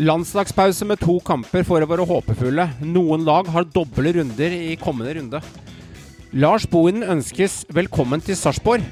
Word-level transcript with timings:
Landslagspause 0.00 0.86
med 0.88 1.02
to 1.04 1.18
kamper 1.20 1.66
for 1.68 1.84
å 1.84 1.86
være 1.90 2.06
håpefulle. 2.08 2.64
Noen 2.80 3.26
lag 3.26 3.48
har 3.52 3.66
doble 3.68 4.14
runder 4.16 4.54
i 4.56 4.76
kommende 4.80 5.12
runde. 5.18 5.40
Lars 6.32 6.64
Bohinen 6.64 7.04
ønskes 7.12 7.66
velkommen 7.68 8.22
til 8.24 8.38
Sarpsborg. 8.40 8.86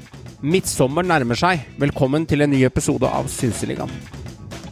Midtsommer 0.45 1.01
nærmer 1.01 1.39
seg. 1.39 1.63
Velkommen 1.81 2.27
til 2.29 2.45
en 2.45 2.51
ny 2.53 2.59
episode 2.67 3.09
av 3.09 3.31
Synseligaen. 3.33 3.89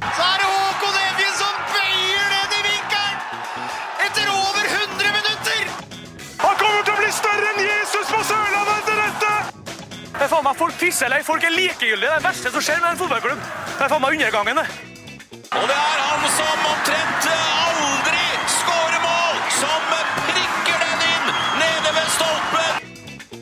Så 0.06 0.28
er 0.28 0.44
det 0.44 0.50
Håkon 0.52 1.00
Evjen 1.00 1.34
som 1.40 1.56
veier 1.74 2.30
ned 2.36 2.54
i 2.54 2.62
vinkelen! 2.68 3.18
Etter 4.06 4.30
over 4.30 4.70
100 4.70 5.16
minutter! 5.16 5.64
Han 6.44 6.60
kommer 6.62 6.86
til 6.86 6.94
å 6.94 7.00
bli 7.00 7.10
større 7.18 7.56
enn 7.56 7.64
Jesus 7.72 8.12
på 8.12 8.22
Sørlandet 8.30 8.76
etter 8.84 9.02
dette! 9.02 9.34
Det 10.14 10.22
er 10.28 10.30
faen 10.36 10.46
meg 10.46 10.62
Folk 10.62 10.78
pisser 10.78 11.10
eller 11.10 11.26
folk 11.26 11.50
er 11.50 11.58
likegyldige. 11.58 12.06
Det 12.06 12.14
er 12.14 12.22
det 12.22 12.30
verste 12.30 12.54
som 12.54 12.68
skjer 12.70 12.86
med 12.86 12.92
en 12.94 13.02
fotballklubb. 13.02 13.42
Det 13.74 13.88
er 13.88 13.94
faen 13.96 14.06
meg 14.06 14.20
undergangen, 14.20 14.62
det. 14.62 14.89
Og 15.50 15.64
det 15.66 15.76
er 15.76 16.02
han 16.04 16.26
som 16.30 16.66
omtrent 16.70 17.28
aldri 17.34 18.26
skårer 18.54 19.00
mål, 19.02 19.40
som 19.58 19.88
prikker 20.28 20.84
den 20.84 21.00
inn 21.08 21.32
nede 21.58 21.94
ved 21.96 22.12
stolpen! 22.14 22.86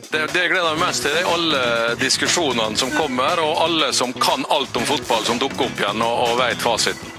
Det, 0.08 0.22
det 0.32 0.46
gleder 0.48 0.72
meg 0.72 0.86
mest 0.86 1.04
til, 1.04 1.12
det 1.12 1.20
er 1.26 1.32
alle 1.34 1.60
diskusjonene 2.00 2.80
som 2.80 2.94
kommer, 2.96 3.44
og 3.44 3.60
alle 3.66 3.92
som 3.92 4.16
kan 4.16 4.48
alt 4.48 4.80
om 4.80 4.88
fotball, 4.88 5.26
som 5.28 5.42
dukker 5.42 5.68
opp 5.68 5.84
igjen 5.84 6.00
og, 6.06 6.24
og 6.30 6.40
vet 6.40 6.64
fasiten. 6.64 7.16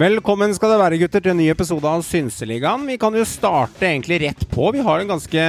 Velkommen 0.00 0.54
skal 0.56 0.70
det 0.72 0.76
være, 0.80 0.96
gutter, 1.02 1.20
til 1.20 1.34
en 1.34 1.36
ny 1.42 1.50
episode 1.52 1.84
av 1.84 2.00
Synseligaen. 2.06 2.86
Vi 2.88 2.94
kan 2.96 3.12
jo 3.12 3.20
starte 3.28 3.84
egentlig 3.84 4.16
rett 4.22 4.46
på. 4.48 4.70
Vi 4.72 4.80
har 4.80 5.02
en 5.02 5.10
ganske, 5.10 5.42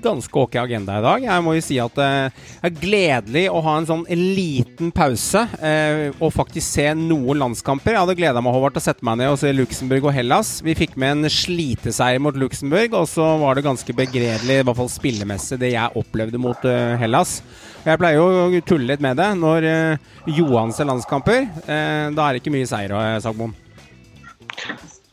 ganske 0.00 0.40
ok 0.40 0.56
agenda 0.62 0.96
i 0.96 1.04
dag. 1.04 1.26
Jeg 1.26 1.44
må 1.44 1.52
jo 1.52 1.64
si 1.66 1.76
at 1.84 2.00
eh, 2.00 2.46
det 2.62 2.70
er 2.70 2.78
gledelig 2.80 3.44
å 3.52 3.60
ha 3.66 3.76
en 3.76 3.90
sånn 3.90 4.06
en 4.08 4.24
liten 4.38 4.88
pause 4.96 5.44
eh, 5.60 6.16
og 6.16 6.32
faktisk 6.32 6.64
se 6.78 6.88
noen 6.96 7.42
landskamper. 7.44 7.92
Jeg 7.92 8.00
hadde 8.06 8.16
gleda 8.22 8.40
meg 8.40 8.56
Håvard, 8.56 8.78
til 8.78 8.80
å 8.80 8.86
sette 8.86 9.04
meg 9.04 9.20
ned 9.20 9.34
og 9.34 9.38
se 9.44 9.52
Luxembourg 9.52 10.08
og 10.08 10.16
Hellas. 10.16 10.56
Vi 10.64 10.78
fikk 10.80 10.96
med 10.96 11.18
en 11.18 11.36
sliteseier 11.36 12.24
mot 12.24 12.40
Luxembourg, 12.40 12.96
og 13.02 13.04
så 13.12 13.34
var 13.44 13.60
det 13.60 13.68
ganske 13.68 14.00
begredelig, 14.00 14.62
i 14.62 14.64
hvert 14.64 14.80
fall 14.80 14.94
spillemessig, 14.96 15.60
det 15.60 15.74
jeg 15.74 16.00
opplevde 16.00 16.40
mot 16.40 16.70
eh, 16.72 16.96
Hellas. 17.04 17.42
Jeg 17.84 18.00
pleier 18.00 18.22
jo 18.22 18.46
å 18.48 18.64
tulle 18.64 18.94
litt 18.94 19.04
med 19.04 19.20
det 19.20 19.34
når 19.44 19.72
eh, 19.76 20.12
Johans 20.40 20.80
landskamper. 20.88 21.50
Eh, 21.66 22.06
da 22.16 22.30
er 22.30 22.32
det 22.32 22.40
ikke 22.40 22.56
mye 22.56 22.78
seier, 22.78 23.20
Sagmoen. 23.20 23.58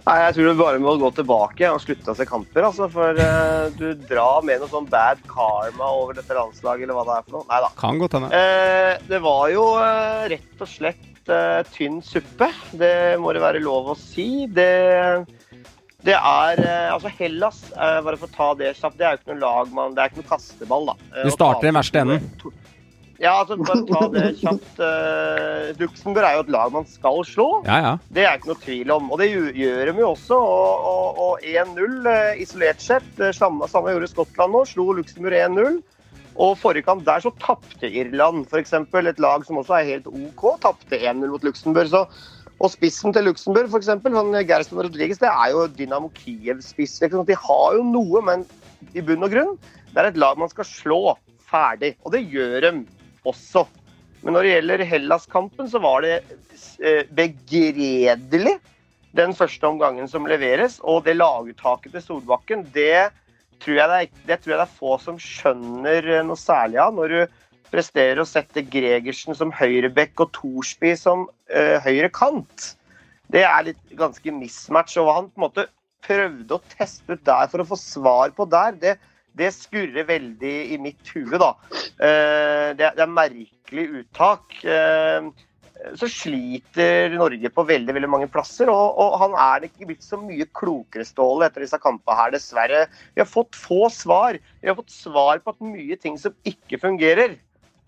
Nei, 0.07 0.15
Jeg 0.23 0.35
tror 0.37 0.47
du 0.47 0.61
bare 0.61 0.79
må 0.79 0.93
gå 1.01 1.09
tilbake 1.17 1.69
og 1.73 1.81
slutte 1.83 2.13
å 2.13 2.15
se 2.15 2.25
kamper. 2.27 2.63
Altså, 2.69 2.87
for 2.91 3.17
uh, 3.19 3.67
du 3.75 3.89
drar 4.07 4.45
med 4.47 4.61
noe 4.61 4.71
sånn 4.71 4.87
bad 4.87 5.19
karma 5.27 5.89
over 5.99 6.15
dette 6.15 6.37
landslaget, 6.37 6.85
eller 6.85 6.95
hva 6.95 7.03
det 7.09 7.17
er 7.17 7.25
for 7.25 7.35
noe. 7.35 7.47
Nei 7.49 7.59
da. 7.65 7.71
Kan 7.81 7.99
godt 7.99 8.15
hende. 8.15 8.29
Uh, 8.31 8.93
det 9.09 9.19
var 9.25 9.49
jo 9.51 9.65
uh, 9.75 10.23
rett 10.31 10.63
og 10.63 10.71
slett 10.71 11.03
tynn 11.75 11.97
suppe. 11.99 12.47
Det 12.79 13.17
må 13.19 13.33
det 13.35 13.41
være 13.43 13.59
lov 13.59 13.89
å 13.91 13.97
si. 13.99 14.45
Det, 14.47 14.69
det 16.07 16.15
er 16.15 16.61
Altså, 16.93 17.11
Hellas, 17.17 17.57
bare 17.75 18.15
for 18.15 18.29
å 18.29 18.31
ta 18.31 18.47
det 18.61 18.69
kjapt, 18.77 18.95
det 18.95 19.03
er 19.03 19.17
jo 19.17 19.19
ikke 19.19 19.33
noe 19.33 19.41
lag 19.43 19.73
man 19.75 19.97
Det 19.97 20.05
er 20.05 20.13
ikke 20.13 20.21
noe 20.21 20.29
kasteball, 20.29 20.87
da. 20.93 20.95
Du 21.27 21.33
starter 21.35 21.67
i 21.67 21.75
verste 21.75 22.05
enden. 22.05 22.31
Ja, 23.17 23.33
altså, 23.41 23.57
bare 23.57 23.81
ta 23.89 24.01
det 24.13 24.25
kjapt. 24.37 24.77
Uh, 24.77 25.73
Luxembourg 25.81 26.25
er 26.27 26.37
jo 26.37 26.43
et 26.45 26.51
lag 26.53 26.73
man 26.75 26.85
skal 26.89 27.23
slå. 27.25 27.47
Ja, 27.65 27.77
ja. 27.81 27.93
Det 28.13 28.25
er 28.27 28.37
ikke 28.37 28.51
noe 28.51 28.61
tvil 28.61 28.93
om. 28.93 29.11
Og 29.13 29.21
det 29.21 29.31
gjør, 29.33 29.89
de 29.89 30.03
jo 30.03 30.09
også. 30.11 30.37
Og, 30.37 30.87
og, 30.91 31.21
og 31.25 31.45
1-0 31.47 32.05
uh, 32.05 32.41
isolert 32.41 32.83
sett. 32.83 33.09
Eh, 33.17 33.33
Samme, 33.33 33.69
samme 33.71 33.93
gjorde 33.95 34.11
Skottland 34.11 34.53
nå. 34.53 34.63
Slo 34.69 34.91
Luxembourg 34.99 35.37
1-0. 35.39 35.79
Og 36.37 36.53
forrige 36.61 36.85
kamp 36.85 37.01
der 37.07 37.23
så 37.23 37.31
tapte 37.41 37.89
Irland, 37.89 38.45
f.eks. 38.45 38.75
Et 38.77 39.21
lag 39.23 39.45
som 39.45 39.57
også 39.57 39.79
er 39.79 39.87
helt 39.87 40.09
OK, 40.11 40.43
tapte 40.61 40.99
1-0 40.99 41.23
mot 41.31 41.47
Luxembourg. 41.47 41.89
Så, 41.89 42.03
og 42.61 42.73
spissen 42.73 43.15
til 43.15 43.25
Luxembourg, 43.25 43.71
f.eks., 43.73 43.89
sånn 43.89 44.83
Rodriguez, 44.85 45.17
det 45.21 45.31
er 45.31 45.55
jo 45.55 45.65
Dynamo 45.73 46.11
Kiev-spiss. 46.13 46.99
ikke? 47.01 47.25
De 47.25 47.37
har 47.47 47.79
jo 47.79 47.81
noe, 47.85 48.21
men 48.25 48.45
i 48.93 49.01
bunn 49.01 49.25
og 49.25 49.33
grunn, 49.33 49.57
det 49.89 50.03
er 50.03 50.11
et 50.11 50.21
lag 50.21 50.37
man 50.37 50.53
skal 50.53 50.69
slå 50.69 51.01
ferdig. 51.49 51.95
Og 52.05 52.13
det 52.13 52.21
gjør 52.29 52.67
de 52.67 52.71
også. 53.27 53.65
Men 54.23 54.35
når 54.35 54.43
det 54.43 54.53
gjelder 54.55 54.87
Hellas-kampen, 54.91 55.69
så 55.69 55.81
var 55.83 56.03
det 56.05 56.15
eh, 56.81 57.03
begredelig 57.15 58.57
den 59.17 59.33
første 59.37 59.69
omgangen 59.69 60.09
som 60.09 60.27
leveres. 60.29 60.79
Og 60.83 61.05
det 61.05 61.17
laguttaket 61.17 61.93
til 61.95 62.03
Solbakken, 62.03 62.65
det 62.75 63.09
tror 63.63 63.79
jeg 63.79 63.89
det 63.89 63.99
er, 63.99 64.09
det 64.29 64.39
tror 64.41 64.53
jeg 64.53 64.59
det 64.59 64.67
er 64.67 64.79
få 64.79 64.97
som 65.01 65.19
skjønner 65.21 66.09
eh, 66.17 66.25
noe 66.25 66.39
særlig 66.39 66.81
av. 66.83 66.95
Når 66.97 67.13
du 67.13 67.19
presterer 67.71 68.21
å 68.21 68.27
sette 68.27 68.63
Gregersen 68.71 69.35
som 69.37 69.51
høyrebekk 69.55 70.23
og 70.23 70.33
Thorsby 70.37 70.93
som 70.99 71.25
uh, 71.27 71.77
høyre 71.83 72.09
kant. 72.15 72.71
Det 73.27 73.43
er 73.43 73.65
litt 73.69 73.97
ganske 73.99 74.31
mismatch. 74.31 74.95
Og 74.99 75.07
hva 75.07 75.17
han 75.19 75.27
på 75.27 75.41
en 75.41 75.45
måte 75.47 75.67
prøvde 76.07 76.55
å 76.55 76.63
teste 76.71 77.17
ut 77.17 77.25
der 77.27 77.49
for 77.51 77.63
å 77.63 77.67
få 77.67 77.79
svar 77.79 78.31
på 78.37 78.47
der, 78.47 78.77
det, 78.79 78.93
det 79.37 79.51
skurrer 79.55 80.07
veldig 80.07 80.55
i 80.73 80.77
mitt 80.81 81.11
hue, 81.15 81.37
da. 81.41 81.51
Eh, 81.97 82.71
det, 82.77 82.87
er- 82.87 83.03
er 83.03 83.11
merkelig 83.11 83.85
uttak. 84.01 84.57
Eh, 84.65 85.29
så 85.97 86.07
sliter 86.09 87.13
Norge 87.13 87.51
på 87.53 87.63
veldig 87.69 87.93
veldig 87.93 88.09
mange 88.09 88.27
plasser, 88.33 88.69
og, 88.73 88.97
og 88.97 89.17
han 89.21 89.35
er 89.37 89.67
ikke 89.67 89.85
blitt 89.91 90.05
så 90.05 90.17
mye 90.19 90.47
klokere, 90.57 91.05
Ståle, 91.05 91.45
etter 91.45 91.61
disse 91.63 91.77
kampene 91.83 92.17
her, 92.17 92.33
dessverre. 92.33 92.85
Vi 93.13 93.21
har 93.21 93.29
fått 93.29 93.55
få 93.55 93.85
svar. 93.93 94.39
Vi 94.63 94.71
har 94.71 94.77
fått 94.79 94.93
svar 94.95 95.43
på 95.43 95.53
at 95.53 95.61
mye 95.61 95.99
ting 96.01 96.17
som 96.21 96.33
ikke 96.49 96.81
fungerer. 96.81 97.37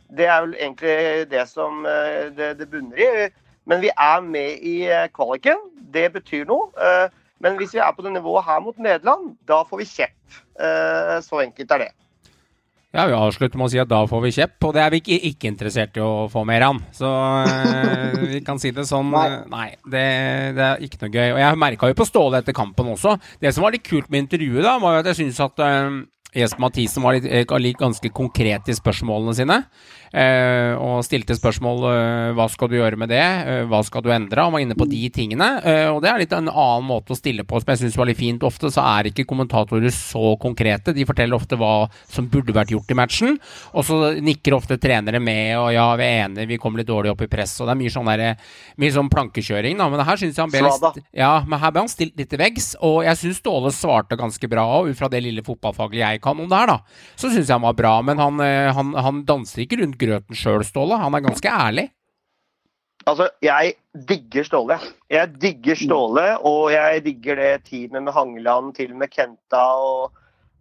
Det 0.10 0.26
er 0.30 0.42
vel 0.46 0.56
egentlig 0.58 0.98
det 1.34 1.46
som 1.50 1.82
eh, 1.90 2.30
det, 2.38 2.54
det 2.62 2.70
bunner 2.72 3.02
i. 3.02 3.30
Men 3.70 3.82
vi 3.84 3.90
er 3.94 4.22
med 4.26 4.64
i 4.66 4.78
kvaliken. 5.14 5.60
Det 5.94 6.08
betyr 6.16 6.48
noe. 6.50 6.70
Men 7.42 7.56
hvis 7.60 7.72
vi 7.76 7.80
er 7.80 7.94
på 7.96 8.04
det 8.04 8.12
nivået 8.18 8.46
her 8.48 8.60
mot 8.64 8.78
Nederland, 8.78 9.34
da 9.48 9.62
får 9.64 9.82
vi 9.84 9.88
kjepp. 9.88 10.38
Eh, 10.60 11.18
Så 11.24 11.40
enkelt 11.46 11.72
er 11.72 11.86
det. 11.86 11.92
Ja, 12.92 13.06
Vi 13.06 13.14
avslutter 13.14 13.56
med 13.62 13.68
å 13.68 13.70
si 13.70 13.78
at 13.78 13.88
da 13.88 14.00
får 14.10 14.22
vi 14.24 14.32
kjepp, 14.34 14.56
og 14.66 14.74
det 14.74 14.82
er 14.82 14.90
vi 14.90 14.98
ikke, 15.04 15.18
ikke 15.30 15.48
interessert 15.52 15.98
i 16.00 16.02
å 16.02 16.26
få 16.32 16.42
mer 16.50 16.64
av. 16.66 16.80
Så 16.92 17.06
eh, 17.46 18.16
vi 18.32 18.40
kan 18.42 18.58
si 18.58 18.72
det 18.74 18.88
sånn. 18.90 19.12
Nei. 19.14 19.26
eh, 19.30 19.44
Nei, 19.52 19.68
det, 19.86 20.06
det 20.58 20.64
er 20.66 20.82
ikke 20.88 21.04
noe 21.04 21.14
gøy. 21.14 21.28
Og 21.36 21.42
jeg 21.44 21.60
merka 21.62 21.92
jo 21.92 22.00
på 22.00 22.08
Ståle 22.10 22.42
etter 22.42 22.58
kampen 22.58 22.90
også. 22.96 23.14
Det 23.40 23.54
som 23.54 23.64
var 23.68 23.76
litt 23.78 23.86
kult 23.86 24.10
med 24.10 24.26
intervjuet, 24.26 24.64
da, 24.66 24.80
var 24.82 24.98
jo 24.98 25.04
at 25.04 25.12
jeg 25.14 25.20
syns 25.22 25.44
at 25.46 25.62
eh, 25.68 26.00
Jesper 26.42 26.62
Mathisen 26.66 27.06
var 27.06 27.18
litt 27.62 27.78
ganske 27.80 28.10
konkret 28.14 28.68
i 28.70 28.76
spørsmålene 28.78 29.38
sine. 29.38 29.64
Eh, 30.10 30.74
og 30.74 31.04
stilte 31.06 31.36
spørsmål 31.38 31.84
eh, 31.92 32.32
hva 32.38 32.48
skal 32.50 32.70
du 32.72 32.78
gjøre 32.80 32.98
med 32.98 33.12
det, 33.12 33.22
eh, 33.22 33.66
hva 33.70 33.82
skal 33.86 34.02
du 34.02 34.10
endre? 34.14 34.42
Han 34.42 34.56
var 34.56 34.64
inne 34.64 34.78
på 34.78 34.88
de 34.90 35.04
tingene. 35.14 35.50
Eh, 35.62 35.86
og 35.92 36.02
det 36.04 36.10
er 36.10 36.24
litt 36.24 36.34
en 36.34 36.50
annen 36.50 36.88
måte 36.88 37.14
å 37.14 37.18
stille 37.18 37.46
på 37.46 37.60
som 37.62 37.74
jeg 37.74 37.84
syns 37.84 37.98
var 38.00 38.10
litt 38.10 38.20
fint. 38.20 38.46
Ofte 38.46 38.72
så 38.74 38.82
er 38.98 39.12
ikke 39.12 39.28
kommentatorer 39.30 39.94
så 39.94 40.34
konkrete. 40.42 40.96
De 40.98 41.06
forteller 41.06 41.38
ofte 41.38 41.60
hva 41.60 41.90
som 42.10 42.30
burde 42.32 42.56
vært 42.56 42.74
gjort 42.74 42.90
i 42.90 42.98
matchen. 42.98 43.38
Og 43.76 43.86
så 43.86 44.00
nikker 44.18 44.58
ofte 44.58 44.80
trenere 44.82 45.22
med, 45.22 45.54
og 45.60 45.70
ja, 45.76 45.86
vi 46.00 46.08
er 46.08 46.26
enige, 46.26 46.50
vi 46.50 46.60
kom 46.62 46.80
litt 46.80 46.90
dårlig 46.90 47.14
opp 47.14 47.22
i 47.26 47.30
press. 47.30 47.54
Og 47.62 47.70
det 47.70 47.76
er 47.76 47.82
mye 47.84 47.94
sånn, 47.94 48.10
der, 48.10 48.50
mye 48.82 48.96
sånn 48.96 49.14
plankekjøring, 49.14 49.78
da. 49.78 49.90
Men 49.94 50.06
her 50.08 50.22
syns 50.22 50.40
jeg 50.40 50.46
han 50.46 50.54
ble 50.54 50.66
litt 50.66 51.04
Ja, 51.18 51.34
men 51.46 51.62
her 51.62 51.76
ble 51.76 51.86
han 51.86 51.92
stilt 51.92 52.18
litt 52.18 52.32
til 52.34 52.42
veggs. 52.42 52.74
Og 52.86 53.04
jeg 53.06 53.22
syns 53.22 53.38
Ståle 53.40 53.70
svarte 53.72 54.18
ganske 54.20 54.50
bra 54.52 54.66
òg, 54.80 54.90
ut 54.90 54.98
fra 55.00 55.08
det 55.12 55.22
lille 55.24 55.44
fotballfaget 55.46 56.02
jeg 56.02 56.20
kan 56.24 56.40
om 56.42 56.50
det 56.50 56.58
her, 56.58 56.74
da. 56.74 56.80
Så 57.14 57.30
syns 57.30 57.46
jeg 57.46 57.54
han 57.56 57.64
var 57.64 57.78
bra. 57.78 57.94
Men 58.04 58.20
han, 58.20 58.42
han, 58.76 58.92
han 58.98 59.22
danser 59.28 59.64
ikke 59.64 59.80
rundt 59.80 59.99
grøten 60.00 60.38
sjøl, 60.38 60.64
Ståle. 60.68 60.98
Han 61.02 61.18
er 61.18 61.26
ganske 61.26 61.52
ærlig. 61.52 61.90
Altså, 63.08 63.30
jeg 63.42 63.74
digger 64.10 64.48
Ståle. 64.48 64.80
Jeg 65.10 65.32
digger 65.42 65.80
Ståle, 65.80 66.26
og 66.46 66.72
jeg 66.74 67.04
digger 67.06 67.40
det 67.40 67.52
teamet 67.70 68.04
med 68.04 68.14
Hangeland, 68.16 68.74
til 68.78 68.94
og 68.94 69.02
med 69.04 69.12
Kenta 69.14 69.64
og, 69.80 70.12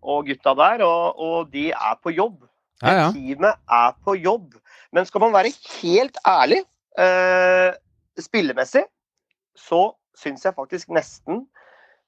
og 0.03 0.29
gutta 0.29 0.55
der. 0.59 0.85
Og, 0.87 1.19
og 1.19 1.53
de 1.53 1.69
er 1.71 1.99
på 2.03 2.15
jobb. 2.15 2.45
Ja, 2.83 2.95
ja. 2.95 3.11
Teamet 3.13 3.59
er 3.81 3.95
på 4.05 4.15
jobb. 4.15 4.55
Men 4.93 5.07
skal 5.07 5.21
man 5.21 5.35
være 5.35 5.53
helt 5.83 6.19
ærlig, 6.27 6.63
eh, 6.99 7.73
spillemessig, 8.19 8.85
så 9.57 9.83
syns 10.19 10.45
jeg 10.45 10.57
faktisk 10.57 10.89
nesten 10.95 11.45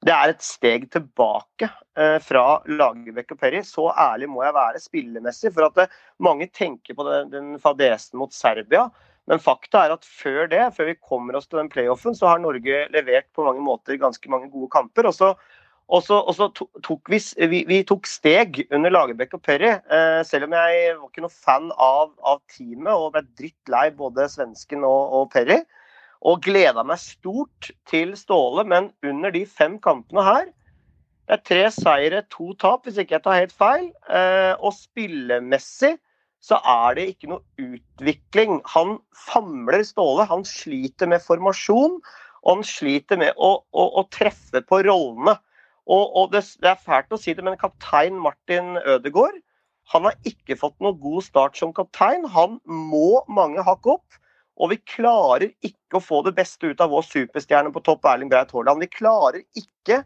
det 0.06 0.12
er 0.14 0.32
et 0.32 0.44
steg 0.44 0.87
tilbake 0.94 1.69
eh, 1.99 2.17
fra 2.25 2.62
Lagerbäck 2.64 3.35
og 3.35 3.41
Perry. 3.43 3.61
Så 3.67 3.91
ærlig 3.93 4.31
må 4.32 4.43
jeg 4.47 4.56
være 4.56 4.81
spillemessig. 4.81 5.52
For 5.52 5.69
at 5.69 5.82
eh, 5.85 5.97
mange 6.25 6.49
tenker 6.56 6.97
på 6.97 7.05
den, 7.05 7.29
den 7.35 7.50
fadesen 7.61 8.20
mot 8.20 8.32
Serbia. 8.32 8.87
Men 9.29 9.43
fakta 9.44 9.85
er 9.85 9.94
at 9.94 10.08
før 10.08 10.49
det, 10.50 10.62
før 10.75 10.88
vi 10.88 10.97
kommer 10.97 11.37
oss 11.37 11.50
til 11.50 11.61
den 11.61 11.69
playoffen, 11.70 12.17
så 12.17 12.31
har 12.31 12.41
Norge 12.41 12.87
levert 12.94 13.29
på 13.37 13.44
mange 13.44 13.61
måter 13.62 14.00
ganske 14.00 14.32
mange 14.32 14.49
gode 14.50 14.70
kamper. 14.73 15.11
Og 15.11 15.14
så, 15.14 15.35
og 15.93 16.02
så, 16.06 16.23
og 16.25 16.32
så 16.38 16.49
tok 16.56 17.12
vi, 17.12 17.20
vi, 17.52 17.61
vi 17.69 17.82
tok 17.85 18.08
steg 18.08 18.62
under 18.70 18.94
Lagerbäck 18.94 19.37
og 19.37 19.44
Perry. 19.44 19.75
Eh, 19.76 20.23
selv 20.25 20.49
om 20.49 20.56
jeg 20.56 20.97
var 20.97 21.12
ikke 21.12 21.26
noe 21.26 21.37
fan 21.44 21.69
av, 21.76 22.17
av 22.25 22.41
teamet 22.56 22.94
og 22.94 23.12
ble 23.19 23.26
drittlei 23.37 23.91
både 24.00 24.31
svensken 24.32 24.88
og, 24.88 25.12
og 25.20 25.29
Perry. 25.37 25.61
Og 26.21 26.43
gleda 26.45 26.85
meg 26.85 27.01
stort 27.01 27.71
til 27.89 28.13
Ståle, 28.19 28.67
men 28.69 28.91
under 29.07 29.33
de 29.33 29.47
fem 29.49 29.79
kampene 29.81 30.25
her 30.27 30.49
Det 30.51 31.37
er 31.39 31.43
tre 31.47 31.65
seire, 31.73 32.23
to 32.29 32.53
tap, 32.59 32.85
hvis 32.85 32.99
ikke 32.99 33.17
jeg 33.17 33.25
tar 33.25 33.39
helt 33.39 33.55
feil. 33.55 33.91
Eh, 34.11 34.55
og 34.59 34.75
spillemessig 34.75 35.95
så 36.43 36.59
er 36.67 36.97
det 36.97 37.05
ikke 37.13 37.31
noe 37.31 37.69
utvikling. 37.71 38.59
Han 38.75 38.97
famler 39.15 39.85
Ståle. 39.87 40.27
Han 40.27 40.43
sliter 40.49 41.07
med 41.07 41.23
formasjon, 41.23 42.01
og 42.43 42.51
han 42.51 42.67
sliter 42.67 43.21
med 43.21 43.39
å, 43.39 43.53
å, 43.71 43.87
å 44.01 44.05
treffe 44.11 44.65
på 44.67 44.83
rollene. 44.89 45.37
Og, 45.87 46.03
og 46.03 46.35
det, 46.35 46.43
det, 46.59 46.73
er 46.73 46.83
fælt 46.83 47.15
å 47.15 47.21
si 47.21 47.37
det, 47.37 47.45
men 47.47 47.59
kaptein 47.61 48.19
Martin 48.19 48.77
Ødegaard 48.83 49.39
han 49.91 50.07
har 50.07 50.15
ikke 50.29 50.59
fått 50.59 50.77
noe 50.85 50.95
god 51.03 51.25
start 51.27 51.59
som 51.59 51.73
kaptein. 51.75 52.27
Han 52.31 52.61
må 52.67 53.23
mange 53.31 53.63
hakk 53.67 53.89
opp. 53.97 54.19
Og 54.61 54.75
vi 54.75 54.81
klarer 54.85 55.49
ikke 55.65 55.99
å 55.99 56.05
få 56.05 56.21
det 56.27 56.35
beste 56.37 56.69
ut 56.69 56.81
av 56.85 56.93
vår 56.93 57.07
superstjerne 57.09 57.73
på 57.73 57.83
topp, 57.85 58.05
Erling 58.11 58.31
Breit 58.33 58.53
Haaland. 58.53 58.83
Vi 58.85 58.91
klarer 58.93 59.41
ikke 59.57 60.03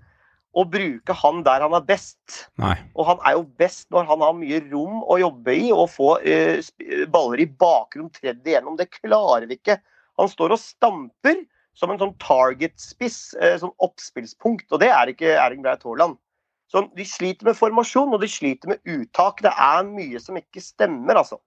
å 0.54 0.62
bruke 0.70 1.16
han 1.18 1.42
der 1.46 1.64
han 1.64 1.74
er 1.74 1.86
best. 1.86 2.44
Nei. 2.62 2.76
Og 2.94 3.08
han 3.08 3.22
er 3.26 3.34
jo 3.34 3.48
best 3.58 3.88
når 3.90 4.06
han 4.12 4.22
har 4.22 4.36
mye 4.38 4.60
rom 4.68 5.02
å 5.02 5.18
jobbe 5.18 5.56
i 5.58 5.72
og 5.74 5.88
få 5.90 6.12
eh, 6.22 6.62
baller 7.10 7.42
i 7.42 7.48
bakrom 7.50 8.12
tredd 8.14 8.46
igjennom. 8.46 8.78
Det 8.78 8.92
klarer 9.00 9.48
vi 9.50 9.58
ikke. 9.58 9.80
Han 10.20 10.30
står 10.30 10.54
og 10.54 10.62
stamper 10.62 11.42
som 11.74 11.90
en 11.90 11.98
sånn 11.98 12.14
target-spiss, 12.22 13.34
eh, 13.42 13.56
sånn 13.58 13.74
oppspillspunkt, 13.82 14.68
og 14.70 14.78
det 14.84 14.92
er 14.94 15.10
ikke 15.10 15.34
Erling 15.34 15.64
Breit 15.64 15.82
Haaland. 15.82 16.20
Så 16.70 16.84
De 16.94 17.06
sliter 17.06 17.50
med 17.50 17.58
formasjon 17.58 18.14
og 18.14 18.22
de 18.22 18.30
sliter 18.30 18.70
med 18.72 18.80
uttak. 18.86 19.42
Det 19.42 19.50
er 19.50 19.82
mye 19.86 20.22
som 20.22 20.38
ikke 20.38 20.62
stemmer, 20.62 21.18
altså. 21.20 21.38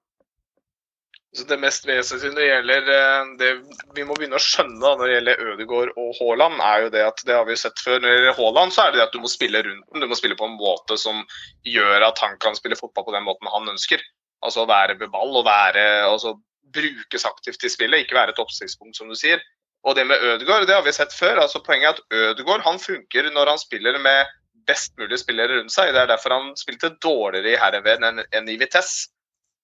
Så 1.35 1.44
det 1.44 1.57
mest 1.59 1.83
vesentlige 1.88 2.31
når 2.31 2.39
det 2.39 2.47
gjelder 2.47 2.91
eh, 2.94 3.31
det 3.39 3.50
vi 3.97 4.06
må 4.07 4.15
begynne 4.15 4.39
å 4.39 4.44
skjønne 4.44 4.79
da, 4.79 4.94
når 4.95 5.03
det 5.03 5.15
gjelder 5.18 5.41
Ødegaard 5.51 5.91
og 6.00 6.13
Haaland, 6.21 6.62
er 6.63 6.85
jo 6.85 6.91
det 6.94 7.03
at 7.03 7.24
det 7.27 7.35
har 7.35 7.45
vi 7.50 7.57
sett 7.59 7.83
før. 7.83 8.00
Når 8.00 8.07
det 8.07 8.15
gjelder 8.15 8.38
Haaland, 8.39 8.74
så 8.74 8.85
er 8.85 8.94
det 8.94 9.01
det 9.01 9.07
at 9.09 9.18
du 9.18 9.19
må 9.24 9.31
spille 9.31 9.62
rundt 9.65 9.83
den. 9.91 10.06
Du 10.06 10.07
må 10.09 10.18
spille 10.18 10.39
på 10.39 10.47
en 10.47 10.56
måte 10.57 10.97
som 11.01 11.19
gjør 11.68 12.07
at 12.07 12.24
han 12.24 12.39
kan 12.44 12.56
spille 12.57 12.79
fotball 12.79 13.09
på 13.09 13.15
den 13.18 13.27
måten 13.27 13.51
han 13.51 13.74
ønsker. 13.74 14.03
Altså 14.45 14.65
være 14.69 14.95
ved 15.01 15.12
ball 15.13 15.35
og 15.41 15.45
være, 15.50 15.83
altså, 16.07 16.38
brukes 16.74 17.25
aktivt 17.27 17.63
i 17.65 17.71
spillet, 17.73 18.06
ikke 18.06 18.18
være 18.18 18.35
et 18.35 18.41
oppsiktspunkt, 18.41 18.95
som 18.97 19.12
du 19.12 19.18
sier. 19.18 19.44
Og 19.88 19.95
det 19.95 20.07
med 20.07 20.23
Ødegaard, 20.23 20.68
det 20.68 20.75
har 20.75 20.83
vi 20.85 20.95
sett 20.95 21.13
før. 21.15 21.41
altså 21.44 21.62
Poenget 21.65 21.89
er 21.89 21.95
at 21.95 22.18
Ødegaard 22.31 22.65
han 22.65 22.80
funker 22.80 23.30
når 23.33 23.53
han 23.53 23.62
spiller 23.62 24.00
med 24.00 24.25
best 24.68 24.95
mulig 25.00 25.19
spillere 25.21 25.59
rundt 25.59 25.73
seg. 25.73 25.94
Det 25.95 26.01
er 26.01 26.09
derfor 26.12 26.35
han 26.35 26.50
spilte 26.59 26.95
dårligere 27.03 27.53
i 27.53 27.62
herreved 27.62 28.03
enn, 28.03 28.23
enn 28.35 28.51
i 28.51 28.57
Vitesse. 28.59 29.12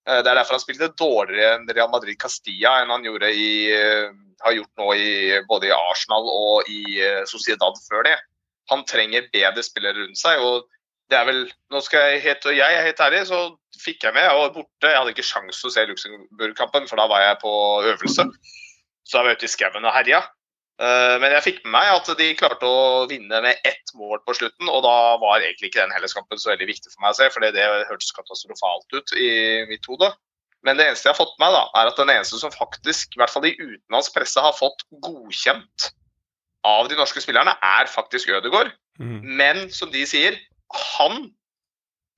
Eh, 0.10 0.20
det 0.20 0.30
er 0.30 0.36
derfor 0.36 0.58
han 0.58 0.64
spilte 0.64 0.92
dårligere 1.00 1.58
enn 1.58 1.70
Real 1.72 1.92
Madrid 1.92 2.20
Castilla 2.20 2.82
enn 2.82 2.92
han 2.92 3.06
i, 3.08 3.72
eh, 3.72 4.12
har 4.44 4.58
gjort 4.58 4.82
nå 4.82 4.94
i, 5.00 5.10
både 5.48 5.70
i 5.70 5.76
Arsenal 5.76 6.28
og 6.28 6.70
i 6.70 7.00
eh, 7.00 7.24
Sociedad 7.30 7.80
før 7.88 8.04
det. 8.10 8.18
Han 8.72 8.84
trenger 8.88 9.30
bedre 9.32 9.64
spillere 9.64 10.04
rundt 10.04 10.20
seg. 10.20 10.40
og 10.40 10.68
det 11.12 11.20
er 11.20 11.26
vel, 11.28 11.42
nå 11.70 11.82
skal 11.84 12.14
Jeg 12.14 12.22
helt, 12.24 12.46
og 12.46 12.56
jeg 12.56 12.76
er 12.76 12.86
helt 12.88 13.00
ærlig, 13.00 13.26
så 13.28 13.40
fikk 13.84 14.04
jeg 14.04 14.16
med. 14.16 14.24
Var 14.24 14.54
borte. 14.56 14.88
Jeg 14.88 14.98
hadde 14.98 15.12
ikke 15.14 15.26
sjanse 15.28 15.60
til 15.60 15.70
å 15.70 15.74
se 15.74 15.86
Luxembourg-kampen, 15.90 16.88
for 16.88 16.98
da 16.98 17.08
var 17.12 17.22
jeg 17.22 17.42
på 17.42 17.52
øvelse. 17.92 18.26
Så 19.04 19.20
jeg 19.20 19.28
var 19.28 19.36
ute 19.36 19.46
i 19.46 19.52
skauen 19.52 19.86
og 19.86 19.94
herja. 19.94 20.24
Eh, 20.82 21.16
men 21.22 21.36
jeg 21.36 21.46
fikk 21.46 21.60
med 21.64 21.76
meg 21.76 21.92
at 21.94 22.10
de 22.18 22.30
klarte 22.38 22.66
å 22.66 23.06
vinne 23.10 23.42
med 23.46 23.68
ett 23.68 23.94
mål 23.98 24.24
på 24.26 24.36
slutten, 24.40 24.70
og 24.70 24.82
da 24.86 24.96
var 25.22 25.44
egentlig 25.44 25.70
ikke 25.70 25.84
den 25.84 25.94
Hellas-kampen 25.94 26.42
så 26.42 26.54
veldig 26.54 26.70
viktig 26.72 26.90
for 26.90 27.04
meg 27.06 27.14
å 27.14 27.18
se, 27.20 27.30
for 27.34 27.46
det 27.46 27.68
hørtes 27.90 28.14
katastrofalt 28.18 28.98
ut 28.98 29.14
i 29.20 29.30
mitt 29.70 29.86
hode. 29.90 30.10
Men 30.64 30.80
det 30.80 30.88
eneste 30.88 31.10
jeg 31.10 31.14
har 31.14 31.20
fått 31.20 31.36
med, 31.44 31.54
da, 31.54 31.66
er 31.78 31.92
at 31.92 32.00
den 32.00 32.14
eneste 32.14 32.40
som 32.40 32.54
faktisk, 32.54 33.14
i 33.14 33.22
hvert 33.22 33.34
fall 33.34 33.46
i 33.50 33.56
utenlandsk 33.60 34.16
presse, 34.16 34.42
har 34.42 34.56
fått 34.56 34.86
godkjent 35.04 35.92
av 36.66 36.88
de 36.90 36.98
norske 36.98 37.22
spillerne, 37.22 37.54
er 37.60 37.92
faktisk 37.92 38.32
Ødegaard. 38.32 38.72
Mm. 39.02 39.20
Men 39.40 39.64
som 39.76 39.92
de 39.94 40.06
sier, 40.08 40.40
han 40.98 41.28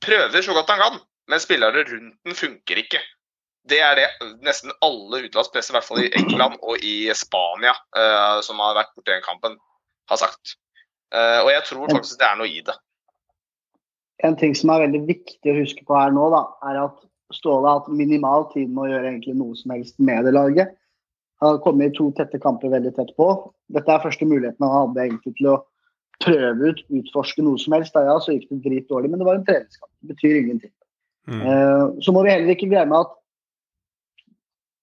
prøver 0.06 0.46
så 0.46 0.54
godt 0.56 0.72
han 0.72 0.84
kan, 0.84 1.00
men 1.32 1.42
spillere 1.42 1.84
rundt 1.90 2.20
den 2.24 2.38
funker 2.38 2.80
ikke. 2.80 3.02
Det 3.70 3.80
er 3.82 3.98
det 3.98 4.08
nesten 4.46 4.74
alle 4.86 5.24
utenlandspresse, 5.24 5.72
i 5.72 5.76
hvert 5.76 5.88
fall 5.88 6.04
i 6.04 6.12
England 6.20 6.60
og 6.62 6.84
i 6.86 7.10
Spania, 7.18 7.74
uh, 7.98 8.38
som 8.46 8.62
har 8.62 8.78
vært 8.78 8.94
borti 8.94 9.14
den 9.14 9.26
kampen, 9.26 9.58
har 10.12 10.22
sagt. 10.22 10.58
Uh, 11.14 11.42
og 11.46 11.50
jeg 11.50 11.66
tror 11.70 11.90
faktisk 11.96 12.20
det 12.22 12.28
er 12.28 12.38
noe 12.38 12.52
i 12.52 12.62
det. 12.66 12.76
En 14.24 14.38
ting 14.40 14.54
som 14.56 14.72
er 14.72 14.86
veldig 14.86 15.02
viktig 15.10 15.52
å 15.52 15.58
huske 15.58 15.86
på 15.88 15.98
her 15.98 16.14
nå, 16.14 16.30
da, 16.34 16.46
er 16.70 16.86
at 16.86 17.02
Ståle 17.34 17.66
har 17.66 17.82
hatt 17.82 17.90
minimal 17.90 18.46
tid 18.52 18.70
med 18.70 18.86
å 18.86 18.90
gjøre 18.92 19.10
egentlig 19.10 19.34
noe 19.40 19.58
som 19.58 19.74
helst 19.74 19.98
med 19.98 20.28
det 20.28 20.36
laget. 20.36 20.76
Han 21.42 21.56
har 21.56 21.64
kommet 21.64 21.92
i 21.92 21.98
to 21.98 22.12
tette 22.16 22.40
kamper 22.42 22.72
veldig 22.72 22.94
tett 22.96 23.12
på. 23.18 23.28
Dette 23.74 23.92
er 23.92 24.04
første 24.04 24.28
muligheten 24.30 24.64
han 24.64 24.76
hadde 24.76 25.08
egentlig 25.08 25.34
til 25.40 25.50
å 25.52 25.58
prøve 26.24 26.72
ut, 26.72 26.84
utforske 27.02 27.44
noe 27.44 27.60
som 27.60 27.76
helst. 27.76 27.96
Da 27.98 28.06
ja, 28.06 28.16
så 28.22 28.36
gikk 28.36 28.48
det 28.54 28.62
drit 28.64 28.88
dårlig, 28.92 29.12
men 29.12 29.22
det 29.22 29.28
var 29.28 29.40
en 29.40 29.46
treningskamp. 29.48 29.92
Det 30.00 30.14
betyr 30.14 30.40
ingenting. 30.40 30.74
Mm. 31.26 31.42
Uh, 31.42 31.86
så 32.06 32.14
må 32.16 32.24
vi 32.24 32.32
heller 32.32 32.54
ikke 32.54 32.70
glemme 32.72 33.02
at 33.02 33.14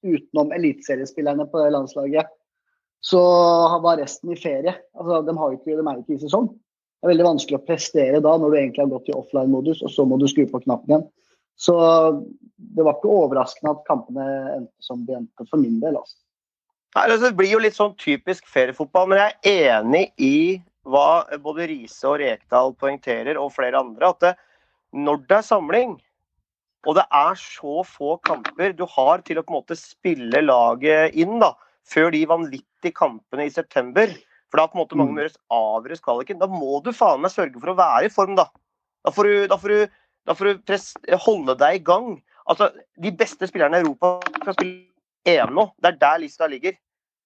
utenom 0.02 0.52
eliteseriespillerne 0.54 1.46
på 1.50 1.62
det 1.62 1.70
landslaget, 1.74 2.30
så 3.02 3.22
var 3.82 3.98
resten 3.98 4.30
i 4.32 4.38
ferie. 4.38 4.74
Altså, 4.94 5.22
de, 5.26 5.34
har 5.38 5.54
ikke, 5.56 5.74
de 5.74 5.82
er 5.82 6.02
ikke 6.02 6.16
i 6.16 6.22
sesong. 6.22 6.52
Det 7.02 7.08
er 7.08 7.12
veldig 7.16 7.26
vanskelig 7.26 7.58
å 7.58 7.66
prestere 7.66 8.20
da, 8.22 8.36
når 8.38 8.52
du 8.52 8.58
egentlig 8.60 8.84
har 8.84 8.92
gått 8.92 9.10
i 9.10 9.16
offline-modus, 9.16 9.80
og 9.82 9.90
så 9.90 10.06
må 10.06 10.20
du 10.20 10.28
skru 10.30 10.44
på 10.50 10.60
knappen 10.62 10.92
igjen. 10.92 11.08
Så 11.58 11.74
det 12.56 12.84
var 12.86 12.94
ikke 12.94 13.10
overraskende 13.10 13.74
at 13.74 13.88
kampene 13.88 14.26
endte 14.56 14.86
som 14.86 15.02
de 15.08 15.16
endte, 15.18 15.46
for 15.50 15.58
min 15.58 15.80
del. 15.82 15.98
Altså. 15.98 16.14
Nei, 16.94 17.06
altså, 17.08 17.24
det 17.26 17.38
blir 17.40 17.50
jo 17.54 17.62
litt 17.64 17.78
sånn 17.78 17.96
typisk 17.98 18.46
feriefotball, 18.50 19.10
men 19.10 19.22
jeg 19.22 19.34
er 19.50 19.80
enig 19.80 20.04
i 20.22 20.36
hva 20.86 21.24
både 21.42 21.66
Riise 21.70 22.08
og 22.10 22.20
Rekdal 22.22 22.74
poengterer, 22.78 23.38
og 23.38 23.54
flere 23.54 23.82
andre, 23.82 24.14
at 24.14 24.22
det, 24.22 24.32
når 24.94 25.22
det 25.26 25.38
er 25.38 25.46
samling, 25.46 25.98
og 26.82 26.98
det 26.98 27.04
er 27.14 27.38
så 27.38 27.82
få 27.86 28.16
kamper 28.26 28.74
du 28.74 28.84
har 28.90 29.22
til 29.26 29.38
å 29.38 29.44
på 29.46 29.54
en 29.54 29.60
måte 29.60 29.78
spille 29.78 30.42
laget 30.42 31.14
inn 31.18 31.38
da, 31.42 31.52
før 31.86 32.10
de 32.14 32.24
vanvittige 32.30 32.96
kampene 32.96 33.46
i 33.46 33.54
september. 33.54 34.10
For 34.50 34.60
da 34.60 34.68
på 34.68 34.76
en 34.76 34.82
måte 34.82 34.98
mange 34.98 35.16
Møres 35.16 35.36
mm. 35.36 35.40
gjøres 35.46 35.76
avgjøres 35.78 36.04
kvaliken. 36.04 36.40
Da 36.42 36.48
må 36.50 36.80
du 36.84 36.90
faen 36.96 37.22
meg 37.22 37.32
sørge 37.32 37.60
for 37.60 37.72
å 37.72 37.78
være 37.78 38.10
i 38.10 38.12
form, 38.12 38.34
da. 38.36 38.48
Da 39.06 39.14
får 39.14 39.28
du, 39.28 39.36
da 39.50 39.58
får 39.58 39.72
du, 39.72 39.94
da 40.28 40.36
får 40.38 40.50
du 40.52 41.14
holde 41.24 41.56
deg 41.62 41.78
i 41.78 41.84
gang. 41.86 42.10
Altså, 42.50 42.68
De 43.00 43.14
beste 43.14 43.48
spillerne 43.48 43.78
i 43.78 43.86
Europa 43.86 44.18
skal 44.42 44.58
spille 44.58 45.32
EM 45.32 45.54
nå. 45.56 45.68
Det 45.78 45.92
er 45.92 46.02
der 46.02 46.20
lista 46.24 46.50
ligger. 46.50 46.76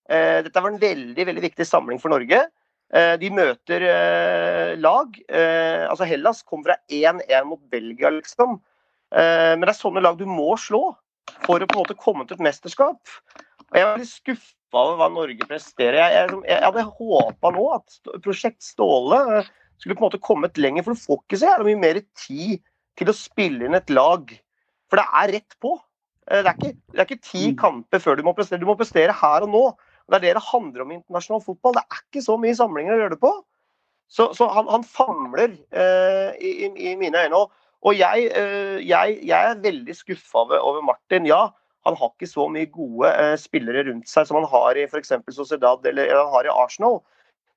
Eh, 0.07 0.39
dette 0.47 0.63
var 0.63 0.71
en 0.71 0.81
veldig 0.81 1.27
veldig 1.33 1.45
viktig 1.49 1.67
samling 1.67 1.99
for 2.03 2.13
Norge. 2.13 2.45
Eh, 2.95 3.17
de 3.19 3.33
møter 3.35 3.83
eh, 3.83 4.77
lag. 4.79 5.17
Eh, 5.27 5.83
altså 5.89 6.07
Hellas 6.07 6.45
kom 6.47 6.63
fra 6.67 6.79
1-1 6.87 7.49
mot 7.49 7.63
Belgia, 7.73 8.13
liksom. 8.15 8.61
Eh, 9.15 9.53
men 9.55 9.65
det 9.67 9.75
er 9.75 9.79
sånne 9.79 10.03
lag 10.05 10.19
du 10.19 10.27
må 10.29 10.55
slå 10.61 10.89
for 11.45 11.63
å 11.63 11.69
på 11.69 11.77
en 11.77 11.83
måte 11.83 11.99
komme 11.99 12.27
til 12.27 12.39
et 12.39 12.47
mesterskap. 12.47 13.01
Og 13.67 13.79
Jeg 13.79 13.87
er 13.87 14.01
litt 14.01 14.13
skuffa 14.13 14.83
over 14.83 14.99
hva 15.01 15.11
Norge 15.13 15.49
presterer. 15.49 15.99
Jeg, 16.01 16.13
jeg, 16.17 16.43
jeg 16.51 16.65
hadde 16.65 16.87
håpa 16.99 17.53
nå 17.55 17.67
at 17.77 18.01
Prosjekt 18.25 18.67
Ståle 18.67 19.21
eh, 19.41 19.51
skulle 19.81 19.99
på 19.99 20.05
en 20.05 20.09
måte 20.09 20.23
kommet 20.23 20.61
lenger, 20.61 20.87
for 20.87 20.97
du 20.97 21.03
får 21.03 21.23
ikke 21.23 21.41
så 21.43 21.57
mye 21.67 21.83
mer 21.83 22.01
tid 22.19 22.63
til 22.97 23.11
å 23.13 23.17
spille 23.17 23.67
inn 23.67 23.77
et 23.77 23.93
lag. 23.93 24.31
For 24.91 25.01
det 25.01 25.07
er 25.21 25.35
rett 25.39 25.59
på. 25.63 25.75
Eh, 26.31 26.43
det 26.43 26.51
er 26.51 26.55
ikke, 26.55 26.77
det 26.93 27.03
er 27.03 27.11
ikke 27.11 27.27
ti 27.33 27.43
mm. 27.51 27.59
kamper 27.61 28.03
før 28.03 28.19
du 28.19 28.25
må 28.27 28.35
prestere. 28.37 28.63
Du 28.63 28.69
må 28.69 28.79
prestere 28.79 29.15
her 29.17 29.47
og 29.47 29.53
nå. 29.53 29.67
Det 30.07 30.21
er 30.21 30.23
det 30.23 30.35
det 30.39 30.47
handler 30.53 30.85
om 30.85 30.91
i 30.93 30.99
internasjonal 31.01 31.43
fotball. 31.43 31.77
Det 31.77 31.83
er 31.83 32.03
ikke 32.05 32.23
så 32.23 32.37
mye 32.39 32.57
samlinger 32.59 32.95
å 32.95 32.99
gjøre 33.01 33.17
det 33.17 33.23
på. 33.23 33.33
Så, 34.07 34.29
så 34.39 34.47
han, 34.55 34.69
han, 34.71 34.85
famler 34.87 35.57
eh, 35.75 36.37
i, 36.39 36.69
i, 36.71 36.93
mine 36.99 37.25
øyne. 37.27 37.41
Og 37.41 37.51
og 37.85 37.97
jeg, 37.97 38.31
eh, 38.33 38.79
jeg, 38.83 39.19
jeg 39.29 39.51
er 39.51 39.63
veldig 39.63 39.95
skuffa 39.97 40.47
over 40.57 40.83
Martin. 40.85 41.29
Ja, 41.29 41.51
han 41.87 41.97
har 41.99 42.13
ikke 42.13 42.29
så 42.29 42.49
mye 42.51 42.69
gode 42.73 43.11
eh, 43.13 43.37
spillere 43.39 43.85
rundt 43.91 44.09
seg 44.11 44.27
som 44.27 44.41
han 44.41 44.49
har 44.51 44.79
i 44.79 44.87
f.eks. 44.89 45.13
Sociedad 45.35 45.85
eller 45.87 46.15
han 46.15 46.33
har 46.33 46.49
i 46.49 46.55
Arsenal. 46.55 47.01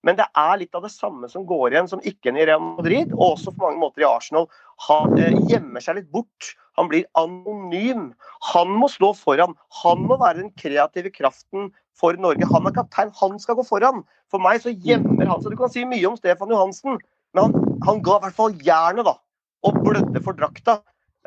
Men 0.06 0.16
det 0.16 0.30
er 0.38 0.60
litt 0.62 0.76
av 0.78 0.86
det 0.86 0.94
samme 0.94 1.28
som 1.32 1.48
går 1.48 1.74
igjen 1.74 1.90
som 1.92 2.04
ikke 2.08 2.32
i 2.32 2.46
Real 2.48 2.62
Madrid, 2.64 3.12
og 3.18 3.34
også 3.34 3.52
på 3.52 3.66
mange 3.66 3.82
måter 3.82 4.06
i 4.06 4.08
Arsenal. 4.08 4.48
Han 4.88 5.16
eh, 5.20 5.36
gjemmer 5.50 5.84
seg 5.84 6.00
litt 6.00 6.12
bort. 6.14 6.54
Han 6.80 6.88
blir 6.92 7.08
anonym. 7.20 8.12
Han 8.54 8.76
må 8.80 8.88
stå 8.92 9.12
foran. 9.18 9.56
Han 9.82 10.06
må 10.08 10.20
være 10.22 10.44
den 10.44 10.54
kreative 10.62 11.12
kraften 11.16 11.72
for 12.00 12.16
Norge. 12.22 12.48
Han 12.54 12.70
er 12.70 12.76
kaptein, 12.76 13.12
han 13.20 13.42
skal 13.44 13.58
gå 13.60 13.66
foran. 13.68 14.06
For 14.32 14.40
meg 14.44 14.62
så 14.64 14.72
gjemmer 14.72 15.28
han 15.28 15.42
seg. 15.42 15.56
Du 15.56 15.60
kan 15.60 15.74
si 15.74 15.84
mye 15.88 16.06
om 16.08 16.16
Stefan 16.20 16.54
Johansen, 16.54 17.02
men 17.36 17.50
han, 17.50 17.74
han 17.88 18.06
ga 18.06 18.20
i 18.20 18.28
hvert 18.28 18.38
fall 18.38 18.56
jernet, 18.64 19.10
da 19.10 19.18
og 19.66 19.80
blødde 19.84 20.22
for 20.24 20.38
drakta. 20.38 20.80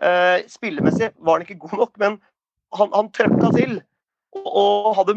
Eh, 0.03 0.45
spillemessig 0.51 1.12
var 1.21 1.39
han 1.39 1.47
ikke 1.47 1.61
god 1.67 1.79
nok, 1.85 1.99
men 2.01 2.17
han, 2.77 2.93
han 2.95 3.11
trøkka 3.15 3.53
til. 3.57 3.77
Og, 4.33 4.49
og 4.49 4.95
hadde 5.01 5.17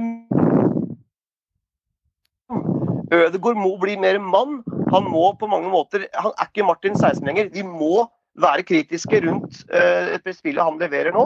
Ødegaard 3.16 3.60
må 3.62 3.72
bli 3.80 3.96
mer 4.02 4.20
mann. 4.20 4.60
Han 4.92 5.08
må 5.10 5.30
på 5.40 5.48
mange 5.50 5.70
måter 5.72 6.08
Han 6.14 6.34
er 6.36 6.50
ikke 6.50 6.66
Martin 6.68 6.98
16 6.98 7.26
lenger. 7.28 7.52
Vi 7.54 7.64
må 7.66 8.08
være 8.42 8.66
kritiske 8.68 9.22
rundt 9.24 9.62
uh, 9.72 10.16
et 10.18 10.26
spillet 10.36 10.66
han 10.66 10.80
leverer 10.82 11.16
nå. 11.16 11.24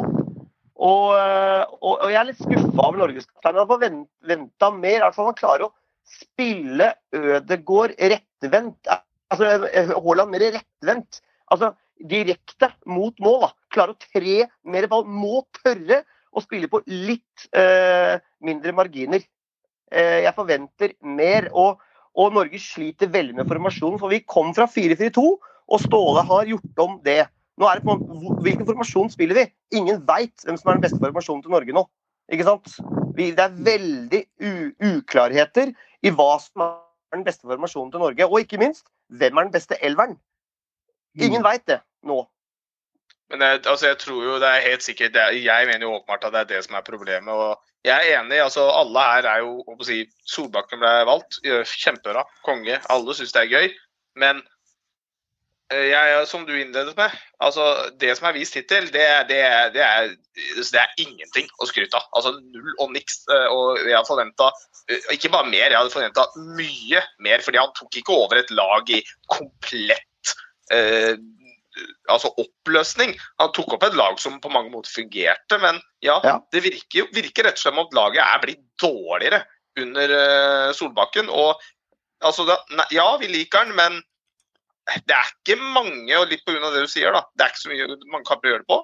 Og, 0.80 1.06
uh, 1.16 1.64
og, 1.82 1.96
og 1.96 2.12
jeg 2.12 2.20
er 2.20 2.28
litt 2.30 2.44
skuffa 2.44 2.84
over 2.86 3.00
norgeskapteinen. 3.02 3.62
Han 3.64 3.72
får 3.72 3.82
venta 4.30 4.70
mer. 4.76 5.08
Altså, 5.08 5.26
han 5.26 5.40
klarer 5.40 5.66
å 5.66 5.74
spille 6.10 6.92
Ødegaard 7.16 7.96
rettvendt. 7.98 8.92
Altså 9.30 9.50
Haaland 9.96 10.36
mer 10.36 10.46
rettvendt 10.60 11.24
Altså 11.54 11.74
direkte 12.00 12.72
mot 12.88 13.16
mål. 13.20 13.42
da. 13.48 13.52
Klare 13.74 13.96
å 13.96 14.00
tre 14.00 14.48
mer 14.64 14.88
ball. 14.92 15.06
Må 15.06 15.44
tørre 15.62 16.04
å 16.30 16.44
spille 16.44 16.70
på 16.72 16.82
litt 16.88 17.50
eh, 17.58 18.20
mindre 18.46 18.74
marginer. 18.78 19.24
Eh, 19.92 20.24
jeg 20.26 20.36
forventer 20.38 20.96
mer. 21.02 21.50
Og, 21.54 21.82
og 22.20 22.36
Norge 22.36 22.62
sliter 22.62 23.12
veldig 23.12 23.40
med 23.40 23.50
formasjonen, 23.50 24.00
for 24.02 24.14
vi 24.14 24.24
kom 24.26 24.54
fra 24.58 24.68
4-4-2, 24.70 25.26
og 25.70 25.84
Ståle 25.84 26.26
har 26.26 26.50
gjort 26.50 26.84
om 26.86 26.98
det. 27.06 27.22
Nå 27.60 27.68
er 27.68 27.80
det 27.80 27.86
på, 27.86 27.96
Hvilken 28.46 28.68
formasjon 28.68 29.12
spiller 29.14 29.38
vi? 29.38 29.46
Ingen 29.78 30.02
veit 30.08 30.46
hvem 30.46 30.58
som 30.58 30.72
er 30.72 30.80
den 30.80 30.86
beste 30.88 31.02
formasjonen 31.02 31.44
til 31.46 31.54
Norge 31.54 31.76
nå. 31.76 31.84
Ikke 32.32 32.46
sant? 32.46 32.78
Vi, 33.18 33.32
det 33.36 33.46
er 33.46 33.58
veldig 33.66 34.22
uklarheter 34.94 35.74
i 36.06 36.14
hva 36.14 36.32
som 36.42 36.64
er 36.64 37.18
den 37.18 37.26
beste 37.26 37.50
formasjonen 37.50 37.92
til 37.94 38.04
Norge. 38.06 38.28
Og 38.30 38.46
ikke 38.46 38.62
minst, 38.62 38.86
hvem 39.10 39.38
er 39.38 39.50
den 39.50 39.56
beste 39.56 39.78
elveren? 39.86 40.18
Ingen 41.18 41.44
veit 41.44 41.66
det 41.68 41.80
nå. 42.06 42.20
Men 43.30 43.42
jeg, 43.46 43.62
altså, 43.70 43.88
jeg 43.92 43.98
tror 44.02 44.24
jo 44.26 44.38
det 44.42 44.50
er 44.50 44.64
helt 44.66 44.82
sikkert 44.86 45.14
det 45.14 45.22
er, 45.22 45.36
Jeg 45.38 45.68
mener 45.70 45.86
jo 45.86 45.96
åpenbart 46.00 46.24
at 46.26 46.34
det 46.34 46.40
er 46.40 46.48
det 46.56 46.62
som 46.66 46.76
er 46.80 46.86
problemet. 46.86 47.30
og 47.34 47.60
Jeg 47.86 47.94
er 48.12 48.22
enig. 48.22 48.40
altså 48.42 48.70
Alle 48.74 49.00
her 49.06 49.28
er 49.30 49.44
jo 49.46 49.60
å 49.68 49.84
si, 49.86 50.00
Solbakken 50.26 50.82
ble 50.82 50.94
valgt. 51.06 51.38
Kjempebra. 51.46 52.24
Konge. 52.46 52.80
Alle 52.90 53.14
syns 53.18 53.36
det 53.36 53.44
er 53.44 53.54
gøy. 53.54 53.70
Men 54.18 54.42
eh, 55.70 55.92
jeg, 55.92 56.26
som 56.28 56.48
du 56.48 56.56
innledet 56.58 56.98
med, 56.98 57.14
altså 57.40 57.68
det 58.02 58.18
som 58.18 58.28
er 58.32 58.38
vist 58.40 58.58
hittil, 58.58 58.90
det, 58.90 59.06
det, 59.30 59.40
det, 59.78 59.86
er, 59.86 60.10
det 60.58 60.82
er 60.82 60.98
ingenting 61.06 61.48
å 61.62 61.70
skryte 61.70 62.02
av. 62.02 62.10
Altså 62.18 62.34
Null 62.40 62.74
og 62.80 62.94
niks. 62.98 63.22
eh, 63.30 63.48
Og 63.54 63.78
jeg 63.86 63.94
hadde 63.94 64.10
forventa 64.10 64.50
ikke 65.14 65.30
bare 65.30 65.46
mer, 65.46 65.70
jeg 65.70 65.78
hadde 65.78 65.94
forventa 65.94 66.26
mye 66.58 67.06
mer. 67.22 67.46
fordi 67.46 67.62
han 67.62 67.74
tok 67.78 68.02
ikke 68.02 68.16
over 68.26 68.42
et 68.42 68.50
lag 68.58 68.90
i 68.90 69.04
komplett 69.30 70.09
eh, 70.74 71.16
altså 72.12 72.32
oppløsning. 72.42 73.16
Han 73.42 73.54
tok 73.56 73.76
opp 73.78 73.86
et 73.88 73.98
lag 73.98 74.20
som 74.22 74.40
på 74.42 74.52
mange 74.54 74.72
måter 74.74 74.92
fungerte, 74.92 75.60
men 75.62 75.82
ja, 76.06 76.20
Ja. 76.24 76.40
det 76.52 76.64
virker, 76.66 77.10
virker 77.16 77.48
rett 77.48 77.60
og 77.60 77.64
slett 77.64 77.76
som 77.76 77.82
at 77.84 77.96
laget 77.96 78.24
er 78.26 78.44
blitt 78.44 78.64
dårligere 78.82 79.44
under 79.80 80.16
eh, 80.20 80.70
Solbakken. 80.76 81.30
Og 81.30 81.60
altså, 82.26 82.46
da, 82.50 82.60
ne, 82.76 82.86
ja, 82.92 83.10
vi 83.22 83.32
liker 83.32 83.66
han, 83.66 83.76
men 83.76 84.00
det 85.06 85.14
er 85.14 85.34
ikke 85.36 85.60
mange, 85.62 86.14
og 86.18 86.30
litt 86.32 86.46
pga. 86.48 86.72
det 86.74 86.86
du 86.86 86.90
sier, 86.90 87.14
da, 87.14 87.26
det 87.38 87.46
er 87.46 87.54
ikke 87.54 87.66
så 87.66 87.74
mye 87.74 88.00
mange 88.10 88.26
kamper 88.28 88.50
å 88.50 88.54
gjøre 88.56 88.66
det 88.66 88.72
på. 88.72 88.80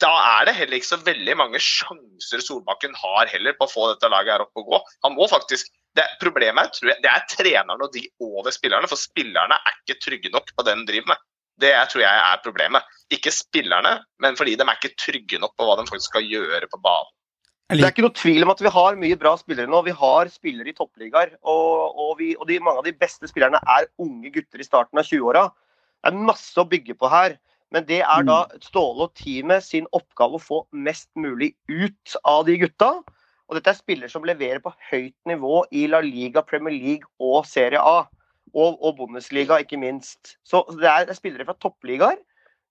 Da 0.00 0.10
er 0.40 0.46
det 0.48 0.54
heller 0.56 0.78
ikke 0.78 0.88
så 0.94 1.00
veldig 1.04 1.34
mange 1.36 1.60
sjanser 1.60 2.40
Solbakken 2.40 2.94
har 2.96 3.28
heller 3.28 3.52
på 3.58 3.66
å 3.66 3.70
få 3.70 3.90
dette 3.90 4.08
laget 4.08 4.32
her 4.32 4.44
opp 4.46 4.56
og 4.62 4.70
gå. 4.72 4.80
Han 5.04 5.16
må 5.18 5.28
faktisk 5.28 5.68
det 5.98 6.04
Problemet 6.20 6.68
er, 6.68 6.70
tror 6.70 6.88
jeg, 6.92 7.02
det 7.02 7.10
er 7.10 7.24
treneren 7.32 7.82
og 7.82 7.90
de 7.92 8.04
over 8.22 8.54
spillerne, 8.54 8.86
for 8.86 9.00
spillerne 9.00 9.56
er 9.58 9.78
ikke 9.80 9.98
trygge 10.04 10.30
nok 10.30 10.52
på 10.54 10.62
det 10.62 10.76
de 10.78 10.84
driver 10.86 11.10
med. 11.10 11.24
Det 11.60 11.70
er, 11.74 11.86
tror 11.90 12.04
jeg 12.04 12.20
er 12.26 12.42
problemet. 12.44 12.98
Ikke 13.12 13.32
spillerne, 13.34 13.98
men 14.22 14.36
fordi 14.38 14.56
de 14.56 14.64
er 14.64 14.78
ikke 14.78 14.96
trygge 14.98 15.40
nok 15.42 15.56
på 15.58 15.66
hva 15.66 15.76
de 15.78 15.88
faktisk 15.88 16.12
skal 16.12 16.28
gjøre 16.28 16.70
på 16.70 16.80
banen. 16.80 17.10
Det 17.70 17.84
er 17.86 17.92
ikke 17.92 18.02
noe 18.02 18.18
tvil 18.18 18.42
om 18.42 18.50
at 18.50 18.62
vi 18.64 18.70
har 18.74 18.96
mye 18.98 19.16
bra 19.18 19.36
spillere 19.38 19.70
nå. 19.70 19.84
Vi 19.86 19.92
har 19.94 20.30
spillere 20.32 20.72
i 20.72 20.74
toppligaer. 20.74 21.36
Og, 21.46 21.94
og, 21.94 22.16
vi, 22.18 22.32
og 22.34 22.48
de, 22.48 22.58
mange 22.58 22.82
av 22.82 22.88
de 22.88 22.96
beste 22.98 23.30
spillerne 23.30 23.60
er 23.76 23.86
unge 24.02 24.32
gutter 24.34 24.62
i 24.62 24.66
starten 24.66 24.98
av 24.98 25.06
20-åra. 25.06 25.44
Det 26.02 26.10
er 26.10 26.24
masse 26.32 26.58
å 26.58 26.66
bygge 26.66 26.96
på 26.98 27.10
her. 27.12 27.36
Men 27.70 27.86
det 27.86 28.00
er 28.02 28.24
da 28.26 28.40
Ståle 28.64 29.06
og 29.06 29.14
teamet 29.14 29.62
sin 29.62 29.86
oppgave 29.94 30.40
å 30.40 30.42
få 30.42 30.64
mest 30.74 31.06
mulig 31.14 31.52
ut 31.70 32.16
av 32.26 32.42
de 32.48 32.56
gutta. 32.58 32.90
Og 33.46 33.58
dette 33.58 33.70
er 33.70 33.78
spillere 33.78 34.10
som 34.10 34.26
leverer 34.26 34.58
på 34.64 34.72
høyt 34.90 35.14
nivå 35.30 35.62
i 35.70 35.86
La 35.90 36.02
Liga, 36.02 36.42
Premier 36.42 36.74
League 36.74 37.06
og 37.22 37.46
Serie 37.46 37.78
A. 37.78 38.08
Og, 38.50 38.80
og 38.82 38.96
Bundesliga, 38.98 39.60
ikke 39.62 39.78
minst. 39.80 40.36
Så 40.46 40.64
det 40.74 40.88
er, 40.88 41.06
er 41.06 41.16
spillere 41.18 41.46
fra 41.46 41.58
toppligaer. 41.62 42.18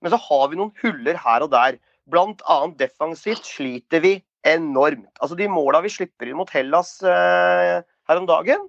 Men 0.01 0.13
så 0.13 0.19
har 0.21 0.50
vi 0.51 0.59
noen 0.59 0.74
huller 0.81 1.19
her 1.19 1.45
og 1.45 1.53
der. 1.53 1.77
Blant 2.09 2.43
annet 2.50 2.79
defensivt 2.79 3.48
sliter 3.48 4.03
vi 4.03 4.17
enormt. 4.48 5.12
Altså 5.19 5.38
De 5.39 5.50
måla 5.51 5.81
vi 5.83 5.91
slipper 5.93 6.29
inn 6.29 6.39
mot 6.39 6.51
Hellas 6.53 6.98
eh, 7.03 7.79
her 7.83 8.21
om 8.21 8.27
dagen, 8.29 8.67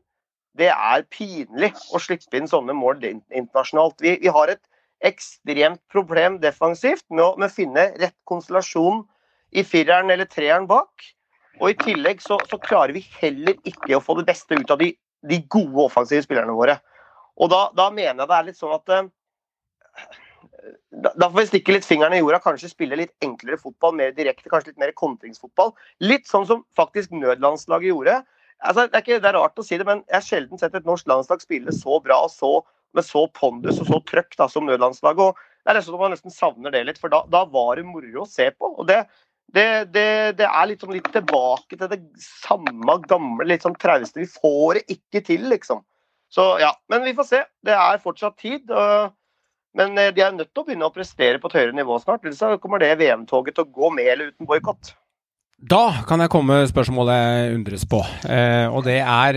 det 0.58 0.70
er 0.72 1.06
pinlig 1.14 1.70
å 1.94 2.00
slippe 2.02 2.36
inn 2.36 2.50
sånne 2.50 2.74
mål 2.76 3.04
internasjonalt. 3.06 4.00
Vi, 4.02 4.16
vi 4.22 4.32
har 4.34 4.50
et 4.52 4.62
ekstremt 5.06 5.80
problem 5.92 6.40
defensivt 6.42 7.06
med 7.08 7.24
å, 7.24 7.30
med 7.38 7.48
å 7.48 7.54
finne 7.54 7.86
rett 8.00 8.16
konstellasjon 8.28 9.04
i 9.56 9.64
fireren 9.64 10.10
eller 10.12 10.28
treeren 10.28 10.68
bak. 10.70 11.06
Og 11.60 11.72
i 11.72 11.78
tillegg 11.78 12.22
så, 12.24 12.38
så 12.50 12.58
klarer 12.60 12.94
vi 12.96 13.04
heller 13.20 13.56
ikke 13.68 13.96
å 13.96 14.02
få 14.04 14.18
det 14.18 14.26
beste 14.28 14.58
ut 14.58 14.72
av 14.72 14.80
de, 14.82 14.92
de 15.26 15.40
gode 15.52 15.86
offensive 15.86 16.24
spillerne 16.26 16.56
våre. 16.56 16.78
Og 17.38 17.52
da, 17.52 17.68
da 17.76 17.88
mener 17.94 18.24
jeg 18.24 18.30
det 18.30 18.36
er 18.38 18.48
litt 18.48 18.58
sånn 18.58 18.74
at 18.74 18.94
eh, 18.96 19.08
da, 20.90 21.12
da 21.14 21.28
får 21.28 21.38
vi 21.38 21.46
stikke 21.52 21.76
litt 21.76 21.86
fingrene 21.86 22.18
i 22.18 22.22
jorda, 22.22 22.40
kanskje 22.42 22.72
spille 22.72 22.98
litt 22.98 23.14
enklere 23.24 23.60
fotball, 23.60 23.94
mer 23.96 24.12
direkte, 24.16 24.50
kanskje 24.52 24.72
litt 24.72 24.82
mer 24.82 24.92
kontringsfotball. 24.98 25.72
Litt 26.04 26.28
sånn 26.30 26.46
som 26.48 26.64
faktisk 26.76 27.14
nødlandslaget 27.14 27.92
gjorde. 27.92 28.18
Altså, 28.60 28.84
det, 28.84 28.98
er 28.98 29.04
ikke, 29.04 29.22
det 29.22 29.30
er 29.30 29.38
rart 29.38 29.60
å 29.60 29.64
si 29.64 29.78
det, 29.80 29.86
men 29.88 30.02
jeg 30.04 30.18
har 30.18 30.26
sjelden 30.26 30.60
sett 30.60 30.76
et 30.76 30.88
norsk 30.88 31.08
landslag 31.08 31.40
spille 31.44 31.72
så 31.72 31.96
bra 32.04 32.20
og 32.26 32.34
så, 32.34 32.52
med 32.96 33.06
så 33.06 33.24
pondus 33.38 33.80
og 33.80 33.88
så 33.88 34.02
trøkk 34.10 34.36
da, 34.36 34.50
som 34.50 34.66
nødlandslaget. 34.68 35.30
og 35.30 35.64
det 35.64 35.72
er 35.72 35.78
nesten 35.78 35.94
så 35.94 36.00
Man 36.00 36.14
nesten 36.14 36.34
savner 36.34 36.74
det 36.74 36.84
litt, 36.88 37.00
for 37.00 37.12
da, 37.12 37.22
da 37.30 37.44
var 37.48 37.76
det 37.78 37.86
moro 37.88 38.24
å 38.24 38.28
se 38.28 38.50
på. 38.52 38.74
og 38.76 38.88
det 38.90 39.04
det, 39.50 39.90
det, 39.90 40.38
det 40.38 40.46
er 40.46 40.66
litt, 40.70 40.82
sånn 40.82 40.94
litt 40.94 41.08
tilbake 41.10 41.74
til 41.74 41.88
det 41.90 41.98
samme 42.22 42.94
gamle, 43.10 43.48
litt 43.50 43.64
sånn 43.66 43.74
trauste. 43.82 44.22
Vi 44.22 44.28
får 44.30 44.78
det 44.78 44.82
ikke 44.94 45.24
til, 45.26 45.48
liksom. 45.50 45.80
Så 46.30 46.44
ja, 46.62 46.70
Men 46.88 47.02
vi 47.04 47.14
får 47.14 47.26
se. 47.26 47.42
Det 47.66 47.74
er 47.74 48.02
fortsatt 48.02 48.38
tid. 48.38 48.70
men 49.74 49.98
eh, 49.98 50.12
de 50.14 50.22
er 50.22 50.32
nødt 50.34 50.52
til 50.54 50.62
å 50.62 50.66
begynne 50.66 50.86
å 50.88 50.94
prestere 50.94 51.38
på 51.38 51.50
et 51.50 51.58
høyere 51.58 51.76
nivå 51.76 51.98
snart. 52.02 52.24
Ellers 52.24 52.60
kommer 52.62 52.82
det 52.82 52.96
VM-toget 52.98 53.54
til 53.54 53.66
å 53.66 53.70
gå 53.70 53.90
med 53.94 54.06
eller 54.06 54.32
uten 54.32 54.46
boikott. 54.46 54.94
Da 55.60 56.02
kan 56.08 56.22
jeg 56.22 56.32
komme 56.32 56.62
spørsmålet 56.70 57.18
jeg 57.20 57.54
undres 57.58 57.82
på, 57.84 58.00
eh, 58.24 58.64
og 58.72 58.86
det 58.86 59.02
er 59.02 59.36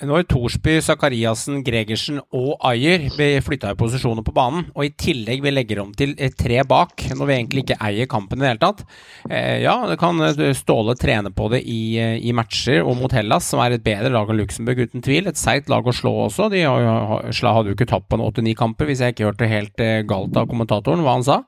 eh, 0.00 0.06
når 0.08 0.26
Thorsby, 0.30 0.76
Sakariassen, 0.84 1.62
Gregersen 1.66 2.20
og 2.36 2.54
Ayer 2.66 3.08
flytta 3.44 3.72
i 3.72 3.78
posisjoner 3.78 4.24
på 4.26 4.34
banen, 4.36 4.68
og 4.74 4.86
i 4.86 4.92
tillegg 4.98 5.42
vi 5.44 5.52
legger 5.54 5.82
om 5.82 5.94
til 5.96 6.14
eh, 6.18 6.32
tre 6.36 6.62
bak, 6.68 7.06
når 7.16 7.30
vi 7.30 7.36
egentlig 7.36 7.64
ikke 7.64 7.80
eier 7.88 8.10
kampen 8.10 8.40
i 8.40 8.44
det 8.44 8.52
hele 8.52 8.62
tatt 8.62 8.84
eh, 9.30 9.64
Ja, 9.64 9.78
det 9.90 9.98
kan 10.02 10.20
eh, 10.24 10.52
Ståle 10.56 10.96
trene 11.00 11.32
på 11.34 11.48
det 11.52 11.62
i, 11.64 11.98
i 12.20 12.34
matcher 12.36 12.82
og 12.84 12.96
mot 13.00 13.12
Hellas, 13.16 13.48
som 13.50 13.62
er 13.64 13.76
et 13.76 13.84
bedre 13.86 14.12
lag 14.14 14.30
enn 14.30 14.40
Luxembourg, 14.40 14.86
uten 14.86 15.04
tvil. 15.04 15.28
Et 15.30 15.40
seigt 15.40 15.70
lag 15.72 15.86
å 15.86 15.94
slå 15.94 16.14
også. 16.26 16.48
De 16.52 16.62
har, 16.64 16.86
hadde 17.26 17.70
jo 17.70 17.76
ikke 17.76 17.88
tapt 17.90 18.08
på 18.10 18.18
en 18.18 18.24
89 18.28 18.56
kamper, 18.58 18.88
hvis 18.90 19.02
jeg 19.04 19.14
ikke 19.14 19.30
hørte 19.30 19.50
helt 19.50 19.84
galt 20.08 20.36
av 20.38 20.48
kommentatoren 20.50 21.04
hva 21.04 21.18
han 21.18 21.26
sa. 21.26 21.42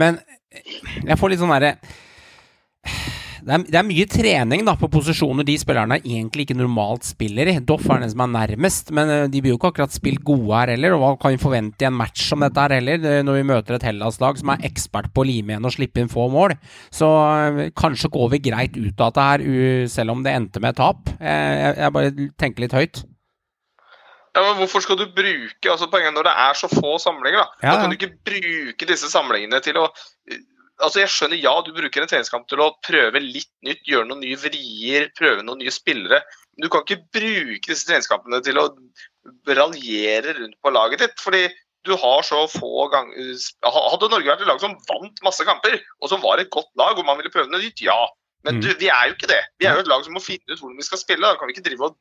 Men 0.00 0.20
jeg 0.52 1.18
får 1.18 1.32
litt 1.32 1.42
sånn 1.42 1.52
derre 1.54 1.76
det 3.42 3.54
er, 3.54 3.64
det 3.66 3.78
er 3.78 3.86
mye 3.86 4.06
trening 4.10 4.64
da 4.66 4.74
på 4.78 4.88
posisjoner 4.92 5.46
de 5.46 5.56
spillerne 5.58 5.98
egentlig 6.00 6.46
ikke 6.46 6.56
normalt 6.58 7.06
spiller 7.08 7.50
i. 7.50 7.56
Doff 7.66 7.88
er 7.90 8.02
den 8.02 8.12
som 8.12 8.22
er 8.24 8.32
nærmest, 8.36 8.92
men 8.94 9.10
eh, 9.10 9.24
de 9.32 9.42
blir 9.42 9.54
jo 9.54 9.58
ikke 9.58 9.72
akkurat 9.72 9.94
spilt 9.94 10.22
gode 10.26 10.52
her 10.54 10.72
heller. 10.74 10.96
Og 10.96 11.02
hva 11.02 11.12
kan 11.20 11.34
vi 11.34 11.42
forvente 11.42 11.84
i 11.84 11.88
en 11.88 11.98
match 11.98 12.28
som 12.30 12.44
dette 12.44 12.62
her 12.62 12.76
heller, 12.78 13.02
eh, 13.02 13.22
når 13.26 13.40
vi 13.40 13.46
møter 13.50 13.78
et 13.78 13.86
Hellas-lag 13.88 14.38
som 14.40 14.54
er 14.54 14.66
ekspert 14.68 15.10
på 15.14 15.24
å 15.24 15.28
lime 15.28 15.54
igjen 15.54 15.68
og 15.68 15.74
slippe 15.74 16.02
inn 16.02 16.12
få 16.12 16.28
mål? 16.32 16.56
Så 16.94 17.08
eh, 17.10 17.72
kanskje 17.78 18.12
går 18.14 18.34
vi 18.36 18.44
greit 18.50 18.78
ut 18.78 18.94
av 19.00 19.10
dette 19.12 19.28
her, 19.30 19.46
selv 19.90 20.14
om 20.14 20.22
det 20.22 20.36
endte 20.36 20.62
med 20.62 20.78
tap. 20.78 21.10
Jeg, 21.18 21.74
jeg, 21.78 21.94
bare 21.98 22.30
tenker 22.38 22.66
litt 22.66 22.76
høyt. 22.76 23.02
Ja, 24.32 24.40
men 24.46 24.56
Hvorfor 24.62 24.80
skal 24.80 24.96
du 24.96 25.04
bruke 25.12 25.68
altså 25.68 25.90
poenget 25.92 26.14
når 26.16 26.30
det 26.30 26.32
er 26.46 26.56
så 26.56 26.68
få 26.72 26.96
samlinger? 27.02 27.42
Da 27.60 27.66
Ja, 27.66 27.74
Da 27.74 27.82
kan 27.82 27.92
du 27.92 27.98
ikke 27.98 28.14
bruke 28.24 28.88
disse 28.88 29.10
samlingene 29.12 29.60
til 29.60 29.76
å 29.76 29.90
Altså 30.80 31.02
Jeg 31.02 31.12
skjønner 31.12 31.38
ja, 31.38 31.52
du 31.62 31.72
bruker 31.76 32.02
en 32.02 32.08
treningskamp 32.10 32.46
til 32.48 32.62
å 32.64 32.70
prøve 32.86 33.20
litt 33.20 33.50
nytt, 33.66 33.82
gjøre 33.86 34.08
noen 34.08 34.22
nye 34.24 34.38
vrier, 34.40 35.10
prøve 35.18 35.44
noen 35.44 35.60
nye 35.60 35.74
spillere. 35.74 36.22
Men 36.56 36.64
du 36.64 36.70
kan 36.72 36.82
ikke 36.86 37.04
bruke 37.12 37.68
disse 37.68 37.86
treningskampene 37.88 38.40
til 38.44 38.58
å 38.58 38.70
raljere 39.46 40.34
rundt 40.38 40.56
på 40.62 40.72
laget 40.72 41.04
ditt. 41.04 41.20
fordi 41.20 41.44
du 41.84 41.96
har 41.98 42.22
så 42.22 42.44
få 42.46 42.86
ganger 42.92 43.34
Hadde 43.66 44.08
Norge 44.10 44.28
vært 44.30 44.42
et 44.44 44.46
lag 44.46 44.60
som 44.62 44.74
vant 44.86 45.22
masse 45.26 45.42
kamper, 45.46 45.80
og 46.00 46.10
som 46.12 46.22
var 46.22 46.38
et 46.38 46.50
godt 46.54 46.70
lag, 46.78 46.94
og 46.98 47.06
man 47.06 47.18
ville 47.18 47.32
prøve 47.34 47.50
noe 47.50 47.62
nytt, 47.62 47.82
ja. 47.82 48.06
Men 48.44 48.58
Mm. 48.58 48.62
du, 48.62 48.68
vi 48.78 48.88
er 48.88 49.08
jo 49.08 49.14
ikke 49.14 49.30
det. 49.30 49.42
Vi 49.58 49.66
er 49.66 49.74
jo 49.74 49.80
et 49.84 49.90
lag 49.90 50.02
som 50.04 50.14
må 50.14 50.22
finne 50.22 50.46
ut 50.50 50.58
hvordan 50.58 50.76
vi 50.78 50.86
skal 50.86 50.98
spille. 50.98 51.26
Da 51.26 51.38
kan 51.38 51.46
vi 51.46 51.54
ikke 51.54 51.68
drive 51.68 51.90
og 51.90 51.96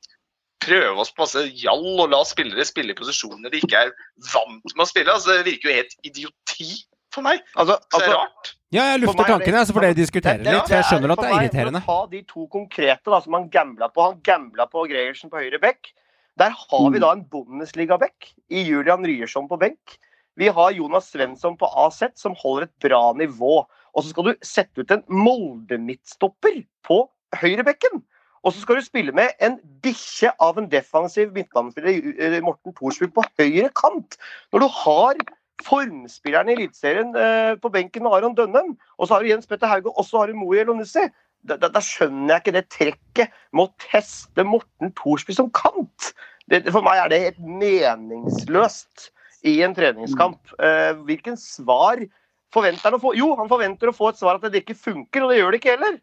prøve 0.61 1.01
oss 1.01 1.11
på 1.11 1.21
masse 1.21 1.43
gjall 1.57 1.99
og 1.99 2.09
la 2.09 2.21
spillere 2.25 2.65
spille 2.65 2.93
i 2.93 2.97
posisjoner 2.97 3.49
de 3.49 3.61
ikke 3.61 3.77
er 3.77 3.91
vant 4.33 4.73
med 4.75 4.85
å 4.85 4.89
spille. 4.89 5.13
Altså, 5.13 5.37
det 5.37 5.45
virker 5.45 5.69
jo 5.69 5.75
helt 5.75 5.93
idioti 6.05 6.69
for 7.13 7.25
meg. 7.25 7.41
Altså, 7.55 7.77
Så 7.77 7.97
det 7.97 8.07
altså, 8.07 8.09
er 8.09 8.17
rart. 8.17 8.53
Ja, 8.71 8.85
jeg 8.93 9.01
lufter 9.01 9.25
er 9.25 9.33
tankene, 9.33 9.61
så 9.67 9.73
får 9.75 9.83
dere 9.83 9.95
diskutere 9.97 10.39
litt. 10.39 10.61
For 10.63 10.77
jeg 10.77 10.87
skjønner 10.87 11.11
at 11.11 11.19
det 11.19 11.27
er 11.27 11.41
irriterende. 11.41 11.81
For 11.83 11.91
å 11.91 12.05
ta 12.05 12.11
de 12.13 12.21
to 12.29 12.45
konkrete 12.53 13.11
da, 13.11 13.17
som 13.19 13.35
han 13.35 13.49
gambla 13.51 13.89
på. 13.91 14.05
Han 14.05 14.21
gambla 14.23 14.67
på 14.71 14.85
Gregersen 14.87 15.31
på 15.33 15.41
høyre 15.43 15.59
bekk. 15.59 15.91
Der 16.39 16.55
har 16.55 16.85
vi 16.93 17.01
da 17.03 17.09
en 17.11 17.25
Bundesliga-bekk 17.27 18.29
i 18.55 18.63
Julian 18.63 19.03
Ryerson 19.03 19.49
på 19.49 19.59
benk. 19.59 19.97
Vi 20.39 20.47
har 20.47 20.71
Jonas 20.71 21.09
Svensson 21.11 21.57
på 21.59 21.67
AZ, 21.83 21.99
som 22.15 22.37
holder 22.39 22.69
et 22.69 22.87
bra 22.87 23.01
nivå. 23.19 23.57
Og 23.91 24.05
så 24.05 24.13
skal 24.13 24.29
du 24.29 24.47
sette 24.47 24.85
ut 24.85 24.95
en 24.95 25.03
Molde-midtstopper 25.11 26.61
på 26.87 27.01
høyrebekken. 27.41 27.99
Og 28.41 28.55
så 28.55 28.63
skal 28.63 28.79
du 28.79 28.85
spille 28.87 29.13
med 29.13 29.35
en 29.43 29.59
bikkje 29.83 30.31
av 30.41 30.57
en 30.57 30.69
defensiv 30.71 31.35
midtbanespiller, 31.35 32.39
Morten 32.41 32.73
Thorsby, 32.73 33.11
på 33.11 33.27
høyre 33.35 33.67
kant. 33.77 34.15
Når 34.55 34.63
du 34.63 34.67
har 34.79 35.21
formspillerne 35.65 36.53
i 36.53 36.57
Eliteserien 36.57 37.15
eh, 37.17 37.53
på 37.61 37.71
benken 37.73 38.05
med 38.05 38.15
Aron 38.17 38.37
Dønnem. 38.37 38.75
Og 38.97 39.07
så 39.07 39.15
har 39.15 39.23
du 39.23 39.31
Jens 39.31 39.49
Petter 39.49 39.69
Hauge, 39.71 39.93
og 39.93 40.07
så 40.07 40.21
har 40.21 40.31
du 40.31 40.39
Moe 40.39 40.59
Elonussi. 40.61 41.07
Da, 41.47 41.57
da, 41.57 41.71
da 41.73 41.81
skjønner 41.81 42.35
jeg 42.35 42.43
ikke 42.43 42.55
det 42.57 42.67
trekket 42.69 43.39
med 43.55 43.65
å 43.65 43.87
teste 43.89 44.45
Morten 44.45 44.93
Thorsby 44.97 45.35
som 45.37 45.49
kant. 45.57 46.11
Det, 46.51 46.63
for 46.69 46.85
meg 46.85 47.01
er 47.01 47.11
det 47.11 47.21
helt 47.23 47.41
meningsløst 47.61 49.09
i 49.49 49.57
en 49.65 49.73
treningskamp. 49.77 50.53
Eh, 50.61 50.91
hvilken 51.07 51.37
svar 51.39 52.01
forventer 52.53 52.89
han 52.89 52.99
å 52.99 53.01
få? 53.01 53.15
Jo, 53.17 53.31
han 53.39 53.49
forventer 53.49 53.89
å 53.89 53.95
få 53.95 54.11
et 54.11 54.21
svar 54.21 54.37
at 54.37 54.49
det 54.53 54.63
ikke 54.63 54.77
funker, 54.77 55.25
og 55.25 55.33
det 55.33 55.39
gjør 55.41 55.53
det 55.53 55.61
ikke 55.61 55.75
heller. 55.77 56.01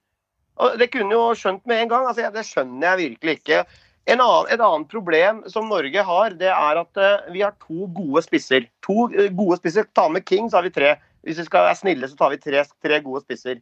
Og 0.59 0.78
Det 0.81 0.88
kunne 0.90 1.14
jo 1.14 1.26
skjønt 1.38 1.62
med 1.71 1.85
en 1.85 1.93
gang. 1.93 2.07
altså 2.09 2.33
Det 2.35 2.47
skjønner 2.47 2.88
jeg 2.88 3.02
virkelig 3.05 3.37
ikke. 3.38 3.61
En 4.09 4.23
annen, 4.25 4.49
et 4.49 4.62
annet 4.65 4.88
problem 4.88 5.43
som 5.53 5.69
Norge 5.69 6.03
har, 6.11 6.37
det 6.41 6.49
er 6.49 6.79
at 6.81 7.00
uh, 7.00 7.27
vi 7.35 7.43
har 7.45 7.57
to 7.61 7.88
gode 7.93 8.23
spisser. 8.25 8.65
To 8.87 9.09
uh, 9.12 9.27
gode 9.37 9.59
spisser. 9.61 9.85
Ta 9.97 10.07
med 10.09 10.25
King, 10.29 10.49
så 10.49 10.59
har 10.59 10.69
vi 10.69 10.73
tre. 10.73 10.95
Hvis 11.27 11.43
vi 11.43 11.49
skal 11.49 11.67
være 11.67 11.81
snille, 11.83 12.09
så 12.09 12.17
tar 12.17 12.33
vi 12.33 12.41
tre, 12.41 12.62
tre 12.85 13.00
gode 13.05 13.21
spisser. 13.27 13.61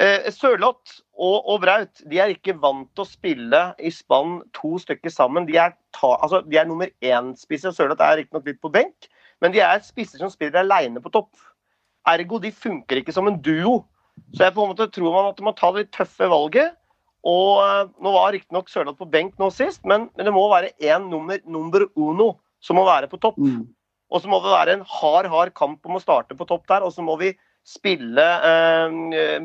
Uh, 0.00 0.30
Sørloth 0.32 1.02
og, 1.12 1.44
og, 1.44 1.60
Braut 1.60 2.00
de 2.08 2.22
er 2.22 2.32
ikke 2.32 2.54
vant 2.62 2.88
til 2.94 3.04
å 3.04 3.10
spille 3.10 3.62
i 3.76 3.92
spann 3.92 4.38
to 4.56 4.78
stykker 4.80 5.12
sammen. 5.12 5.48
De 5.50 5.58
er, 5.60 5.76
ta, 5.96 6.14
altså, 6.16 6.40
de 6.46 6.56
er 6.56 6.68
nummer 6.70 6.88
én-spisser. 7.04 7.76
Sørloth 7.76 8.00
er 8.06 8.22
riktignok 8.22 8.48
litt 8.48 8.62
på 8.64 8.72
benk, 8.72 9.10
men 9.44 9.52
de 9.52 9.60
er 9.66 9.84
spisser 9.84 10.22
som 10.22 10.32
spiller 10.32 10.62
alene 10.62 11.04
på 11.04 11.12
topp. 11.12 11.34
Ergo 12.08 12.40
de 12.40 12.48
funker 12.54 13.02
ikke 13.02 13.12
som 13.12 13.28
en 13.28 13.36
duo. 13.44 13.82
Så 14.32 14.46
jeg 14.46 14.56
på 14.56 14.64
en 14.64 14.72
måte 14.72 14.88
tror 14.92 15.12
man 15.12 15.34
at 15.34 15.44
man 15.44 15.56
tar 15.58 15.74
det 15.74 15.84
litt 15.84 15.96
tøffe 15.96 16.32
valget. 16.32 16.79
Og 17.28 17.60
uh, 17.60 17.90
Nå 18.00 18.14
var 18.14 18.32
riktignok 18.34 18.70
Sørloth 18.72 19.00
på 19.00 19.08
benk 19.10 19.36
nå 19.40 19.50
sist, 19.52 19.82
men, 19.84 20.08
men, 20.16 20.26
det 20.26 20.32
må 20.34 20.46
være 20.52 20.72
én 20.80 21.10
nummer, 21.10 21.40
nummer 21.44 21.84
uno 21.96 22.32
som 22.64 22.78
må 22.80 22.86
være 22.88 23.10
på 23.10 23.20
topp. 23.20 23.38
Mm. 23.40 23.68
Og 24.10 24.22
så 24.22 24.30
må 24.30 24.40
det 24.42 24.52
være 24.52 24.74
en 24.78 24.88
hard, 24.98 25.28
hard 25.32 25.54
kamp 25.56 25.86
om 25.86 25.98
å 25.98 26.02
starte 26.02 26.36
på 26.36 26.46
topp 26.48 26.66
der. 26.68 26.84
Og 26.84 26.92
så 26.92 27.04
må 27.04 27.14
vi 27.20 27.30
spille 27.66 28.24
eh, 28.24 28.94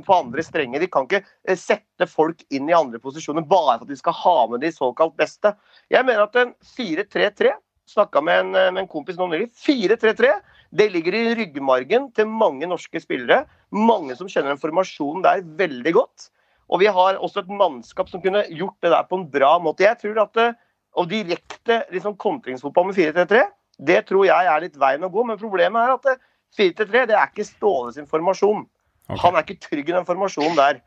på 0.01 0.15
andre 0.15 0.43
strenger. 0.43 0.81
Vi 0.81 0.89
kan 0.91 1.05
ikke 1.05 1.21
uh, 1.21 1.57
sette 1.59 2.07
folk 2.09 2.41
inn 2.49 2.71
i 2.71 2.75
andre 2.75 2.99
posisjoner 3.03 3.45
bare 3.45 3.77
for 3.77 3.85
at 3.85 3.91
vi 3.91 3.99
skal 3.99 4.17
ha 4.23 4.35
med 4.51 4.63
de 4.65 4.71
såkalt 4.73 5.15
beste. 5.19 5.51
Jeg 5.93 6.07
mener 6.07 6.25
at 6.25 6.39
en 6.41 6.55
4-3-3 6.75 7.53
Snakka 7.85 8.17
med, 8.25 8.47
med, 8.49 8.79
en 8.81 8.87
kompis 8.89 9.17
nå 9.19 9.27
nylig. 9.29 9.51
4-3-3 9.61 10.31
det 10.75 10.87
ligger 10.89 11.15
i 11.15 11.35
ryggmargen 11.37 12.09
til 12.17 12.27
mange 12.27 12.65
norske 12.67 12.99
spillere. 12.99 13.43
Mange 13.69 14.15
som 14.17 14.29
kjenner 14.31 14.55
den 14.55 14.61
formasjonen 14.61 15.21
der 15.25 15.43
veldig 15.59 15.93
godt. 15.93 16.31
Og 16.69 16.81
vi 16.81 16.89
har 16.89 17.19
også 17.21 17.43
et 17.43 17.51
mannskap 17.53 18.09
som 18.09 18.21
kunne 18.23 18.45
gjort 18.49 18.77
det 18.81 18.91
der 18.93 19.05
på 19.09 19.19
en 19.19 19.27
bra 19.31 19.55
måte. 19.61 19.85
Jeg 19.85 19.99
tror 20.01 20.23
at 20.25 20.55
Og 20.95 21.09
direkte 21.11 21.83
liksom, 21.91 22.13
kontringsfotball 22.15 22.85
med 22.87 22.95
4-3-3, 22.95 23.41
det 23.83 24.05
tror 24.07 24.25
jeg 24.25 24.47
er 24.47 24.61
litt 24.63 24.77
veien 24.79 25.03
å 25.03 25.09
gå. 25.11 25.25
Men 25.27 25.37
problemet 25.37 25.81
er 25.81 25.91
at 25.97 26.21
4-3-3 26.55 27.01
det 27.09 27.17
er 27.17 27.27
ikke 27.27 27.43
Ståle 27.43 27.91
sin 27.91 28.07
formasjon. 28.07 28.63
Okay. 29.09 29.19
Han 29.25 29.35
er 29.35 29.43
ikke 29.43 29.67
trygg 29.67 29.89
i 29.89 29.95
den 29.97 30.07
formasjonen 30.07 30.55
der. 30.55 30.79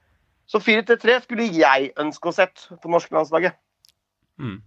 Så 0.48 0.62
4-3-3 0.64 1.18
skulle 1.26 1.50
jeg 1.52 1.90
ønske 2.00 2.30
å 2.30 2.32
sett 2.32 2.64
på 2.80 2.88
norske 2.88 3.12
landslaget. 3.14 3.58
Mm. 4.40 4.62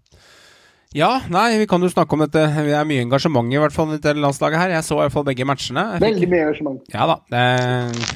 Ja, 0.91 1.21
nei, 1.31 1.55
vi 1.55 1.65
kan 1.71 1.79
jo 1.79 1.87
snakke 1.87 2.17
om 2.17 2.19
dette. 2.25 2.41
Vi 2.65 2.73
er 2.75 2.87
mye 2.87 2.99
engasjement 3.05 3.47
i 3.47 3.59
hvert 3.61 3.71
fall 3.71 3.93
i 3.93 3.95
dette 3.95 4.11
landslaget 4.11 4.59
her. 4.59 4.73
Jeg 4.75 4.83
så 4.83 4.97
i 4.97 5.05
hvert 5.05 5.13
fall 5.13 5.23
begge 5.23 5.45
matchene. 5.47 5.85
Fikk... 5.93 6.03
Veldig 6.03 6.27
mye 6.27 6.41
engasjement. 6.49 6.81
Ja 6.91 7.05
da. 7.07 7.15
Det, 7.31 7.43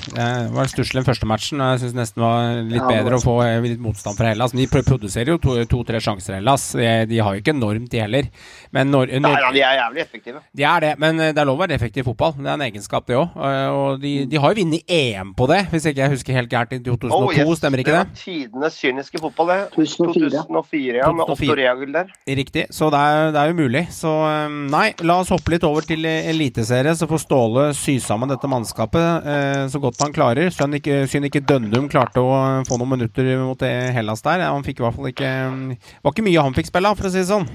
det 0.10 0.26
var 0.52 0.68
stusslig 0.68 1.00
den 1.00 1.08
første 1.08 1.30
matchen. 1.32 1.64
Jeg 1.64 1.80
syns 1.86 1.96
nesten 1.96 2.26
var 2.26 2.60
litt 2.68 2.82
ja, 2.82 2.90
bedre 2.90 3.16
å 3.16 3.24
få 3.24 3.38
litt 3.64 3.80
motstand 3.80 4.20
fra 4.20 4.34
Hellas. 4.34 4.52
Men 4.52 4.66
de 4.66 4.82
produserer 4.90 5.32
jo 5.32 5.38
to-tre 5.40 6.02
to, 6.02 6.04
sjanser, 6.04 6.36
Hellas. 6.42 6.66
De, 6.76 6.90
de, 7.08 7.22
har 7.24 7.38
jo 7.38 7.46
ikke 7.46 7.54
enormt, 7.56 7.88
de 7.94 8.02
heller. 8.04 8.28
Men 8.76 8.92
når, 8.92 9.16
når... 9.24 9.30
Nei, 9.30 9.46
ja, 9.46 9.54
de 9.56 9.64
er 9.70 9.80
jævlig 9.80 10.04
effektive. 10.04 10.44
De 10.60 10.68
er 10.74 10.84
det, 10.84 10.92
men 11.06 11.24
eh, 11.24 11.32
det 11.32 11.44
er 11.46 11.48
lov 11.48 11.62
å 11.62 11.64
være 11.64 11.78
effektiv 11.80 12.04
i 12.04 12.08
fotball. 12.10 12.36
Det 12.42 12.52
er 12.52 12.60
en 12.60 12.66
egenskap, 12.68 13.08
det 13.08 13.16
òg. 13.22 13.40
Eh, 13.40 13.70
og 13.72 14.04
de, 14.04 14.14
de, 14.28 14.42
har 14.44 14.52
jo 14.52 14.60
vunnet 14.60 14.96
EM 15.00 15.32
på 15.40 15.48
det, 15.54 15.62
hvis 15.72 15.88
ikke 15.94 16.04
jeg 16.04 16.16
husker 16.18 16.40
helt 16.42 16.52
gærent, 16.52 16.76
i 16.76 16.84
2002. 16.84 17.24
Oh, 17.24 17.32
yes. 17.32 17.56
Stemmer 17.64 17.86
ikke 17.86 17.96
det? 17.96 18.04
Det 18.04 18.20
var 18.20 18.22
tidenes 18.26 18.84
kyniske 18.84 19.24
fotball, 19.24 19.54
det. 19.54 19.60
2004, 19.80 20.44
2004 20.44 21.00
ja, 21.00 21.12
med 21.16 21.36
Otto 21.38 21.60
Reagel 21.64 21.96
der. 21.96 22.12
Riktig. 22.44 22.65
Så 22.74 22.88
det 22.94 23.00
er, 23.00 23.32
det 23.34 23.42
er 23.42 23.52
jo 23.52 23.58
mulig. 23.58 23.84
Så 23.94 24.12
um, 24.12 24.58
nei, 24.72 24.88
la 25.06 25.20
oss 25.22 25.32
hoppe 25.34 25.54
litt 25.54 25.66
over 25.68 25.86
til 25.88 26.06
eliteserie, 26.06 26.94
så 26.98 27.08
får 27.10 27.24
Ståle 27.26 27.66
sy 27.78 27.98
sammen 28.04 28.32
dette 28.32 28.50
mannskapet 28.52 29.28
eh, 29.32 29.62
så 29.72 29.82
godt 29.84 30.02
han 30.04 30.16
klarer. 30.16 30.52
Synd 30.54 30.80
ikke, 30.80 31.04
ikke 31.30 31.44
Døndum 31.46 31.90
klarte 31.92 32.24
å 32.24 32.34
få 32.68 32.80
noen 32.80 32.96
minutter 32.98 33.32
mot 33.42 33.60
det 33.62 33.74
Hellas 33.96 34.26
der. 34.26 34.48
Han 34.50 34.66
fikk 34.66 34.82
i 34.82 34.88
hvert 34.88 34.98
fall 34.98 35.12
ikke 35.12 35.32
Det 35.76 36.04
var 36.04 36.16
ikke 36.16 36.28
mye 36.28 36.48
han 36.48 36.58
fikk 36.58 36.72
spille 36.72 36.96
for 36.98 37.10
å 37.10 37.14
si 37.14 37.22
det 37.22 37.30
sånn. 37.32 37.50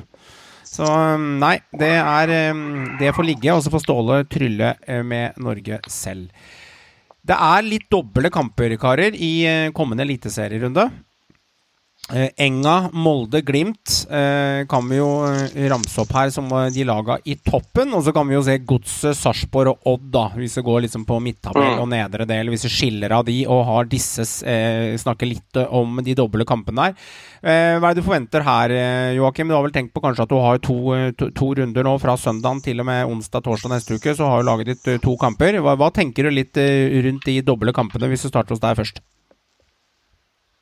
Så 0.70 0.86
um, 0.86 1.30
nei, 1.42 1.56
det 1.74 1.94
er 1.98 2.34
Det 3.00 3.14
får 3.16 3.26
ligge, 3.26 3.54
og 3.54 3.62
så 3.64 3.72
får 3.72 3.84
Ståle 3.84 4.24
trylle 4.30 4.74
eh, 4.86 5.04
med 5.06 5.38
Norge 5.42 5.80
selv. 5.90 6.30
Det 7.20 7.36
er 7.36 7.66
litt 7.66 7.86
doble 7.92 8.30
kamper, 8.32 8.72
karer, 8.80 9.14
i 9.14 9.32
eh, 9.46 9.70
kommende 9.76 10.06
eliteserierunde. 10.06 10.86
Eh, 12.12 12.30
Enga, 12.42 12.90
Molde, 12.92 13.40
Glimt 13.46 14.06
eh, 14.10 14.66
kan 14.68 14.88
vi 14.90 14.98
jo 14.98 15.08
eh, 15.28 15.68
ramse 15.70 16.00
opp 16.02 16.10
her 16.16 16.32
som 16.34 16.48
de 16.74 16.84
laga 16.86 17.18
i 17.24 17.36
toppen. 17.38 17.92
Og 17.94 18.02
så 18.06 18.14
kan 18.14 18.26
vi 18.26 18.34
jo 18.34 18.42
se 18.46 18.56
Godset, 18.66 19.18
Sarpsborg 19.18 19.74
og 19.74 19.90
Odd, 19.92 20.08
da, 20.14 20.24
hvis 20.34 20.58
vi 20.58 20.64
går 20.66 20.84
liksom 20.86 21.06
på 21.08 21.20
midttabell 21.22 21.76
mm. 21.76 21.82
og 21.84 21.90
nedre 21.92 22.26
del. 22.28 22.50
Hvis 22.50 22.66
vi 22.66 22.72
skiller 22.74 23.14
av 23.14 23.26
de 23.28 23.38
og 23.46 23.62
har 23.68 23.90
disse 23.90 24.26
eh, 24.48 24.96
snakker 25.00 25.30
litt 25.30 25.60
om 25.68 26.02
de 26.04 26.16
doble 26.18 26.46
kampene 26.48 26.90
der. 26.90 27.12
Eh, 27.40 27.76
hva 27.78 27.90
er 27.90 27.94
det 27.94 28.02
du 28.02 28.08
forventer 28.08 28.44
her, 28.46 28.74
eh, 28.74 29.12
Joakim? 29.18 29.50
Du 29.50 29.56
har 29.56 29.64
vel 29.66 29.74
tenkt 29.74 29.94
på 29.94 30.02
kanskje 30.02 30.26
at 30.26 30.32
du 30.32 30.38
har 30.42 30.60
to, 30.64 30.80
to, 31.14 31.30
to 31.36 31.52
runder 31.60 31.86
nå 31.86 31.94
fra 32.02 32.16
søndag 32.20 32.64
til 32.66 32.82
og 32.82 32.90
med 32.90 33.06
onsdag-torsdag 33.14 33.76
neste 33.76 34.00
uke. 34.00 34.16
Så 34.16 34.26
har 34.26 34.42
du 34.42 34.50
laget 34.50 34.74
ditt 34.74 34.90
to 35.04 35.14
kamper. 35.20 35.62
Hva, 35.62 35.78
hva 35.78 35.92
tenker 35.94 36.26
du 36.26 36.34
litt 36.34 36.58
rundt 36.58 37.30
de 37.30 37.38
doble 37.46 37.74
kampene, 37.76 38.10
hvis 38.10 38.26
du 38.26 38.32
starter 38.32 38.56
hos 38.56 38.62
deg 38.62 38.78
først? 38.82 39.02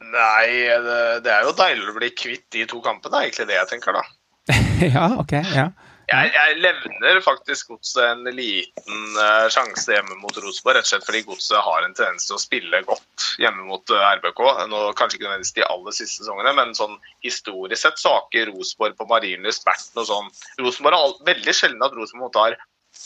Nei, 0.08 0.48
det, 0.84 1.00
det, 1.26 1.34
er 1.34 1.44
jo 1.44 1.56
deilig 1.56 1.90
å 1.90 1.98
bli 1.98 2.08
kvitt 2.16 2.46
de 2.54 2.64
to 2.70 2.80
kampene, 2.84 3.12
det 3.12 3.18
er 3.18 3.28
egentlig 3.28 3.48
det 3.50 3.58
jeg 3.58 3.70
tenker, 3.74 3.98
da. 3.98 4.04
ja, 4.96 5.06
ok, 5.20 5.34
ja. 5.52 5.68
Jeg, 6.08 6.30
jeg 6.32 6.54
levner 6.64 7.18
faktisk 7.20 7.68
Godset 7.68 8.00
en 8.00 8.22
liten 8.32 9.18
uh, 9.18 9.44
sjanse 9.52 9.92
hjemme 9.92 10.14
mot 10.22 10.32
Rosenborg, 10.40 10.78
rett 10.78 10.86
og 10.86 10.92
slett 10.94 11.04
fordi 11.04 11.20
Godset 11.26 11.60
har 11.66 11.84
en 11.84 11.92
tendens 11.92 12.24
til 12.24 12.38
å 12.38 12.40
spille 12.40 12.80
godt 12.86 13.26
hjemme 13.42 13.66
mot 13.68 13.92
uh, 13.92 14.06
RBK. 14.16 14.40
Nå, 14.70 14.80
kanskje 14.96 15.18
ikke 15.18 15.26
nødvendigvis 15.26 15.58
de 15.58 15.66
aller 15.68 15.96
siste 15.98 16.22
sesongene, 16.22 16.54
men 16.56 16.72
sånn 16.78 16.96
historisk 17.26 17.82
sett 17.82 18.00
så 18.00 18.14
har 18.14 18.24
ikke 18.24 18.46
Rosenborg 18.54 18.96
på 18.96 19.08
Marienlyst 19.12 19.68
vært 19.68 19.92
noe 19.98 20.08
sånn 20.08 20.32
Rosenborg 20.64 20.96
har 20.96 21.14
veldig 21.28 21.56
sjelden 21.60 21.84
at 21.84 22.00
Rosenborg 22.00 22.40
har 22.40 22.56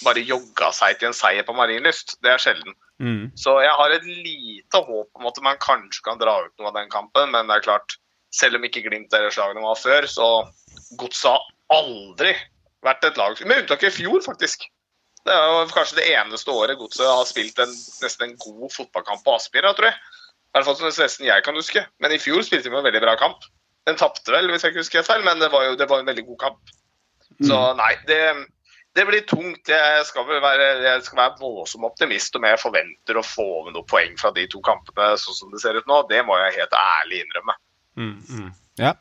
bare 0.05 0.25
jogga 0.25 0.71
seg 0.75 0.99
til 0.99 1.11
en 1.11 1.17
seier 1.17 1.45
på 1.47 1.55
Marienlyst. 1.57 2.17
Det 2.25 2.33
er 2.33 2.43
sjelden. 2.43 2.75
Mm. 3.03 3.33
Så 3.39 3.57
jeg 3.65 3.73
har 3.79 3.95
et 3.95 4.07
lite 4.07 4.83
håp 4.87 5.09
om 5.19 5.29
at 5.29 5.41
man 5.45 5.61
kanskje 5.63 6.05
kan 6.07 6.21
dra 6.21 6.39
ut 6.45 6.53
noe 6.61 6.71
av 6.71 6.79
den 6.79 6.91
kampen, 6.93 7.33
men 7.35 7.51
det 7.51 7.59
er 7.59 7.67
klart, 7.67 7.97
selv 8.33 8.59
om 8.59 8.67
ikke 8.67 8.85
Glimt 8.87 9.13
er 9.15 9.27
det 9.27 9.35
slagene 9.37 9.65
var 9.65 9.79
før, 9.81 10.07
så 10.09 10.29
Godset 11.01 11.33
har 11.33 11.43
aldri 11.73 12.33
vært 12.85 13.05
et 13.07 13.19
lag 13.21 13.39
Med 13.47 13.65
unntak 13.65 13.85
i 13.87 13.93
fjor, 13.93 14.21
faktisk. 14.25 14.65
Det 15.23 15.35
er 15.35 15.43
jo 15.47 15.67
kanskje 15.71 16.01
det 16.01 16.09
eneste 16.17 16.51
året 16.51 16.79
Godset 16.81 17.07
har 17.07 17.27
spilt 17.29 17.61
en, 17.63 17.73
nesten 18.03 18.31
en 18.31 18.39
god 18.41 18.73
fotballkamp 18.75 19.25
på 19.27 19.37
Aspmyra, 19.37 19.75
tror 19.77 19.91
jeg. 19.91 19.99
I 20.53 20.57
hvert 20.57 20.69
fall 20.69 20.79
som 20.79 20.89
nesten 20.91 21.29
jeg 21.29 21.45
kan 21.47 21.57
huske. 21.57 21.85
Men 22.03 22.13
i 22.13 22.21
fjor 22.21 22.43
spilte 22.45 22.69
de 22.69 22.77
en 22.77 22.85
veldig 22.85 23.03
bra 23.05 23.15
kamp. 23.21 23.47
Den 23.89 23.99
tapte 23.99 24.35
vel, 24.35 24.51
hvis 24.51 24.65
jeg 24.65 24.75
ikke 24.75 24.83
husker 24.83 25.01
helt 25.01 25.11
feil, 25.11 25.23
men 25.27 25.41
det 25.43 25.49
var 25.53 25.65
jo 25.67 25.79
det 25.79 25.89
var 25.91 26.03
en 26.03 26.11
veldig 26.11 26.27
god 26.27 26.41
kamp. 26.43 26.75
Så 27.41 27.57
mm. 27.57 27.81
nei, 27.81 27.93
det 28.11 28.21
det 28.97 29.05
blir 29.09 29.25
tungt. 29.29 29.69
Jeg 29.69 30.07
skal, 30.09 30.27
være, 30.29 30.71
jeg 30.85 31.05
skal 31.07 31.21
være 31.23 31.37
voldsom 31.41 31.87
optimist 31.89 32.35
om 32.37 32.49
jeg 32.49 32.61
forventer 32.61 33.19
å 33.19 33.27
få 33.27 33.49
med 33.67 33.77
noen 33.77 33.89
poeng 33.89 34.17
fra 34.21 34.33
de 34.37 34.49
to 34.53 34.61
kampene 34.65 35.15
sånn 35.21 35.39
som 35.39 35.53
det 35.53 35.63
ser 35.65 35.79
ut 35.79 35.89
nå. 35.89 36.03
Det 36.11 36.21
må 36.29 36.37
jeg 36.45 36.59
helt 36.61 36.77
ærlig 36.77 37.23
innrømme. 37.25 37.57
Mm, 37.97 38.19
mm. 38.29 38.51
Ja. 38.81 38.97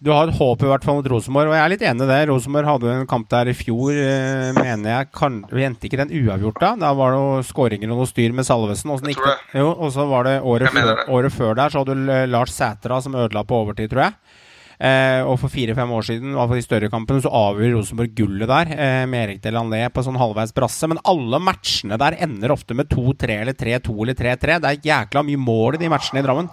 Du 0.00 0.08
har 0.14 0.30
et 0.30 0.36
håp 0.38 0.62
i 0.64 0.68
hvert 0.68 0.84
fall 0.84 0.96
mot 0.96 1.08
Rosenborg, 1.12 1.50
og 1.50 1.58
jeg 1.58 1.60
er 1.60 1.72
litt 1.74 1.82
enig 1.84 2.06
i 2.06 2.08
det. 2.08 2.20
Rosenborg 2.30 2.68
hadde 2.70 2.92
en 2.94 3.08
kamp 3.08 3.26
der 3.32 3.50
i 3.52 3.56
fjor, 3.56 3.92
eh, 3.92 4.48
mener 4.56 4.94
jeg. 4.94 5.10
Kan, 5.12 5.42
vi 5.52 5.66
endte 5.66 5.88
ikke 5.88 6.00
den 6.00 6.14
uavgjort 6.22 6.60
da? 6.62 6.70
Da 6.80 6.92
var 6.96 7.12
det 7.12 7.18
noen 7.20 7.44
skåringer 7.44 7.92
og 7.92 8.00
noe 8.00 8.08
styr 8.08 8.32
med 8.36 8.48
Salvesen. 8.48 8.94
Og 8.94 9.90
så 9.92 10.06
var 10.08 10.24
det 10.24 10.38
året, 10.40 10.72
før, 10.72 11.04
året 11.18 11.36
før 11.36 11.58
der, 11.60 11.68
så 11.72 11.82
hadde 11.82 11.98
du 12.00 12.14
Lars 12.32 12.56
Sætra 12.56 13.02
som 13.04 13.16
ødela 13.16 13.44
på 13.44 13.60
overtid, 13.60 13.92
tror 13.92 14.06
jeg. 14.06 14.39
Eh, 14.80 15.20
og 15.28 15.36
for 15.42 15.52
fire-fem 15.52 15.90
år 15.92 16.06
siden, 16.08 16.30
i 16.32 16.38
hvert 16.38 16.48
fall 16.48 16.56
de 16.56 16.64
større 16.64 16.88
kampene, 16.92 17.20
så 17.20 17.32
avgjør 17.36 17.74
Rosenborg 17.76 18.14
gullet 18.16 18.48
der 18.48 18.70
eh, 18.72 19.02
med 19.12 19.26
Erik 19.26 19.42
Delanlé 19.44 19.82
på 19.92 20.04
sånn 20.06 20.16
halvveis 20.20 20.54
brasse. 20.56 20.88
Men 20.88 21.02
alle 21.10 21.40
matchene 21.42 21.98
der 22.00 22.16
ender 22.24 22.54
ofte 22.54 22.76
med 22.78 22.88
2-3 22.88 23.42
eller 23.42 23.58
3-2 23.60 23.98
eller 24.06 24.16
3-3. 24.16 24.56
Det 24.64 24.72
er 24.72 24.88
jækla 24.88 25.24
mye 25.28 25.42
mål 25.42 25.76
i 25.76 25.82
de 25.84 25.92
matchene 25.92 26.22
i 26.22 26.26
Drammen. 26.26 26.48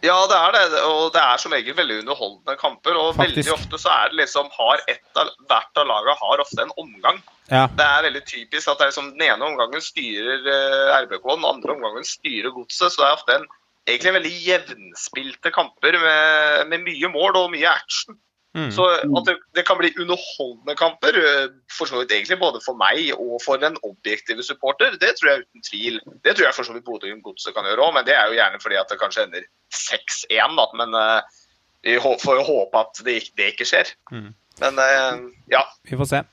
Ja, 0.00 0.16
det 0.28 0.36
er 0.36 0.54
det. 0.56 0.82
Og 0.88 1.10
det 1.12 1.20
er 1.20 1.40
som 1.40 1.52
regel 1.52 1.76
veldig 1.76 1.98
underholdende 2.02 2.56
kamper. 2.60 2.96
Og 2.96 3.14
Faktisk. 3.16 3.36
veldig 3.36 3.54
ofte 3.56 3.80
så 3.80 3.92
er 3.92 4.12
det 4.12 4.20
liksom 4.22 4.48
har 4.56 4.84
ett 4.88 5.20
av, 5.20 5.32
Hvert 5.48 5.80
av 5.80 5.88
lagene 5.88 6.16
har 6.20 6.44
ofte 6.44 6.64
en 6.64 6.74
omgang. 6.80 7.20
Ja. 7.50 7.64
Det 7.76 7.86
er 7.86 8.06
veldig 8.08 8.22
typisk 8.28 8.68
at 8.70 8.78
det 8.78 8.86
er 8.86 8.92
liksom, 8.92 9.10
den 9.16 9.26
ene 9.26 9.48
omgangen 9.48 9.84
styrer 9.84 10.46
eh, 10.52 10.92
RBK, 11.04 11.24
den 11.32 11.48
andre 11.48 11.76
omgangen 11.76 12.06
styrer 12.06 12.52
Godset. 12.54 12.92
Så 12.92 13.00
det 13.00 13.08
er 13.08 13.18
ofte 13.18 13.36
en 13.40 13.48
egentlig 13.88 14.16
veldig 14.16 14.32
jevnspilte 14.46 15.52
kamper 15.54 15.96
med, 16.02 16.66
med, 16.72 16.84
mye 16.88 17.12
mål 17.12 17.38
og 17.40 17.54
mye 17.54 17.70
action. 17.70 18.18
Mm. 18.58 18.70
Så 18.74 18.82
at 18.98 19.28
det, 19.28 19.36
det 19.54 19.62
kan 19.66 19.78
bli 19.78 19.92
underholdende 19.94 20.74
kamper, 20.78 21.14
eh, 21.14 21.52
for 21.70 21.86
så 21.86 22.00
vidt 22.00 22.14
egentlig 22.16 22.40
både 22.40 22.58
for 22.64 22.74
meg 22.78 23.12
og 23.14 23.36
for 23.44 23.62
den 23.62 23.76
objektive 23.86 24.42
supporter, 24.42 24.96
det 24.98 25.12
tror 25.18 25.30
jeg 25.30 25.44
uten 25.44 25.66
tvil. 25.68 26.00
Det 26.26 26.34
tror 26.34 26.48
jeg 26.48 26.56
for 26.56 26.66
så 26.66 26.74
vidt 26.74 26.86
Bodø-Godset 26.88 27.54
kan 27.54 27.68
gjøre 27.68 27.86
òg, 27.86 27.94
men 27.94 28.08
det 28.08 28.16
er 28.16 28.26
jo 28.26 28.38
gjerne 28.40 28.62
fordi 28.62 28.80
at 28.80 28.90
det 28.90 28.98
kanskje 28.98 29.28
ender 29.28 29.46
6-1. 29.70 30.58
Men 30.82 30.98
eh, 30.98 31.38
vi 31.86 31.98
får 32.02 32.40
jo 32.40 32.48
håpe 32.48 32.82
at 32.82 33.04
det, 33.06 33.20
det 33.38 33.52
ikke 33.54 33.68
skjer. 33.70 33.94
Mm. 34.10 34.32
Men 34.60 34.82
uh, 34.82 35.30
ja. 35.48 35.62
Vi 35.88 35.96
får 35.96 36.10
se. 36.10 36.24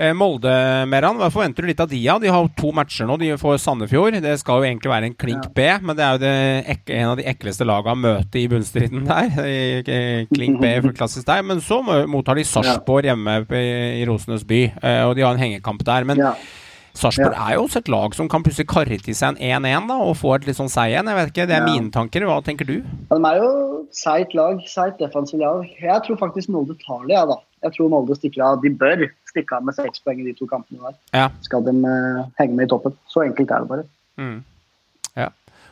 Eh, 0.00 0.14
Molde, 0.16 0.50
Meran, 0.88 1.18
hva 1.20 1.28
forventer 1.28 1.60
du 1.66 1.68
litt 1.68 1.80
av 1.82 1.90
de? 1.90 1.98
Ja? 2.00 2.14
De 2.22 2.30
har 2.32 2.46
to 2.56 2.70
matcher 2.72 3.04
nå. 3.08 3.18
De 3.20 3.34
får 3.40 3.58
Sandefjord. 3.60 4.16
Det 4.24 4.32
skal 4.40 4.62
jo 4.62 4.68
egentlig 4.70 4.92
være 4.94 5.10
en 5.10 5.16
klink 5.20 5.50
B, 5.56 5.66
men 5.84 5.98
det 5.98 6.06
er 6.06 6.14
jo 6.16 6.22
det 6.22 6.32
ek 6.74 6.92
en 6.96 7.10
av 7.10 7.18
de 7.20 7.26
ekleste 7.28 7.66
lagene 7.68 7.92
å 7.92 8.00
møte 8.00 8.40
i 8.40 8.46
bunnstriden 8.48 9.04
der. 9.10 10.24
Klink 10.32 10.56
B 10.62 10.72
for 10.86 10.96
klassisk 10.96 11.28
der. 11.28 11.44
Men 11.44 11.60
så 11.64 11.82
mottar 12.08 12.40
de 12.40 12.46
Sarpsborg 12.48 13.10
hjemme 13.10 13.42
i, 13.44 13.66
i 14.00 14.08
Rosenes 14.08 14.46
by, 14.48 14.62
eh, 14.80 15.02
og 15.04 15.16
de 15.18 15.26
har 15.26 15.36
en 15.36 15.44
hengekamp 15.44 15.84
der. 15.84 16.08
Men 16.08 16.24
Ja. 16.24 16.34
Sarpsborg 16.94 17.32
Ja. 17.36 17.48
er 17.48 17.54
jo 17.54 17.64
også 17.66 17.76
et 17.78 17.88
lag 17.88 18.14
som 18.14 18.28
kan 18.28 18.42
plutselig 18.42 18.66
karre 18.68 18.98
til 18.98 19.14
seg 19.14 19.36
en 19.40 19.62
1-1 19.64 19.90
og 19.90 20.16
få 20.16 20.34
et 20.36 20.46
litt 20.46 20.56
sånn 20.56 20.68
seig 20.70 20.94
en. 20.98 21.06
Jeg 21.06 21.16
vet 21.16 21.28
ikke, 21.32 21.46
Det 21.48 21.56
er 21.56 21.66
Ja. 21.66 21.72
mine 21.72 21.90
tanker. 21.90 22.20
Hva 22.26 22.42
tenker 22.42 22.66
du? 22.66 22.80
De 22.82 23.16
er 23.30 23.36
jo 23.40 23.86
seigt 23.92 24.34
lag, 24.34 24.58
seigt 24.66 24.98
defensivt 24.98 25.40
lag. 25.40 25.64
Jeg 25.80 26.02
tror 26.02 26.16
faktisk 26.18 26.48
Molde 26.48 26.74
tar 26.84 27.06
det, 27.06 27.14
ja 27.14 27.24
da. 27.26 27.36
Jeg 27.62 27.72
tror 27.72 27.88
Molde 27.90 28.16
stikker 28.16 28.42
av. 28.42 28.62
De 28.62 28.70
bør 28.70 29.08
stikke 29.28 29.52
av 29.56 29.64
med 29.64 29.74
seks 29.74 30.00
poeng 30.00 30.20
i 30.20 30.24
de 30.24 30.32
to 30.34 30.46
kampene 30.46 30.80
der. 30.80 30.94
Ja. 31.12 31.28
Skal 31.42 31.62
de 31.62 31.70
uh, 31.70 32.24
henge 32.38 32.54
med 32.54 32.66
i 32.66 32.70
toppen. 32.74 32.96
Så 33.08 33.22
enkelt 33.24 33.50
er 33.50 33.60
det 33.60 33.68
bare. 33.68 33.84
Mm. 34.18 34.42
Ja. 35.16 35.28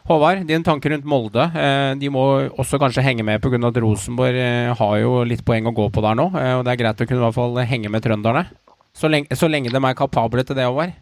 Håvard, 0.09 0.47
din 0.47 0.63
tanke 0.65 0.89
rundt 0.91 1.05
Molde. 1.05 1.51
Eh, 1.55 1.95
de 1.95 2.09
må 2.09 2.49
også 2.57 2.79
kanskje 2.81 3.03
henge 3.03 3.25
med 3.25 3.43
pga. 3.43 3.67
at 3.67 3.77
Rosenborg 3.77 4.35
eh, 4.37 4.73
har 4.75 4.97
jo 5.01 5.25
litt 5.25 5.45
poeng 5.45 5.67
å 5.67 5.75
gå 5.75 5.91
på 5.93 6.01
der 6.01 6.15
nå. 6.15 6.29
Og 6.59 6.65
det 6.65 6.73
er 6.73 6.83
greit 6.85 6.97
å 7.01 7.07
kunne 7.07 7.21
i 7.21 7.25
hvert 7.27 7.35
fall 7.35 7.57
henge 7.67 7.91
med 7.91 8.03
trønderne. 8.03 8.47
Så 8.95 9.09
lenge, 9.11 9.29
så 9.37 9.49
lenge 9.51 9.71
de 9.71 9.77
er 9.77 9.95
kapable 9.95 10.43
til 10.45 10.57
det, 10.57 10.65
Håvard. 10.65 10.93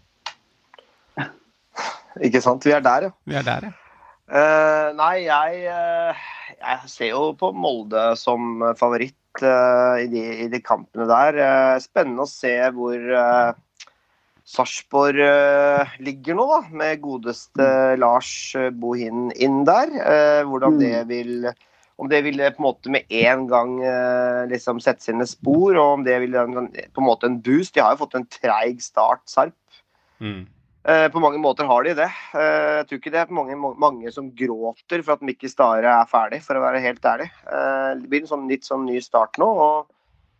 Ikke 2.25 2.41
sant? 2.45 2.65
Vi 2.65 2.73
er 2.73 2.85
der, 2.85 3.09
ja. 3.09 3.17
Vi 3.29 3.37
er 3.37 3.45
der, 3.47 3.69
ja. 3.69 3.75
Uh, 4.27 4.91
nei, 4.99 5.21
jeg, 5.29 5.59
uh, 5.71 6.23
jeg 6.59 6.89
ser 6.91 7.13
jo 7.13 7.29
på 7.39 7.53
Molde 7.55 8.09
som 8.19 8.59
favoritt 8.75 9.39
uh, 9.39 10.03
i, 10.03 10.09
de, 10.11 10.23
i 10.43 10.49
de 10.51 10.59
kampene 10.65 11.07
der. 11.07 11.39
Spennende 11.85 12.25
å 12.25 12.31
se 12.31 12.57
hvor 12.75 12.97
uh, 12.99 13.53
Sarpsborg 14.47 15.23
ligger 16.03 16.39
nå, 16.39 16.47
da, 16.51 16.59
med 16.83 17.01
godeste 17.03 17.69
Lars 17.99 18.33
Bohin 18.79 19.31
inn 19.35 19.65
der. 19.67 19.91
Hvordan 20.47 20.79
det 20.79 21.01
vil 21.09 21.49
om 21.99 22.11
det 22.13 22.21
ville 22.23 22.53
på 22.55 22.61
en 22.61 22.67
måte 22.69 22.93
med 22.93 23.11
en 23.11 23.47
gang 23.51 23.73
liksom 24.47 24.79
sette 24.85 25.03
sine 25.03 25.27
spor, 25.27 25.75
og 25.75 25.97
om 25.97 26.05
det 26.07 26.21
ville 26.23 26.45
på 26.47 27.03
en 27.03 27.09
måte 27.09 27.27
en 27.27 27.41
boost. 27.43 27.75
De 27.75 27.83
har 27.83 27.97
jo 27.97 28.05
fått 28.05 28.15
en 28.21 28.29
treig 28.31 28.85
start, 28.85 29.25
Sarp. 29.27 29.57
Mm. 30.23 30.45
Eh, 30.87 31.09
På 31.11 31.21
mange 31.21 31.39
måter 31.43 31.67
har 31.67 31.83
de 31.83 31.95
det. 31.99 32.11
Eh, 32.35 32.77
Jeg 32.79 32.87
tror 32.87 33.01
ikke 33.01 33.13
det 33.13 33.21
er 33.25 33.35
mange, 33.35 33.57
mange 33.59 34.13
som 34.15 34.31
gråter 34.31 35.03
for 35.03 35.17
at 35.17 35.25
Mikkel 35.27 35.51
Stare 35.51 35.91
er 35.91 36.07
ferdig, 36.11 36.43
for 36.47 36.59
å 36.59 36.63
være 36.63 36.83
helt 36.85 37.03
ærlig. 37.03 37.27
Eh, 37.43 37.95
Det 37.99 38.09
blir 38.09 38.23
en 38.23 38.31
sånn 38.31 38.49
litt 38.49 38.65
sånn 38.65 38.87
ny 38.87 39.01
start 39.03 39.39
nå, 39.43 39.49
og 39.51 39.89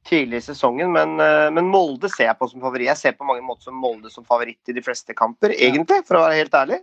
tidlig 0.07 0.39
i 0.39 0.47
sesongen, 0.47 0.93
men, 0.95 1.17
men 1.51 1.67
Molde 1.67 2.07
ser 2.07 2.29
jeg 2.29 2.39
på 2.39 2.47
som 2.47 2.61
favoritt. 2.63 2.87
Jeg 2.87 2.97
ser 3.01 3.17
på 3.19 3.27
mange 3.27 3.43
måter 3.43 3.67
som 3.67 3.75
Molde 3.75 4.07
som 4.13 4.23
favoritt 4.23 4.71
i 4.71 4.75
de 4.77 4.85
fleste 4.87 5.17
kamper, 5.19 5.51
egentlig, 5.51 6.05
for 6.07 6.21
å 6.21 6.21
være 6.29 6.37
helt 6.39 6.55
ærlig. 6.55 6.79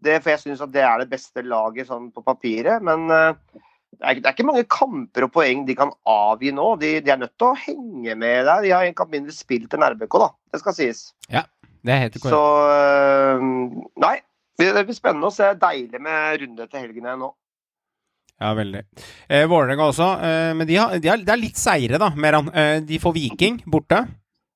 Det, 0.00 0.14
for 0.22 0.32
jeg 0.32 0.40
syns 0.40 0.62
at 0.64 0.72
det 0.72 0.80
er 0.80 1.02
det 1.02 1.10
beste 1.10 1.44
laget 1.44 1.90
sånn 1.90 2.06
på 2.14 2.24
papiret, 2.24 2.80
men 2.80 3.04
det 3.08 4.00
er, 4.00 4.22
det 4.24 4.32
ikke 4.32 4.48
mange 4.48 4.64
kamper 4.64 5.26
og 5.26 5.34
poeng 5.36 5.66
de 5.68 5.76
kan 5.76 5.92
avgi 6.08 6.54
nå. 6.56 6.70
De, 6.80 6.94
de 7.04 7.12
er 7.12 7.20
nødt 7.20 7.36
til 7.36 7.50
å 7.50 7.60
henge 7.66 8.16
med 8.16 8.48
der. 8.48 8.64
De 8.64 8.72
har 8.72 8.88
en 8.88 8.96
kamp 8.96 9.12
mindre 9.12 9.36
spilt 9.36 9.76
enn 9.76 9.84
RBK, 9.84 10.16
da. 10.24 10.30
Det 10.56 10.62
skal 10.64 10.78
sies. 10.80 11.04
Det 11.84 11.92
er 11.92 12.04
helt 12.06 12.20
korrekt. 12.20 12.34
Så 12.34 13.40
Nei. 14.04 14.16
Det 14.54 14.84
blir 14.86 14.94
spennende 14.94 15.28
å 15.28 15.34
se. 15.34 15.48
Deilig 15.58 16.00
med 16.02 16.36
runde 16.44 16.68
til 16.70 16.84
helgen 16.84 17.08
igjen 17.08 17.24
nå. 17.24 17.30
Ja, 18.42 18.50
veldig. 18.54 18.82
Eh, 19.28 19.46
Vålerenga 19.50 19.88
også. 19.90 20.08
Eh, 20.26 20.50
men 20.58 20.68
de 20.68 20.76
har, 20.78 20.94
de 20.98 21.10
har, 21.10 21.22
det 21.22 21.32
er 21.34 21.40
litt 21.40 21.58
seire, 21.58 21.98
da, 22.02 22.10
Meran. 22.18 22.50
Eh, 22.54 22.76
de 22.86 22.98
får 23.02 23.14
Viking 23.16 23.60
borte. 23.70 24.02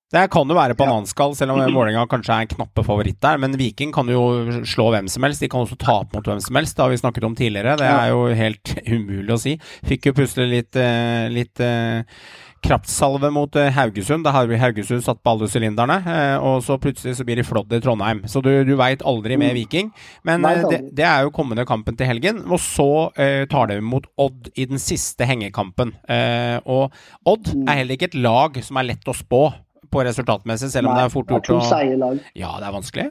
Det 0.09 0.23
kan 0.33 0.49
jo 0.49 0.57
være 0.57 0.77
bananskall, 0.79 1.35
selv 1.37 1.53
om 1.53 1.61
Vålerenga 1.77 2.07
kanskje 2.09 2.33
er 2.33 2.47
en 2.47 2.53
knappe 2.55 2.85
favoritt 2.87 3.21
der. 3.21 3.40
Men 3.42 3.57
Viking 3.61 3.92
kan 3.92 4.09
jo 4.09 4.23
slå 4.64 4.88
hvem 4.94 5.09
som 5.12 5.27
helst. 5.27 5.44
De 5.44 5.51
kan 5.53 5.66
også 5.66 5.77
tape 5.77 6.16
mot 6.16 6.31
hvem 6.33 6.40
som 6.40 6.57
helst. 6.57 6.77
Det 6.79 6.87
har 6.87 6.94
vi 6.94 7.01
snakket 7.03 7.29
om 7.29 7.37
tidligere. 7.37 7.77
Det 7.81 7.88
er 7.92 8.12
jo 8.14 8.27
helt 8.38 8.77
umulig 8.94 9.37
å 9.37 9.40
si. 9.42 9.57
Fikk 9.88 10.09
jo 10.09 10.16
plutselig 10.16 10.49
litt, 10.55 10.79
eh, 10.81 11.29
litt 11.29 11.61
eh, 11.61 12.25
kraftsalve 12.64 13.29
mot 13.37 13.61
eh, 13.61 13.68
Haugesund. 13.77 14.25
Da 14.25 14.33
har 14.33 14.49
vi 14.49 14.57
Haugesund 14.59 15.05
satt 15.05 15.21
på 15.21 15.35
alle 15.35 15.51
sylinderne. 15.53 16.01
Og 16.40 16.64
så 16.64 16.81
plutselig 16.81 17.18
så 17.21 17.29
blir 17.29 17.42
de 17.42 17.47
flådd 17.47 17.77
i 17.77 17.83
Trondheim. 17.85 18.25
Så 18.33 18.40
du, 18.40 18.51
du 18.64 18.75
veit 18.81 19.05
aldri 19.05 19.37
med 19.37 19.53
Viking. 19.61 19.92
Men 20.25 20.49
det, 20.73 20.83
det 20.97 21.05
er 21.05 21.29
jo 21.29 21.37
kommende 21.37 21.68
kampen 21.68 22.01
til 22.01 22.09
helgen. 22.09 22.47
Og 22.49 22.64
så 22.64 22.90
eh, 23.21 23.44
tar 23.53 23.68
de 23.75 23.83
mot 23.85 24.09
Odd 24.16 24.49
i 24.57 24.71
den 24.73 24.81
siste 24.81 25.29
hengekampen. 25.29 25.92
Eh, 26.09 26.57
og 26.64 26.97
Odd 27.29 27.53
er 27.61 27.83
heller 27.83 28.01
ikke 28.01 28.09
et 28.14 28.21
lag 28.25 28.57
som 28.64 28.81
er 28.81 28.94
lett 28.94 29.05
å 29.12 29.21
spå 29.21 29.51
på 29.92 30.05
resultatmessig, 30.07 30.70
selv 30.72 30.90
om 30.90 30.94
Nei, 30.94 31.03
det 31.03 31.09
er 31.09 31.14
fort 31.14 31.29
det 31.29 31.35
er 31.35 31.42
gjort 31.42 31.51
to 31.51 31.59
å 31.59 31.98
lag. 32.05 32.22
Ja, 32.38 32.55
det 32.61 32.68
er 32.68 32.77
vanskelig. 32.77 33.07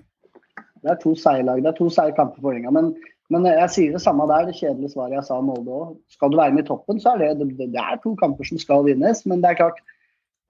Det 0.84 0.94
er 0.94 1.00
to 1.02 1.13
seige 1.20 1.46
lag. 1.48 1.62
Det 1.63 1.72
er 1.72 1.78
to 1.78 1.90
seige 1.94 2.16
kamper 2.18 2.40
for 2.40 2.50
Vålerenga. 2.50 2.74
Men, 2.76 2.92
men 3.34 3.48
jeg 3.50 3.70
sier 3.74 3.96
det 3.96 4.02
samme 4.04 4.28
der, 4.30 4.48
det 4.50 4.58
kjedelige 4.60 4.94
svaret 4.94 5.18
jeg 5.18 5.28
sa 5.28 5.40
om 5.42 5.50
Molde 5.52 5.74
òg. 5.74 5.94
Skal 6.13 6.32
du 6.32 6.40
være 6.40 6.56
med 6.56 6.66
i 6.66 6.70
toppen, 6.70 7.02
så 7.04 7.16
er 7.16 7.24
det, 7.38 7.48
det, 7.60 7.70
er 7.82 8.02
to 8.04 8.13
kamper 8.22 8.48
som 8.48 8.62
skal 8.62 8.86
vinnes. 8.88 9.24
Men 9.30 9.44
det 9.44 9.52
er 9.52 9.62
klart, 9.63 9.82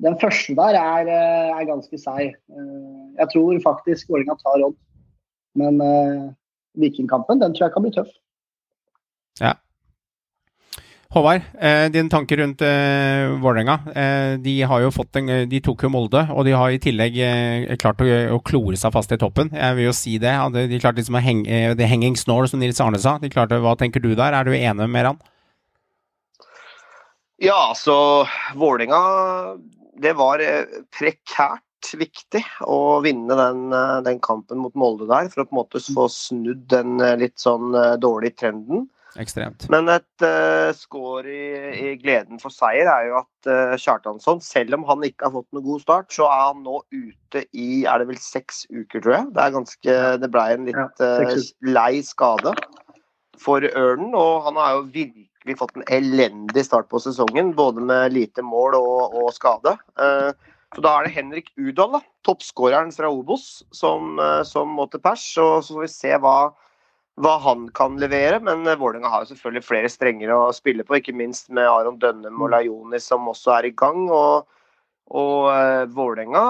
den 0.06 0.18
første 0.22 0.54
der 0.58 0.78
er, 0.78 1.10
eh, 1.10 1.54
er 1.56 1.70
ganske 1.70 2.02
seig. 2.02 2.36
Eh, 2.54 2.98
Jeg 3.18 3.32
tror 3.34 3.64
faktisk 3.64 4.12
Vålerenga 4.12 4.38
tar 4.44 4.66
Odd. 4.68 4.78
Men 5.58 5.82
uh, 5.82 6.34
Vikingkampen, 6.78 7.40
den 7.42 7.56
tror 7.56 7.66
jeg 7.66 7.74
kan 7.74 7.86
bli 7.86 7.96
tøff. 7.96 8.12
Håvard, 11.16 11.42
eh, 11.64 11.86
dine 11.88 12.12
tanker 12.12 12.38
rundt 12.42 12.62
eh, 12.62 13.30
Vålerenga. 13.40 13.78
Eh, 13.96 14.34
de 14.44 14.56
har 14.68 14.82
jo 14.84 14.90
fått 14.92 15.16
en, 15.16 15.30
de 15.48 15.62
tok 15.64 15.86
jo 15.86 15.92
Molde, 15.94 16.26
og 16.36 16.44
de 16.44 16.52
har 16.52 16.74
i 16.74 16.82
tillegg 16.84 17.16
eh, 17.24 17.76
klart 17.80 18.04
å, 18.04 18.08
å 18.36 18.42
klore 18.44 18.76
seg 18.80 18.92
fast 18.92 19.14
i 19.16 19.20
toppen. 19.22 19.54
Jeg 19.56 19.78
vil 19.78 19.88
jo 19.88 19.94
si 19.96 20.18
det. 20.20 20.34
Hadde 20.36 20.66
De 20.68 20.80
klarte 20.84 21.00
liksom 21.00 21.16
å 21.16 21.24
henge 21.24 21.48
eh, 21.48 21.72
The 21.80 21.88
hanging 21.88 22.20
snore, 22.20 22.50
som 22.52 22.60
Nils 22.60 22.82
Arne 22.84 23.00
sa. 23.00 23.16
De 23.24 23.32
klarte, 23.32 23.62
Hva 23.64 23.78
tenker 23.80 24.04
du 24.04 24.12
der? 24.20 24.36
Er 24.36 24.44
du 24.44 24.52
enig 24.58 24.90
med 24.92 25.14
han? 25.14 25.22
Ja, 27.40 27.72
så 27.78 27.96
Vålerenga 28.58 29.00
Det 30.02 30.14
var 30.18 30.44
eh, 30.44 30.84
prekært 30.92 31.64
viktig 31.96 32.44
å 32.68 33.00
vinne 33.06 33.38
den, 33.40 33.64
eh, 33.72 33.96
den 34.04 34.20
kampen 34.20 34.60
mot 34.60 34.76
Molde 34.76 35.08
der, 35.08 35.32
for 35.32 35.46
å 35.46 35.48
på 35.48 35.56
en 35.56 35.62
måte 35.62 35.82
få 35.88 36.10
snudd 36.12 36.68
den 36.74 37.00
eh, 37.00 37.16
litt 37.24 37.40
sånn 37.40 37.72
eh, 37.78 37.96
dårlige 38.02 38.42
trenden. 38.44 38.90
Ekstremt. 39.18 39.66
Men 39.74 39.90
et 39.90 40.24
uh, 40.26 40.70
score 40.78 41.26
i, 41.26 41.46
i 41.74 41.94
gleden 41.98 42.42
for 42.42 42.54
seier 42.54 42.90
er 42.92 43.08
jo 43.10 43.20
at 43.24 43.50
uh, 43.50 43.76
Kjartansson, 43.82 44.42
selv 44.46 44.78
om 44.78 44.86
han 44.90 45.06
ikke 45.08 45.26
har 45.26 45.34
fått 45.34 45.48
noen 45.56 45.66
god 45.66 45.84
start, 45.84 46.12
så 46.14 46.28
er 46.30 46.44
han 46.52 46.62
nå 46.66 46.82
ute 46.94 47.44
i 47.58 47.70
er 47.90 48.02
det 48.02 48.10
vel 48.12 48.20
seks 48.22 48.66
uker, 48.70 49.02
tror 49.02 49.16
jeg. 49.16 49.30
Det 49.34 49.44
er 49.44 49.56
ganske, 49.56 49.96
det 50.22 50.30
ble 50.34 50.44
en 50.54 50.68
litt 50.70 51.02
uh, 51.02 51.40
lei 51.66 52.04
skade 52.06 52.54
for 53.42 53.66
Ørnen. 53.72 54.14
Og 54.14 54.46
han 54.46 54.60
har 54.62 54.76
jo 54.78 54.86
virkelig 54.94 55.58
fått 55.64 55.74
en 55.80 55.88
elendig 55.98 56.68
start 56.68 56.90
på 56.94 57.02
sesongen, 57.02 57.56
både 57.58 57.88
med 57.90 58.14
lite 58.14 58.46
mål 58.46 58.78
og, 58.78 59.18
og 59.18 59.34
skade. 59.34 59.74
Uh, 59.98 60.30
så 60.76 60.84
da 60.84 60.94
er 60.94 61.08
det 61.08 61.16
Henrik 61.16 61.50
Udal, 61.58 62.02
toppskåreren 62.28 62.92
fra 62.94 63.10
Obos, 63.10 63.64
som, 63.72 64.20
som 64.46 64.74
må 64.76 64.84
til 64.92 65.00
pers. 65.00 65.24
Og 65.40 65.62
så 65.64 65.78
får 65.78 65.86
vi 65.86 65.94
se 65.94 66.18
hva 66.20 66.34
hva 67.18 67.38
han 67.42 67.66
kan 67.78 67.98
levere, 68.02 68.40
men 68.44 68.68
eh, 68.68 68.78
Vålerenga 68.78 69.10
har 69.10 69.24
jo 69.24 69.32
selvfølgelig 69.32 69.66
flere 69.66 69.90
strenger 69.90 70.34
å 70.36 70.52
spille 70.56 70.86
på, 70.86 71.00
ikke 71.00 71.16
minst 71.18 71.50
med 71.50 71.66
Aron 71.70 71.98
Dønnem 72.02 72.44
og 72.44 72.54
Lajonis 72.54 73.10
som 73.10 73.28
også 73.32 73.56
er 73.58 73.70
i 73.72 73.74
gang. 73.78 74.06
Og, 74.14 74.46
og 75.18 75.48
uh, 75.50 75.88
Vålerenga 75.96 76.44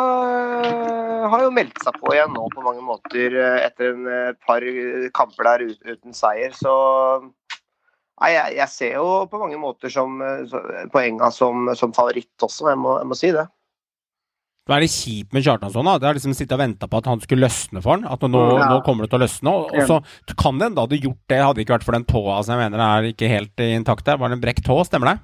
eh, 0.67 1.27
har 1.31 1.43
jo 1.45 1.53
meldt 1.53 1.79
seg 1.83 1.99
på 2.01 2.13
igjen 2.13 2.33
nå 2.35 2.47
på 2.53 2.63
mange 2.65 2.83
måter 2.83 3.35
eh, 3.37 3.59
etter 3.65 3.93
en 3.93 4.07
eh, 4.11 4.31
par 4.43 4.65
kamper 5.15 5.51
der 5.51 5.67
ut, 5.69 5.79
uten 5.87 6.15
seier. 6.15 6.55
Så 6.57 6.73
nei, 7.21 8.33
jeg, 8.33 8.57
jeg 8.59 8.73
ser 8.73 8.97
jo 8.99 9.11
på 9.31 9.41
mange 9.41 9.59
måter 9.61 9.93
som, 9.93 10.19
eh, 10.23 10.57
poenga 10.93 11.31
som, 11.33 11.69
som 11.79 11.95
favoritt 11.95 12.47
også, 12.47 12.71
jeg 12.73 12.81
må, 12.81 12.97
jeg 12.99 13.11
må 13.11 13.19
si 13.19 13.31
det. 13.35 13.47
Det 14.67 14.75
er 14.75 14.83
litt 14.83 14.91
kjipt 14.91 15.31
med 15.33 15.43
Kjartansson. 15.45 15.85
da. 15.87 15.97
Det 15.97 16.07
er 16.09 16.17
liksom 16.19 16.33
sittet 16.35 16.51
og 16.57 16.59
vente 16.59 16.87
på 16.91 16.97
at 16.99 17.05
han 17.07 17.21
skulle 17.23 17.47
løsne 17.47 17.81
for 17.81 17.95
han. 17.95 18.03
At 18.05 18.19
nå, 18.27 18.41
Ja. 18.59 18.67
nå 18.73 18.81
kommer 18.83 19.07
det 19.07 19.11
til 19.13 19.19
å 19.19 19.23
løsne. 19.23 19.47
Og, 19.53 19.71
og 19.73 19.87
så 19.87 20.35
kan 20.35 20.57
det 20.59 20.67
hende 20.69 20.83
hadde 20.83 20.99
gjort 21.01 21.23
det, 21.31 21.39
hadde 21.39 21.63
ikke 21.63 21.77
vært 21.77 21.87
for 21.87 21.95
den 21.95 22.03
tåa 22.05 22.43
som 22.43 22.59
jeg 22.59 22.69
mener 22.69 22.83
er 22.83 23.07
ikke 23.13 23.29
helt 23.31 23.55
intakt 23.63 24.03
der. 24.05 24.17
Var 24.19 24.27
det 24.29 24.37
en 24.37 24.43
brekt 24.43 24.65
tå, 24.67 24.75
stemmer 24.85 25.13
det? 25.13 25.19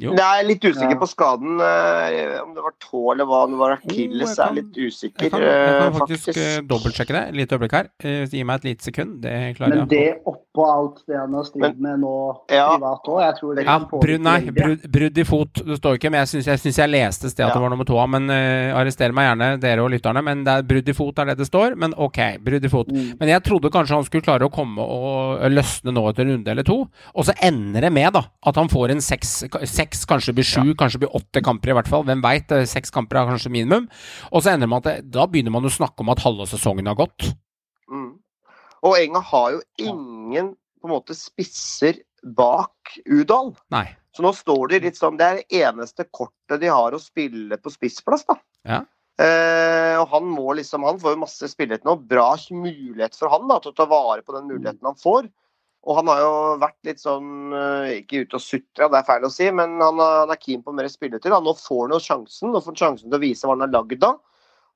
Jo. 0.00 0.14
Jeg 0.16 0.40
er 0.40 0.46
litt 0.48 0.62
usikker 0.64 0.94
Ja. 0.96 0.98
på 1.00 1.08
skaden. 1.10 1.60
eh, 1.60 2.40
Om 2.42 2.54
det 2.54 2.62
var 2.64 2.72
tå 2.80 3.12
eller 3.12 3.24
hva, 3.28 3.44
om 3.44 3.50
det 3.52 3.58
var 3.60 3.70
Oh, 3.70 3.76
akilles, 3.84 4.36
jeg 4.36 4.46
er 4.48 4.54
litt 4.54 4.72
usikker, 4.76 5.22
Jeg 5.22 5.30
kan, 5.30 5.40
jeg 5.40 5.80
kan 5.80 5.92
faktisk, 6.00 6.24
faktisk, 6.26 6.38
eh, 6.40 6.60
dobbeltsjekke 6.70 7.14
det. 7.16 7.34
Litt 7.36 7.50
øyeblikk 7.52 7.72
her. 7.72 7.86
Eh, 8.02 8.24
Gi 8.30 8.42
meg 8.44 8.60
et 8.60 8.64
lite 8.70 8.82
sekund. 8.88 9.20
Det 9.20 9.56
klarer 9.56 9.68
Men 9.68 9.78
jeg. 9.78 9.88
det 9.88 10.24
oppå 10.26 10.64
alt 10.66 11.02
det 11.06 11.16
han 11.18 11.32
har 11.34 11.44
strid 11.44 11.78
med 11.80 12.00
nå 12.00 12.14
Ja. 12.50 12.76
privat 12.78 13.04
òg, 13.06 13.20
jeg 13.20 13.34
tror 13.40 13.54
det 13.56 13.64
Ja, 13.64 13.78
brudd, 13.78 14.20
nei, 14.20 14.40
brudd, 14.50 15.18
i 15.18 15.24
fot. 15.24 15.52
Det 15.54 15.76
står 15.80 15.98
ikke, 15.98 16.10
men 16.10 16.20
jeg 16.26 16.28
syns 16.42 16.46
jeg, 16.46 16.58
syns 16.64 16.76
jeg 16.78 16.90
leste 16.90 17.24
et 17.26 17.30
sted 17.32 17.44
at 17.44 17.48
Ja. 17.50 17.54
det 17.54 17.62
var 17.62 17.70
nummer 17.70 17.84
to. 17.84 18.06
Men 18.06 18.30
uh, 18.30 18.78
arrester 18.80 19.12
meg 19.12 19.26
gjerne, 19.36 19.60
dere 19.60 19.80
og 19.84 19.90
lytterne. 19.90 20.22
Men 20.24 20.44
det 20.44 20.52
er 20.52 20.62
brudd 20.62 20.88
i 20.88 20.92
fot 20.92 21.18
er 21.18 21.24
det 21.26 21.38
det 21.38 21.46
står. 21.50 21.76
Men 21.76 21.92
ok, 21.96 22.38
brudd 22.42 22.64
i 22.64 22.68
fot. 22.68 22.88
Mm. 22.88 23.18
Men 23.18 23.28
jeg 23.28 23.42
trodde 23.44 23.70
kanskje 23.70 23.94
han 23.98 24.04
skulle 24.04 24.22
klare 24.22 24.46
å 24.48 24.52
komme 24.52 24.78
og 24.80 25.40
løsne 25.50 25.92
nå 25.92 26.08
etter 26.10 26.22
en 26.22 26.30
runde 26.36 26.48
eller 26.48 26.62
to. 26.62 26.88
Og 27.14 27.24
så 27.24 27.32
ender 27.42 27.80
det 27.82 27.92
med 27.92 28.12
da 28.14 28.22
at 28.46 28.54
han 28.56 28.68
får 28.68 28.90
en 28.92 29.00
seks, 29.00 29.44
seks 29.64 29.89
kanskje 30.08 30.30
det 30.30 30.38
blir 30.40 30.48
sju, 30.48 30.72
kanskje 30.78 30.98
det 30.98 31.04
blir 31.06 31.16
åtte 31.18 31.42
kamper 31.44 31.72
i 31.72 31.76
hvert 31.78 31.90
fall. 31.90 32.04
Hvem 32.08 32.24
veit? 32.24 32.52
Seks 32.70 32.92
kamper 32.94 33.20
er 33.20 33.30
kanskje 33.32 33.52
minimum. 33.52 33.88
Og 34.30 34.44
så 34.44 34.54
ender 34.54 34.70
man 34.70 34.84
at 34.84 35.06
da 35.08 35.26
begynner 35.30 35.54
man 35.54 35.68
å 35.68 35.72
snakke 35.72 36.04
om 36.04 36.12
at 36.14 36.22
halve 36.24 36.46
sesongen 36.50 36.90
har 36.90 36.98
gått. 36.98 37.32
Mm. 37.90 38.14
Og 38.86 38.96
Enga 38.96 39.22
har 39.32 39.56
jo 39.56 39.62
ingen 39.82 40.54
på 40.80 40.88
en 40.88 40.94
måte 40.94 41.16
spisser 41.16 42.00
bak 42.22 42.94
Udal. 43.08 43.54
Nei. 43.72 43.86
Så 44.16 44.24
nå 44.24 44.32
står 44.34 44.72
de 44.72 44.80
litt 44.86 44.98
sånn 44.98 45.18
Det 45.20 45.26
er 45.26 45.36
det 45.38 45.60
eneste 45.62 46.06
kortet 46.10 46.60
de 46.62 46.70
har 46.72 46.94
å 46.94 47.02
spille 47.02 47.58
på 47.60 47.72
spissplass, 47.72 48.24
da. 48.28 48.36
Ja. 48.66 48.80
Eh, 49.20 49.96
og 50.00 50.08
han 50.14 50.28
må 50.32 50.54
liksom 50.56 50.86
Han 50.86 51.00
får 51.00 51.14
jo 51.14 51.22
masse 51.22 51.50
spilletid 51.52 51.86
nå. 51.88 51.96
Bra 52.10 52.32
mulighet 52.50 53.16
for 53.18 53.32
han 53.32 53.48
da 53.50 53.60
til 53.60 53.74
å 53.74 53.76
ta 53.76 53.86
vare 53.90 54.24
på 54.24 54.34
den 54.36 54.48
muligheten 54.50 54.86
han 54.86 54.98
får. 55.00 55.28
Og 55.88 55.96
han 55.96 56.10
har 56.12 56.18
jo 56.20 56.32
vært 56.60 56.88
litt 56.88 57.00
sånn 57.00 57.54
eh, 57.56 58.00
Ikke 58.02 58.24
ute 58.26 58.36
og 58.36 58.44
sutra, 58.44 58.88
det 58.92 58.98
er 58.98 59.06
feil 59.08 59.24
å 59.24 59.30
si, 59.32 59.46
men 59.54 59.78
han 59.80 60.00
han 60.00 60.32
er 60.32 60.40
keen 60.40 60.64
på 60.64 60.74
mer 60.76 60.90
spilletid. 60.92 61.32
Nå 61.32 61.54
får 61.56 61.86
han 61.86 61.94
jo 61.96 62.02
sjansen. 62.04 62.50
Nå 62.52 62.60
får 62.60 62.74
han 62.74 62.82
sjansen 62.82 63.08
til 63.08 63.16
å 63.16 63.22
vise 63.22 63.48
hva 63.48 63.56
han 63.56 63.64
er 63.68 63.72
lagd 63.72 64.04
av. 64.04 64.18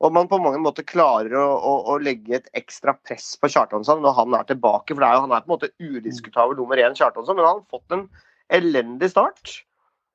Og 0.04 0.12
man 0.12 0.28
på 0.28 0.40
mange 0.42 0.58
måter 0.60 0.86
klarer 0.86 1.36
å, 1.38 1.44
å, 1.54 1.74
å 1.92 1.98
legge 2.02 2.38
et 2.38 2.48
ekstra 2.58 2.96
press 3.06 3.34
på 3.40 3.48
Kjartansson 3.52 4.02
når 4.02 4.16
han 4.18 4.34
er 4.36 4.48
tilbake. 4.48 4.96
For 4.96 5.06
er 5.06 5.14
jo, 5.16 5.22
han 5.26 5.36
er 5.36 5.44
på 5.44 5.48
en 5.48 5.54
måte 5.54 5.70
udiskutabel 5.78 6.58
nummer 6.58 6.80
én, 6.82 6.96
Kjartansson, 6.98 7.38
men 7.38 7.46
han 7.46 7.60
har 7.60 7.70
fått 7.70 7.94
en 7.94 8.08
elendig 8.52 9.12
start. 9.14 9.54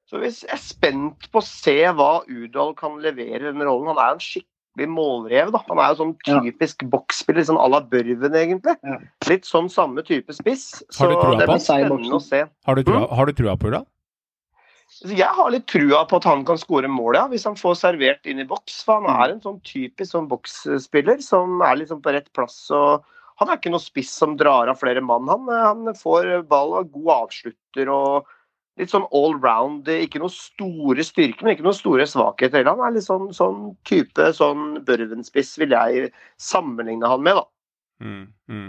Så 0.10 0.20
hvis 0.22 0.42
jeg 0.44 0.54
er 0.56 0.62
spent 0.62 1.30
på 1.32 1.42
å 1.42 1.46
se 1.46 1.78
hva 1.96 2.12
Udal 2.28 2.74
kan 2.78 2.98
levere 3.02 3.44
i 3.44 3.52
den 3.52 3.62
rollen. 3.62 3.92
Han 3.94 4.02
er 4.02 4.16
en 4.16 4.24
skikkelig 4.24 4.59
målrev. 4.78 5.52
da. 5.52 5.60
Han 5.68 5.78
er 5.80 5.94
jo 5.96 6.04
sånn 6.04 6.16
Ja. 6.26 6.40
typisk 6.40 6.90
boksspiller, 6.90 7.42
sånn 7.44 7.58
à 7.60 7.70
la 7.70 7.82
Børven, 7.82 8.32
egentlig. 8.34 8.78
Ja. 8.84 8.98
Litt 9.28 9.44
sånn 9.44 9.70
samme 9.70 10.04
type 10.06 10.32
spiss. 10.34 10.84
Så 10.92 11.00
Har 11.00 11.10
du 11.10 11.16
trua 11.16 11.38
det 11.40 11.48
blir 11.48 11.60
spennende 11.60 12.12
å 12.12 12.22
se. 12.22 12.46
Har 12.66 12.76
du 12.76 12.84
trua, 12.84 13.08
har 13.14 13.26
du 13.26 13.34
trua 13.34 13.58
på? 13.58 13.86
Så 14.92 15.08
Jeg 15.16 15.28
har 15.28 15.52
litt 15.52 15.68
trua 15.68 16.06
på 16.08 16.16
at 16.18 16.24
han 16.24 16.44
kan 16.44 16.58
skåre 16.58 16.88
mål, 16.90 17.14
ja, 17.16 17.28
hvis 17.28 17.44
han 17.46 17.56
får 17.56 17.76
servert 17.78 18.26
inn 18.26 18.40
i 18.40 18.44
boks. 18.44 18.84
For 18.84 19.02
han 19.02 19.04
Mm. 19.04 19.22
er 19.24 19.32
en 19.34 19.42
sånn 19.42 19.62
typisk 19.62 20.12
sånn 20.14 20.28
boksspiller 20.28 21.22
som 21.22 21.62
er 21.62 21.76
liksom 21.76 22.02
på 22.02 22.12
rett 22.12 22.32
plass. 22.34 22.70
og 22.72 23.04
Han 23.40 23.50
er 23.50 23.56
ikke 23.56 23.72
noe 23.72 23.80
spiss 23.80 24.10
som 24.12 24.36
drar 24.36 24.68
av 24.68 24.78
flere 24.80 25.02
mann. 25.02 25.26
Han, 25.28 25.48
han 25.48 25.94
får 25.94 26.46
ball 26.46 26.74
og 26.74 26.92
god 26.92 27.30
avslutter 27.30 27.88
og 27.88 28.26
litt 28.80 28.94
sånn 28.94 29.08
all 29.16 29.38
round. 29.44 29.88
Ikke 29.92 30.22
noen 30.22 30.34
store 30.34 31.06
styrker, 31.06 31.46
men 31.46 31.56
ikke 31.56 31.68
noen 31.68 31.78
store 31.78 32.08
svakheter 32.10 32.62
heller. 32.62 32.78
Han 32.80 32.88
er 32.88 32.98
litt 32.98 33.08
sånn, 33.08 33.30
sånn 33.36 33.74
type 33.88 34.32
sånn 34.36 34.82
Børven-spiss, 34.88 35.56
vil 35.62 35.76
jeg 35.76 36.12
sammenligne 36.42 37.10
han 37.12 37.26
med, 37.26 37.42
da. 37.42 37.48
Mm, 38.00 38.28
mm. 38.48 38.68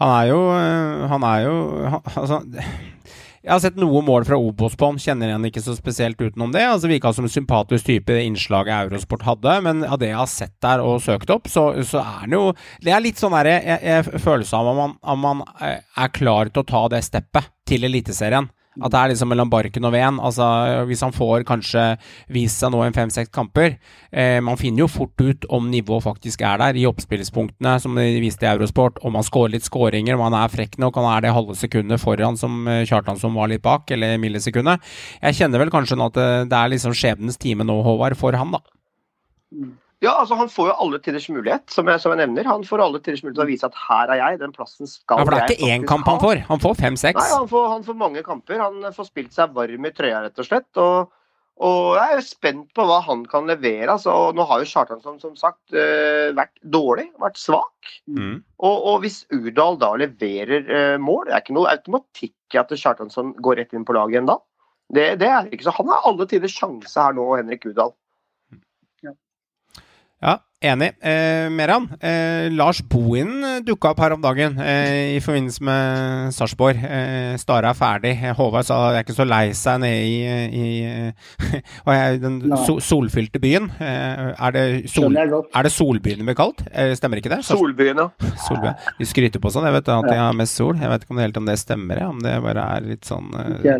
Han 0.00 0.10
er 0.10 0.28
jo 0.30 0.38
øh, 0.48 1.02
Han 1.10 1.24
er 1.28 1.40
jo 1.44 1.56
han, 1.84 2.00
altså, 2.16 2.38
Jeg 3.44 3.50
har 3.52 3.60
sett 3.60 3.76
noen 3.76 4.06
mål 4.06 4.24
fra 4.24 4.38
Obos 4.40 4.72
på 4.80 4.88
han, 4.88 4.96
kjenner 4.96 5.28
igjen 5.28 5.44
ikke 5.50 5.60
så 5.60 5.74
spesielt 5.76 6.16
utenom 6.16 6.54
det. 6.54 6.62
Altså 6.64 6.88
Virka 6.88 7.12
som 7.12 7.26
en 7.28 7.32
sympatisk 7.34 7.90
type 7.90 8.16
innslaget 8.24 8.86
Eurosport 8.86 9.26
hadde, 9.28 9.58
men 9.66 9.84
av 9.84 10.00
det 10.00 10.08
jeg 10.14 10.16
har 10.16 10.30
sett 10.32 10.54
der 10.64 10.80
og 10.80 11.02
søkt 11.04 11.28
opp, 11.34 11.50
så, 11.52 11.66
så 11.84 12.00
er 12.00 12.22
han 12.22 12.38
jo 12.38 12.42
Det 12.80 12.94
er 12.96 13.04
litt 13.04 13.20
sånn 13.20 13.36
derre 13.36 14.00
følelse 14.16 14.56
av 14.56 14.72
om 14.72 14.80
man, 14.80 14.96
om 15.12 15.24
man 15.26 15.44
eh, 15.60 15.84
er 15.84 16.16
klar 16.16 16.48
til 16.48 16.64
å 16.64 16.70
ta 16.72 16.86
det 16.96 17.04
steppet 17.04 17.52
til 17.68 17.84
Eliteserien. 17.84 18.48
At 18.82 18.90
det 18.90 19.00
er 19.00 19.12
liksom 19.12 19.30
mellom 19.30 19.50
barken 19.52 19.86
og 19.86 19.92
veden. 19.94 20.18
Altså, 20.18 20.46
hvis 20.88 21.02
han 21.04 21.14
får 21.14 21.44
kanskje 21.46 21.84
vist 22.34 22.58
seg 22.58 22.72
nå 22.74 22.80
i 22.82 22.90
fem-seks 22.94 23.30
kamper 23.34 23.76
eh, 24.10 24.40
Man 24.42 24.58
finner 24.58 24.84
jo 24.84 24.88
fort 24.90 25.20
ut 25.22 25.46
om 25.54 25.68
nivået 25.70 26.02
faktisk 26.02 26.42
er 26.42 26.58
der, 26.62 26.78
i 26.80 26.86
oppspillspunktene, 26.88 27.76
som 27.82 27.94
de 27.98 28.08
viste 28.22 28.46
i 28.46 28.50
Eurosport. 28.50 28.98
Om 29.06 29.20
han 29.20 29.26
skårer 29.26 29.54
litt 29.54 29.68
skåringer, 29.68 30.18
om 30.18 30.26
han 30.26 30.38
er 30.40 30.52
frekk 30.52 30.78
nok, 30.82 30.98
han 30.98 31.10
er 31.12 31.26
det 31.26 31.36
halve 31.36 31.58
sekundet 31.58 32.02
foran 32.02 32.38
som 32.40 32.66
eh, 32.66 32.82
Kjartan 32.88 33.20
som 33.20 33.38
var 33.38 33.52
litt 33.52 33.62
bak, 33.64 33.86
eller 33.94 34.18
millisekundet. 34.22 34.82
Jeg 35.22 35.38
kjenner 35.38 35.62
vel 35.62 35.72
kanskje 35.74 35.98
nå 36.00 36.10
at 36.10 36.18
det, 36.18 36.28
det 36.50 36.58
er 36.58 36.74
liksom 36.74 36.98
skjebnens 36.98 37.38
time 37.40 37.66
nå, 37.66 37.78
Håvard, 37.86 38.18
for 38.18 38.34
han, 38.38 38.58
da. 38.58 38.62
Ja, 40.04 40.14
altså 40.20 40.36
Han 40.38 40.50
får 40.52 40.70
jo 40.70 40.76
alle 40.84 41.00
tiders 41.02 41.26
mulighet, 41.32 41.64
som 41.72 41.88
jeg, 41.90 42.02
som 42.02 42.14
jeg 42.14 42.20
nevner. 42.20 42.46
Han 42.50 42.64
får 42.66 42.82
alle 42.84 43.00
tiders 43.00 43.24
mulighet 43.24 43.40
til 43.40 43.46
å 43.46 43.50
vise 43.50 43.68
at 43.70 43.80
her 43.86 44.12
er 44.12 44.20
jeg, 44.20 44.38
den 44.44 44.54
plassen 44.54 44.90
skal 44.90 45.20
Ja, 45.20 45.26
for 45.26 45.34
det 45.34 45.42
er 45.42 45.56
ikke 45.56 45.74
én 45.74 45.88
kamp 45.88 46.08
han 46.10 46.22
får, 46.22 46.44
han 46.50 46.62
får 46.62 46.78
fem-seks. 46.82 47.20
Nei, 47.20 47.34
han 47.34 47.50
får, 47.50 47.68
han 47.72 47.84
får 47.86 48.00
mange 48.00 48.24
kamper. 48.26 48.62
Han 48.62 48.94
får 48.94 49.10
spilt 49.10 49.36
seg 49.36 49.54
varm 49.56 49.88
i 49.88 49.92
trøya, 49.94 50.24
rett 50.26 50.42
og 50.42 50.48
slett. 50.48 50.68
Og, 50.82 51.10
og 51.64 51.90
jeg 51.96 52.04
er 52.04 52.18
jo 52.20 52.26
spent 52.28 52.70
på 52.76 52.86
hva 52.88 53.00
han 53.08 53.26
kan 53.30 53.50
levere. 53.50 53.88
Altså, 53.96 54.12
og 54.12 54.38
nå 54.38 54.46
har 54.50 54.62
jo 54.62 54.70
Kjartansson 54.70 55.20
som 55.22 55.34
sagt 55.40 55.76
eh, 55.76 56.30
vært 56.36 56.54
dårlig, 56.76 57.08
vært 57.22 57.40
svak. 57.40 57.92
Mm. 58.10 58.42
Og, 58.60 58.88
og 58.92 59.04
hvis 59.04 59.22
Urdal 59.34 59.80
da 59.80 59.94
leverer 60.04 60.64
eh, 60.64 60.96
mål, 61.00 61.28
det 61.28 61.36
er 61.36 61.44
ikke 61.46 61.58
noe 61.58 61.72
automatikk 61.72 62.56
i 62.56 62.60
at 62.60 62.74
Kjartansson 62.76 63.36
går 63.44 63.62
rett 63.62 63.76
inn 63.76 63.86
på 63.88 63.96
laget 63.96 64.18
igjen 64.18 64.30
da. 64.30 64.40
Det, 64.94 65.04
det 65.18 65.28
er 65.32 65.46
ikke 65.48 65.64
så. 65.66 65.72
Han 65.78 65.88
har 65.90 66.04
alle 66.06 66.26
tiders 66.28 66.54
sjanse 66.54 67.00
her 67.00 67.14
nå, 67.16 67.24
Henrik 67.38 67.64
Urdal. 67.70 67.94
Ja, 70.20 70.44
enig. 70.64 70.90
Eh, 71.04 71.46
Meran, 71.52 71.86
eh, 72.00 72.48
Lars 72.54 72.80
Bohinen 72.90 73.62
dukka 73.66 73.92
opp 73.92 74.00
her 74.02 74.14
om 74.16 74.22
dagen 74.22 74.56
eh, 74.62 75.14
i 75.16 75.20
forbindelse 75.22 75.64
med 75.64 76.34
Sarpsborg. 76.34 76.80
Eh, 76.84 77.34
Stara 77.40 77.70
er 77.72 77.78
ferdig. 77.78 78.12
Eh, 78.16 78.34
Håvard 78.36 78.66
sa 78.68 78.78
jeg 78.92 79.00
er 79.02 79.06
ikke 79.06 79.16
så 79.16 79.26
lei 79.28 79.42
seg 79.56 79.82
nede 79.82 80.00
i, 80.04 80.16
i 80.48 80.70
hva 81.84 81.96
er 81.98 82.18
den 82.22 82.40
so, 82.64 82.78
solfylte 82.82 83.40
byen. 83.42 83.70
Eh, 83.78 84.32
er, 84.32 84.54
det 84.56 84.64
sol, 84.92 85.14
er 85.16 85.68
det 85.68 85.72
Solbyen 85.74 86.22
det 86.22 86.28
blir 86.30 86.38
kalt? 86.38 86.64
Eh, 86.72 86.94
stemmer 86.98 87.20
ikke 87.20 87.32
det? 87.34 87.42
Sars- 87.46 87.60
Solbyen, 87.60 88.00
ja. 88.00 88.08
Solbyen. 88.46 88.78
De 89.00 89.08
skryter 89.08 89.42
på 89.42 89.52
sånn, 89.54 89.68
jeg 89.68 89.76
vet 89.78 89.92
at 89.94 90.08
de 90.10 90.18
har 90.20 90.36
mest 90.38 90.60
sol. 90.60 90.74
Jeg 90.80 90.92
vet 90.92 91.04
ikke 91.04 91.14
om 91.16 91.20
det 91.20 91.28
helt 91.28 91.42
om 91.42 91.50
det 91.50 91.58
stemmer, 91.60 92.02
ja. 92.04 92.10
om 92.12 92.22
det 92.24 92.34
bare 92.44 92.68
er 92.78 92.88
litt 92.94 93.08
sånn 93.08 93.30
eh, 93.40 93.78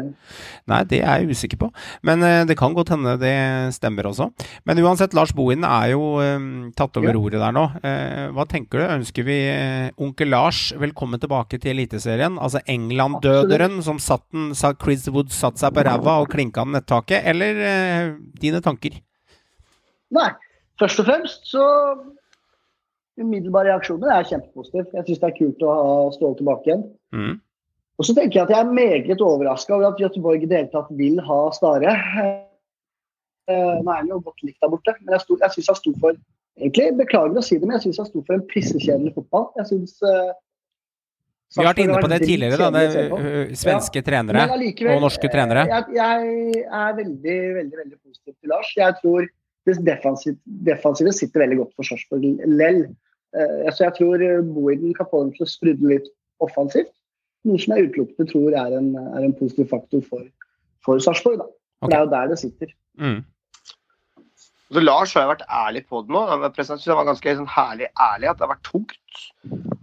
Nei, 0.71 0.81
det 0.89 1.01
er 1.05 1.23
jeg 1.25 1.37
usikker 1.37 1.61
på. 1.61 1.71
Men 2.07 2.25
eh, 2.25 2.43
det 2.49 2.59
kan 2.61 2.77
godt 2.77 2.93
hende 2.95 3.17
det 3.21 3.35
stemmer 3.77 4.09
også. 4.11 4.31
Men 4.69 4.81
uansett, 4.85 5.17
Lars 5.17 5.33
Bohinen 5.37 5.67
er 5.69 5.93
jo 5.95 6.15
eh, 6.25 6.39
tatt 6.77 6.97
over 7.01 7.13
Ja. 7.13 7.19
ordet 7.21 7.41
der 7.41 7.53
nå. 7.57 7.65
Eh, 7.83 8.29
hva 8.37 8.45
tenker 8.51 8.79
du? 8.83 8.85
Ønsker 8.97 9.25
vi 9.27 9.37
eh, 9.49 9.91
onkel 9.99 10.29
Lars 10.33 10.73
velkommen 10.79 11.21
tilbake 11.23 11.59
til 11.63 11.73
Eliteserien? 11.75 12.37
Altså 12.39 12.61
England-døderen 12.67 13.81
som 13.83 13.99
satt 14.03 14.25
den, 14.33 14.53
sa 14.55 14.73
Chris 14.75 15.09
Wood 15.09 15.31
satt 15.35 15.59
seg 15.63 15.75
på 15.75 15.85
ræva 15.87 16.19
og 16.23 16.29
klinka 16.35 16.65
den 16.67 16.75
nettaket, 16.77 17.23
eller 17.31 17.63
eh, 17.71 18.13
dine 18.43 18.61
tanker? 18.65 19.01
Nei. 20.15 20.31
Først 20.81 21.01
og 21.01 21.07
fremst 21.07 21.47
så 21.53 21.63
Umiddelbare 23.15 23.71
reaksjoner 23.71 24.11
er 24.11 24.25
kjempepositivt. 24.27 24.91
Jeg 24.97 25.05
syns 25.07 25.21
det 25.23 25.29
er 25.29 25.37
kult 25.39 25.61
å 25.63 25.75
ha 25.79 25.91
Ståle 26.17 26.35
tilbake 26.41 26.67
igjen. 26.67 26.81
Mm. 27.15 27.37
Og 27.95 28.09
så 28.09 28.15
tenker 28.17 28.41
jeg 28.41 28.47
at 28.49 28.51
jeg 28.51 28.59
er 28.65 28.73
meget 28.75 29.21
overraska 29.23 29.77
over 29.77 29.93
at 29.93 30.01
Göteborg 30.03 30.43
i 30.43 30.49
det 30.51 30.59
hele 30.59 30.73
tatt 30.73 30.89
vil 30.99 31.21
ha 31.23 31.37
Stare. 31.55 31.93
Nå 33.47 33.87
er 33.87 34.01
han 34.01 34.09
jo 34.11 34.19
godt 34.25 34.43
likt 34.43 34.59
der 34.65 34.73
borte, 34.73 34.97
men 35.05 35.15
jeg, 35.15 35.23
sto- 35.23 35.39
jeg 35.39 35.55
syns 35.55 35.71
han 35.71 35.79
sto 35.79 35.93
for 36.03 36.19
egentlig, 36.61 36.89
Beklager 36.99 37.41
å 37.41 37.45
si 37.45 37.59
det, 37.59 37.67
men 37.67 37.77
jeg 37.79 37.87
syns 37.89 38.01
han 38.03 38.09
sto 38.11 38.23
for 38.27 38.37
en 38.39 38.45
pissekjedelig 38.51 39.15
fotball. 39.17 39.47
Jeg 39.61 39.71
synes, 39.73 39.95
uh, 40.03 40.33
Vi 41.55 41.63
har 41.63 41.71
vært 41.75 41.83
inne 41.85 42.01
på 42.03 42.11
det 42.11 42.21
tidligere, 42.25 42.59
da. 42.59 42.71
Det, 42.75 42.85
svenske 42.91 43.31
ø, 43.31 43.59
svenske 43.63 44.03
trenere 44.07 44.45
likevel, 44.59 44.97
og 44.97 45.05
norske 45.07 45.31
trenere. 45.31 45.65
eh, 45.69 45.73
Jeg, 45.75 45.95
jeg 45.95 46.65
er 46.67 46.97
veldig, 46.99 47.39
veldig 47.61 47.79
veldig 47.83 47.99
positiv 48.03 48.35
til 48.35 48.51
Lars. 48.51 48.73
Jeg 48.77 48.97
tror 49.03 49.29
det 49.65 49.77
defensive, 49.87 50.37
defensive 50.67 51.13
sitter 51.17 51.41
veldig 51.45 51.59
godt 51.63 51.73
for 51.77 51.89
Sarpsborg 51.89 52.41
lell. 52.59 52.83
Eh, 53.35 53.71
Så 53.73 53.85
jeg 53.87 53.95
tror 54.01 54.19
Boiden 54.55 54.95
kan 54.95 55.07
få 55.11 55.23
dem 55.25 55.33
til 55.37 55.47
å 55.47 55.51
sprudle 55.51 55.95
litt 55.95 56.09
offensivt. 56.43 56.91
Noe 57.45 57.59
som 57.61 57.77
jeg 57.77 57.91
utelukkende 57.91 58.31
tror 58.33 58.55
er 58.57 58.75
en, 58.79 58.91
er 58.97 59.23
en 59.25 59.35
positiv 59.37 59.69
faktor 59.69 60.03
for, 60.09 60.25
for 60.85 60.99
Sarpsborg. 60.99 61.39
da. 61.39 61.47
For 61.81 61.89
Det 61.93 61.97
er 61.99 62.05
jo 62.07 62.11
der 62.17 62.29
det 62.33 62.39
sitter. 62.41 62.75
Mm. 62.99 63.19
Så 64.75 64.83
Lars 64.83 65.13
har 65.15 65.25
jo 65.25 65.31
vært 65.31 65.45
ærlig 65.47 65.85
på 65.87 66.01
det 66.03 66.15
nå. 66.15 66.21
Han 66.27 66.41
var, 66.43 66.55
ganske 67.07 67.35
sånn 67.39 67.51
herlig 67.55 67.91
ærlig 67.95 68.31
at 68.31 68.41
det 68.41 68.47
har 68.47 68.51
vært 68.57 68.67
tungt. 68.67 69.21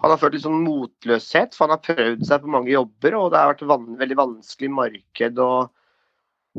Han 0.01 0.12
har 0.12 0.19
følt 0.19 0.36
litt 0.36 0.43
sånn 0.43 0.63
motløshet, 0.65 1.56
for 1.56 1.67
han 1.69 1.77
har 1.77 1.86
prøvd 1.86 2.25
seg 2.27 2.43
på 2.43 2.51
mange 2.51 2.73
jobber, 2.73 3.15
og 3.15 3.30
det 3.32 3.39
har 3.39 3.54
vært 3.54 3.63
van 3.69 3.86
veldig 4.01 4.17
vanskelig 4.19 4.71
marked 4.75 5.39
å, 5.39 5.51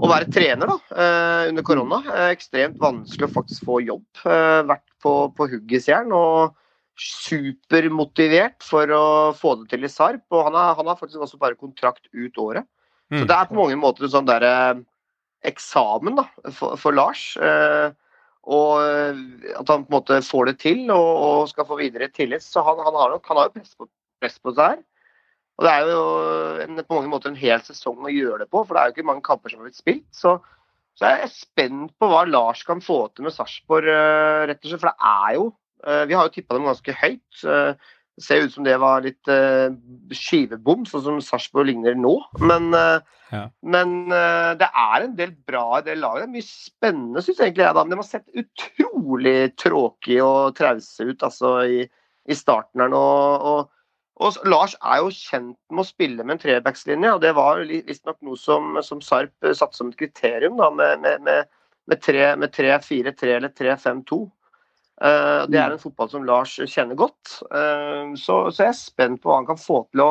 å 0.00 0.08
være 0.08 0.30
trener 0.32 0.72
da, 0.72 0.78
eh, 0.96 1.50
under 1.50 1.66
korona. 1.66 2.00
Eh, 2.08 2.30
ekstremt 2.38 2.80
vanskelig 2.80 3.28
å 3.28 3.34
faktisk 3.36 3.68
få 3.68 3.82
jobb. 3.84 4.06
Eh, 4.24 4.62
vært 4.70 4.86
på, 5.04 5.16
på 5.36 5.48
huggisjern 5.52 6.14
og 6.16 6.56
supermotivert 7.02 8.62
for 8.64 8.90
å 8.94 9.04
få 9.36 9.56
det 9.60 9.72
til 9.72 9.84
i 9.84 9.90
Sarp. 9.92 10.24
Og 10.32 10.46
han 10.48 10.56
har, 10.56 10.76
han 10.78 10.88
har 10.88 11.00
faktisk 11.00 11.24
også 11.24 11.40
bare 11.40 11.58
kontrakt 11.58 12.08
ut 12.12 12.40
året. 12.40 12.68
Så 13.12 13.24
Mm. 13.24 13.26
det 13.28 13.36
er 13.36 13.48
på 13.50 13.58
mange 13.58 13.76
måter 13.76 14.08
sånn 14.08 14.24
derre 14.24 14.84
eksamen 15.44 16.16
da, 16.16 16.22
for, 16.54 16.78
for 16.80 16.96
Lars. 16.96 17.36
Eh, 17.36 17.92
og 18.42 18.83
eh, 18.83 19.20
at 19.55 19.68
han 19.70 19.85
på 19.85 19.92
en 19.92 19.94
måte 19.94 20.18
får 20.26 20.50
det 20.50 20.57
til 20.64 20.88
og, 20.90 21.11
og 21.26 21.50
skal 21.50 21.66
få 21.68 21.78
videre 21.78 22.11
tillit. 22.11 22.42
Så 22.44 22.64
han, 22.66 22.81
han 22.83 22.96
har 22.98 23.12
nok 23.12 23.28
han 23.31 23.38
har 23.38 23.50
jo 23.50 23.55
press 23.59 23.76
på, 23.78 23.87
press 24.22 24.40
på 24.42 24.55
seg 24.57 24.74
her. 24.74 24.83
Og 25.61 25.66
det 25.66 25.72
er 25.72 25.90
jo 25.92 26.02
en, 26.64 26.83
på 26.83 26.96
mange 26.96 27.12
måter 27.12 27.31
en 27.31 27.38
hel 27.38 27.62
sesong 27.62 28.02
å 28.02 28.12
gjøre 28.12 28.42
det 28.42 28.50
på, 28.50 28.64
for 28.64 28.74
det 28.74 28.83
er 28.83 28.90
jo 28.90 28.96
ikke 28.96 29.09
mange 29.11 29.24
kamper 29.26 29.52
som 29.52 29.61
har 29.61 29.68
blitt 29.68 29.78
spilt. 29.78 30.09
Så, 30.16 30.37
så 30.98 31.11
jeg 31.11 31.26
er 31.26 31.35
spent 31.35 31.92
på 32.00 32.09
hva 32.11 32.24
Lars 32.26 32.64
kan 32.66 32.83
få 32.83 33.05
til 33.12 33.28
med 33.28 33.37
Sarpsborg, 33.37 33.87
uh, 33.87 34.46
rett 34.48 34.62
og 34.64 34.72
slett. 34.72 34.83
For 34.83 34.90
det 34.90 35.11
er 35.12 35.37
jo 35.37 35.44
uh, 35.87 36.02
Vi 36.09 36.16
har 36.16 36.26
jo 36.26 36.35
tippa 36.35 36.57
dem 36.57 36.66
ganske 36.70 36.96
høyt. 37.05 37.44
Uh, 38.22 38.26
ser 38.26 38.46
ut 38.46 38.54
som 38.54 38.66
det 38.66 38.78
var 38.80 39.02
litt 39.04 39.32
skivebom, 40.14 40.87
sånn 40.88 41.04
som 41.08 41.20
Sarpsborg 41.24 41.72
ligner 41.72 41.98
nå. 41.98 42.14
Men, 42.40 42.70
Ja. 43.32 43.46
men 43.64 44.08
det 44.61 44.68
er 44.68 45.04
en 45.04 45.16
del 45.16 45.30
bra 45.48 45.78
i 45.78 45.85
det 45.87 45.98
laget. 45.98 46.26
Det 46.26 46.28
er 46.28 46.35
mye 46.37 46.46
spennende, 46.46 47.22
syns 47.24 47.40
egentlig 47.40 47.64
jeg. 47.64 47.74
da, 47.74 47.85
Men 47.85 47.90
de 47.90 48.00
har 48.02 48.08
sett 48.08 48.42
utrolig 48.42 49.56
tråkige 49.56 50.22
og 50.22 50.54
trause 50.58 51.08
ut 51.08 51.22
altså, 51.22 51.54
i, 51.64 51.87
i 52.28 52.35
starten 52.37 52.85
her 52.85 52.92
nå. 52.92 53.00
og 53.00 53.70
og 54.22 54.37
Lars 54.46 54.74
er 54.85 55.00
jo 55.00 55.11
kjent 55.14 55.56
med 55.72 55.82
å 55.82 55.88
spille 55.88 56.24
med 56.24 56.37
en 56.37 56.42
trebackslinje, 56.42 57.14
og 57.14 57.22
det 57.24 57.32
var 57.37 57.62
visstnok 57.64 58.18
noe 58.26 58.38
som, 58.38 58.76
som 58.85 59.00
Sarp 59.04 59.32
satte 59.56 59.78
som 59.78 59.90
et 59.90 59.98
kriterium 59.98 60.58
da, 60.61 60.68
med, 60.70 61.00
med, 61.02 61.24
med, 61.26 61.48
med 61.88 62.02
3-4-3 62.04 63.32
eller 63.38 63.52
3-5-2. 63.58 64.20
Uh, 65.02 65.48
det 65.50 65.58
er 65.58 65.72
en 65.74 65.80
fotball 65.82 66.10
som 66.12 66.26
Lars 66.26 66.52
kjenner 66.70 66.94
godt, 66.98 67.40
uh, 67.50 68.12
så, 68.14 68.44
så, 68.52 68.68
jeg 68.68 68.70
er 68.70 68.78
spent 68.78 69.22
på 69.22 69.32
hva 69.32 69.40
han 69.40 69.48
kan 69.48 69.58
få 69.58 69.80
til. 69.90 70.04
å 70.04 70.10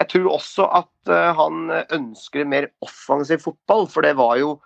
Jeg 0.00 0.10
tror 0.10 0.28
også 0.32 0.66
at 0.80 1.12
uh, 1.12 1.30
han 1.38 1.70
ønsker 1.94 2.48
mer 2.50 2.66
offensiv 2.82 3.44
fotball, 3.44 3.86
for 3.92 4.02
det 4.02 4.16
var 4.18 4.40
jo 4.40 4.56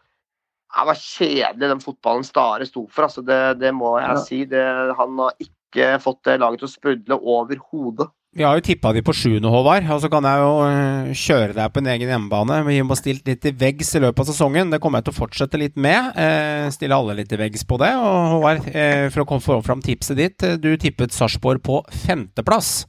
det 0.76 0.86
var 0.88 0.98
kjedelig 1.00 1.68
den 1.70 1.80
fotballen 1.80 2.24
Stare 2.26 2.66
sto 2.68 2.86
for. 2.92 3.06
Altså 3.06 3.22
det, 3.24 3.38
det 3.60 3.70
må 3.72 3.94
jeg 4.00 4.24
si. 4.24 4.40
Det, 4.48 4.64
han 4.98 5.20
har 5.22 5.36
ikke 5.40 5.94
fått 6.02 6.24
det 6.28 6.40
laget 6.42 6.60
til 6.60 6.68
å 6.68 6.72
sprudle 6.72 7.18
overhodet. 7.36 8.08
Vi 8.36 8.44
har 8.44 8.58
jo 8.58 8.64
tippa 8.66 8.90
de 8.92 9.00
på 9.00 9.14
sjuende, 9.16 9.48
Håvard. 9.48 9.86
Og 9.94 10.00
så 10.02 10.10
kan 10.12 10.26
jeg 10.28 10.42
jo 10.42 10.50
øh, 10.66 11.12
kjøre 11.16 11.54
deg 11.56 11.70
på 11.72 11.80
en 11.80 11.86
egen 11.94 12.10
hjemmebane. 12.12 12.58
Vi 12.66 12.74
må 12.84 12.96
stilt 12.98 13.24
litt 13.24 13.40
til 13.40 13.54
veggs 13.56 13.94
i 13.96 14.02
løpet 14.04 14.20
av 14.20 14.28
sesongen. 14.28 14.72
Det 14.74 14.80
kommer 14.84 15.00
jeg 15.00 15.06
til 15.08 15.14
å 15.14 15.20
fortsette 15.22 15.60
litt 15.62 15.78
med. 15.80 16.10
Eh, 16.20 16.66
stille 16.74 16.98
alle 16.98 17.16
litt 17.16 17.30
til 17.32 17.40
veggs 17.40 17.64
på 17.64 17.78
det. 17.80 17.94
Og 17.96 18.18
Håvard, 18.34 18.66
eh, 18.76 19.06
for 19.14 19.24
å 19.24 19.28
komme 19.30 19.62
fram 19.64 19.80
tipset 19.80 20.20
ditt. 20.20 20.42
eh, 20.44 20.58
Du 20.60 20.68
tippet 20.76 21.16
Sarpsborg 21.16 21.62
på 21.64 21.80
femteplass. 22.04 22.84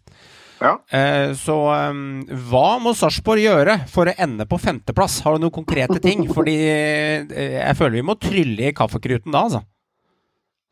Ja. 0.59 0.73
Eh, 0.91 1.31
så 1.37 1.55
eh, 1.77 2.03
hva 2.51 2.65
må 2.83 2.91
Sarpsborg 2.97 3.39
gjøre 3.45 3.79
for 3.87 4.11
å 4.11 4.17
ende 4.19 4.43
på 4.51 4.59
femteplass? 4.59 5.21
Har 5.23 5.37
du 5.37 5.45
noen 5.45 5.55
konkrete 5.61 6.01
ting? 6.03 6.27
Fordi 6.27 6.57
eh, 6.67 7.23
jeg 7.61 7.79
føler 7.79 8.01
vi 8.01 8.07
må 8.11 8.19
trylle 8.19 8.67
i 8.67 8.75
kaffekruten 8.75 9.31
da, 9.31 9.45
altså. 9.47 9.63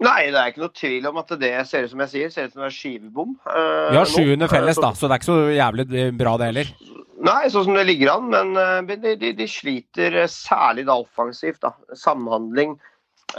Nei, 0.04 0.26
det 0.28 0.36
er 0.36 0.50
ikke 0.52 0.60
noe 0.66 0.74
tvil 0.76 1.06
om 1.08 1.18
at 1.22 1.30
det 1.40 1.54
ser 1.70 1.86
ut 1.86 1.92
som 1.94 2.02
jeg 2.04 2.12
sier, 2.12 2.32
ser 2.34 2.50
ut 2.50 2.54
som 2.56 2.66
det 2.66 2.68
er 2.68 2.76
skivebom. 2.76 3.30
eh, 3.48 3.92
Vi 3.94 4.00
har 4.02 4.10
sjuende 4.12 4.50
felles, 4.52 4.76
Eh, 4.78 4.84
da, 4.84 4.90
så 4.92 5.08
det 5.08 5.16
er 5.16 5.22
ikke 5.22 5.30
så 5.32 5.38
jævlig 5.56 5.86
eh, 5.96 6.12
bra, 6.20 6.34
det 6.42 6.50
heller. 6.52 6.74
Nei, 7.26 7.48
sånn 7.50 7.64
som 7.70 7.78
det 7.80 7.86
ligger 7.88 8.12
an, 8.18 8.28
men 8.34 8.52
eh, 8.60 8.98
de, 9.00 9.16
de, 9.22 9.32
de 9.40 9.48
sliter 9.48 10.18
særlig 10.28 10.84
da 10.90 10.98
offensivt. 11.00 11.62
da, 11.64 11.72
Samhandling. 11.96 12.76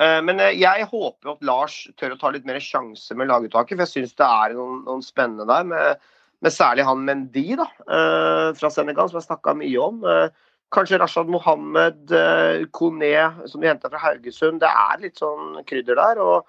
Eh, 0.01 0.21
Men 0.25 0.41
jeg 0.57 0.89
håper 0.89 1.35
at 1.35 1.45
Lars 1.45 1.77
tør 2.01 2.17
å 2.17 2.19
ta 2.21 2.33
litt 2.33 2.49
mer 2.49 2.57
sjanse 2.65 3.13
med 3.15 3.29
laguttaket, 3.29 3.77
for 3.77 3.85
jeg 3.85 3.93
syns 3.93 4.17
det 4.17 4.27
er 4.27 4.57
noen, 4.57 4.81
noen 4.89 5.05
spennende 5.05 5.45
der. 5.53 5.69
Med, 5.69 6.01
med 6.41 6.53
særlig 6.57 6.89
han 6.89 7.05
Mendy 7.05 7.51
da, 7.61 7.69
eh, 7.85 8.49
fra 8.57 8.73
Senegal, 8.73 9.13
som 9.13 9.21
jeg 9.21 9.29
snakka 9.29 9.55
mye 9.61 9.77
om. 9.85 10.01
Eh, 10.09 10.29
Kanskje 10.75 10.99
Rashad 10.99 11.29
Mohammed, 11.31 12.11
eh, 12.11 12.65
Kone, 12.75 13.13
som 13.47 13.61
de 13.63 13.69
henta 13.71 13.89
fra 13.91 14.01
Haugesund. 14.03 14.61
Det 14.61 14.69
er 14.71 15.03
litt 15.05 15.21
sånn 15.23 15.61
krydder 15.69 15.99
der. 16.01 16.19
og 16.23 16.47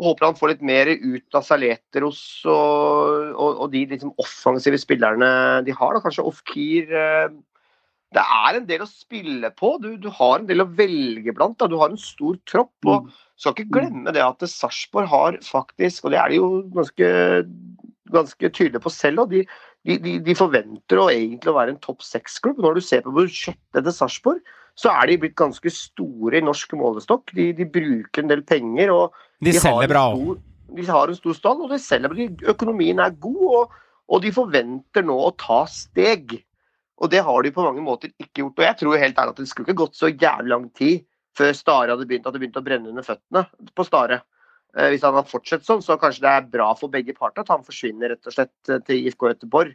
Håper 0.00 0.30
han 0.30 0.34
får 0.38 0.54
litt 0.54 0.62
mer 0.64 0.88
ut 0.88 1.36
av 1.36 1.44
Saleteros 1.44 2.20
og, 2.48 3.34
og, 3.36 3.58
og 3.60 3.66
de 3.74 3.82
liksom 3.90 4.14
offensive 4.22 4.78
spillerne 4.80 5.28
de 5.66 5.74
har. 5.76 5.92
da, 5.92 6.00
Kanskje 6.00 6.24
Ofkir. 6.24 6.88
eh, 6.88 7.28
Det 8.10 8.22
er 8.24 8.56
en 8.56 8.66
del 8.66 8.80
å 8.82 8.88
spille 8.88 9.50
på. 9.54 9.76
Du, 9.82 9.96
du 10.00 10.08
har 10.08 10.40
en 10.40 10.46
del 10.48 10.64
å 10.64 10.70
velge 10.74 11.34
blant. 11.36 11.58
da, 11.60 11.68
Du 11.68 11.76
har 11.78 11.90
en 11.92 12.00
stor 12.00 12.40
tropp. 12.48 12.72
og 12.86 13.10
Skal 13.40 13.56
ikke 13.56 13.72
glemme 13.72 14.12
det 14.12 14.20
at 14.20 14.42
Sarpsborg 14.52 15.08
har 15.08 15.36
faktisk, 15.46 16.04
og 16.04 16.12
det 16.12 16.18
er 16.20 16.28
de 16.28 16.40
jo 16.42 16.48
ganske, 16.74 17.06
ganske 18.12 18.50
tydelige 18.52 18.82
på 18.84 18.92
selv, 18.92 19.22
og 19.24 19.32
de, 19.32 19.46
de, 19.88 20.18
de, 20.20 20.34
forventer 20.36 21.00
å 21.00 21.08
egentlig 21.08 21.48
å 21.48 21.56
være 21.56 21.72
en 21.72 21.80
topp 21.80 22.04
seks-klubb. 22.04 22.60
Når 22.60 22.76
du 22.76 22.82
ser 22.84 23.06
på 23.06 23.14
budsjettet 23.16 23.80
til 23.80 23.96
Sarpsborg, 23.96 24.44
så 24.76 24.92
er 24.92 25.08
de 25.08 25.18
blitt 25.22 25.38
ganske 25.40 25.72
store 25.72 26.36
i 26.36 26.44
norsk 26.44 26.76
målestokk. 26.76 27.32
De, 27.36 27.48
de 27.56 27.64
bruker 27.64 28.22
en 28.22 28.32
del 28.32 28.44
penger. 28.44 28.92
og 28.92 29.16
De 29.40 29.54
de 29.54 29.62
selger 29.64 29.88
bra. 29.92 30.04
òg. 30.12 30.36
De 30.76 30.84
har 30.86 31.10
en 31.10 31.18
stor 31.18 31.34
stall, 31.34 31.64
og 31.64 31.72
de 31.72 31.80
selger, 31.82 32.12
bra. 32.12 32.52
økonomien 32.52 33.00
er 33.00 33.16
god. 33.24 33.42
Og, 33.48 33.76
og 34.10 34.24
de 34.24 34.36
forventer 34.36 35.06
nå 35.06 35.16
å 35.16 35.32
ta 35.40 35.62
steg. 35.70 36.36
Og 37.00 37.08
det 37.08 37.24
har 37.24 37.40
de 37.40 37.56
på 37.56 37.64
mange 37.64 37.80
måter 37.84 38.12
ikke 38.20 38.44
gjort. 38.44 38.60
Og 38.60 38.68
jeg 38.68 38.80
tror 38.82 39.00
helt 39.00 39.20
ærlig 39.24 39.32
at 39.32 39.40
det 39.40 39.48
skulle 39.48 39.70
ikke 39.70 39.80
gått 39.86 39.96
så 39.96 40.12
jævlig 40.12 40.52
lang 40.52 40.68
tid 40.76 41.06
før 41.40 41.56
Stare 41.56 41.94
hadde 41.96 42.06
begynt 42.10 42.28
hadde 42.28 42.42
begynt 42.42 42.60
å 42.60 42.64
brenne 42.66 42.92
under 42.92 43.06
føttene 43.06 43.46
på 43.74 43.88
Stare. 43.88 44.20
Eh, 44.76 44.92
hvis 44.92 45.02
han 45.02 45.16
hadde 45.16 45.32
fortsatt 45.32 45.64
sånn, 45.66 45.80
så 45.82 45.96
kanskje 45.98 46.22
det 46.22 46.30
er 46.36 46.50
bra 46.52 46.68
for 46.78 46.92
begge 46.92 47.16
parter 47.16 47.42
at 47.42 47.48
han 47.50 47.64
forsvinner 47.66 48.12
rett 48.12 48.28
og 48.30 48.36
slett 48.36 48.70
eh, 48.70 48.78
til 48.86 49.08
IFK 49.08 49.32
Göteborg. 49.32 49.72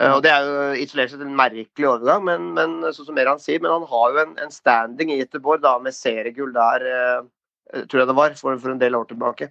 Eh, 0.00 0.12
og 0.14 0.22
Det 0.22 0.30
er 0.30 0.46
jo 0.46 0.68
isolert 0.84 1.10
sett 1.10 1.24
en 1.24 1.34
merkelig 1.36 1.88
overgang, 1.90 2.22
men, 2.28 2.46
men 2.56 2.78
sånn 2.94 3.08
som 3.08 3.16
Meran 3.18 3.42
sier, 3.42 3.58
men 3.64 3.72
han 3.74 3.88
har 3.90 4.14
jo 4.14 4.22
en, 4.22 4.36
en 4.44 4.54
standing 4.54 5.10
i 5.10 5.18
Göteborg 5.24 5.64
da, 5.64 5.74
med 5.82 5.96
seriegull 5.96 6.54
der, 6.54 6.86
eh, 6.86 7.82
tror 7.90 8.04
jeg 8.04 8.08
det 8.12 8.18
var, 8.20 8.38
for, 8.38 8.60
for 8.62 8.72
en 8.76 8.80
del 8.80 8.94
år 9.00 9.10
tilbake. 9.10 9.50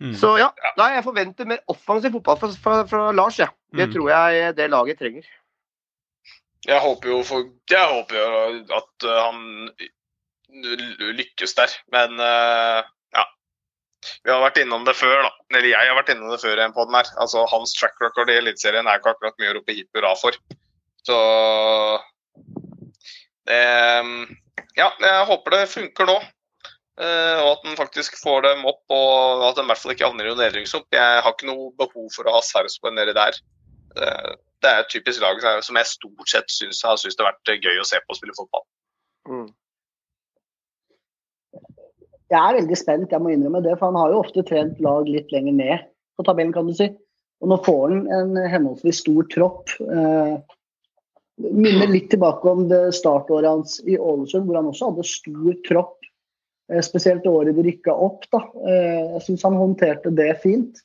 Mm. 0.00 0.14
Så 0.16 0.34
ja, 0.40 0.46
nei, 0.78 0.90
jeg 0.98 1.04
forventer 1.04 1.48
mer 1.48 1.64
offensiv 1.68 2.14
fotball 2.18 2.38
fra, 2.40 2.52
fra, 2.64 2.76
fra 2.88 3.10
Lars. 3.12 3.40
Ja. 3.40 3.48
Det 3.72 3.86
Mm. 3.88 3.92
tror 3.94 4.08
jeg 4.10 4.54
det 4.56 4.70
laget 4.72 4.98
trenger. 4.98 5.26
Jeg 6.66 6.80
håper 6.84 7.08
jo, 7.08 7.18
for, 7.24 7.44
jeg 7.70 7.88
håper 7.88 8.16
jo 8.16 8.76
at 8.76 9.06
han 9.06 9.68
lykkes 11.18 11.54
der, 11.58 11.74
men 11.94 12.16
uh, 12.20 12.80
ja. 13.14 13.24
Vi 14.24 14.32
har 14.32 14.40
vært 14.42 14.60
innom 14.62 14.84
det 14.88 14.96
før, 14.98 15.22
da. 15.26 15.30
Eller 15.52 15.70
jeg 15.72 15.90
har 15.90 15.98
vært 15.98 16.12
innom 16.14 16.32
det 16.32 16.40
før 16.42 16.58
i 16.58 16.64
en 16.64 16.74
den 16.76 16.96
her. 16.96 17.10
Altså, 17.20 17.44
hans 17.52 17.74
track 17.76 18.00
record 18.00 18.30
i 18.32 18.38
Eliteserien 18.40 18.88
er 18.88 19.00
ikke 19.00 19.14
akkurat 19.14 19.36
mye 19.40 19.52
å 19.52 19.58
rope 19.58 19.76
hipp 19.76 19.96
hurra 19.96 20.14
for. 20.18 20.36
Så 21.06 21.16
det 23.48 23.62
Ja, 24.76 24.90
jeg 25.00 25.26
håper 25.28 25.56
det 25.56 25.64
funker 25.72 26.06
nå. 26.08 26.18
eh, 27.00 27.38
og 27.40 27.50
at 27.54 27.62
den 27.64 27.76
faktisk 27.76 28.16
får 28.20 28.42
dem 28.44 28.66
opp, 28.68 28.82
og 28.92 29.44
at 29.48 29.56
den 29.56 29.64
i 29.64 29.72
hvert 29.72 29.80
fall 29.82 29.94
ikke 29.94 30.08
havner 30.08 30.28
i 30.28 30.34
noen. 30.34 30.52
Jeg 30.52 31.22
har 31.24 31.32
ikke 31.32 31.48
noe 31.48 31.72
behov 31.80 32.10
for 32.14 32.28
å 32.28 32.36
ha 32.36 32.42
Sarpsborg 32.44 32.94
nedi 32.96 33.14
der. 33.16 33.38
Eh, 33.96 34.32
det 34.60 34.70
er 34.70 34.82
et 34.82 34.92
typisk 34.92 35.22
lag 35.24 35.40
som 35.64 35.78
jeg 35.78 35.88
stort 35.88 36.28
sett 36.28 36.52
syns 36.52 36.82
har 36.84 36.98
syntes 37.00 37.16
det 37.16 37.24
har 37.24 37.32
vært 37.32 37.64
gøy 37.64 37.80
å 37.80 37.88
se 37.88 38.00
på 38.04 38.14
å 38.14 38.18
spille 38.18 38.36
fotball. 38.36 38.64
Mm. 39.28 39.48
Jeg 42.30 42.38
er 42.38 42.58
veldig 42.60 42.78
spent, 42.78 43.10
jeg 43.10 43.22
må 43.22 43.32
innrømme 43.34 43.62
det, 43.64 43.74
for 43.78 43.90
han 43.90 43.98
har 43.98 44.12
jo 44.12 44.20
ofte 44.22 44.44
trent 44.46 44.78
lag 44.84 45.08
litt 45.10 45.32
lenger 45.34 45.56
ned 45.56 45.86
på 46.18 46.26
tabellen, 46.26 46.54
kan 46.54 46.68
du 46.68 46.74
si. 46.76 46.86
Og 47.40 47.50
nå 47.50 47.56
får 47.64 47.80
han 47.88 48.02
en 48.14 48.50
henholdsvis 48.52 49.00
stor 49.02 49.26
tropp. 49.32 49.72
Eh, 49.80 50.36
minner 51.40 51.90
litt 51.90 52.10
tilbake 52.12 52.46
om 52.50 52.66
det 52.70 52.82
startåret 52.94 53.48
hans 53.48 53.78
i 53.88 53.96
Ålesund, 53.98 54.46
hvor 54.46 54.60
han 54.60 54.68
også 54.70 54.90
hadde 54.90 55.08
stor 55.08 55.56
tropp. 55.66 55.96
Eh, 56.70 56.82
spesielt 56.84 57.26
året 57.26 57.56
de 57.56 57.64
rykka 57.66 57.94
opp. 57.94 58.28
da. 58.30 58.44
Eh, 58.68 59.16
jeg 59.16 59.24
syns 59.26 59.46
han 59.48 59.58
håndterte 59.58 60.14
det 60.14 60.30
fint. 60.44 60.84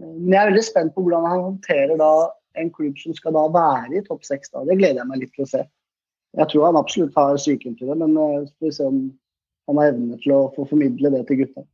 Men 0.00 0.32
jeg 0.32 0.40
er 0.40 0.50
veldig 0.50 0.64
spent 0.64 0.94
på 0.94 1.04
hvordan 1.04 1.28
han 1.30 1.44
håndterer 1.44 1.96
da 2.00 2.10
en 2.60 2.72
klubb 2.72 2.98
som 3.00 3.14
skal 3.16 3.36
da 3.36 3.46
være 3.52 4.00
i 4.00 4.04
topp 4.04 4.24
seks. 4.24 4.50
Det 4.50 4.78
gleder 4.80 5.02
jeg 5.02 5.08
meg 5.08 5.22
litt 5.22 5.32
til 5.36 5.46
å 5.46 5.52
se. 5.52 5.62
Jeg 6.36 6.50
tror 6.52 6.66
han 6.68 6.80
absolutt 6.80 7.16
har 7.16 7.38
psyken 7.38 7.76
til 7.78 7.92
det, 7.92 7.96
men 8.02 8.16
eh, 8.16 8.48
skal 8.48 8.68
vi 8.68 8.74
se 8.76 8.88
om 8.88 8.98
han 9.66 9.80
har 9.80 9.94
evne 9.94 10.20
til 10.22 10.36
å 10.36 10.42
få 10.56 10.66
formidle 10.70 11.12
det 11.14 11.24
til 11.28 11.42
gutta. 11.42 11.66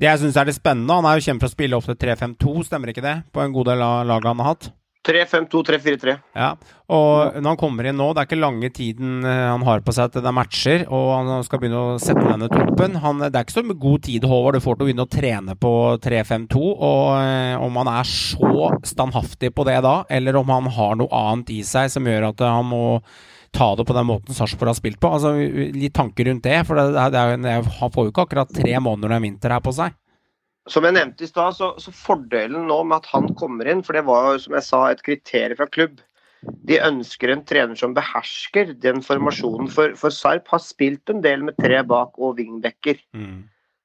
Det 0.00 0.08
jeg 0.08 0.20
syns 0.22 0.36
er 0.40 0.48
litt 0.48 0.58
spennende, 0.58 0.96
han 0.98 1.06
er 1.06 1.18
jo 1.18 1.26
kjent 1.28 1.42
for 1.42 1.50
å 1.50 1.54
spille 1.54 1.78
opp 1.78 1.86
til 1.86 1.98
3-5-2, 2.00 2.52
stemmer 2.66 2.92
ikke 2.92 3.04
det? 3.04 3.16
På 3.34 3.44
en 3.44 3.54
god 3.54 3.72
del 3.72 3.82
av 3.84 4.04
laget 4.08 4.32
han 4.32 4.42
har 4.42 4.54
hatt. 4.54 4.70
3-5-2, 5.08 5.60
3-4-3. 5.64 6.14
Ja, 6.36 6.50
og 6.92 7.38
når 7.40 7.54
han 7.54 7.58
kommer 7.60 7.86
inn 7.88 7.96
nå, 7.96 8.10
det 8.12 8.20
er 8.20 8.28
ikke 8.28 8.36
lange 8.36 8.68
tiden 8.76 9.24
eh, 9.24 9.46
han 9.48 9.64
har 9.64 9.80
på 9.84 9.94
seg 9.96 10.12
til 10.12 10.20
det 10.20 10.28
er 10.28 10.36
matcher, 10.36 10.84
og 10.92 11.06
han 11.14 11.46
skal 11.46 11.62
begynne 11.62 11.80
å 11.80 11.94
sette 12.02 12.26
denne 12.26 12.50
troppen. 12.52 12.98
Han, 13.00 13.22
det 13.24 13.32
er 13.32 13.46
ikke 13.46 13.56
så 13.56 13.78
god 13.86 14.04
tid, 14.04 14.26
Håvard, 14.28 14.58
du 14.58 14.64
får 14.64 14.76
til 14.76 14.84
å 14.84 14.90
begynne 14.90 15.08
å 15.08 15.12
trene 15.14 15.56
på 15.56 15.72
3-5-2, 16.04 16.60
og 16.60 17.06
eh, 17.16 17.56
om 17.64 17.80
han 17.80 17.92
er 17.94 18.12
så 18.12 18.70
standhaftig 18.92 19.54
på 19.56 19.64
det 19.70 19.78
da, 19.86 19.96
eller 20.12 20.40
om 20.42 20.52
han 20.52 20.68
har 20.76 21.00
noe 21.00 21.24
annet 21.24 21.56
i 21.56 21.62
seg 21.64 21.88
som 21.92 22.08
gjør 22.08 22.30
at 22.34 22.44
han 22.44 22.68
må 22.68 22.84
ta 23.56 23.72
det 23.76 23.86
på 23.88 23.96
den 23.96 24.08
måten 24.08 24.36
Sarpsborg 24.36 24.72
har 24.72 24.78
spilt 24.78 25.00
på. 25.02 25.10
Altså, 25.16 25.34
Litt 25.74 25.94
tanker 25.96 26.28
rundt 26.30 26.46
det, 26.46 26.60
for 26.68 26.78
det, 26.78 26.90
det 26.96 27.22
er, 27.22 27.40
det 27.40 27.54
er, 27.54 27.72
han 27.80 27.94
får 27.94 28.06
jo 28.06 28.12
ikke 28.14 28.26
akkurat 28.28 28.54
tre 28.54 28.76
måneder 28.82 29.16
av 29.16 29.26
vinter 29.26 29.54
her 29.56 29.64
på 29.64 29.74
seg. 29.76 29.96
Som 30.70 30.86
jeg 30.86 30.94
nevnte 30.94 31.24
i 31.24 31.30
stad, 31.30 31.56
så, 31.56 31.72
så 31.82 31.92
fordelen 31.94 32.68
nå 32.68 32.82
med 32.86 33.00
at 33.00 33.10
han 33.10 33.30
kommer 33.38 33.68
inn, 33.70 33.82
for 33.86 33.96
det 33.96 34.04
var 34.06 34.34
jo 34.34 34.42
som 34.44 34.56
jeg 34.58 34.66
sa 34.68 34.84
et 34.90 35.02
kriterium 35.06 35.58
fra 35.58 35.66
klubb, 35.72 35.98
de 36.68 36.78
ønsker 36.80 37.32
en 37.32 37.42
trener 37.44 37.76
som 37.76 37.94
behersker 37.96 38.74
den 38.80 39.02
formasjonen. 39.04 39.68
For, 39.72 39.96
for 39.98 40.14
Sarp 40.14 40.48
har 40.52 40.62
spilt 40.64 41.12
en 41.12 41.20
del 41.24 41.44
med 41.44 41.58
tre 41.60 41.82
bak 41.84 42.16
og 42.16 42.38
wingbacker. 42.38 43.00
Mm. 43.16 43.42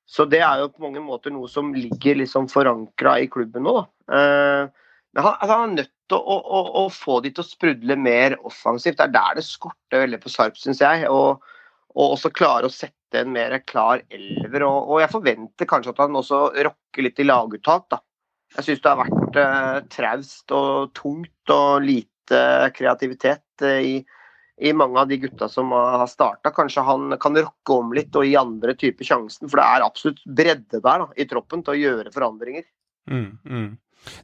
Så 0.07 0.27
det 0.29 0.39
er 0.45 0.61
jo 0.61 0.71
på 0.71 0.85
mange 0.85 1.01
måter 1.03 1.33
noe 1.33 1.49
som 1.51 1.73
ligger 1.75 2.21
liksom 2.21 2.47
forankra 2.51 3.17
i 3.23 3.29
klubben 3.31 3.65
nå. 3.65 3.75
Da. 3.81 4.19
Eh, 4.19 4.84
men 5.15 5.23
han, 5.23 5.35
altså 5.39 5.55
han 5.55 5.69
er 5.69 5.75
nødt 5.79 5.91
til 6.11 6.17
å, 6.19 6.37
å, 6.37 6.61
å, 6.81 6.85
få 6.91 7.21
de 7.23 7.31
til 7.31 7.45
å 7.45 7.47
sprudle 7.47 7.95
mer 7.95 8.35
offensivt. 8.43 8.97
Det 8.99 9.05
er 9.07 9.13
der 9.13 9.37
det 9.37 9.45
skorter 9.47 10.03
veldig 10.03 10.19
på 10.21 10.31
Sarp, 10.31 10.57
syns 10.59 10.81
jeg. 10.83 11.05
Og, 11.07 11.45
og 11.95 12.15
også 12.17 12.33
klare 12.35 12.67
å 12.67 12.73
sette 12.73 13.21
en 13.21 13.31
mer 13.31 13.55
klar 13.63 14.03
elver. 14.11 14.65
Og, 14.67 14.91
og 14.91 14.99
jeg 14.99 15.13
forventer 15.13 15.69
kanskje 15.71 15.93
at 15.95 16.01
han 16.03 16.19
også 16.19 16.41
rocker 16.67 17.07
litt 17.07 17.21
i 17.23 17.27
laguttak. 17.29 17.87
da. 17.95 18.01
Jeg 18.57 18.67
syns 18.67 18.83
det 18.83 18.91
har 18.91 18.99
vært 19.05 19.39
eh, 19.39 19.77
traust 19.95 20.55
og 20.55 20.91
tungt 20.99 21.55
og 21.55 21.87
lite 21.87 22.41
kreativitet 22.75 23.63
eh, 23.63 23.87
i, 23.87 23.95
i 24.67 24.75
mange 24.75 24.99
av 24.99 25.07
de 25.07 25.21
gutta 25.23 25.47
som 25.51 25.71
har 25.75 26.05
starta. 26.11 26.51
Kanskje 26.55 26.83
han 26.83 27.15
kan 27.23 27.39
rokke 27.39 27.79
om 27.79 27.95
litt 27.95 28.19
og 28.19 28.27
gi 28.27 28.35
andre 28.39 28.75
typer 28.75 29.07
sjansen, 29.07 29.47
for 29.47 29.63
det 29.63 29.71
er 29.71 29.87
absolutt 29.87 30.21
bredde 30.27 30.83
der 30.83 31.07
da, 31.07 31.09
i 31.15 31.27
troppen 31.31 31.63
til 31.63 31.77
å 31.77 31.81
gjøre 31.85 32.15
forandringer. 32.15 32.67
Mm, 33.07 33.27
mm. 33.47 33.73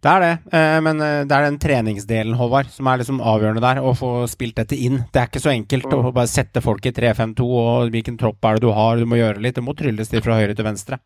Det 0.02 0.10
er 0.12 0.22
det, 0.22 0.32
eh, 0.54 0.78
men 0.86 1.02
eh, 1.02 1.22
det 1.26 1.36
er 1.36 1.48
den 1.48 1.60
treningsdelen, 1.62 2.36
Håvard, 2.38 2.70
som 2.74 2.90
er 2.90 3.02
liksom 3.02 3.22
avgjørende 3.22 3.64
der. 3.64 3.82
Å 3.82 3.94
få 3.98 4.12
spilt 4.30 4.60
dette 4.60 4.78
inn. 4.78 5.00
Det 5.10 5.22
er 5.22 5.30
ikke 5.30 5.42
så 5.44 5.54
enkelt 5.54 5.90
å 5.94 6.04
bare 6.10 6.30
sette 6.30 6.62
folk 6.64 6.86
i 6.86 6.94
3-5-2, 6.96 7.48
og 7.48 7.94
hvilken 7.94 8.20
tropp 8.22 8.46
er 8.46 8.58
det 8.58 8.66
du 8.66 8.72
har, 8.78 9.02
du 9.02 9.10
må 9.10 9.20
gjøre 9.20 9.42
litt. 9.42 9.58
Det 9.58 9.66
må 9.66 9.76
trylles 9.78 10.12
til 10.12 10.24
fra 10.26 10.38
høyre 10.40 10.58
til 10.58 10.68
venstre. 10.68 11.02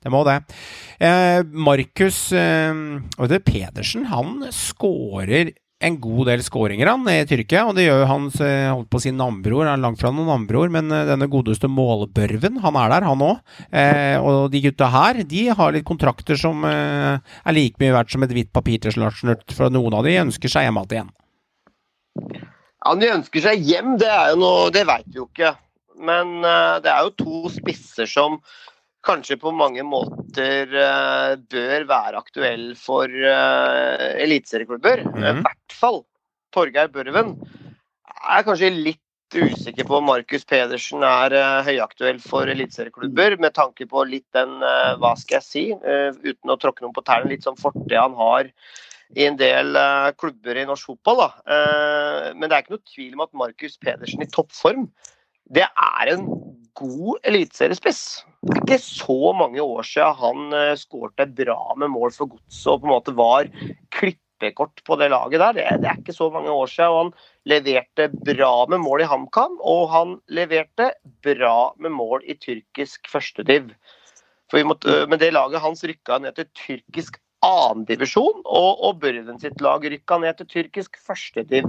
Det 0.00 0.12
må 0.12 0.22
det. 0.28 0.38
Eh, 1.00 1.40
Markus 1.52 2.28
eh, 2.36 3.40
Pedersen, 3.44 4.06
han 4.12 4.46
skårer 4.54 5.54
en 5.80 5.96
god 6.00 6.28
del 6.28 6.42
skåringer 6.44 6.90
han 6.90 7.06
i 7.08 7.22
Tyrkia, 7.28 7.64
og 7.68 7.76
det 7.76 7.86
gjør 7.86 8.02
jo 8.02 8.08
hans 8.10 8.36
eh, 8.44 8.68
holdt 8.68 8.90
på 8.92 9.00
å 9.00 9.02
si 9.02 9.12
navnbror. 9.16 9.64
Han 9.64 9.78
er 9.78 9.84
langt 9.86 10.00
fra 10.02 10.10
noen 10.12 10.28
navnbror, 10.28 10.68
men 10.74 10.92
eh, 10.92 11.06
denne 11.08 11.28
godeste 11.32 11.70
målbørven, 11.72 12.58
han 12.60 12.78
er 12.82 12.92
der, 12.92 13.06
han 13.08 13.24
òg. 13.24 13.40
Eh, 13.72 14.16
og 14.20 14.50
de 14.52 14.60
gutta 14.66 14.90
her, 14.92 15.22
de 15.30 15.46
har 15.56 15.72
litt 15.72 15.88
kontrakter 15.88 16.36
som 16.40 16.66
eh, 16.68 17.16
er 17.16 17.56
like 17.56 17.80
mye 17.80 17.94
verdt 17.96 18.12
som 18.12 18.26
et 18.26 18.36
hvitt 18.36 18.52
papir 18.52 18.82
til 18.84 18.92
Slarsnurt, 18.96 19.46
for 19.56 19.72
noen 19.72 19.96
av 19.96 20.04
de 20.04 20.18
ønsker 20.20 20.52
seg 20.52 20.68
hjem 20.68 20.82
igjen. 20.84 21.10
Ja, 22.80 22.94
de 23.00 23.12
ønsker 23.14 23.44
seg 23.48 23.64
hjem, 23.64 23.96
det 24.00 24.08
er 24.08 24.32
jo 24.32 24.40
noe 24.40 24.70
Det 24.74 24.84
veit 24.88 25.08
vi 25.08 25.20
jo 25.20 25.28
ikke. 25.30 25.54
Men 26.00 26.38
uh, 26.40 26.80
det 26.80 26.88
er 26.88 27.04
jo 27.04 27.16
to 27.20 27.50
spisser 27.52 28.08
som 28.08 28.38
kanskje 29.06 29.38
på 29.40 29.52
mange 29.56 29.82
måter 29.86 30.72
uh, 30.76 31.36
bør 31.50 31.86
være 31.88 32.18
aktuell 32.20 32.72
for 32.78 33.08
uh, 33.08 34.08
eliteserieklubber. 34.20 35.04
I 35.06 35.12
Mhm. 35.14 35.44
hvert 35.46 35.76
fall 35.76 36.02
Torgeir 36.52 36.90
Børven. 36.92 37.36
Jeg 38.20 38.38
er 38.40 38.44
kanskje 38.44 38.70
litt 38.74 38.98
usikker 39.30 39.86
på 39.86 39.96
om 40.00 40.08
Markus 40.10 40.44
Pedersen 40.44 41.04
er 41.06 41.32
uh, 41.32 41.62
høyaktuell 41.64 42.20
for 42.20 42.50
eliteserieklubber, 42.50 43.38
med 43.40 43.54
tanke 43.54 43.86
på 43.88 44.04
litt 44.04 44.26
den, 44.36 44.58
hva 45.00 45.14
skal 45.16 45.38
jeg 45.38 45.46
si, 45.46 45.64
uten 45.72 46.50
å 46.50 46.58
tråkke 46.60 46.82
noen 46.84 46.94
på 46.96 47.04
tærne, 47.06 47.30
litt 47.30 47.46
sånn 47.46 47.56
fortid 47.60 47.96
han 47.96 48.14
har 48.18 48.50
i 49.16 49.24
en 49.26 49.36
del 49.38 49.74
klubber 50.18 50.58
i 50.58 50.66
norsk 50.68 50.86
fotball. 50.92 51.22
Da. 51.24 52.34
Men 52.34 52.46
det 52.48 52.54
er 52.54 52.62
ikke 52.62 52.76
noe 52.76 52.90
tvil 52.92 53.14
om 53.16 53.24
at 53.24 53.32
Markus 53.34 53.78
Pedersen 53.82 54.22
i 54.22 54.28
toppform, 54.30 54.84
det 55.50 55.64
er 55.66 56.12
en 56.12 56.28
god 56.80 57.28
eliteseriespiss. 57.28 58.02
Det 58.40 58.56
er 58.56 58.62
ikke 58.64 58.80
så 58.82 59.34
mange 59.36 59.62
år 59.62 59.86
siden 59.86 60.18
han 60.20 60.56
uh, 60.56 60.72
skårte 60.80 61.28
bra 61.36 61.76
med 61.80 61.92
mål 61.92 62.14
for 62.16 62.32
godset 62.32 62.72
og 62.72 62.82
på 62.82 62.88
en 62.88 62.94
måte 62.94 63.14
var 63.18 63.50
klippekort 63.94 64.82
på 64.86 64.98
det 65.00 65.10
laget 65.12 65.42
der. 65.42 65.56
Det, 65.58 65.66
det 65.84 65.90
er 65.92 66.00
ikke 66.00 66.16
så 66.16 66.30
mange 66.32 66.52
år 66.52 66.72
siden. 66.72 66.90
og 66.90 67.00
Han 67.04 67.14
leverte 67.52 68.10
bra 68.32 68.52
med 68.72 68.84
mål 68.84 69.04
i 69.04 69.08
HamKam, 69.12 69.58
og 69.60 69.82
han 69.92 70.18
leverte 70.32 70.92
bra 71.26 71.56
med 71.78 71.96
mål 71.96 72.24
i 72.24 72.38
tyrkisk 72.40 73.10
førstediv. 73.12 73.74
For 74.50 74.66
måtte, 74.66 75.04
men 75.06 75.20
det 75.20 75.34
laget 75.36 75.62
hans 75.62 75.84
rykka 75.86 76.18
ned 76.18 76.34
til 76.38 76.48
tyrkisk 76.58 77.20
annendivisjon, 77.46 78.42
og, 78.44 78.82
og 78.84 78.98
Børven 79.02 79.38
sitt 79.40 79.60
lag 79.64 79.84
rykka 79.84 80.18
ned 80.20 80.40
til 80.40 80.48
tyrkisk 80.56 80.98
førstediv. 81.06 81.68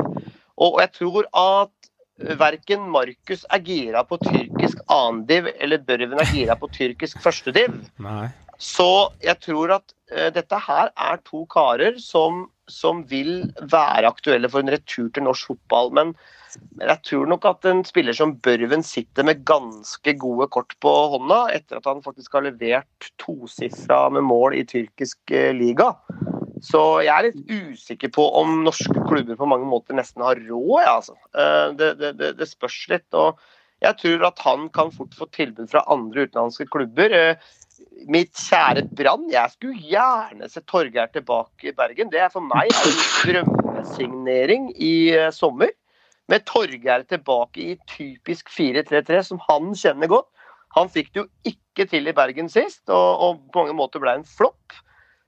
Og, 0.57 0.73
og 0.73 0.81
jeg 0.83 0.93
tror 0.97 1.29
at 1.37 1.90
verken 2.39 2.87
Markus 2.93 3.45
er 3.49 3.63
gira 3.65 4.03
på 4.07 4.19
tyrkisk 4.21 4.81
annendiv 4.91 5.49
eller 5.57 5.81
Børven 5.85 6.19
er 6.21 6.31
gira 6.33 6.57
på 6.59 6.69
tyrkisk 6.73 7.21
førstediv. 7.23 7.75
Nei. 8.01 8.29
Så 8.61 9.09
jeg 9.25 9.39
tror 9.41 9.73
at 9.79 9.93
uh, 10.13 10.29
dette 10.33 10.59
her 10.67 10.91
er 10.93 11.21
to 11.25 11.47
karer 11.49 11.97
som, 12.01 12.45
som 12.69 13.01
vil 13.09 13.49
være 13.61 14.11
aktuelle 14.11 14.51
for 14.51 14.61
en 14.61 14.69
retur 14.73 15.09
til 15.09 15.25
norsk 15.25 15.53
fotball. 15.53 15.89
Men, 15.97 16.13
men 16.77 16.91
jeg 16.93 17.01
tror 17.09 17.31
nok 17.31 17.47
at 17.49 17.69
en 17.71 17.81
spiller 17.87 18.13
som 18.17 18.35
Børven 18.45 18.85
sitter 18.85 19.25
med 19.25 19.41
ganske 19.49 20.13
gode 20.21 20.47
kort 20.53 20.77
på 20.83 20.93
hånda, 21.15 21.47
etter 21.57 21.81
at 21.81 21.89
han 21.89 22.05
faktisk 22.05 22.37
har 22.37 22.45
levert 22.45 23.09
tosifra 23.21 24.03
med 24.13 24.29
mål 24.29 24.59
i 24.61 24.67
tyrkisk 24.69 25.33
uh, 25.33 25.49
liga. 25.57 25.95
Så 26.61 26.81
jeg 27.01 27.11
er 27.13 27.29
litt 27.29 27.71
usikker 27.73 28.11
på 28.13 28.27
om 28.37 28.59
norske 28.67 29.05
klubber 29.07 29.37
på 29.39 29.49
mange 29.49 29.65
måter 29.69 29.97
nesten 29.97 30.21
har 30.25 30.37
råd. 30.37 30.77
Ja, 30.83 30.99
altså. 30.99 31.17
Eh, 31.33 31.71
det, 31.79 31.95
det, 32.01 32.13
det, 32.19 32.35
det 32.37 32.49
spørs 32.49 32.77
litt. 32.91 33.07
og 33.17 33.39
jeg 33.81 33.97
tror 33.97 34.27
at 34.29 34.41
han 34.45 34.67
kan 34.69 34.93
fort 34.93 35.15
få 35.17 35.25
tilbud 35.33 35.71
fra 35.71 35.81
andre 35.89 36.27
utenlandske 36.27 36.69
klubber. 36.69 37.17
Eh, 37.17 37.51
Mitt 38.09 38.37
kjære 38.37 38.83
Brann, 38.97 39.27
jeg 39.29 39.53
skulle 39.53 39.81
gjerne 39.89 40.47
se 40.49 40.61
Torgeir 40.69 41.09
tilbake 41.13 41.69
i 41.69 41.75
Bergen. 41.77 42.09
Det 42.13 42.21
er 42.21 42.31
for 42.33 42.45
meg 42.45 42.69
en 42.69 42.99
drømmesignering 43.25 44.71
i 44.77 45.11
eh, 45.17 45.29
sommer. 45.33 45.73
Med 46.29 46.45
Torgeir 46.49 47.03
tilbake 47.09 47.61
i 47.61 47.75
typisk 47.89 48.49
4-3-3, 48.53 49.21
som 49.27 49.41
han 49.49 49.73
kjenner 49.77 50.09
godt. 50.13 50.29
Han 50.77 50.89
fikk 50.89 51.11
det 51.11 51.23
jo 51.23 51.27
ikke 51.51 51.87
til 51.89 52.07
i 52.07 52.15
Bergen 52.15 52.49
sist, 52.49 52.83
og, 52.87 53.09
og 53.25 53.41
på 53.51 53.65
mange 53.65 53.77
måter 53.77 54.01
ble 54.01 54.13
en 54.19 54.27
flopp. 54.27 54.77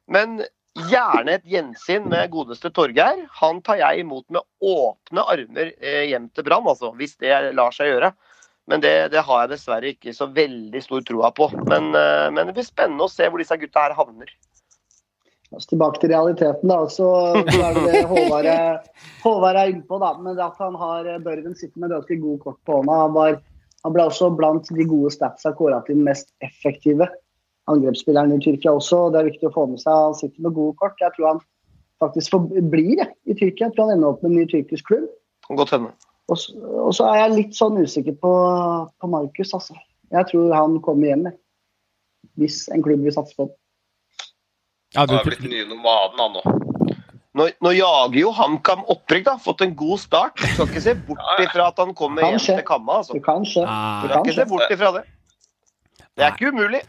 Men 0.08 0.42
gjerne 0.74 1.38
et 1.38 1.46
gjensyn 1.46 2.08
med 2.10 2.32
godeste 2.34 2.72
Torgeir. 2.74 3.26
Han 3.42 3.62
tar 3.66 3.80
jeg 3.82 4.04
imot 4.04 4.26
med 4.34 4.42
åpne 4.64 5.26
armer 5.34 5.74
eh, 5.78 6.06
hjem 6.10 6.30
til 6.34 6.48
Brann, 6.48 6.68
altså, 6.68 6.94
hvis 6.98 7.18
det 7.22 7.34
lar 7.54 7.76
seg 7.76 7.92
gjøre. 7.92 8.14
Men 8.72 8.82
det, 8.82 8.94
det 9.12 9.26
har 9.28 9.44
jeg 9.44 9.54
dessverre 9.54 9.92
ikke 9.92 10.16
så 10.16 10.30
veldig 10.32 10.82
stor 10.82 11.04
troa 11.06 11.30
på. 11.36 11.50
Men, 11.68 11.92
eh, 11.98 12.28
men 12.34 12.50
det 12.50 12.58
blir 12.58 12.68
spennende 12.68 13.06
å 13.06 13.12
se 13.12 13.28
hvor 13.30 13.44
disse 13.44 13.60
gutta 13.60 13.86
her 13.86 13.96
havner. 13.98 14.34
Altså, 15.54 15.76
tilbake 15.76 16.02
til 16.02 16.14
realiteten, 16.16 16.72
da. 16.72 16.80
Så, 16.90 17.10
er 17.38 17.78
det 17.78 17.84
det 17.92 18.06
Håvard 18.10 18.50
Håvard 19.26 19.60
er 19.60 19.74
innpå. 19.76 20.00
da. 20.02 20.16
Men 20.26 20.42
at 20.42 20.58
han 20.64 20.78
har 20.80 21.12
Børven 21.26 21.58
sitter 21.60 21.84
med 21.84 21.94
ganske 21.94 22.18
god 22.24 22.40
kort 22.48 22.62
på 22.66 22.80
hånda. 22.80 23.02
Han, 23.06 23.18
var, 23.20 23.38
han 23.86 23.94
ble 23.94 24.08
også 24.10 24.32
blant 24.34 24.74
de 24.74 24.88
gode 24.90 25.14
statsa 25.14 25.54
kåra 25.54 25.84
til 25.86 26.00
den 26.00 26.08
mest 26.10 26.34
effektive 26.42 27.12
angrepsspilleren 27.72 28.36
i 28.36 28.42
Tyrkia 28.44 28.74
også. 28.76 29.08
Det 29.14 29.22
er 29.22 29.30
viktig 29.32 29.50
å 29.50 29.56
få 29.56 29.68
med 29.72 29.82
seg. 29.82 29.94
Han 29.94 30.18
sitter 30.18 30.46
med 30.46 30.56
gode 30.58 30.76
kort. 30.82 31.00
Jeg 31.02 31.16
tror 31.16 31.30
han 31.32 31.44
faktisk 32.04 32.36
blir 32.72 33.04
i 33.04 33.36
Tyrkia. 33.38 33.68
Jeg 33.68 33.76
tror 33.76 33.88
han 33.88 33.98
ender 33.98 34.12
opp 34.12 34.24
med 34.24 34.34
en 34.34 34.42
ny 34.42 34.48
tyrkisk 34.52 34.90
klubb. 34.92 35.08
Godt 35.54 35.76
hende. 35.76 35.94
Og 36.32 36.40
så, 36.40 36.56
og 36.56 36.94
så 36.96 37.08
er 37.12 37.20
jeg 37.20 37.36
litt 37.38 37.58
sånn 37.58 37.82
usikker 37.84 38.16
på, 38.20 38.34
på 39.00 39.12
Markus, 39.12 39.52
altså. 39.56 39.76
Jeg 40.14 40.30
tror 40.30 40.54
han 40.56 40.78
kommer 40.86 41.10
hjem. 41.10 41.28
Hvis 42.40 42.64
en 42.74 42.84
klubb 42.86 43.04
vil 43.04 43.16
satse 43.16 43.36
på 43.38 43.48
ham. 43.48 43.56
Ja, 44.94 45.08
du, 45.10 45.16
Han 45.16 45.24
har 45.24 45.28
blitt 45.28 45.48
nye 45.50 45.66
nomaden, 45.68 46.22
han 46.22 46.38
nå. 46.38 46.60
Nå, 47.34 47.48
nå 47.66 47.72
jager 47.74 48.20
jo 48.20 48.32
HamKam 48.38 48.84
opprykk, 48.94 49.26
da. 49.26 49.34
Fått 49.42 49.64
en 49.66 49.74
god 49.78 50.02
start. 50.04 50.38
Du 50.38 50.46
skal 50.52 50.70
ikke 50.70 50.84
se 50.86 50.94
bort 51.08 51.42
ifra 51.42 51.72
at 51.72 51.82
han 51.82 51.96
kommer 51.98 52.28
hjem 52.28 52.42
til 52.44 52.62
Kamma. 52.68 53.00
Altså. 53.02 53.18
Du 53.18 53.26
kan 53.26 53.48
skje. 53.48 53.66
Ah. 53.66 54.04
Du 54.04 54.14
kan 54.14 54.22
ikke 54.22 54.38
se 54.38 54.46
bort 54.52 54.76
ifra 54.76 54.92
det. 55.00 55.08
Det 56.14 56.28
er 56.28 56.36
ikke 56.36 56.54
umulig. 56.54 56.84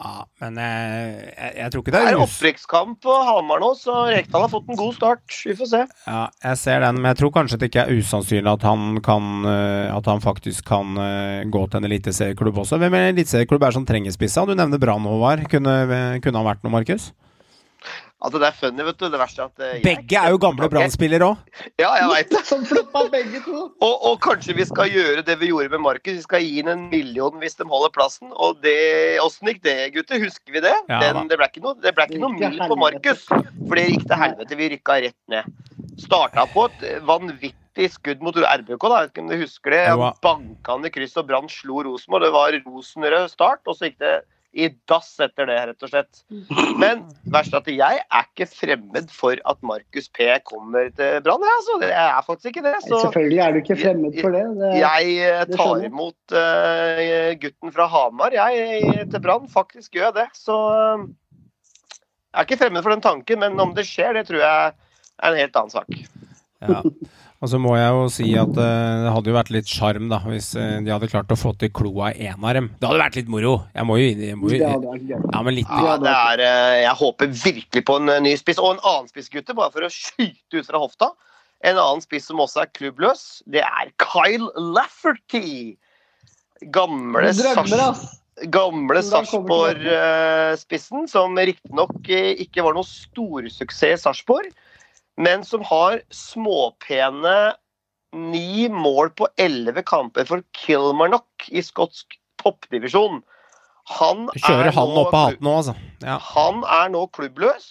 Ja, 0.00 0.24
men 0.40 0.56
eh, 0.56 1.26
jeg, 1.28 1.50
jeg 1.58 1.72
tror 1.72 1.82
ikke 1.82 1.92
Det 1.92 2.00
er 2.00 2.06
det 2.08 2.14
er 2.14 2.22
opprykkskamp 2.24 3.00
på 3.04 3.16
Hamar 3.28 3.60
nå, 3.60 3.70
så 3.76 3.96
Rekdal 4.08 4.46
har 4.46 4.52
fått 4.52 4.70
en 4.72 4.78
god 4.80 4.96
start. 4.96 5.36
Vi 5.44 5.56
får 5.58 5.70
se. 5.74 5.82
Ja, 6.06 6.22
jeg 6.46 6.60
ser 6.62 6.80
den, 6.86 7.00
men 7.02 7.10
jeg 7.10 7.20
tror 7.20 7.34
kanskje 7.34 7.60
det 7.60 7.68
ikke 7.68 7.84
er 7.84 8.00
usannsynlig 8.00 8.52
at 8.54 8.64
han 8.64 9.02
kan 9.04 9.28
eh, 9.44 9.90
At 9.92 10.08
han 10.08 10.24
faktisk 10.24 10.64
kan 10.70 10.96
eh, 10.96 11.44
gå 11.52 11.66
til 11.68 11.82
en 11.82 11.90
eliteserieklubb 11.90 12.62
også. 12.64 12.80
Hvem 12.80 12.96
er 12.96 13.10
eliteserieklubb 13.10 13.68
er 13.68 13.76
som 13.76 13.84
trenger 13.88 14.16
spissa? 14.16 14.46
Du 14.48 14.54
nevner 14.56 14.80
Brann, 14.80 15.04
Håvard. 15.04 15.44
Kunne, 15.52 15.76
kunne 16.24 16.40
han 16.40 16.48
vært 16.48 16.64
noe, 16.64 16.72
Markus? 16.80 17.10
Altså, 18.20 18.36
det 18.42 18.48
er 18.50 18.56
funny, 18.60 18.84
vet 18.84 18.98
du. 19.00 19.06
Det 19.08 19.18
verste 19.20 19.40
er 19.40 19.48
at 19.48 19.60
eh, 19.64 19.70
jeg- 19.78 19.84
Begge 19.86 20.18
er 20.20 20.30
jo 20.34 20.38
gamle 20.42 20.68
Brann-spillere 20.68 21.24
òg. 21.24 21.38
Ja, 21.80 21.94
jeg 21.96 22.08
veit 22.10 22.30
det. 22.34 22.42
Som 22.44 22.64
floppa 22.68 23.06
begge 23.10 23.40
to. 23.46 23.62
Og, 23.80 23.94
og 24.10 24.18
kanskje 24.20 24.54
vi 24.58 24.64
skal 24.68 24.90
gjøre 24.92 25.24
det 25.24 25.38
vi 25.40 25.48
gjorde 25.48 25.70
med 25.72 25.80
Markus. 25.80 26.18
Vi 26.18 26.24
skal 26.26 26.44
gi 26.44 26.58
inn 26.60 26.68
en 26.68 26.82
million 26.92 27.38
hvis 27.40 27.56
de 27.56 27.64
holder 27.64 27.94
plassen. 27.94 28.28
Og 28.36 28.60
det, 28.60 28.76
åssen 29.24 29.48
gikk 29.48 29.62
det, 29.64 29.76
gutter? 29.94 30.20
Husker 30.20 30.52
vi 30.52 30.60
det? 30.66 30.74
Ja, 30.90 31.00
Den, 31.00 31.28
det 31.32 31.38
ble 31.40 31.48
ikke 31.48 31.62
noe, 31.64 31.74
det 31.80 31.94
ble 31.96 32.04
ikke 32.10 32.20
noe 32.20 32.34
mil 32.36 32.58
på. 32.60 32.76
Markus. 32.76 33.24
For 33.30 33.74
det 33.80 33.86
gikk 33.94 34.04
til 34.10 34.20
helvete. 34.20 34.58
Vi 34.60 34.68
rykka 34.76 34.98
rett 35.06 35.18
ned. 35.32 35.48
Starta 36.00 36.44
på 36.52 36.66
et 36.68 36.84
vanvittig 37.08 37.88
skudd 37.94 38.20
mot 38.24 38.36
RBK, 38.36 38.84
da. 38.84 39.00
Jeg 39.00 39.08
vet 39.08 39.14
ikke 39.14 39.24
om 39.24 39.28
du 39.32 39.36
husker 39.40 39.70
det. 39.74 39.80
Jo. 39.94 40.10
Banka 40.24 40.76
han 40.76 40.84
i 40.84 40.92
kryss, 40.92 41.16
og 41.16 41.26
Brann 41.28 41.48
slo 41.48 41.80
Rosenborg. 41.88 42.24
Det 42.28 42.32
var 42.36 42.56
rosenrød 42.68 43.30
start, 43.32 43.60
og 43.66 43.76
så 43.80 43.88
gikk 43.88 43.98
det 44.04 44.14
i 44.52 44.66
dass 44.90 45.12
etter 45.22 45.46
det, 45.46 45.56
rett 45.68 45.84
og 45.86 45.90
slett. 45.92 46.22
Men 46.80 47.04
verst 47.30 47.54
at 47.54 47.68
jeg 47.70 48.00
er 48.02 48.26
ikke 48.26 48.48
fremmed 48.50 49.12
for 49.14 49.38
at 49.46 49.60
Markus 49.66 50.10
P 50.10 50.26
kommer 50.48 50.88
til 50.96 51.20
Brann. 51.22 51.44
jeg, 51.46 51.56
Altså. 51.60 51.76
Jeg 51.84 52.06
er 52.06 52.24
faktisk 52.26 52.50
ikke 52.50 52.64
det. 52.66 52.74
Så 52.86 53.00
Selvfølgelig 53.04 53.38
er 53.44 53.52
du 53.52 53.60
ikke 53.60 53.78
fremmed 53.78 54.18
for 54.20 54.34
det. 54.34 54.44
det 54.58 54.72
jeg 54.80 55.14
eh, 55.28 55.44
det 55.46 55.58
tar 55.60 55.86
imot 55.86 56.34
uh, 56.34 57.30
gutten 57.44 57.74
fra 57.76 57.86
Hamar 57.94 58.34
jeg, 58.34 59.06
til 59.12 59.22
Brann. 59.22 59.48
Faktisk 59.48 59.94
gjør 59.94 60.10
jeg 60.10 60.18
det. 60.18 60.28
Så 60.34 60.58
eh, 60.74 61.06
jeg 62.30 62.42
er 62.42 62.48
ikke 62.48 62.62
fremmed 62.64 62.82
for 62.82 62.94
den 62.94 63.06
tanken, 63.06 63.42
men 63.44 63.62
om 63.62 63.74
det 63.74 63.86
skjer, 63.86 64.18
det 64.18 64.26
tror 64.26 64.42
jeg 64.42 64.74
er 65.20 65.30
en 65.30 65.42
helt 65.44 65.62
annen 65.62 65.74
sak. 65.74 65.94
Ja. 66.60 66.82
Og 67.40 67.48
så 67.48 67.56
må 67.56 67.70
jeg 67.78 67.88
jo 67.88 68.08
si 68.12 68.26
at 68.36 68.58
eh, 68.60 68.98
det 69.00 69.12
hadde 69.14 69.30
jo 69.30 69.36
vært 69.38 69.52
litt 69.54 69.70
sjarm 69.70 70.10
da, 70.10 70.18
hvis 70.28 70.50
eh, 70.60 70.74
de 70.84 70.92
hadde 70.92 71.08
klart 71.08 71.30
å 71.32 71.38
få 71.40 71.54
til 71.56 71.70
kloa 71.72 72.10
én 72.12 72.36
av 72.36 72.52
dem. 72.58 72.68
Det 72.76 72.84
hadde 72.84 73.00
vært 73.00 73.16
litt 73.16 73.30
moro. 73.32 73.54
Jeg 73.72 73.88
må 73.88 73.96
jo, 73.96 74.10
inn 74.12 74.44
gøy. 74.44 74.58
Ja, 74.60 75.40
men 75.46 75.56
litt 75.56 75.72
Ja, 75.72 75.96
det 76.02 76.12
er, 76.12 76.44
eh, 76.44 76.76
jeg 76.82 76.94
håper 77.00 77.32
virkelig 77.32 77.84
på 77.88 77.96
en 77.96 78.12
ny 78.26 78.34
spiss. 78.36 78.60
Og 78.60 78.74
en 78.74 78.84
annen 78.84 79.08
spiss, 79.08 79.32
gutter, 79.32 79.56
bare 79.56 79.72
for 79.72 79.88
å 79.88 79.92
skyte 79.94 80.60
ut 80.60 80.68
fra 80.68 80.84
hofta. 80.84 81.14
En 81.64 81.80
annen 81.80 82.04
spiss 82.04 82.28
som 82.28 82.44
også 82.44 82.66
er 82.66 82.74
klubbløs, 82.76 83.24
det 83.48 83.64
er 83.64 83.92
Kyle 84.00 84.52
Lafferty. 84.76 85.78
Gamle 86.68 87.32
Drømmer, 87.32 87.88
ass! 87.88 88.20
gamle. 88.48 89.02
Sarpsborg-spissen, 89.04 91.04
som 91.10 91.36
riktignok 91.36 92.08
ikke 92.08 92.64
var 92.64 92.76
noe 92.76 92.88
storsuksess 92.88 94.00
i 94.00 94.02
Sarpsborg, 94.04 94.52
men 95.20 95.44
som 95.44 95.64
har 95.68 96.00
småpene 96.14 97.52
ni 98.16 98.68
mål 98.72 99.12
på 99.18 99.28
elleve 99.38 99.84
kamper 99.86 100.26
for 100.26 100.42
Kilmarnock 100.56 101.50
i 101.52 101.62
skotsk 101.62 102.16
toppdivisjon. 102.42 103.20
Han 104.00 104.26
kjører 104.38 104.70
er 104.70 104.76
han 104.76 104.90
nå 104.94 105.04
opp 105.04 105.14
av 105.14 105.28
hatten 105.28 105.46
nå, 105.46 105.54
altså. 105.60 105.76
Ja. 106.02 106.18
han 106.32 106.64
er 106.64 106.90
nå 106.94 107.06
klubbløs. 107.14 107.70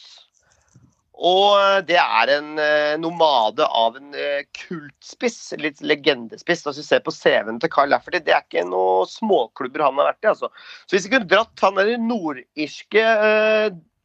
Og 1.20 1.58
eh, 1.60 1.82
det 1.90 1.98
er 2.00 2.32
en 2.38 2.54
eh, 2.64 2.96
nomade 3.02 3.66
av 3.66 3.98
en 4.00 4.14
eh, 4.16 4.46
kultspiss, 4.56 5.52
litt 5.60 5.82
legendespiss. 5.84 6.64
Altså, 6.64 6.80
hvis 6.80 6.88
du 6.88 6.94
ser 6.94 7.04
på 7.04 7.16
CV-en 7.16 7.60
til 7.60 7.72
Carl 7.74 7.92
Lafferty, 7.92 8.22
det 8.24 8.36
er 8.36 8.46
ikke 8.46 8.64
noen 8.70 9.10
småklubber 9.12 9.84
han 9.84 10.00
har 10.00 10.14
vært 10.14 10.24
i. 10.24 10.32
altså. 10.32 10.52
Så 10.86 10.96
hvis 10.96 11.10
vi 11.10 11.16
kunne 11.18 11.32
dratt 11.32 11.66
han 11.66 11.80
der 11.80 11.98
nordirske 12.00 13.04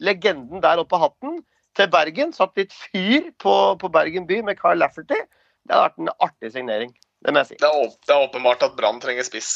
legenden 0.03 0.65
der 0.65 0.83
oppe 0.83 0.99
av 0.99 1.07
hatten 1.07 1.39
til 1.79 1.89
Bergen, 1.93 2.35
satt 2.37 2.55
litt 2.59 2.75
fyr 2.75 3.31
på, 3.43 3.55
på 3.81 3.91
Bergen 3.93 4.29
by 4.29 4.41
med 4.47 4.59
Carl 4.61 4.81
Lafferty, 4.83 5.19
det 5.65 5.75
hadde 5.75 5.87
vært 5.87 6.03
en 6.03 6.13
artig 6.27 6.53
signering. 6.55 6.93
Det 7.25 7.33
må 7.33 7.41
jeg 7.41 7.55
si. 7.55 7.61
Det 7.63 7.71
er, 7.71 7.95
det 8.05 8.15
er 8.15 8.27
åpenbart 8.27 8.67
at 8.67 8.77
Brann 8.77 9.01
trenger 9.01 9.27
spiss. 9.27 9.53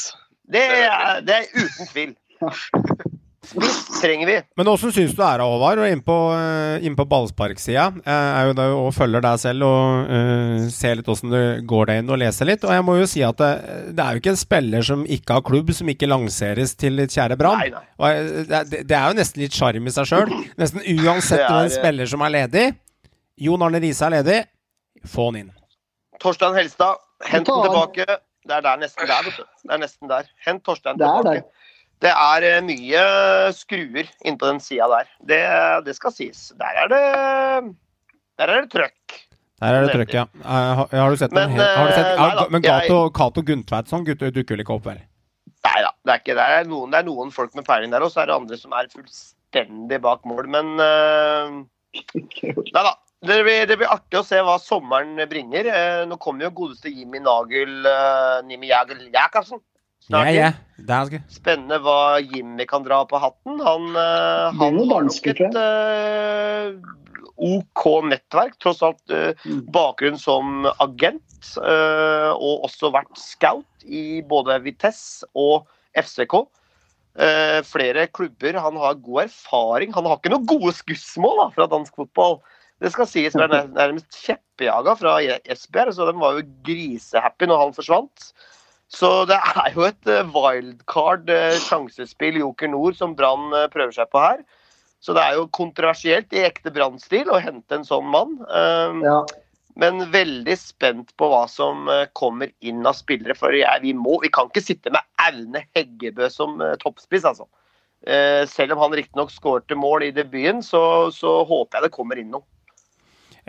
Det 0.49 0.63
er, 0.63 1.21
det 1.21 1.35
er 1.35 1.51
uten 1.53 1.91
tvil. 1.91 2.15
Spiss 3.39 4.01
trenger 4.01 4.27
vi. 4.27 4.33
Men 4.59 4.67
åssen 4.67 4.91
syns 4.91 5.13
du 5.15 5.21
det 5.21 5.25
er, 5.25 5.39
Håvard, 5.39 5.79
inn 5.87 6.01
på, 6.03 6.15
eh, 6.35 6.83
inn 6.85 6.95
på 6.97 7.05
ballsparksida? 7.07 7.85
Jeg 8.03 8.33
er 8.41 8.49
jo 8.49 8.55
der 8.57 8.73
og 8.75 8.89
følger 8.93 9.23
deg 9.23 9.39
selv 9.39 9.63
og 9.63 10.09
uh, 10.11 10.65
ser 10.75 10.97
litt 10.99 11.07
åssen 11.09 11.31
det 11.31 11.43
går 11.69 11.87
deg 11.89 12.01
inn 12.03 12.11
og 12.11 12.19
leser 12.19 12.49
litt. 12.49 12.65
Og 12.67 12.73
jeg 12.75 12.85
må 12.85 12.97
jo 12.99 13.07
si 13.09 13.23
at 13.25 13.39
det, 13.39 13.49
det 13.95 14.03
er 14.03 14.17
jo 14.17 14.21
ikke 14.23 14.33
en 14.35 14.41
spiller 14.43 14.85
som 14.89 15.05
ikke 15.07 15.37
har 15.39 15.45
klubb, 15.47 15.71
som 15.73 15.87
ikke 15.93 16.09
lanseres 16.11 16.75
til 16.75 16.99
ditt 16.99 17.15
kjære 17.15 17.37
Brann. 17.39 17.63
Det, 17.63 18.59
er- 18.59 18.69
det 18.83 18.97
er 18.99 19.07
jo 19.13 19.17
nesten 19.21 19.41
litt 19.45 19.55
sjarm 19.55 19.87
i 19.87 19.93
seg 19.95 20.09
sjøl. 20.11 20.35
Nesten 20.59 20.83
uansett 20.99 21.39
Det 21.39 21.47
hvem 21.47 21.69
eh, 21.71 21.75
spiller 21.79 22.11
som 22.11 22.25
er 22.27 22.35
ledig. 22.35 22.65
Jon 23.39 23.63
Arne 23.69 23.79
Riise 23.79 24.03
er 24.09 24.17
ledig. 24.19 24.41
Få 25.07 25.29
han 25.31 25.39
inn. 25.45 25.53
Torstein 26.19 26.57
Helstad, 26.59 26.99
hent 27.31 27.47
han. 27.47 27.63
tilbake. 27.69 28.05
Det 28.49 28.55
er 28.57 28.63
der, 28.65 28.77
nesten 28.81 29.07
der, 29.07 29.23
vet 29.29 29.39
du. 29.39 29.47
Det 29.63 29.73
er 29.75 29.79
nesten 29.85 30.09
der. 30.11 30.27
Hent 30.43 30.63
Torstein 30.67 30.99
tilbake. 30.99 31.45
Det 31.99 32.11
er 32.11 32.45
eh, 32.47 32.59
mye 32.63 33.01
skruer 33.55 34.07
innpå 34.23 34.47
den 34.47 34.61
sida 34.63 34.87
der. 34.91 35.09
Det, 35.31 35.39
det 35.87 35.95
skal 35.97 36.13
sies. 36.15 36.49
Der 36.59 36.83
er 36.85 36.91
det 36.91 37.01
Der 38.39 38.53
er 38.53 38.61
det 38.63 38.71
trøkk. 38.71 39.17
Der 39.59 39.75
er 39.75 39.83
det 39.83 39.95
trøkk, 39.97 40.13
ja. 40.15 40.23
Eh, 40.39 40.69
Har, 40.79 40.87
har 40.93 41.11
du 41.11 41.19
sett 41.19 41.35
Men, 41.35 41.51
noen 41.57 41.65
har 41.65 41.89
du 41.89 41.95
sett, 41.97 42.05
eh, 42.05 42.21
nei 42.21 42.29
da, 42.37 42.45
Men 42.49 42.63
jeg- 42.63 42.87
Cato 42.87 43.09
Cato 43.11 43.41
dukker 43.43 44.55
vel 44.55 44.63
ikke 44.63 44.77
opp, 44.77 44.85
vel? 44.87 45.01
Nei 45.67 45.81
da, 45.83 45.91
det 46.05 46.13
er 46.13 46.21
ikke 46.23 46.37
det. 46.39 46.47
Er 46.59 46.71
noen, 46.71 46.93
det 46.93 47.01
er 47.01 47.09
noen 47.09 47.31
folk 47.35 47.55
med 47.55 47.67
peiling 47.67 47.91
der, 47.91 48.05
og 48.05 48.13
så 48.13 48.23
er 48.23 48.31
det 48.31 48.37
andre 48.39 48.57
som 48.57 48.71
er 48.79 48.87
fullstendig 48.93 49.99
bak 50.01 50.23
mål. 50.23 50.47
Men 50.47 50.71
uh, 50.79 51.59
Nei 52.15 52.83
da. 52.85 52.95
Det 53.19 53.43
blir, 53.43 53.65
det 53.67 53.75
blir 53.75 53.91
artig 53.91 54.15
å 54.15 54.23
se 54.23 54.39
hva 54.39 54.53
sommeren 54.63 55.17
bringer. 55.27 55.67
Eh, 55.67 56.03
nå 56.07 56.15
kommer 56.23 56.45
jo 56.45 56.53
godeste 56.61 56.87
Jimmy 56.87 57.19
Nagel 57.19 57.83
eh, 57.83 58.37
Nimi 58.47 58.69
Jagel 58.69 59.01
Jakobsen. 60.09 60.35
Ja, 60.35 60.51
ja. 60.51 60.53
Spennende 61.29 61.79
hva 61.83 62.19
Jimmy 62.23 62.65
kan 62.69 62.85
dra 62.85 63.03
på 63.05 63.19
hatten. 63.21 63.59
Han, 63.61 63.89
uh, 63.93 64.49
han 64.57 64.79
har 64.89 65.05
nok 65.05 65.27
et 65.29 65.41
uh, 65.55 66.77
OK 67.39 67.83
nettverk. 68.09 68.57
Tross 68.63 68.81
alt 68.85 69.03
uh, 69.13 69.31
Mm. 69.45 69.65
bakgrunn 69.71 70.17
som 70.19 70.65
agent, 70.79 71.23
eh, 71.57 72.31
og 72.35 72.65
også 72.67 72.89
vært 72.91 73.15
scout 73.17 73.85
i 73.85 74.21
både 74.27 74.57
Vitesse 74.65 75.27
og 75.39 75.67
FCK. 75.95 76.35
Eh, 77.19 77.59
flere 77.65 78.07
klubber. 78.07 78.59
Han 78.59 78.77
har 78.77 78.99
god 78.99 79.23
erfaring. 79.23 79.93
Han 79.95 80.05
har 80.05 80.19
ikke 80.19 80.31
noen 80.33 80.45
gode 80.49 80.73
skussmål 80.77 81.37
da, 81.43 81.47
fra 81.55 81.67
dansk 81.71 81.95
fotball. 81.95 82.39
Det 82.79 82.91
skal 82.93 83.07
sies, 83.07 83.35
men 83.35 83.51
er 83.51 83.67
nærmest 83.79 84.11
kjeppjaga 84.25 84.95
fra 84.99 85.17
Esbjerg, 85.51 85.95
så 85.95 86.07
de 86.07 86.15
var 86.19 86.37
jo 86.39 86.47
grisehappy 86.67 87.49
når 87.49 87.63
han 87.65 87.75
forsvant. 87.75 88.31
Så 88.89 89.09
det 89.29 89.37
er 89.37 89.75
jo 89.75 89.85
et 89.85 90.09
eh, 90.09 90.31
wildcard 90.33 91.29
eh, 91.29 91.57
sjansespill 91.61 92.39
Joker 92.41 92.71
Nord 92.71 92.97
som 92.97 93.13
Brann 93.17 93.53
eh, 93.53 93.67
prøver 93.69 93.93
seg 93.93 94.09
på 94.09 94.21
her. 94.23 94.41
Så 94.99 95.13
det 95.15 95.21
er 95.23 95.37
jo 95.37 95.45
kontroversielt 95.55 96.33
i 96.35 96.41
ekte 96.47 96.73
Brann-stil 96.75 97.29
å 97.31 97.39
hente 97.39 97.77
en 97.77 97.85
sånn 97.87 98.09
mann. 98.11 98.33
Um, 98.49 99.05
Ja. 99.05 99.21
Men 99.79 100.01
veldig 100.11 100.57
spent 100.59 101.13
på 101.15 101.29
hva 101.31 101.45
som 101.47 101.85
kommer 102.17 102.49
inn 102.59 102.81
av 102.89 102.97
spillere. 102.97 103.31
For 103.37 103.55
jeg, 103.55 103.79
vi, 103.79 103.93
må, 103.95 104.17
vi 104.19 104.27
kan 104.33 104.49
ikke 104.49 104.65
sitte 104.65 104.91
med 104.91 105.05
Aune 105.23 105.61
Heggebø 105.77 106.27
som 106.33 106.57
toppspiss, 106.81 107.23
altså. 107.29 107.45
Selv 108.51 108.75
om 108.75 108.81
han 108.83 108.97
riktignok 108.99 109.31
skårte 109.31 109.77
mål 109.79 110.09
i 110.09 110.11
debuten, 110.17 110.59
så, 110.65 110.81
så 111.15 111.37
håper 111.47 111.79
jeg 111.79 111.85
det 111.85 111.93
kommer 111.95 112.19
inn 112.19 112.33
noe. 112.33 112.43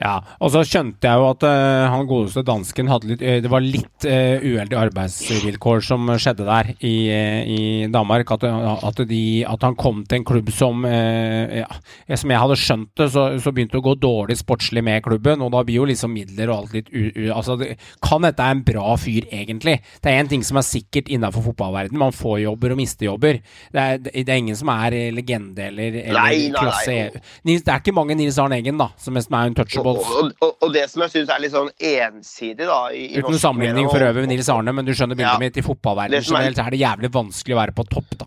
Ja, 0.01 0.15
og 0.41 0.53
så 0.55 0.63
skjønte 0.65 1.05
jeg 1.05 1.21
jo 1.21 1.27
at 1.29 1.45
uh, 1.45 1.91
han 1.93 2.07
godeste 2.09 2.41
dansken 2.47 2.89
hadde 2.89 3.11
litt 3.11 3.25
uh, 3.25 3.37
Det 3.45 3.51
var 3.53 3.65
litt 3.65 4.07
uh, 4.09 4.41
uheldige 4.41 4.81
arbeidsvilkår 4.81 5.83
som 5.85 6.09
skjedde 6.17 6.47
der 6.47 6.71
i, 6.79 6.95
eh, 7.13 7.43
i 7.45 7.61
Danmark. 7.93 8.31
At, 8.35 8.45
at, 8.45 9.03
de, 9.09 9.23
at 9.49 9.65
han 9.67 9.77
kom 9.79 10.03
til 10.09 10.21
en 10.21 10.27
klubb 10.27 10.51
som 10.55 10.85
eh, 10.89 11.61
ja, 11.61 11.69
Som 12.17 12.33
jeg 12.33 12.43
hadde 12.43 12.59
skjønt 12.61 12.91
det, 13.01 13.11
så, 13.15 13.27
så 13.43 13.53
begynte 13.55 13.77
det 13.77 13.83
å 13.83 13.87
gå 13.91 13.97
dårlig 14.01 14.39
sportslig 14.41 14.83
med 14.87 15.03
klubben. 15.05 15.43
Og 15.45 15.53
da 15.55 15.63
blir 15.67 15.81
jo 15.81 15.89
liksom 15.91 16.15
midler 16.15 16.51
og 16.51 16.65
alt 16.65 16.77
litt 16.79 16.91
u... 16.93 17.11
u 17.15 17.29
altså, 17.35 17.59
det, 17.61 17.75
kan 18.05 18.25
dette 18.25 18.45
er 18.45 18.57
en 18.57 18.65
bra 18.67 18.95
fyr, 19.01 19.29
egentlig? 19.29 19.79
Det 20.01 20.13
er 20.13 20.23
én 20.23 20.31
ting 20.31 20.45
som 20.47 20.61
er 20.61 20.67
sikkert 20.67 21.11
innenfor 21.13 21.45
fotballverden. 21.51 21.99
Man 22.01 22.17
får 22.17 22.41
jobber 22.47 22.75
og 22.75 22.81
mister 22.81 23.11
jobber. 23.11 23.41
Det 23.75 23.85
er, 23.85 24.01
det 24.01 24.27
er 24.27 24.41
ingen 24.41 24.59
som 24.59 24.73
er 24.73 24.97
eh, 24.97 25.11
legende 25.15 25.69
eller, 25.71 26.01
eller 26.05 26.21
Nei, 26.21 26.49
nei, 26.49 26.57
klasse 26.57 26.97
nei. 26.97 27.25
Nils, 27.49 27.65
Det 27.67 27.75
er 27.75 27.85
ikke 27.85 27.97
mange 27.97 28.17
Nils 28.19 28.39
Arne 28.41 28.61
Eggen, 28.61 28.81
da, 28.81 28.91
som 29.01 29.19
er 29.19 29.27
en 29.29 29.41
er 29.41 29.55
untouchables. 29.97 30.35
Og, 30.41 30.47
og, 30.49 30.57
og 30.67 30.73
det 30.75 30.85
som 30.91 31.03
jeg 31.05 31.13
syns 31.15 31.33
er 31.35 31.43
litt 31.45 31.55
sånn 31.55 31.71
ensidig, 31.91 32.67
da 32.69 32.79
i, 32.95 33.05
i 33.15 33.23
Uten 33.23 33.39
sammenligning 33.43 33.89
for 33.91 34.05
øvrig 34.07 34.25
med 34.27 34.33
Nils 34.35 34.49
Arne, 34.53 34.75
men 34.77 34.87
du 34.89 34.93
skjønner 34.95 35.19
bildet 35.19 35.33
Ja. 35.35 35.39
mitt. 35.43 35.57
I 35.57 35.65
fotballverdenen 35.67 36.21
er- 36.21 36.29
generelt 36.29 36.59
er 36.65 36.71
det 36.77 36.81
jævlig 36.83 37.11
vanskelig 37.15 37.57
å 37.57 37.61
være 37.61 37.77
på 37.77 37.87
topp, 37.91 38.19
da. 38.25 38.27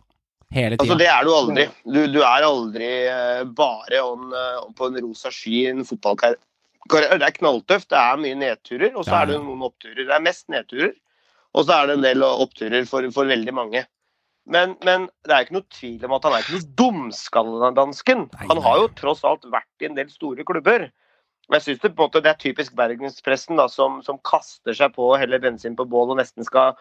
Hele 0.53 0.78
Altså, 0.78 0.97
det 0.99 1.07
er 1.09 1.24
du 1.26 1.32
aldri. 1.34 1.64
Du, 1.84 2.01
du 2.14 2.20
er 2.22 2.43
aldri 2.45 2.89
uh, 3.09 3.43
bare 3.57 4.01
on, 4.05 4.28
uh, 4.34 4.68
på 4.78 4.86
en 4.91 4.99
rosa 5.01 5.32
sky 5.34 5.55
i 5.64 5.70
en 5.72 5.82
fotballkarriere. 5.88 6.38
Det 7.18 7.26
er 7.26 7.38
knalltøft. 7.39 7.89
Det 7.89 7.97
er 7.97 8.20
mye 8.22 8.38
nedturer, 8.38 8.91
og 8.93 9.05
så 9.07 9.16
Ja, 9.16 9.22
er 9.24 9.32
det 9.32 9.39
noen 9.41 9.64
oppturer. 9.66 10.03
Det 10.05 10.14
er 10.14 10.22
mest 10.22 10.45
nedturer, 10.53 10.93
og 11.55 11.66
så 11.66 11.80
er 11.80 11.88
det 11.89 11.95
en 11.97 12.05
del 12.05 12.22
oppturer 12.28 12.86
for, 12.86 13.07
for 13.16 13.26
veldig 13.26 13.53
mange. 13.55 13.86
Men, 14.45 14.76
men 14.84 15.05
det 15.24 15.32
er 15.32 15.45
ikke 15.45 15.55
noe 15.55 15.70
tvil 15.72 16.01
om 16.05 16.14
at 16.18 16.26
han 16.28 16.34
er 16.36 16.43
ikke 16.43 16.57
noe 16.57 16.72
dumskalle, 16.82 17.70
dansken. 17.78 18.26
Han 18.49 18.59
har 18.66 18.82
jo 18.82 18.89
tross 18.99 19.24
alt 19.24 19.45
vært 19.49 19.86
i 19.86 19.88
en 19.88 19.95
del 19.95 20.09
store 20.11 20.43
klubber. 20.43 20.89
Men 21.50 21.60
jeg 21.60 21.66
synes 21.68 21.84
det, 21.84 21.94
på 21.94 22.04
en 22.04 22.08
måte, 22.08 22.24
det 22.24 22.32
er 22.32 22.39
typisk 22.39 22.76
bergenspressen 22.78 23.60
da, 23.60 23.68
som, 23.72 24.00
som 24.06 24.20
kaster 24.24 24.76
seg 24.78 24.94
på 24.96 25.10
og 25.12 25.20
heller 25.20 25.41
bensin 25.44 25.76
på 25.76 25.86
bål 25.89 26.14
og 26.14 26.22
nesten 26.22 26.48
skal 26.48 26.78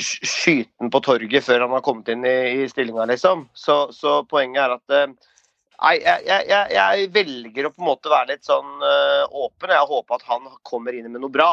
skyte 0.00 0.70
den 0.80 0.92
på 0.92 1.00
torget 1.04 1.44
før 1.44 1.64
han 1.64 1.74
har 1.74 1.84
kommet 1.84 2.08
inn 2.12 2.24
i, 2.28 2.36
i 2.62 2.68
stillinga, 2.70 3.06
liksom. 3.10 3.46
Så, 3.56 3.86
så 3.96 4.20
poenget 4.28 4.62
er 4.64 4.76
at 4.76 4.96
eh, 4.96 5.32
Nei, 5.76 5.98
jeg, 6.00 6.22
jeg, 6.48 6.68
jeg 6.72 7.08
velger 7.12 7.66
å 7.68 7.70
på 7.74 7.82
en 7.82 7.88
måte 7.90 8.08
være 8.08 8.30
litt 8.30 8.46
sånn 8.48 8.78
uh, 8.80 9.26
åpen. 9.28 9.74
Jeg 9.74 9.88
håper 9.90 10.16
at 10.16 10.22
han 10.30 10.46
kommer 10.64 10.96
inn 10.96 11.10
med 11.10 11.20
noe 11.20 11.34
bra. 11.34 11.50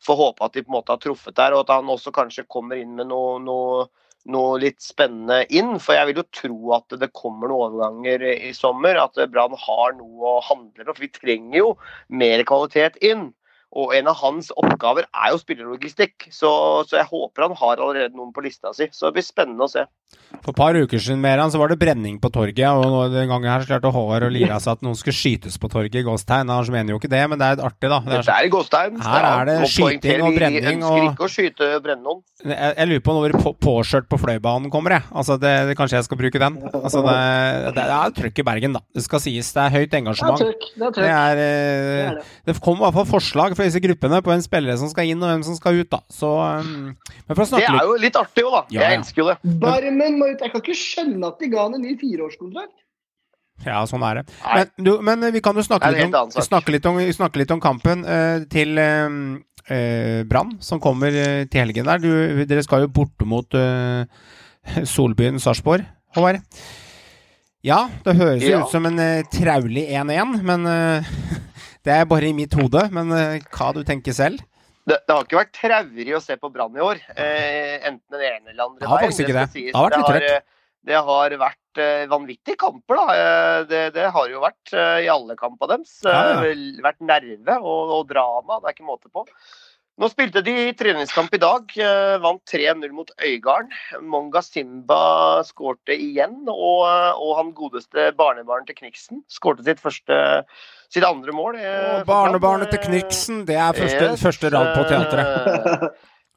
Får 0.00 0.16
håpe 0.16 0.46
at 0.46 0.54
de 0.56 0.62
på 0.64 0.72
en 0.72 0.78
måte 0.78 0.94
har 0.94 1.02
truffet 1.02 1.36
der, 1.36 1.52
og 1.52 1.66
at 1.66 1.74
han 1.74 1.90
også 1.92 2.14
kanskje 2.16 2.46
kommer 2.48 2.80
inn 2.80 2.94
med 2.96 3.10
noe, 3.10 3.36
noe, 3.44 3.84
noe 4.30 4.58
litt 4.62 4.80
spennende 4.84 5.42
inn. 5.54 5.76
For 5.82 5.96
jeg 5.96 6.10
vil 6.10 6.22
jo 6.22 6.26
tro 6.38 6.74
at 6.76 6.96
det 7.00 7.12
kommer 7.16 7.50
noen 7.50 7.68
overganger 7.68 8.26
i 8.32 8.52
sommer. 8.56 9.00
At 9.02 9.18
Brann 9.32 9.56
har 9.58 9.94
noe 9.98 10.34
å 10.36 10.42
handle 10.46 10.84
med. 10.84 10.92
For 10.92 11.04
vi 11.04 11.12
trenger 11.14 11.58
jo 11.58 11.70
mer 12.22 12.44
kvalitet 12.48 13.00
inn. 13.04 13.30
Og 13.72 13.94
en 13.96 14.10
av 14.10 14.18
hans 14.20 14.50
oppgaver 14.60 15.06
er 15.08 15.32
jo 15.32 15.40
spillerlogistikk. 15.40 16.28
Så, 16.28 16.50
så 16.88 17.00
jeg 17.00 17.08
håper 17.08 17.48
han 17.48 17.56
har 17.56 17.78
allerede 17.78 18.16
noen 18.18 18.34
på 18.36 18.44
lista 18.44 18.74
si. 18.76 18.90
Så 18.92 19.08
det 19.08 19.18
blir 19.18 19.26
spennende 19.26 19.68
å 19.68 19.72
se. 19.72 19.86
For 20.42 20.50
et 20.50 20.58
par 20.58 20.74
uker 20.74 20.98
siden 20.98 21.20
mer, 21.22 21.38
så 21.52 21.58
var 21.60 21.70
det 21.70 21.78
brenning 21.78 22.16
på 22.18 22.30
torget, 22.32 22.64
og 22.66 22.82
nå, 22.90 23.02
den 23.12 23.28
gangen 23.30 23.46
her 23.46 23.62
så 23.62 23.68
klarte 23.68 23.92
Håvard 23.94 24.24
å 24.26 24.30
lire 24.32 24.56
seg 24.62 24.72
at 24.74 24.80
noen 24.82 24.96
skulle 24.98 25.14
skytes 25.14 25.58
på 25.60 25.68
torget 25.70 26.00
i 26.00 26.02
Gåstegn. 26.06 26.50
Han 26.50 26.72
mener 26.74 26.94
jo 26.94 26.98
ikke 26.98 27.10
det, 27.12 27.20
men 27.30 27.38
det 27.38 27.50
er 27.52 27.62
artig, 27.68 27.90
da. 27.92 28.00
Det 28.02 28.16
er 28.16 28.24
Det 28.26 28.34
er 28.34 28.48
Gåstein. 28.50 28.96
Her 29.06 29.26
er 29.28 29.50
det 29.50 29.56
skyting 29.70 30.24
og 30.26 30.34
brenning. 30.34 30.64
Vi 30.64 30.72
ønsker 30.72 31.06
ikke 31.12 31.26
å 31.28 31.30
skyte 31.30 31.68
brenne 31.84 32.02
noen. 32.02 32.22
Jeg, 32.42 32.72
jeg 32.74 32.90
lurer 32.90 33.04
på 33.06 33.14
når 33.14 33.36
på, 33.38 33.52
påskjørt 33.62 34.08
på 34.10 34.18
Fløibanen 34.18 34.72
kommer, 34.72 34.96
jeg. 34.96 35.06
Altså, 35.14 35.36
det, 35.38 35.52
det, 35.68 35.76
kanskje 35.78 36.00
jeg 36.00 36.08
skal 36.08 36.18
bruke 36.24 36.42
den. 36.42 36.58
Altså, 36.74 37.04
det, 37.06 37.14
det, 37.68 37.74
det 37.78 37.84
er 38.00 38.16
trøkk 38.18 38.42
i 38.42 38.46
Bergen, 38.50 38.74
da. 38.74 38.82
Det 38.98 39.04
skal 39.06 39.22
sies. 39.22 39.52
Det 39.54 39.62
er 39.62 39.76
høyt 39.76 39.92
Det 39.92 40.00
er 40.00 40.02
engasjement. 40.02 40.42
trøkk. 40.42 40.66
Det 40.74 40.88
er 40.88 40.96
Det 40.96 41.12
er, 41.12 41.38
Det 41.38 41.46
eh, 41.46 42.08
er 42.08 42.18
det. 42.18 42.26
det 42.50 42.56
kommer 42.58 42.82
i 42.82 42.88
hvert 42.88 42.98
fall 42.98 43.08
forslag 43.12 43.54
fra 43.54 43.68
disse 43.68 43.82
gruppene 43.84 44.18
på 44.24 44.34
hvem 44.34 44.42
spillere 44.42 44.74
som 44.82 44.90
skal 44.90 45.12
inn, 45.12 45.22
og 45.22 45.30
hvem 45.30 45.46
som 45.46 45.60
skal 45.60 45.78
ut, 45.78 45.90
da. 45.92 46.02
Så 46.10 46.32
um, 46.34 46.90
Men 47.28 47.38
for 47.38 47.44
å 47.46 47.62
Det 47.62 47.68
er 47.70 47.86
jo 47.86 47.96
litt 48.02 48.18
artig 48.18 48.42
òg, 48.48 48.58
da. 48.58 48.64
Ja, 48.74 48.82
ja. 48.82 48.90
Jeg 48.90 49.02
elsker 49.04 49.22
jo 49.22 49.28
det. 49.30 49.38
Barmen 49.62 50.01
ut. 50.10 50.40
Jeg 50.42 50.50
kan 50.52 50.62
ikke 50.62 50.76
skjønne 50.78 51.28
at 51.30 51.38
de 51.42 51.48
ga 51.52 51.66
han 51.66 51.76
en 51.78 51.84
ny 51.84 51.94
fireårskontrakt. 52.00 52.74
Ja, 53.66 53.82
sånn 53.86 54.02
er 54.02 54.18
det. 54.20 54.22
Men, 54.42 54.70
du, 54.82 54.90
men 55.06 55.22
vi 55.34 55.40
kan 55.44 55.54
jo 55.54 55.62
snakke 55.62 55.90
litt, 55.94 56.14
om, 56.18 56.30
snakke 56.34 56.72
litt, 56.74 56.86
om, 56.88 56.96
snakke 57.14 57.38
litt 57.42 57.52
om 57.54 57.60
kampen 57.62 58.02
eh, 58.08 58.42
til 58.50 58.78
eh, 58.80 59.16
eh, 59.70 60.22
Brann, 60.26 60.56
som 60.64 60.80
kommer 60.82 61.14
eh, 61.14 61.44
til 61.52 61.62
helgen 61.62 61.86
der. 61.86 62.00
Du, 62.02 62.10
dere 62.48 62.64
skal 62.66 62.86
jo 62.86 62.90
borte 62.96 63.28
mot 63.28 63.54
eh, 63.54 64.02
Solbyen 64.94 65.38
Sarpsborg, 65.42 65.84
Håvard. 66.16 66.40
Ja, 67.62 67.84
det 68.02 68.16
høres 68.18 68.42
jo 68.42 68.56
Ja. 68.56 68.62
ut 68.64 68.72
som 68.74 68.88
en 68.90 68.98
traulig 69.30 69.84
1-1, 69.94 70.40
men 70.42 70.66
det 71.86 71.92
er 71.94 72.08
bare 72.10 72.32
i 72.32 72.34
mitt 72.34 72.56
hode. 72.58 72.88
Men 72.90 73.12
hva 73.14 73.68
du 73.76 73.84
tenker 73.86 74.16
selv? 74.16 74.42
Det, 74.88 74.96
det 75.06 75.14
har 75.14 75.22
ikke 75.26 75.38
vært 75.38 75.52
traurig 75.54 76.14
å 76.16 76.22
se 76.24 76.34
på 76.42 76.48
Brann 76.50 76.74
i 76.74 76.82
år. 76.82 76.98
Eh, 77.14 77.76
enten 77.86 78.16
den 78.16 78.24
ene 78.26 78.50
eller 78.50 78.64
andre 78.66 78.80
Det 78.82 78.88
har 78.90 79.04
faktisk 79.04 79.22
ikke 79.28 79.36
det. 79.36 79.46
Det 79.70 79.74
har 79.78 79.88
vært 79.90 79.98
litt 80.00 80.08
trøtt. 80.10 80.30
eh, 80.30 80.58
Det 80.82 80.96
har 81.06 81.36
vært 81.38 81.78
eh, 81.78 82.06
vanvittige 82.10 82.58
kamper, 82.58 82.98
da. 82.98 83.14
Eh, 83.14 83.58
det, 83.70 83.82
det 83.94 84.08
har 84.16 84.32
jo 84.32 84.40
vært 84.42 84.72
i 84.74 85.06
alle 85.12 85.36
kampene 85.38 85.76
deres. 85.76 85.92
Ja, 86.02 86.24
ja. 86.42 86.56
Vært 86.88 86.98
nerve 87.06 87.58
og, 87.62 87.92
og 88.00 88.08
drama. 88.10 88.58
Det 88.58 88.72
er 88.72 88.74
ikke 88.74 88.88
måte 88.90 89.12
på. 89.14 89.22
Nå 90.00 90.08
spilte 90.08 90.40
de 90.44 90.54
treningskamp 90.72 91.34
i 91.36 91.40
dag. 91.42 91.72
eh, 91.76 92.16
Vant 92.22 92.40
3-0 92.48 92.92
mot 92.96 93.10
Øygarden. 93.20 93.72
Monga 94.08 94.40
Simba 94.42 95.42
skårte 95.44 95.92
igjen. 95.92 96.38
Og, 96.48 96.86
eh, 96.88 97.12
og 97.20 97.36
han 97.36 97.52
godeste 97.52 98.08
barnebarnet 98.16 98.70
til 98.70 98.78
Kniksen 98.80 99.20
skårte 99.28 99.64
sitt 99.66 99.82
første 99.84 100.44
sitt 100.92 101.04
andre 101.04 101.32
mål. 101.36 101.56
eh, 101.60 102.00
Og 102.00 102.06
for 102.06 102.12
barnebarnet 102.14 102.70
til 102.72 102.80
Eh, 102.80 102.86
Kniksen, 102.88 103.44
det 103.46 103.56
er 103.56 103.72
første, 103.72 104.08
Yes, 104.12 104.22
første 104.22 104.50
rad 104.50 104.72
på 104.76 104.88
teatret. 104.88 105.82
eh, 105.82 105.88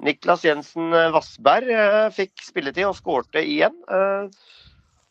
Niklas 0.04 0.44
Jensen 0.44 0.92
Vassberg 0.92 1.70
eh, 1.72 2.10
fikk 2.12 2.44
spilletid 2.44 2.84
og 2.86 2.96
skårte 3.00 3.40
igjen. 3.40 3.72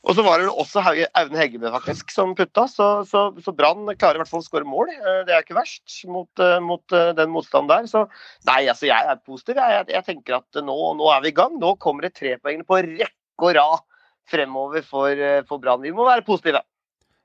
Og 0.04 0.12
så 0.16 0.24
var 0.26 0.38
det 0.40 0.46
vel 0.46 0.58
også 0.60 0.82
Aune 0.84 1.38
Heggebø 1.40 1.70
faktisk 1.72 2.10
som 2.12 2.34
putta, 2.36 2.66
så, 2.68 2.88
så, 3.08 3.22
så 3.40 3.54
Brann 3.56 3.86
klarer 3.96 4.18
i 4.18 4.22
hvert 4.22 4.30
fall 4.30 4.42
å 4.42 4.46
skåre 4.46 4.68
mål. 4.68 4.90
Eh, 4.92 5.22
Det 5.28 5.32
er 5.32 5.44
ikke 5.46 5.56
verst 5.56 5.96
mot, 6.12 6.28
eh, 6.44 6.58
mot 6.60 6.92
eh, 6.96 7.12
den 7.16 7.32
motstanden 7.32 7.70
der. 7.72 7.88
Så 7.88 8.02
nei, 8.50 8.60
altså 8.68 8.90
jeg 8.90 9.08
er 9.14 9.22
positiv. 9.24 9.56
Jeg, 9.62 9.78
jeg, 9.80 9.88
jeg 9.96 10.06
tenker 10.10 10.38
at 10.42 10.60
nå, 10.60 10.76
nå 11.00 11.08
er 11.14 11.24
vi 11.24 11.32
i 11.32 11.36
gang. 11.40 11.56
Nå 11.62 11.72
kommer 11.80 12.04
det 12.04 12.12
trepoengene 12.20 12.68
på 12.68 12.82
rekke 12.84 13.10
og 13.48 13.56
rad 13.56 13.82
fremover 14.30 14.84
for, 14.86 15.24
for 15.48 15.60
Brann. 15.64 15.82
Vi 15.84 15.92
må 15.96 16.04
være 16.08 16.24
positive. 16.28 16.60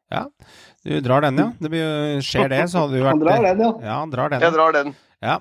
Ja, 0.10 0.24
Du 0.88 0.96
drar 1.06 1.22
den, 1.28 1.38
ja. 1.38 1.52
Det 1.62 1.70
blir, 1.70 2.24
skjer 2.26 2.50
det, 2.50 2.64
så 2.72 2.82
hadde 2.86 2.96
du 2.98 3.04
vært 3.04 3.14
Han 3.14 3.22
drar 3.22 3.44
den, 3.46 3.62
ja. 3.62 3.70
Ja, 3.86 4.00
han 4.02 4.12
drar 4.16 4.32
den. 4.34 4.42
Jeg 4.42 4.56
drar 4.56 4.74
den. 4.80 4.96
Ja. 5.22 5.36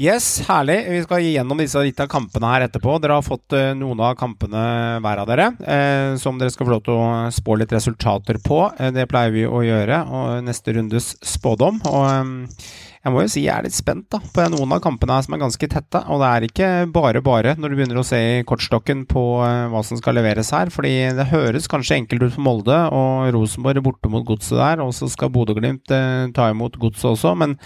Yes, 0.00 0.38
herlig. 0.48 0.78
Vi 0.88 1.02
skal 1.04 1.26
gjennom 1.26 1.58
disse 1.60 1.80
litt 1.84 1.98
av 2.00 2.06
kampene 2.08 2.48
her 2.48 2.62
etterpå. 2.64 2.94
Dere 3.04 3.18
har 3.18 3.24
fått 3.26 3.52
eh, 3.52 3.74
noen 3.76 3.98
av 4.00 4.14
kampene 4.16 4.62
hver 5.04 5.20
av 5.20 5.26
dere, 5.28 5.48
eh, 5.60 6.14
som 6.16 6.38
dere 6.40 6.48
skal 6.54 6.64
få 6.64 6.72
lov 6.72 6.84
til 6.86 6.94
å 6.96 7.08
spå 7.36 7.58
litt 7.60 7.74
resultater 7.76 8.38
på. 8.40 8.62
Eh, 8.80 8.94
det 8.96 9.04
pleier 9.10 9.34
vi 9.34 9.42
å 9.44 9.60
gjøre. 9.60 9.98
Og 10.08 10.46
neste 10.46 10.72
rundes 10.72 11.10
spådom. 11.20 11.82
Og 11.90 12.06
eh, 12.06 12.64
jeg 13.02 13.12
må 13.12 13.26
jo 13.26 13.32
si 13.34 13.42
jeg 13.44 13.52
er 13.52 13.66
litt 13.66 13.76
spent 13.76 14.06
da, 14.14 14.22
på 14.24 14.46
noen 14.54 14.72
av 14.72 14.80
kampene 14.86 15.18
her 15.18 15.26
som 15.26 15.36
er 15.36 15.42
ganske 15.42 15.68
tette. 15.74 16.00
Og 16.08 16.24
det 16.24 16.30
er 16.30 16.46
ikke 16.48 16.70
bare 16.96 17.20
bare 17.26 17.52
når 17.60 17.68
du 17.68 17.76
begynner 17.76 18.00
å 18.00 18.06
se 18.08 18.20
i 18.38 18.46
kortstokken 18.48 19.02
på 19.10 19.24
hva 19.44 19.82
som 19.84 20.00
skal 20.00 20.16
leveres 20.16 20.54
her. 20.56 20.72
Fordi 20.72 20.94
det 21.18 21.28
høres 21.28 21.68
kanskje 21.68 21.98
enkelt 21.98 22.24
ut 22.24 22.38
for 22.38 22.46
Molde 22.46 22.78
og 22.88 23.34
Rosenborg 23.36 23.84
borte 23.84 24.08
mot 24.08 24.24
Godset 24.32 24.56
der. 24.62 24.80
Og 24.80 24.96
så 24.96 25.12
skal 25.12 25.32
Bodø-Glimt 25.36 25.92
ta 25.92 26.48
imot 26.54 26.80
Godset 26.80 27.12
også. 27.18 27.36
men 27.44 27.58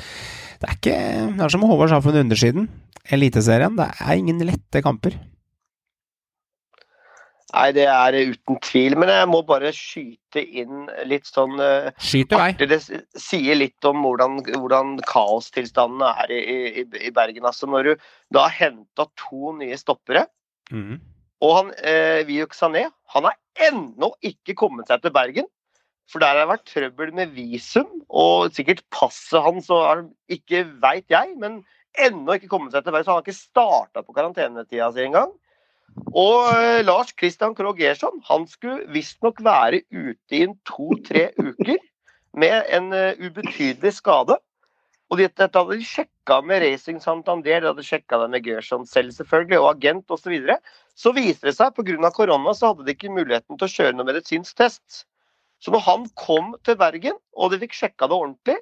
det 0.64 0.70
er 0.70 0.80
ikke 0.80 0.98
Det 1.36 1.44
er 1.44 1.52
som 1.52 1.64
Håvard 1.68 1.92
sa 1.92 2.00
for 2.00 2.16
en 2.16 2.24
undersiden. 2.24 2.68
Eliteserien. 3.12 3.76
Det 3.76 3.90
er 4.00 4.16
ingen 4.16 4.40
lette 4.48 4.80
kamper. 4.84 5.16
Nei, 7.54 7.68
det 7.76 7.84
er 7.86 8.16
uten 8.32 8.56
tvil. 8.64 8.96
Men 8.98 9.12
jeg 9.12 9.28
må 9.30 9.42
bare 9.46 9.70
skyte 9.76 10.42
inn 10.42 10.88
litt 11.06 11.28
sånn 11.28 11.60
eh, 11.62 11.90
Skyt 12.00 12.32
i 12.32 12.40
vei. 12.40 12.48
Det 12.64 12.80
sier 12.80 13.60
litt 13.60 13.88
om 13.88 14.00
hvordan, 14.06 14.40
hvordan 14.56 14.96
kaostilstandene 15.10 16.10
er 16.24 16.32
i, 16.34 16.42
i, 16.82 16.86
i 17.10 17.12
Bergen. 17.14 17.44
Altså, 17.44 17.68
når 17.70 17.90
du 17.90 18.06
da 18.34 18.46
har 18.48 18.56
henta 18.56 19.06
to 19.20 19.52
nye 19.60 19.76
stoppere, 19.78 20.24
mm. 20.72 20.96
og 21.44 21.56
han 21.58 21.74
eh, 21.84 22.24
Viuk 22.26 22.56
Sané 22.56 22.88
han 23.14 23.28
har 23.28 23.68
ennå 23.68 24.14
ikke 24.24 24.56
kommet 24.58 24.88
seg 24.90 25.04
til 25.04 25.14
Bergen. 25.14 25.46
For 26.10 26.20
der 26.20 26.34
har 26.34 26.42
det 26.44 26.50
vært 26.50 26.66
trøbbel 26.68 27.14
med 27.16 27.32
visum, 27.36 27.88
og 28.08 28.52
sikkert 28.54 28.84
passet 28.92 29.40
hans 29.44 29.70
og 29.72 30.10
ikke 30.32 30.66
veit 30.82 31.08
jeg, 31.12 31.32
men 31.40 31.62
ennå 32.00 32.36
ikke 32.36 32.50
kommet 32.50 32.74
seg 32.74 32.84
til 32.84 32.96
Så 32.98 33.10
han 33.10 33.16
har 33.16 33.24
ikke 33.24 33.38
starta 33.38 34.02
på 34.04 34.14
karantenetida 34.16 34.90
si 34.92 35.04
engang. 35.06 35.32
Og 36.10 36.50
eh, 36.50 36.82
Lars 36.84 37.12
Christian 37.14 37.54
Krogh 37.54 37.78
Gerson 37.78 38.18
han 38.28 38.46
skulle 38.50 38.88
visstnok 38.92 39.40
være 39.44 39.84
ute 39.94 40.40
i 40.40 40.46
to-tre 40.66 41.28
uker 41.38 41.78
med 42.34 42.66
en 42.74 42.90
uh, 42.90 43.14
ubetydelig 43.22 43.92
skade. 43.94 44.36
Og 45.12 45.20
dette, 45.20 45.46
hadde 45.46 45.76
de 45.78 45.86
sjekka 45.86 46.40
med 46.42 46.64
Racing 46.64 46.98
Santander, 47.02 47.60
de 47.62 47.70
hadde 47.70 47.84
sjekka 47.86 48.18
det 48.24 48.30
med 48.32 48.46
Gerson 48.46 48.86
selv 48.88 49.14
selvfølgelig, 49.14 49.60
og 49.60 49.68
agent 49.76 50.10
osv. 50.10 50.24
Så, 50.24 50.32
videre. 50.32 50.56
så 50.98 51.12
viser 51.14 51.50
det 51.50 51.54
seg 51.54 51.76
pga. 51.76 52.10
korona 52.10 52.54
så 52.56 52.72
hadde 52.72 52.88
de 52.88 52.96
ikke 52.96 53.12
muligheten 53.12 53.58
til 53.58 53.68
å 53.68 53.74
kjøre 53.76 53.94
noen 53.94 54.10
medisinsk 54.10 54.56
test. 54.58 55.04
Så 55.64 55.72
når 55.72 55.84
han 55.86 56.06
kom 56.20 56.52
til 56.66 56.76
Bergen, 56.76 57.16
og 57.32 57.52
de 57.54 57.58
fikk 57.62 57.72
sjekka 57.78 58.08
det 58.10 58.16
ordentlig, 58.18 58.56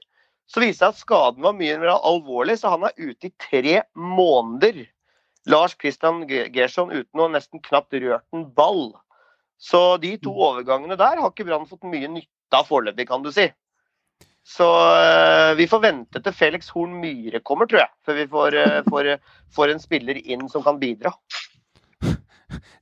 så 0.46 0.61
viste 0.62 0.86
det 0.86 0.92
seg 0.92 0.92
at 0.92 1.00
skaden 1.00 1.42
var 1.42 1.57
mye 1.59 1.78
mer 1.82 1.96
alvorlig, 1.96 2.59
så 2.61 2.70
han 2.74 2.84
er 2.86 2.94
ute 2.98 3.26
i 3.30 3.32
tre 3.42 3.80
måneder. 3.98 4.84
Lars 5.50 5.74
Christian 5.74 6.20
Ge- 6.30 6.46
Gerson 6.55 6.92
uten 6.94 7.22
å 7.24 7.30
nesten 7.32 7.62
knapt 7.64 7.96
rørt 7.98 8.22
en 8.36 8.44
ball. 8.55 8.92
Så 9.59 9.96
de 10.03 10.14
to 10.22 10.30
overgangene 10.34 10.98
der 10.98 11.18
har 11.18 11.30
ikke 11.32 11.46
Brann 11.48 11.66
fått 11.70 11.86
mye 11.90 12.11
nytte 12.11 12.59
av 12.59 12.68
foreløpig, 12.70 13.09
kan 13.11 13.24
du 13.24 13.32
si. 13.34 13.48
Så 14.46 14.66
eh, 14.98 15.53
vi 15.59 15.68
får 15.70 15.82
vente 15.84 16.22
til 16.22 16.34
Felix 16.34 16.70
Horn 16.74 16.94
Myhre 16.98 17.38
kommer, 17.46 17.68
tror 17.70 17.84
jeg, 17.84 17.92
før 18.07 18.18
vi 18.18 18.28
får, 18.30 18.57
eh, 18.59 18.78
får, 18.90 19.11
får 19.55 19.74
en 19.74 19.82
spiller 19.82 20.18
inn 20.22 20.48
som 20.50 20.64
kan 20.66 20.78
bidra. 20.82 21.14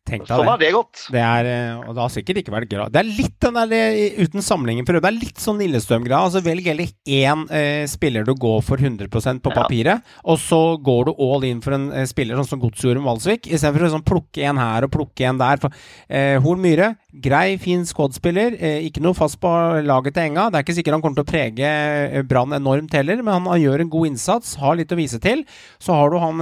Tenk 0.06 0.24
deg 0.26 0.32
Sånn 0.40 0.48
har 0.48 0.58
det. 0.58 0.66
det 0.66 0.74
gått. 0.74 1.02
Det 1.12 1.20
er, 1.20 1.44
eh, 1.46 1.78
og 1.84 1.94
det 1.94 2.00
har 2.02 2.08
sikkert 2.10 2.38
ikke 2.40 2.52
vært 2.54 2.68
bra. 2.72 2.88
Det 2.90 3.00
er 3.02 3.08
litt 3.08 3.36
den 3.40 3.54
der, 3.54 3.72
eh, 3.72 4.16
uten 4.24 4.42
sammenligning 4.42 4.86
for 4.86 4.94
øvrig, 4.94 5.02
det 5.02 5.10
er 5.12 5.26
litt 5.26 5.38
sånn 5.38 5.58
Lillestrøm-greia. 5.60 6.20
Altså 6.24 6.42
Velg 6.42 6.64
heller 6.66 6.88
én 7.06 7.44
eh, 7.50 7.86
spiller 7.86 8.24
du 8.24 8.32
går 8.34 8.62
for 8.64 8.76
100% 8.78 9.40
på 9.44 9.52
Ja. 9.54 9.62
papiret, 9.62 10.02
og 10.24 10.38
så 10.38 10.76
går 10.82 11.04
du 11.06 11.12
all 11.18 11.44
in 11.44 11.60
for 11.60 11.72
en 11.76 11.92
eh, 11.92 12.04
spiller 12.06 12.34
sånn 12.36 12.48
som 12.48 12.60
Godset 12.60 12.88
gjorde 12.88 13.02
med 13.04 13.10
Valsvik, 13.10 13.46
istedenfor 13.46 13.86
å 13.86 13.92
sånn 13.94 14.04
plukke 14.04 14.42
en 14.48 14.56
her 14.56 14.84
og 14.84 14.90
plukke 14.90 15.28
en 15.28 15.38
der. 15.38 15.56
For, 15.58 15.70
eh, 16.08 16.38
Horn 16.40 16.60
Myhre, 16.60 16.96
grei, 17.20 17.58
fin 17.58 17.84
squad-spiller. 17.84 18.56
Eh, 18.60 18.88
ikke 18.90 19.00
noe 19.04 19.14
fast 19.14 19.38
på 19.40 19.48
laget 19.84 20.14
til 20.14 20.22
Enga. 20.30 20.50
Det 20.50 20.58
er 20.58 20.64
ikke 20.64 20.76
sikkert 20.82 20.92
han 20.98 21.02
kommer 21.02 21.22
til 21.22 21.24
å 21.24 21.32
prege 21.32 22.24
Brann 22.26 22.50
enormt 22.52 22.92
heller, 22.92 23.22
men 23.22 23.32
han, 23.34 23.46
han 23.46 23.60
gjør 23.60 23.80
en 23.80 23.90
god 23.90 24.06
innsats, 24.12 24.56
har 24.56 24.76
litt 24.76 24.90
å 24.92 24.96
vise 24.96 25.20
til. 25.20 25.44
Så 25.78 25.94
har 25.94 26.10
du 26.10 26.18
han 26.18 26.38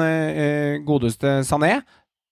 godeste 0.85 1.41
Sané. 1.47 1.83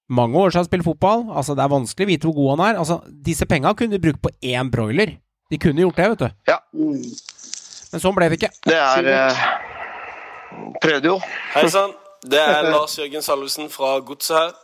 Mange 0.08 0.38
år 0.38 0.52
siden 0.52 0.62
han 0.62 0.68
spilt 0.68 0.86
fotball. 0.86 1.24
Altså, 1.34 1.54
det 1.58 1.64
er 1.64 1.72
vanskelig 1.72 2.06
å 2.06 2.10
vite 2.12 2.28
hvor 2.28 2.36
god 2.36 2.50
han 2.54 2.64
er. 2.68 2.80
Altså, 2.82 3.00
disse 3.26 3.46
penga 3.50 3.72
kunne 3.74 3.96
de 3.96 4.02
brukt 4.02 4.22
på 4.22 4.30
én 4.54 4.70
broiler. 4.70 5.16
De 5.50 5.58
kunne 5.62 5.82
gjort 5.82 5.98
det, 5.98 6.10
vet 6.12 6.22
du. 6.22 6.28
Ja. 6.50 6.58
Men 6.72 8.02
sånn 8.02 8.14
ble 8.14 8.28
det 8.30 8.38
ikke. 8.40 8.52
Det 8.66 8.76
er 8.76 9.10
eh, 9.12 9.42
Prøvde 10.82 11.10
jo. 11.10 11.16
Hei 11.54 11.66
sann, 11.72 11.92
det 12.26 12.40
er 12.40 12.70
Lars 12.70 12.96
Jørgen 12.98 13.24
Salvesen 13.24 13.70
fra 13.72 13.96
Godset 14.06 14.36
her. 14.38 14.54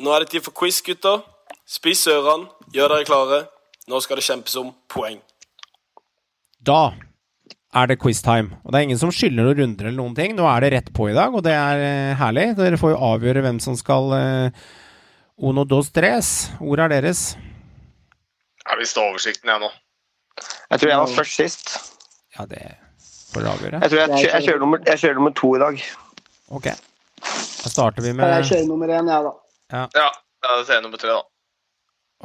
Nå 0.00 0.12
er 0.14 0.24
det 0.24 0.34
tid 0.34 0.44
for 0.44 0.56
quiz, 0.56 0.80
gutter. 0.84 1.22
Spis 1.68 2.04
ørene, 2.10 2.48
gjør 2.74 2.96
dere 2.96 3.08
klare. 3.08 3.40
Nå 3.88 4.00
skal 4.04 4.20
det 4.20 4.26
kjempes 4.26 4.56
om 4.60 4.72
poeng. 4.90 5.20
Da 6.64 6.94
er 7.74 7.90
det 7.90 7.98
quiztime. 8.02 8.54
Og 8.62 8.72
det 8.72 8.78
er 8.78 8.86
ingen 8.86 9.00
som 9.00 9.12
skylder 9.14 9.42
noen 9.42 9.58
runder 9.58 9.88
eller 9.88 9.98
noen 9.98 10.14
ting. 10.16 10.34
Nå 10.38 10.46
er 10.50 10.64
det 10.64 10.72
rett 10.76 10.92
på 10.94 11.08
i 11.10 11.16
dag, 11.16 11.34
og 11.34 11.42
det 11.46 11.54
er 11.56 11.82
eh, 11.82 12.12
herlig. 12.20 12.46
Dere 12.58 12.78
får 12.80 12.94
jo 12.94 13.02
avgjøre 13.10 13.42
hvem 13.44 13.58
som 13.62 13.76
skal 13.78 14.14
uh, 14.14 14.64
Uno 15.44 15.64
dos 15.66 15.90
tres. 15.94 16.30
Ordet 16.62 16.86
er 16.86 16.94
deres. 17.00 17.24
Jeg 18.64 18.80
vil 18.80 18.88
stå 18.88 19.08
oversikten, 19.10 19.50
jeg 19.50 19.64
nå. 19.64 19.70
Jeg 20.70 20.80
tror 20.80 20.90
jeg 20.90 21.02
var 21.02 21.14
først 21.18 21.40
sist. 21.42 21.74
Ja, 22.38 22.46
det 22.50 22.62
får 23.34 23.42
dere 23.42 23.54
avgjøre. 23.58 23.82
Jeg 23.82 23.92
tror 23.92 24.00
jeg, 24.00 24.24
jeg, 24.24 24.46
kjører, 24.46 24.62
nummer, 24.62 24.82
jeg 24.86 25.02
kjører 25.02 25.20
nummer 25.20 25.34
to 25.42 25.54
i 25.54 25.62
dag. 25.62 25.84
Ok. 26.54 26.70
Da 27.64 27.72
starter 27.72 28.04
vi 28.04 28.14
med 28.14 28.30
jeg 28.38 28.50
kjører 28.52 28.66
nummer 28.70 28.90
én, 28.90 29.10
jeg, 29.10 29.28
da? 29.28 29.34
Ja, 29.74 30.08
da 30.44 30.56
er 30.60 30.66
det 30.70 30.82
nummer 30.86 31.00
tre, 31.00 31.14
da. 31.14 31.22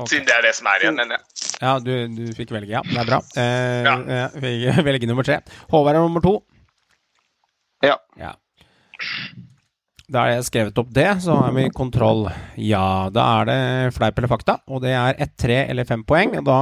Siden 0.07 0.27
det 0.29 0.35
er 0.37 0.45
det 0.47 0.53
som 0.55 0.69
er 0.71 0.83
igjen, 0.85 0.95
mener 0.95 1.17
jeg. 1.17 1.23
Ja, 1.59 1.73
du, 1.83 1.91
du 2.15 2.23
fikk 2.37 2.53
velge, 2.55 2.71
ja. 2.71 2.81
Det 2.87 3.01
er 3.01 3.09
bra. 3.09 3.19
Eh, 3.35 3.83
Ja. 3.83 4.77
velge 4.87 5.09
nummer 5.09 5.27
tre. 5.27 5.41
Håvard 5.73 5.97
er 5.99 6.05
nummer 6.05 6.23
to. 6.23 6.37
Ja. 7.83 7.97
Ja. 8.19 8.33
Da 10.09 10.23
har 10.23 10.31
jeg 10.33 10.45
skrevet 10.47 10.79
opp 10.81 10.89
det, 10.95 11.07
så 11.21 11.35
har 11.37 11.51
vi 11.53 11.67
kontroll. 11.75 12.23
Ja, 12.57 13.09
da 13.13 13.25
er 13.41 13.49
det 13.49 13.59
fleip 13.97 14.17
eller 14.17 14.31
fakta, 14.31 14.55
og 14.67 14.81
det 14.81 14.95
er 14.97 15.19
ett, 15.21 15.35
tre 15.37 15.59
eller 15.69 15.85
fem 15.85 16.01
poeng. 16.07 16.33
Og 16.39 16.47
Da 16.47 16.59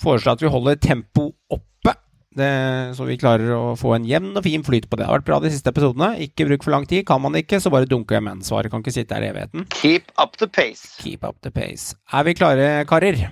foreslår 0.00 0.34
jeg 0.34 0.38
at 0.38 0.44
vi 0.46 0.52
holder 0.54 0.78
tempo 0.82 1.30
oppe, 1.50 1.96
det, 2.38 2.50
så 2.98 3.06
vi 3.08 3.16
klarer 3.20 3.52
å 3.56 3.74
få 3.78 3.94
en 3.96 4.06
jevn 4.08 4.32
og 4.36 4.44
fin 4.46 4.64
flyt 4.66 4.88
på 4.90 4.98
det. 4.98 5.04
Det 5.04 5.10
har 5.10 5.18
vært 5.20 5.28
bra 5.28 5.38
de 5.44 5.52
siste 5.52 5.70
episodene. 5.72 6.10
Ikke 6.26 6.46
bruk 6.48 6.66
for 6.66 6.74
lang 6.74 6.86
tid. 6.90 7.04
Kan 7.08 7.22
man 7.24 7.36
ikke, 7.38 7.60
så 7.62 7.72
bare 7.72 7.88
dunker 7.90 8.18
jeg 8.18 8.26
med 8.26 8.44
svaret. 8.46 8.72
Kan 8.72 8.84
ikke 8.84 8.94
sitte 8.96 9.16
her 9.16 9.26
i 9.26 9.30
evigheten. 9.32 9.66
Keep 9.76 10.12
up 10.20 10.38
the 10.40 10.48
pace. 10.48 10.94
Keep 11.02 11.26
up 11.26 11.40
the 11.46 11.52
pace. 11.54 11.96
Er 12.12 12.26
vi 12.26 12.36
klare, 12.38 12.68
karer? 12.90 13.26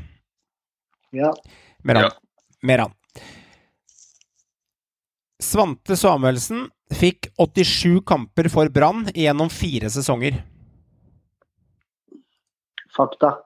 Ja. 1.12 1.32
Meran. 1.84 2.08
Ja. 2.08 2.58
Meran. 2.62 2.96
Svante 5.42 5.96
Samuelsen 5.98 6.68
fikk 6.94 7.32
87 7.40 8.02
kamper 8.06 8.48
for 8.52 8.70
Brann 8.72 9.08
gjennom 9.14 9.50
fire 9.52 9.90
sesonger. 9.90 10.38
Fakta. 12.92 13.38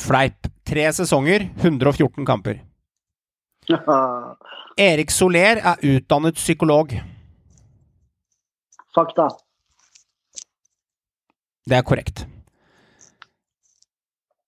Fleip. 0.00 0.48
Tre 0.64 0.92
sesonger, 0.92 1.50
114 1.60 2.24
kamper. 2.26 2.60
Erik 4.80 5.10
Soler 5.12 5.60
er 5.60 5.82
utdannet 5.86 6.34
psykolog. 6.40 6.94
Fakta. 8.94 9.28
Det 11.68 11.76
er 11.78 11.82
korrekt. 11.86 12.24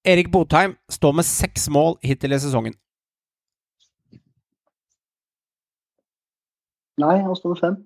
Erik 0.07 0.31
Botheim 0.33 0.77
står 0.91 1.13
med 1.19 1.27
seks 1.27 1.69
mål 1.73 1.97
hittil 2.05 2.33
i 2.37 2.39
sesongen. 2.43 2.75
Nei, 7.01 7.17
han 7.21 7.37
står 7.37 7.55
med 7.55 7.61
fem. 7.61 7.79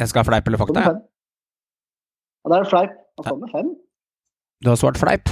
Jeg 0.00 0.08
skal 0.10 0.22
ha 0.22 0.28
fleip 0.30 0.46
eller 0.48 0.58
fakta? 0.58 0.80
jeg. 0.80 1.00
Ja. 2.44 2.52
det 2.52 2.58
er 2.58 2.70
fleip. 2.70 2.94
Han 3.18 3.26
står 3.28 3.40
med 3.42 3.52
fem. 3.56 3.72
Du 4.62 4.68
har 4.70 4.76
svart 4.78 4.98
fleip. 5.00 5.28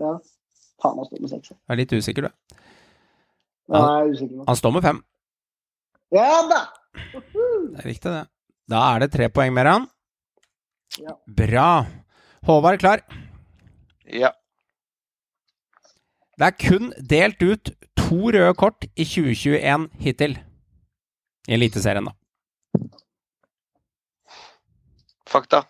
Ja. 0.00 0.14
Faen, 0.82 0.96
han 0.96 1.08
står 1.08 1.20
med 1.20 1.32
seks. 1.32 1.52
Jeg 1.52 1.74
er 1.74 1.80
litt 1.80 1.92
usikker, 1.92 2.26
du. 2.28 2.56
Ja, 3.72 3.80
jeg 3.80 4.06
er 4.08 4.14
usikker. 4.14 4.44
Han 4.48 4.58
står 4.60 4.74
med 4.76 4.86
fem. 4.86 5.02
Ja 6.14 6.30
da! 6.48 6.60
Det 6.96 7.82
er 7.82 7.86
riktig, 7.90 8.10
det. 8.12 8.24
Da 8.70 8.82
er 8.94 9.04
det 9.04 9.10
tre 9.12 9.28
poeng 9.32 9.52
mer, 9.56 9.68
han. 9.68 9.86
Ja. 11.02 11.16
Bra. 11.26 11.68
Håvard 12.46 12.80
klar. 12.80 13.02
Ja. 14.06 14.30
Det 16.36 16.46
er 16.46 16.56
kun 16.60 16.92
delt 17.10 17.42
ut 17.42 17.72
to 17.96 18.30
røde 18.30 18.54
kort 18.56 18.86
i 18.94 19.04
2021 19.04 19.88
hittil. 20.04 20.38
I 21.48 21.56
Eliteserien, 21.56 22.08
da. 22.08 22.14
Fakta. 25.26 25.64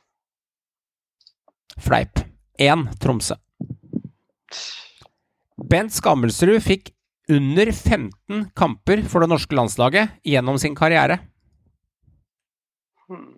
Fleip. 1.80 2.22
Én 2.58 2.86
Tromsø. 3.00 3.36
Bent 5.56 5.92
Skammelsrud 5.92 6.60
fikk 6.64 6.92
under 7.32 7.72
15 7.72 8.50
kamper 8.56 9.02
for 9.10 9.24
det 9.24 9.30
norske 9.32 9.56
landslaget 9.56 10.20
gjennom 10.24 10.58
sin 10.62 10.76
karriere. 10.78 11.18
Hmm. 13.06 13.34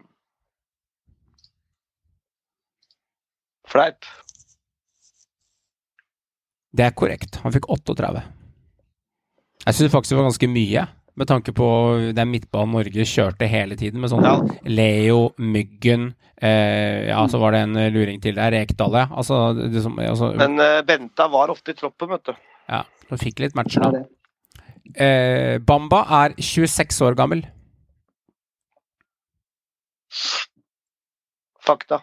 Fleip. 3.69 4.05
Det 6.73 6.85
er 6.85 6.95
korrekt. 6.97 7.41
Han 7.43 7.55
fikk 7.55 7.69
38. 7.73 8.23
Jeg 9.67 9.77
syns 9.77 9.93
faktisk 9.93 10.15
det 10.15 10.21
var 10.21 10.29
ganske 10.29 10.49
mye, 10.53 10.85
med 11.19 11.29
tanke 11.31 11.53
på 11.57 11.67
den 12.15 12.31
midtbanen 12.31 12.77
Norge 12.77 13.07
kjørte 13.09 13.49
hele 13.51 13.77
tiden, 13.79 14.01
med 14.03 14.13
sånn 14.13 14.27
Ja. 14.27 14.37
Leo, 14.71 15.33
Myggen 15.39 16.13
eh, 16.37 17.09
Ja, 17.11 17.25
så 17.31 17.41
var 17.43 17.57
det 17.57 17.65
en 17.67 17.81
luring 17.95 18.23
til 18.23 18.39
der, 18.39 18.55
Rekdal, 18.55 18.95
ja. 18.95 19.09
Altså, 19.11 19.53
det 19.59 19.83
som, 19.85 19.99
altså 19.99 20.33
Men 20.39 20.59
uh, 20.63 20.79
Benta 20.87 21.29
var 21.33 21.51
ofte 21.55 21.75
i 21.75 21.79
troppen, 21.79 22.13
vet 22.15 22.31
du. 22.31 22.35
Ja, 22.69 22.85
så 23.09 23.19
fikk 23.21 23.43
litt 23.43 23.59
matcher, 23.59 23.85
da. 23.89 24.05
Eh, 24.95 25.59
Bamba 25.61 26.05
er 26.25 26.35
26 26.41 27.03
år 27.05 27.17
gammel. 27.19 27.45
Fakta. 31.69 32.01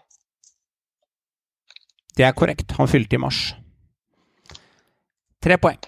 Det 2.15 2.23
er 2.23 2.35
korrekt. 2.37 2.71
Han 2.77 2.87
fylte 2.87 3.17
i 3.17 3.21
mars. 3.21 3.55
Tre 5.43 5.57
poeng. 5.61 5.81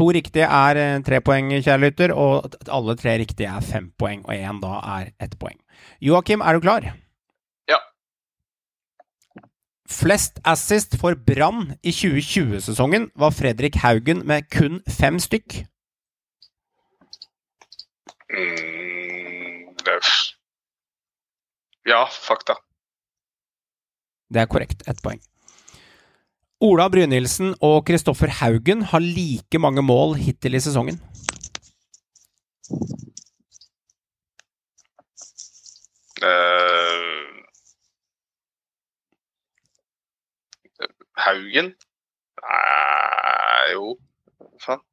To 0.00 0.06
riktige 0.16 0.46
er 0.48 0.78
eh, 0.80 1.02
tre 1.04 1.18
poeng, 1.20 1.50
kjære 1.60 1.80
lytter, 1.82 2.12
og 2.16 2.54
alle 2.72 2.94
tre 2.96 3.18
riktige 3.20 3.50
er 3.52 3.60
fem 3.60 3.90
poeng, 4.00 4.22
og 4.24 4.32
én 4.32 4.60
da 4.62 4.78
er 4.96 5.10
ett 5.20 5.34
poeng. 5.36 5.58
Joakim, 6.00 6.40
er 6.40 6.56
du 6.56 6.64
klar? 6.64 6.86
Ja. 7.68 7.76
Flest 9.84 10.40
assist 10.48 10.96
for 10.96 11.18
Brann 11.28 11.74
i 11.84 11.92
2020-sesongen 11.92 13.10
var 13.12 13.36
Fredrik 13.36 13.76
Haugen 13.84 14.24
med 14.24 14.48
kun 14.48 14.80
fem 14.88 15.20
stykk. 15.20 15.66
Mm, 18.32 19.76
Ja, 21.90 22.06
fakta. 22.06 22.54
Det 24.32 24.40
er 24.40 24.46
korrekt. 24.48 24.86
Ett 24.88 25.02
poeng. 25.02 25.20
Ola 26.60 26.90
Brynildsen 26.92 27.54
og 27.64 27.86
Kristoffer 27.88 28.28
Haugen 28.36 28.82
har 28.90 29.00
like 29.00 29.56
mange 29.56 29.80
mål 29.80 30.18
hittil 30.20 30.58
i 30.58 30.60
sesongen. 30.60 30.98
Uh, 36.20 37.40
Haugen? 41.24 41.72
Nei, 42.44 43.72
jo 43.72 43.96
Faen. 44.60 44.84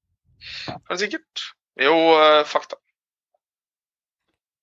Kanskje 0.87 1.01
sikkert. 1.01 1.43
Jo, 1.83 1.97
uh, 2.15 2.45
fakta. 2.47 2.79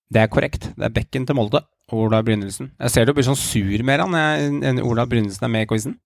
Det 0.09 0.25
er 0.25 0.33
korrekt. 0.33 0.71
Det 0.73 0.89
er 0.89 0.97
bekken 0.97 1.29
til 1.29 1.37
Molde. 1.37 1.61
Ola 1.93 2.23
Brynildsen. 2.25 2.73
Jeg 2.81 2.97
ser 2.97 3.05
du 3.05 3.13
blir 3.13 3.29
sånn 3.29 3.37
sur 3.37 3.85
med 3.85 4.01
han 4.01 4.17
enn 4.17 4.81
Ola 4.81 5.05
Brynildsen 5.05 5.45
er 5.45 5.53
med 5.53 5.69
i 5.69 5.73
quizen. 5.75 5.99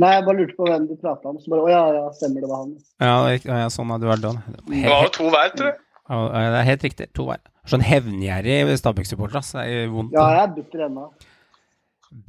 Nei, 0.00 0.10
jeg 0.16 0.24
bare 0.26 0.36
lurte 0.40 0.56
på 0.56 0.66
hvem 0.68 0.84
du 0.88 0.94
prata 1.00 1.28
om. 1.28 1.38
Så 1.42 1.50
bare, 1.52 1.64
å 1.66 1.70
ja, 1.70 1.80
ja, 1.98 2.04
stemmer 2.16 2.44
det 2.44 2.48
var 2.50 2.62
han. 2.64 2.74
Ja, 3.02 3.14
er 3.28 3.62
ja, 3.64 3.68
sånn 3.74 3.90
er 3.94 4.00
du 4.00 4.06
vært 4.08 4.22
da. 4.24 4.30
Det 4.70 4.84
var 4.88 5.02
jo 5.06 5.10
to 5.18 5.26
hver, 5.34 5.50
tror 5.58 5.72
jeg. 5.72 5.80
Ja, 6.10 6.20
det 6.54 6.60
er 6.62 6.68
helt 6.70 6.86
riktig. 6.88 7.08
To 7.18 7.26
hver. 7.28 7.42
Sånn 7.70 7.84
hevngjerrig 7.84 8.56
Stabæk-supporter, 8.80 9.38
ass. 9.42 9.52
Det 9.58 9.66
er 9.68 9.90
vondt. 9.92 10.14
Ja, 10.16 10.24
jeg 10.38 10.42
er 10.46 10.54
bitter 10.56 10.86
ennå. 10.88 11.04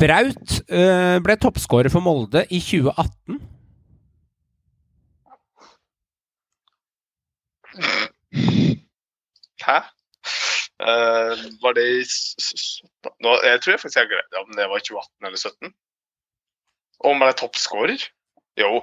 Braut 0.01 0.57
øh, 0.69 1.15
ble 1.25 1.35
toppskårer 1.41 1.89
for 1.89 2.03
Molde 2.05 2.43
i 2.53 2.59
2018. 2.61 3.39
Hæ? 9.65 9.77
Uh, 10.81 11.33
var 11.63 11.73
det 11.77 11.83
i 11.97 12.01
s- 12.01 12.35
s- 12.41 12.81
Nå, 13.23 13.29
Jeg 13.45 13.61
tror 13.61 13.71
jeg 13.73 13.79
faktisk 13.81 13.97
jeg 13.99 14.07
glemte 14.09 14.29
glemt 14.33 14.49
om 14.49 14.55
det 14.57 14.65
var 14.71 14.79
2018 14.79 15.25
eller 15.27 15.37
2017. 15.37 15.73
Om 17.03 17.21
han 17.21 17.29
er 17.31 17.37
toppskårer? 17.39 18.03
Jo. 18.61 18.81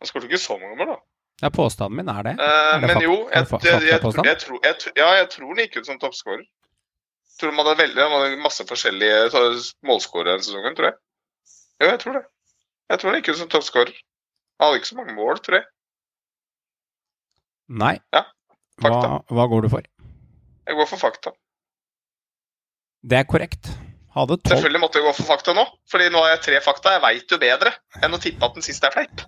Han 0.00 0.08
skåret 0.08 0.26
ikke 0.30 0.40
så 0.40 0.56
mange 0.58 0.76
mål, 0.80 0.94
da. 0.94 0.98
Ja, 1.44 1.50
påstanden 1.54 1.96
min 1.96 2.08
er 2.12 2.22
det. 2.26 2.32
Eh, 2.36 2.74
Er 2.74 2.80
det 2.82 2.88
men 2.90 3.02
jo, 3.04 3.14
jeg, 3.32 3.46
jeg, 3.64 3.76
ja, 4.96 5.08
jeg 5.16 5.28
tror 5.32 5.46
han 5.48 5.60
gikk 5.62 5.78
ut 5.80 5.86
som 5.88 5.98
toppskårer. 6.02 6.42
Tror 7.40 7.54
man 7.56 7.64
hadde 7.64 7.80
veldig, 7.80 7.96
man 8.12 8.24
hadde 8.26 8.40
masse 8.42 8.64
forskjellige 8.68 9.30
så- 9.32 9.74
målskårere 9.88 10.34
denne 10.34 10.44
sesongen, 10.44 10.74
tror 10.76 10.90
jeg. 10.90 10.96
Jo, 11.80 11.86
jeg 11.88 12.00
tror 12.02 12.12
det. 12.18 12.24
Jeg 12.90 12.98
tror 13.00 13.10
han 13.10 13.20
gikk 13.22 13.30
ut 13.32 13.38
som 13.40 13.48
toppskårer. 13.48 13.94
Han 14.60 14.66
hadde 14.68 14.80
ikke 14.82 14.90
så 14.90 14.96
mange 14.98 15.14
mål, 15.16 15.38
tror 15.40 15.56
jeg. 15.60 15.64
Nei. 17.68 17.94
Ja, 18.12 18.24
Hva, 18.80 19.22
hva 19.30 19.46
går 19.48 19.62
du 19.62 19.68
for? 19.72 19.82
Jeg 20.66 20.76
går 20.76 20.86
for 20.88 20.96
fakta. 21.00 21.32
Det 23.04 23.16
er 23.18 23.24
korrekt. 23.24 23.70
Selvfølgelig 24.10 24.80
måtte 24.82 24.98
jeg 24.98 25.04
gå 25.06 25.12
for 25.14 25.26
fakta 25.28 25.52
nå, 25.54 25.62
fordi 25.90 26.08
nå 26.10 26.18
har 26.24 26.32
jeg 26.32 26.40
tre 26.48 26.60
fakta. 26.64 26.94
Jeg 26.96 27.02
veit 27.04 27.34
jo 27.34 27.38
bedre 27.38 27.70
enn 28.02 28.16
å 28.16 28.18
tippe 28.22 28.42
at 28.48 28.56
den 28.58 28.64
siste 28.66 28.88
er 28.88 28.94
fleip. 28.96 29.22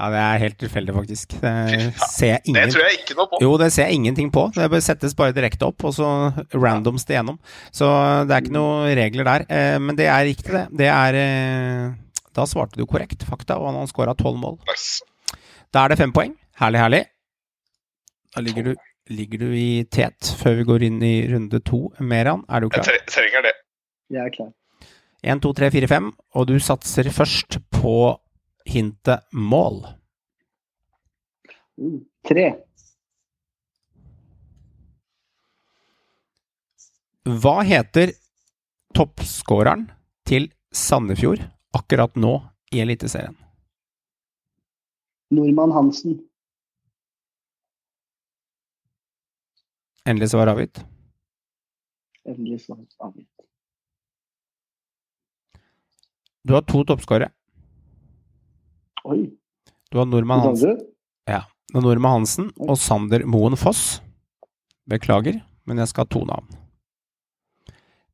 Ja, 0.00 0.08
det 0.14 0.22
er 0.22 0.40
helt 0.44 0.56
tilfeldig, 0.62 0.94
faktisk. 0.96 1.34
Det 1.42 1.80
ser 2.08 2.32
jeg 2.38 2.54
Det 2.56 2.64
tror 2.72 2.86
jeg 2.86 2.98
ikke 3.02 3.16
noe 3.18 3.28
på. 3.34 3.40
Jo, 3.44 3.52
det 3.60 3.68
ser 3.74 3.90
jeg 3.90 3.98
ingenting 4.00 4.30
på. 4.32 4.46
Det 4.56 4.70
bør 4.72 4.84
settes 4.84 5.16
bare 5.18 5.36
direkte 5.36 5.68
opp, 5.68 5.84
og 5.84 5.92
så 5.98 6.08
randoms 6.56 7.04
det 7.08 7.18
gjennom. 7.18 7.36
Så 7.74 7.88
det 8.24 8.36
er 8.38 8.44
ikke 8.46 8.56
noen 8.56 8.88
regler 8.96 9.28
der. 9.28 9.46
Eh, 9.52 9.78
Men 9.82 9.96
det 10.00 10.08
er 10.08 10.24
riktig, 10.30 10.52
det. 10.56 10.64
Det 10.84 10.88
er 10.94 11.20
eh, 11.20 11.92
Da 12.38 12.46
svarte 12.48 12.80
du 12.80 12.86
korrekt, 12.86 13.26
fakta, 13.28 13.58
og 13.60 13.68
han 13.72 13.80
har 13.82 13.92
skåra 13.92 14.16
tolv 14.16 14.40
mål. 14.40 14.58
Nice. 14.70 15.02
Da 15.74 15.84
er 15.84 15.92
det 15.92 16.00
fem 16.00 16.12
poeng. 16.16 16.32
Herlig, 16.62 16.80
herlig. 16.80 17.04
Da 18.34 18.40
ligger 18.44 18.70
du 18.72 18.74
ligger 19.08 19.40
du 19.40 19.52
i 19.56 19.84
tet 19.88 20.20
før 20.36 20.58
vi 20.58 20.64
går 20.68 20.82
inn 20.84 20.98
i 21.02 21.14
runde 21.30 21.60
to. 21.64 21.86
Meran, 22.04 22.42
er 22.52 22.60
du 22.60 22.68
klar? 22.68 22.84
Jeg 22.92 23.06
trenger 23.08 23.46
det. 23.46 23.54
Jeg 24.08 24.24
er 24.24 24.32
klar. 24.32 24.52
1, 25.22 25.42
2, 25.42 25.52
3, 25.60 25.70
4, 25.74 25.88
5, 25.90 26.10
og 26.38 26.46
du 26.48 26.56
satser 26.62 27.10
først 27.12 27.58
på 27.74 27.96
hintet 28.68 29.26
mål. 29.34 29.82
Mm. 31.78 32.00
Tre. 32.28 32.46
Hva 37.28 37.58
heter 37.66 38.14
toppskåreren 38.96 39.88
til 40.28 40.48
Sandefjord 40.72 41.42
akkurat 41.76 42.14
nå 42.16 42.38
i 42.72 42.80
Eliteserien? 42.84 43.36
Nordmann 45.34 45.74
Hansen. 45.76 46.22
Endelig 50.08 50.30
svar 50.32 50.48
avgitt. 50.54 50.80
Endelig 52.24 52.62
svar 52.64 52.80
avgitt. 53.04 53.37
Du 56.46 56.54
har 56.54 56.62
to 56.68 56.84
toppskårere. 56.84 57.30
Oi. 59.08 59.22
Du 59.90 59.98
har 59.98 60.06
Nordmann 60.06 60.42
Hansen, 60.44 60.76
ja, 61.28 61.42
det 61.72 61.78
er 61.80 61.84
Nordmann 61.84 62.20
Hansen 62.20 62.50
og 62.60 62.76
Sander 62.80 63.24
Moen 63.24 63.56
Foss. 63.56 64.00
Beklager, 64.88 65.40
men 65.68 65.80
jeg 65.80 65.90
skal 65.90 66.04
ha 66.04 66.12
to 66.12 66.24
navn. 66.28 66.48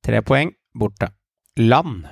Tre 0.05 0.21
poeng 0.27 0.53
borte. 0.75 1.09
Land. 1.59 2.05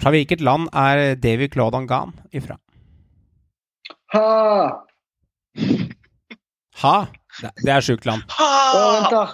Fra 0.00 0.12
hvilket 0.14 0.40
land 0.40 0.70
er 0.72 1.14
Davy 1.20 1.50
Claude 1.52 1.76
Angan 1.76 2.14
ifra? 2.32 2.56
Ha! 4.14 4.86
Ha! 6.80 6.94
Det 7.60 7.72
er 7.74 7.84
sjukt 7.84 8.08
land. 8.08 8.24
Å, 8.40 8.80
vent, 8.96 9.12
da. 9.12 9.24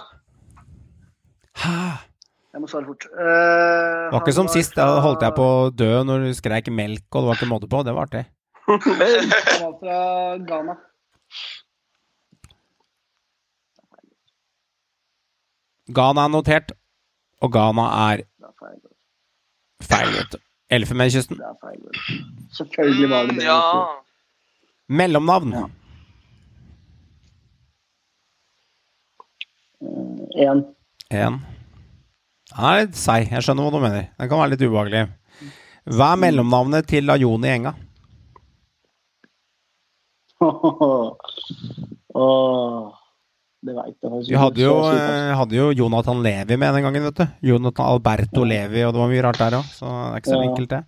Ha! 1.63 1.77
Jeg 2.53 2.61
må 2.63 2.67
svare 2.71 2.87
fort. 2.87 3.05
Uh, 3.13 3.21
Det 3.21 4.13
var 4.15 4.23
ikke 4.23 4.33
som 4.37 4.47
sist, 4.49 4.73
da 4.77 4.87
holdt 5.03 5.21
jeg 5.25 5.35
på 5.37 5.45
å 5.45 5.69
dø 5.77 5.91
når 6.07 6.25
du 6.25 6.33
skreik 6.37 6.69
melk, 6.73 7.05
og 7.13 7.21
det 7.23 7.29
var 7.29 7.39
ikke 7.39 7.49
måte 7.51 7.69
på. 7.69 7.83
Det 7.85 7.93
var 7.97 8.07
artig. 8.09 8.23
Han 8.67 8.79
var 9.63 9.75
fra 9.81 9.97
Ghana. 10.49 10.75
Ghana 15.97 16.25
er 16.27 16.31
notert, 16.33 16.71
og 17.41 17.51
Ghana 17.53 17.85
er 18.11 18.23
er 18.23 18.51
feil. 19.83 20.11
vet 20.17 20.31
du. 20.33 20.37
Elfenbenskysten. 20.69 21.39
Selvfølgelig 22.57 23.09
var 23.09 23.27
det 23.29 23.35
det. 23.37 23.43
Ja. 23.45 23.59
Mellomnavn. 24.89 25.53
Én. 30.35 30.63
Den 30.63 30.65
er 31.11 32.81
litt 32.81 32.95
seig. 32.99 33.29
Jeg 33.31 33.43
skjønner 33.45 33.63
hva 33.67 33.71
du 33.71 33.79
mener. 33.83 34.07
Den 34.19 34.29
kan 34.29 34.39
være 34.41 34.53
litt 34.55 34.65
ubehagelig. 34.65 35.03
Hva 35.87 36.07
er 36.13 36.21
mellomnavnet 36.25 36.87
til 36.89 37.09
Ajoni 37.13 37.47
Enga? 37.53 37.73
Det 43.67 43.73
veit 43.73 43.95
jeg 43.97 44.11
faktisk 44.11 44.29
Vi 44.29 44.37
hadde 44.37 44.61
jo, 44.61 44.73
eh, 44.85 45.31
hadde 45.35 45.55
jo 45.57 45.71
Jonathan 45.75 46.19
Levi 46.23 46.57
med 46.61 46.75
den 46.77 46.85
gangen, 46.85 47.03
vet 47.07 47.17
du. 47.17 47.25
Jonathan 47.49 47.89
Alberto 47.89 48.43
Levi, 48.45 48.83
og 48.85 48.93
det 48.93 49.01
var 49.01 49.09
mye 49.11 49.23
rart 49.25 49.39
der 49.41 49.57
òg. 49.57 49.65
Så 49.73 49.85
det 49.87 50.11
er 50.13 50.19
ikke 50.21 50.29
så 50.29 50.37
Ja. 50.37 50.43
enkelt, 50.49 50.69
det. 50.69 50.81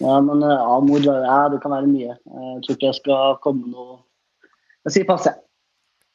Ja, 0.00 0.20
men 0.20 0.40
ja, 0.42 0.80
mor, 0.80 1.00
ja, 1.00 1.48
det 1.48 1.60
kan 1.62 1.70
være 1.72 1.86
mye. 1.86 2.16
Jeg 2.26 2.62
tror 2.64 2.74
ikke 2.76 2.86
jeg 2.90 2.98
skal 3.00 3.36
komme 3.42 3.70
noe 3.70 3.98
Jeg 4.84 4.92
sier 4.92 5.06
pass, 5.06 5.24
jeg. 5.26 5.34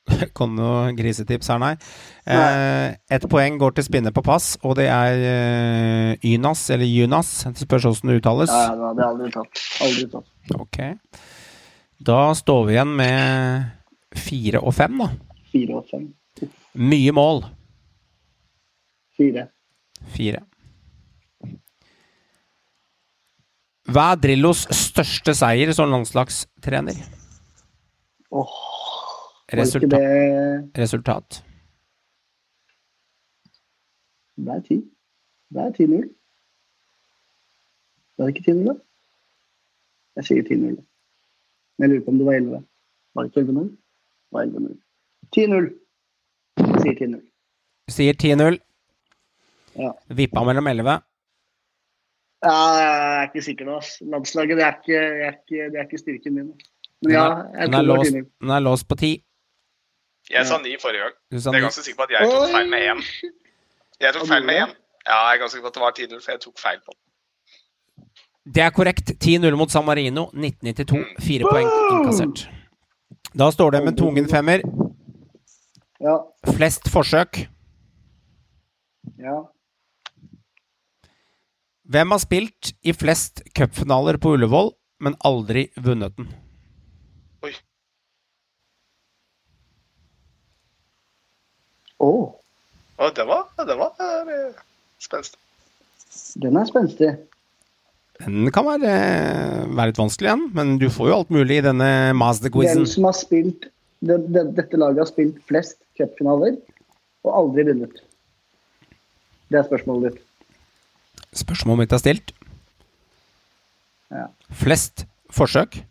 Kom 0.38 0.56
noe 0.58 0.92
grisetips 0.98 1.50
her, 1.54 1.60
nei. 1.62 1.74
Eh, 2.26 2.96
Ett 3.14 3.28
poeng 3.30 3.60
går 3.62 3.76
til 3.78 3.86
spinner 3.86 4.14
på 4.16 4.24
pass, 4.26 4.56
og 4.66 4.76
det 4.80 4.88
er 4.92 5.26
eh, 5.30 6.28
Ynas, 6.34 6.66
eller 6.74 6.90
Junas. 6.90 7.30
Det 7.52 7.66
spørs 7.66 7.86
åssen 7.92 8.10
det 8.12 8.20
uttales. 8.22 8.50
Ja, 8.52 8.74
ja, 8.76 8.92
det 8.98 9.06
har 9.06 9.14
aldri 9.14 9.32
tatt. 9.36 9.64
Aldri 9.86 10.08
tatt. 10.12 10.30
Ok. 10.58 10.82
Da 12.02 12.20
står 12.38 12.64
vi 12.68 12.76
igjen 12.78 12.96
med 12.98 14.18
fire 14.18 14.62
og 14.66 14.74
fem, 14.76 14.98
da. 15.04 15.12
Fire 15.54 15.78
og 15.82 15.90
fem. 15.92 16.08
Mye 16.82 17.12
mål. 17.14 17.44
Fire. 19.20 19.46
Fire. 20.16 20.42
Hva 23.92 24.06
er 24.14 24.20
Drillos 24.24 24.64
største 24.72 25.34
seier 25.36 25.74
som 25.76 25.92
landslagstrener? 25.92 26.96
Åh, 28.32 28.54
ikke 28.56 28.71
Resultat. 29.54 29.92
det 29.92 30.82
Resultat. 30.82 31.44
Det 34.38 34.48
er 34.48 34.62
10. 34.62 34.76
Det 35.54 35.62
er 35.62 35.72
10-0. 35.72 36.02
Det 38.18 38.24
er 38.24 38.28
ikke 38.28 38.52
10-0, 38.52 38.64
da? 38.68 38.74
Jeg 40.16 40.26
sier 40.26 40.44
10-0. 40.44 40.58
Men 40.58 40.82
jeg 41.80 41.90
lurer 41.90 42.06
på 42.06 42.12
om 42.12 42.18
det 42.18 42.26
var 42.26 42.34
11. 42.34 42.64
Var 43.16 43.24
det 43.24 43.30
ikke 43.30 43.52
11-0? 43.52 43.70
Det 43.70 44.32
var 44.32 44.42
11-0. 44.46 44.76
10-0. 45.36 45.70
Jeg 46.58 46.82
sier 46.82 46.98
10-0. 47.08 47.22
Sier 47.90 48.14
10-0. 48.24 48.60
Ja. 49.82 49.92
Vippa 50.16 50.44
mellom 50.44 50.68
11. 50.68 51.00
Ja, 52.42 52.54
jeg 52.82 53.18
er 53.18 53.28
ikke 53.28 53.42
sikker 53.46 53.66
nå. 53.66 53.78
ass. 53.78 53.98
Landslaget 54.02 54.58
det 54.58 54.66
er 54.66 54.78
ikke, 54.80 55.02
det 55.02 55.26
er 55.26 55.36
ikke, 55.36 55.66
det 55.72 55.80
er 55.80 55.84
ikke 55.90 55.98
styrken 55.98 56.34
min. 56.36 56.48
Men 57.02 57.12
ja, 57.14 57.26
jeg 57.58 57.70
tror 57.74 57.82
det 57.82 57.90
var 57.90 58.06
10-0. 58.06 58.26
den 58.42 58.50
er 58.50 58.60
låst 58.60 58.88
på 58.88 58.96
10. 58.96 59.12
Jeg 60.32 60.48
sa 60.48 60.58
ni 60.64 60.76
forrige 60.82 61.04
gang. 61.06 61.16
Du 61.32 61.40
sa 61.40 61.52
Jeg 61.52 61.60
er 61.62 61.66
ganske 61.68 61.84
sikker 61.86 61.98
på 62.02 62.08
at 62.08 62.14
jeg 62.16 62.30
tok 62.32 62.52
feil 62.56 62.70
med 62.72 62.88
én. 62.92 63.00
Jeg 64.02 64.14
tok 64.16 64.28
feil 64.30 64.46
med 64.48 64.56
én. 64.64 64.74
Ja, 65.08 65.18
jeg 65.28 65.36
er 65.36 65.40
ganske 65.44 65.56
sikker 65.58 65.68
på 65.70 65.72
at 65.72 65.78
det 65.80 65.84
var 65.86 65.94
10-0, 66.18 66.24
for 66.26 66.32
jeg 66.32 66.42
tok 66.46 66.60
feil 66.62 66.80
på 66.86 66.94
den. 66.96 67.00
Det 68.56 68.64
er 68.64 68.70
korrekt. 68.74 69.12
10-0 69.22 69.56
mot 69.60 69.72
San 69.72 69.86
Marino. 69.86 70.28
1992. 70.34 71.02
Fire 71.28 71.50
poeng 71.52 71.68
innkassert. 71.92 72.46
Da 73.38 73.48
står 73.54 73.72
det 73.78 73.84
med 73.86 73.98
tungen 74.00 74.28
femmer. 74.30 74.64
Ja. 76.02 76.18
Flest 76.58 76.90
forsøk. 76.90 77.48
ja. 79.22 79.40
Hvem 81.92 82.12
har 82.16 82.22
spilt 82.24 82.70
i 82.88 82.94
flest 82.96 83.42
cupfinaler 83.58 84.16
på 84.18 84.32
Ullevål, 84.38 84.70
men 85.04 85.16
aldri 85.28 85.66
vunnet 85.76 86.14
den? 86.16 86.30
Å, 92.02 92.10
Og 93.02 93.12
det 93.18 93.26
var, 93.30 93.44
det 93.68 93.76
var 93.78 93.92
eh, 94.02 94.58
spenstig. 95.02 95.38
den 96.42 96.58
er 96.58 96.66
spenstig. 96.70 97.12
Den 98.22 98.52
kan 98.54 98.66
være, 98.68 98.92
være 99.74 99.90
litt 99.92 99.98
vanskelig 100.02 100.28
igjen, 100.30 100.44
men 100.54 100.76
du 100.82 100.88
får 100.94 101.10
jo 101.10 101.16
alt 101.20 101.32
mulig 101.34 101.58
i 101.62 101.64
denne 101.66 101.88
masterquizen. 102.18 102.84
Hvem 102.84 102.90
som 102.92 103.08
har 103.10 103.16
spilt 103.18 103.70
det, 104.02 104.18
det, 104.34 104.44
Dette 104.58 104.78
laget 104.82 105.02
har 105.04 105.10
spilt 105.10 105.40
flest 105.50 105.78
cupfinaler 105.98 106.58
og 107.26 107.32
aldri 107.38 107.66
vunnet. 107.72 108.02
Det 109.52 109.60
er 109.62 109.66
spørsmålet 109.68 110.14
ditt. 110.16 110.22
Spørsmålet 111.42 111.84
mitt 111.86 111.96
er 111.98 112.02
stilt. 112.02 112.34
Ja. 114.12 114.26
Flest 114.62 115.06
forsøk. 115.32 115.82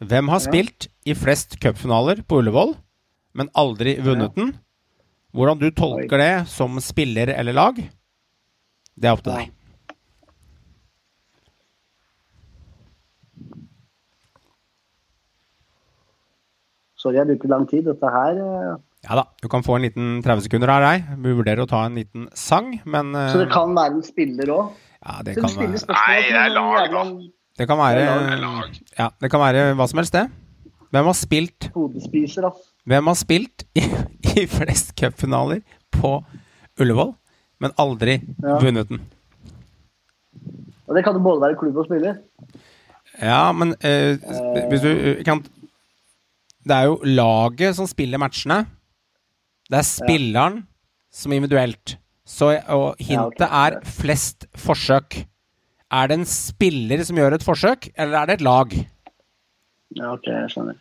Hvem 0.00 0.28
har 0.32 0.40
Ja. 0.40 0.46
spilt 0.48 0.88
i 1.06 1.14
flest 1.14 1.58
cupfinaler 1.60 2.22
på 2.26 2.40
Ullevål, 2.40 2.74
men 3.34 3.48
aldri 3.54 3.96
vunnet 4.00 4.34
den? 4.36 4.54
Hvordan 5.36 5.60
du 5.60 5.68
tolker 5.70 6.18
det 6.18 6.32
som 6.50 6.80
spiller 6.82 7.30
eller 7.36 7.54
lag, 7.54 7.76
det 9.00 9.08
er 9.08 9.14
opp 9.14 9.22
til 9.24 9.36
deg. 9.36 9.52
Sorry, 17.00 17.16
jeg 17.16 17.30
bruker 17.32 17.52
lang 17.52 17.66
tid. 17.70 17.86
Dette 17.88 18.12
her 18.12 18.40
eh, 18.44 18.72
Ja 19.06 19.16
da, 19.16 19.24
du 19.40 19.48
kan 19.52 19.64
få 19.64 19.78
en 19.78 19.86
liten 19.86 20.08
30 20.24 20.44
sekunder 20.48 20.72
her, 20.74 20.84
deg. 20.84 21.12
Vi 21.24 21.36
vurderer 21.38 21.64
å 21.64 21.70
ta 21.70 21.84
en 21.88 21.96
liten 21.96 22.26
sang, 22.36 22.74
men 22.84 23.14
eh, 23.16 23.30
Så 23.32 23.40
det 23.44 23.48
kan 23.54 23.72
være 23.76 23.96
en 23.96 24.04
spiller 24.06 24.52
òg? 24.56 24.74
ja, 25.00 25.14
det, 25.24 25.38
kan 25.38 25.54
være, 25.56 25.80
Nei, 25.94 26.18
det 26.28 26.40
er 26.42 26.50
lag, 26.52 26.90
da. 26.92 27.04
det 27.56 27.66
kan 27.70 27.80
være 27.80 28.02
Det 28.04 28.34
er 28.34 28.42
lag. 28.44 28.80
Ja, 28.98 29.08
det 29.16 29.30
kan 29.32 29.40
være 29.46 29.62
hva 29.78 29.86
som 29.88 30.02
helst, 30.02 30.18
det. 30.18 30.26
Hvem 30.90 31.08
har 31.08 31.16
spilt 31.16 31.70
hodespiser, 31.72 32.50
ass. 32.50 32.66
Hvem 32.88 33.06
har 33.10 33.18
spilt 33.18 33.64
i, 33.76 33.82
i 34.42 34.46
flest 34.50 34.94
cupfinaler 34.98 35.60
på 35.94 36.14
Ullevål, 36.80 37.14
men 37.60 37.74
aldri 37.78 38.20
Ja. 38.42 38.58
vunnet 38.62 38.88
den? 38.88 39.02
Og 40.88 40.96
det 40.96 41.04
kan 41.06 41.14
jo 41.14 41.22
både 41.22 41.42
være 41.44 41.58
klubb 41.60 41.76
og 41.78 41.86
spiller. 41.86 42.16
Ja, 43.20 43.52
men 43.52 43.74
eh, 43.84 44.16
hvis 44.70 44.82
du 44.82 44.88
eh, 44.90 45.20
kan 45.26 45.42
Det 46.64 46.74
er 46.76 46.86
jo 46.88 46.96
laget 47.04 47.76
som 47.76 47.86
spiller 47.88 48.18
matchene. 48.20 48.64
Det 49.70 49.78
er 49.78 49.86
spilleren 49.86 50.62
som 51.12 51.32
individuelt. 51.32 51.96
Så, 52.26 52.52
og 52.68 52.96
hintet 53.00 53.40
Ja, 53.42 53.46
okay. 53.48 53.78
er 53.80 53.80
flest 53.84 54.46
forsøk. 54.54 55.24
Er 55.90 56.06
det 56.10 56.18
en 56.20 56.26
spiller 56.28 57.02
som 57.04 57.16
gjør 57.18 57.34
et 57.38 57.42
forsøk, 57.46 57.88
eller 57.98 58.18
er 58.20 58.26
det 58.30 58.34
et 58.38 58.44
lag? 58.46 58.74
Ja, 59.96 60.12
ok, 60.12 60.26
jeg 60.30 60.50
skjønner. 60.52 60.76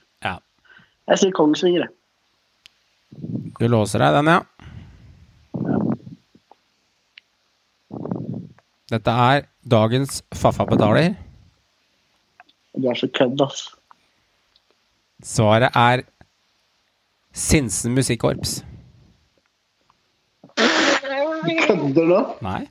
Jeg 1.09 1.21
sier 1.23 1.33
Kongsvinger, 1.33 1.87
jeg. 1.87 1.95
Du 3.59 3.65
låser 3.67 4.01
deg 4.03 4.13
den, 4.19 4.29
ja. 4.29 4.39
Dette 8.89 9.13
er 9.25 9.43
dagens 9.69 10.21
Faffa 10.37 10.65
betaler. 10.69 11.15
Du 12.77 12.87
er 12.89 12.97
så 12.97 13.09
kødd, 13.13 13.41
ass. 13.43 13.67
Svaret 15.25 15.75
er 15.75 16.05
Sinsen 17.35 17.93
Musikkorps. 17.97 18.59
Du 20.59 21.51
kødder 21.65 22.05
nå? 22.09 22.19
Nei. 22.45 22.61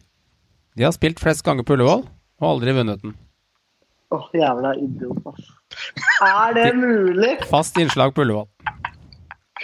De 0.79 0.87
har 0.87 0.95
spilt 0.95 1.21
flest 1.21 1.45
ganger 1.47 1.67
på 1.67 1.75
Ullevål 1.77 2.07
og 2.07 2.47
aldri 2.53 2.75
vunnet 2.77 3.03
den. 3.03 3.17
Åh, 4.15 4.29
jævla 4.35 4.71
idiot, 4.81 5.19
ass. 5.29 5.49
Er 6.25 6.55
det 6.57 6.69
mulig? 6.79 7.35
Fast 7.51 7.77
innslag 7.81 8.15
på 8.17 8.25
Ullevål. 8.25 8.47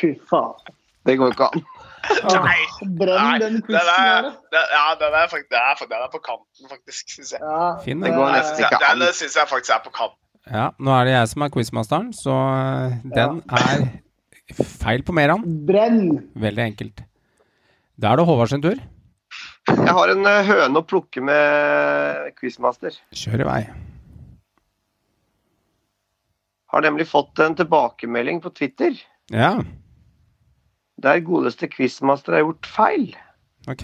Fy 0.00 0.10
faen. 0.28 0.74
Det 1.08 1.16
går 1.20 1.32
ikke 1.34 1.46
an. 1.52 1.64
Nei, 2.04 2.58
Brenn 2.98 3.40
den 3.40 3.54
den 3.54 3.62
quizen 3.64 3.88
er, 3.88 4.26
her, 4.26 4.26
ja, 4.52 4.82
den 5.00 5.14
er, 5.16 5.28
faktisk, 5.32 5.48
den 5.54 5.60
er, 5.70 5.78
den 5.88 6.02
er 6.04 6.10
på 6.12 6.20
kanten, 6.20 6.68
faktisk, 6.68 7.14
syns 7.14 7.32
jeg. 7.32 7.40
Ja, 7.40 7.70
Finn, 7.84 8.02
Det 8.04 8.12
går 8.12 8.34
nesten 8.34 8.60
ikke 8.60 8.80
an. 8.90 9.00
Den 9.00 9.14
syns 9.16 9.36
jeg 9.40 9.48
faktisk 9.48 9.72
er 9.78 9.80
på 9.86 9.92
kanten. 9.96 10.20
Ja, 10.52 10.66
nå 10.76 10.92
er 10.92 11.08
det 11.08 11.14
jeg 11.14 11.30
som 11.32 11.46
er 11.46 11.52
quizmasteren, 11.54 12.10
så 12.12 12.34
den 13.00 13.14
den 13.14 13.40
er 13.48 13.86
feil 14.84 15.00
på 15.06 15.16
Meran. 15.16 15.46
brenn! 15.66 16.18
Veldig 16.36 16.64
enkelt. 16.66 17.00
Da 17.96 18.12
er 18.12 18.20
det 18.20 18.26
Håvard 18.28 18.52
sin 18.52 18.60
tur. 18.64 18.76
Jeg 19.70 19.96
har 19.96 20.12
en 20.12 20.26
eh, 20.28 20.44
høne 20.44 20.82
å 20.82 20.84
plukke 20.84 21.24
med 21.24 22.34
quizmaster. 22.36 22.92
Kjør 23.16 23.46
i 23.46 23.48
vei. 23.48 23.60
Har 26.74 26.82
nemlig 26.82 27.06
fått 27.06 27.38
en 27.44 27.54
tilbakemelding 27.58 28.40
på 28.42 28.50
Twitter 28.56 28.96
Ja, 29.32 29.52
der 31.04 31.20
godeste 31.26 31.66
quizmaster 31.70 32.36
har 32.36 32.44
gjort 32.44 32.66
feil. 32.70 33.08
ok. 33.70 33.82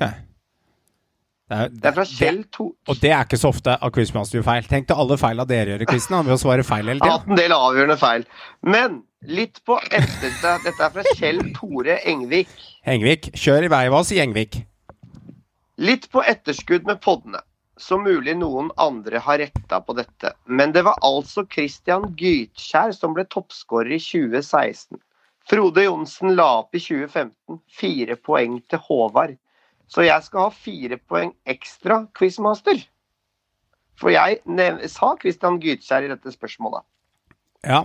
Det 1.50 1.56
er, 1.58 1.68
Det 1.74 1.88
er 1.90 1.94
fra 1.96 2.04
Kjell 2.06 2.44
to... 2.54 2.68
og 2.88 2.98
det 3.02 3.10
er 3.10 3.24
ikke 3.26 3.38
så 3.40 3.50
ofte 3.50 3.74
at 3.74 3.92
quizmaster 3.96 4.38
gjør 4.38 4.44
feil. 4.46 4.68
Tenk 4.70 4.86
deg 4.86 5.00
alle 5.02 5.16
feila 5.18 5.46
dere 5.50 5.72
gjør 5.74 5.82
i 5.82 5.88
quizen, 5.90 6.14
ved 6.28 6.36
å 6.36 6.38
svare 6.38 6.62
feil 6.66 6.86
hele 6.86 7.02
tida. 7.02 7.16
hatt 7.16 7.26
en 7.26 7.40
del 7.40 7.54
avgjørende 7.56 7.96
feil. 7.98 8.26
Men 8.62 9.00
litt 9.26 9.58
på 9.66 9.80
etter... 9.90 10.30
Dette 10.62 10.86
er 10.86 10.94
fra 10.94 11.02
Kjell 11.18 11.42
Tore 11.56 11.98
Engvik. 12.06 12.52
Engvik, 12.86 13.32
kjør 13.34 13.66
i 13.66 13.72
vei. 13.74 13.82
Hva 13.90 14.04
sier 14.06 14.22
Engvik? 14.22 14.60
Litt 15.82 16.06
på 16.14 16.22
etterskudd 16.22 16.86
med 16.86 17.02
poddene. 17.02 17.42
Så 17.80 17.96
mulig 17.98 18.34
noen 18.36 18.68
andre 18.76 19.22
har 19.24 19.38
retta 19.40 19.80
på 19.80 19.94
dette. 19.96 20.34
Men 20.44 20.74
det 20.76 20.82
var 20.84 20.98
altså 21.06 21.46
Christian 21.48 22.10
Gytkjær 22.20 22.92
som 22.92 23.14
ble 23.16 23.24
toppskårer 23.32 23.94
i 23.96 24.00
2016. 24.02 25.00
Frode 25.48 25.86
Johnsen 25.86 26.34
la 26.36 26.48
opp 26.60 26.76
i 26.76 26.82
2015 26.82 27.62
fire 27.72 28.16
poeng 28.20 28.58
til 28.68 28.82
Håvard. 28.84 29.38
Så 29.90 30.04
jeg 30.04 30.22
skal 30.26 30.46
ha 30.46 30.52
fire 30.54 31.00
poeng 31.00 31.32
ekstra, 31.48 32.04
quizmaster. 32.14 32.84
For 33.98 34.12
jeg 34.12 34.38
sa 34.92 35.14
Christian 35.20 35.56
Gytkjær 35.60 36.04
i 36.04 36.12
dette 36.12 36.36
spørsmålet. 36.36 36.84
Ja, 37.64 37.82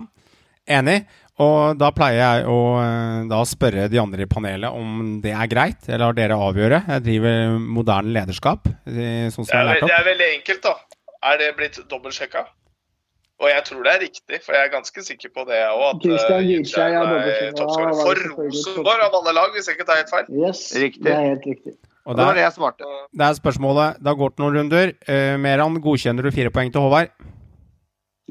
enig. 0.67 1.05
Og 1.43 1.75
da 1.75 1.89
pleier 1.91 2.15
jeg 2.21 2.45
å 2.47 2.57
eh, 2.79 3.23
da 3.27 3.41
spørre 3.43 3.89
de 3.91 3.99
andre 3.99 4.23
i 4.23 4.29
panelet 4.31 4.71
om 4.71 5.17
det 5.23 5.33
er 5.35 5.49
greit, 5.51 5.81
eller 5.89 6.05
lar 6.05 6.13
dere 6.15 6.37
avgjøre. 6.39 6.79
Jeg 6.93 7.03
driver 7.03 7.57
moderne 7.59 8.13
lederskap, 8.15 8.69
eh, 8.87 9.27
sånn 9.33 9.43
som 9.43 9.49
Det 9.51 9.57
er, 9.59 9.67
har 9.67 9.81
ve- 9.81 9.89
det 9.89 9.97
er 9.99 10.05
veldig 10.11 10.29
enkelt, 10.39 10.61
da. 10.63 10.75
Er 11.25 11.37
det 11.41 11.49
blitt 11.57 11.81
dobbeltsjekka? 11.91 12.45
Og 13.43 13.49
jeg 13.51 13.63
tror 13.67 13.83
det 13.83 13.91
er 13.91 13.99
riktig, 14.05 14.37
for 14.45 14.55
jeg 14.55 14.63
er 14.63 14.71
ganske 14.71 15.01
sikker 15.03 15.29
på 15.35 15.43
det 15.49 15.59
òg. 15.67 15.81
At 15.89 16.05
Christian 16.05 16.39
eh, 16.39 16.47
Gytkjær 16.53 16.93
er 16.95 17.15
er 17.19 17.51
toppskårer 17.59 17.97
for 17.99 18.15
det 18.15 18.29
er 18.31 18.35
Rosenborg 18.39 19.03
av 19.09 19.17
alle 19.19 19.33
lag, 19.35 19.51
hvis 19.57 19.67
jeg 19.67 19.75
ikke 19.75 19.87
tar 19.89 19.99
helt 19.99 20.13
feil. 20.13 20.29
Yes, 20.39 20.61
Riktig. 20.79 21.03
det 21.03 21.11
er 21.17 21.27
helt 21.33 21.43
riktig. 21.51 21.73
Og 22.05 22.15
Det 22.15 22.21
var 22.23 22.31
der, 22.31 22.39
det 22.39 22.43
jeg 22.45 22.53
svarte. 22.55 22.87
det 23.11 23.25
er 23.27 23.33
spørsmålet. 23.41 23.97
Det 23.99 24.07
har 24.07 24.15
gått 24.23 24.37
noen 24.39 24.55
runder. 24.55 24.93
Uh, 25.09 25.35
Meran, 25.41 25.75
godkjenner 25.83 26.23
du 26.23 26.31
fire 26.31 26.51
poeng 26.53 26.71
til 26.71 26.79
Håvard? 26.85 27.09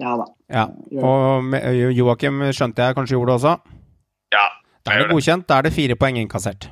Ja 0.01 0.17
da. 0.19 0.25
Ja. 0.51 0.65
Og 0.99 1.55
eh, 1.55 1.91
Joakim 1.95 2.41
skjønte 2.51 2.83
jeg 2.89 2.97
kanskje 2.99 3.15
gjorde 3.17 3.31
det 3.31 3.39
også. 3.41 3.57
Ja, 4.35 4.47
Da 4.85 4.93
er 4.97 5.05
det 5.05 5.11
godkjent. 5.15 5.47
Da 5.49 5.59
er 5.61 5.69
det 5.69 5.73
fire 5.77 5.95
poeng 5.97 6.19
innkassert. 6.19 6.67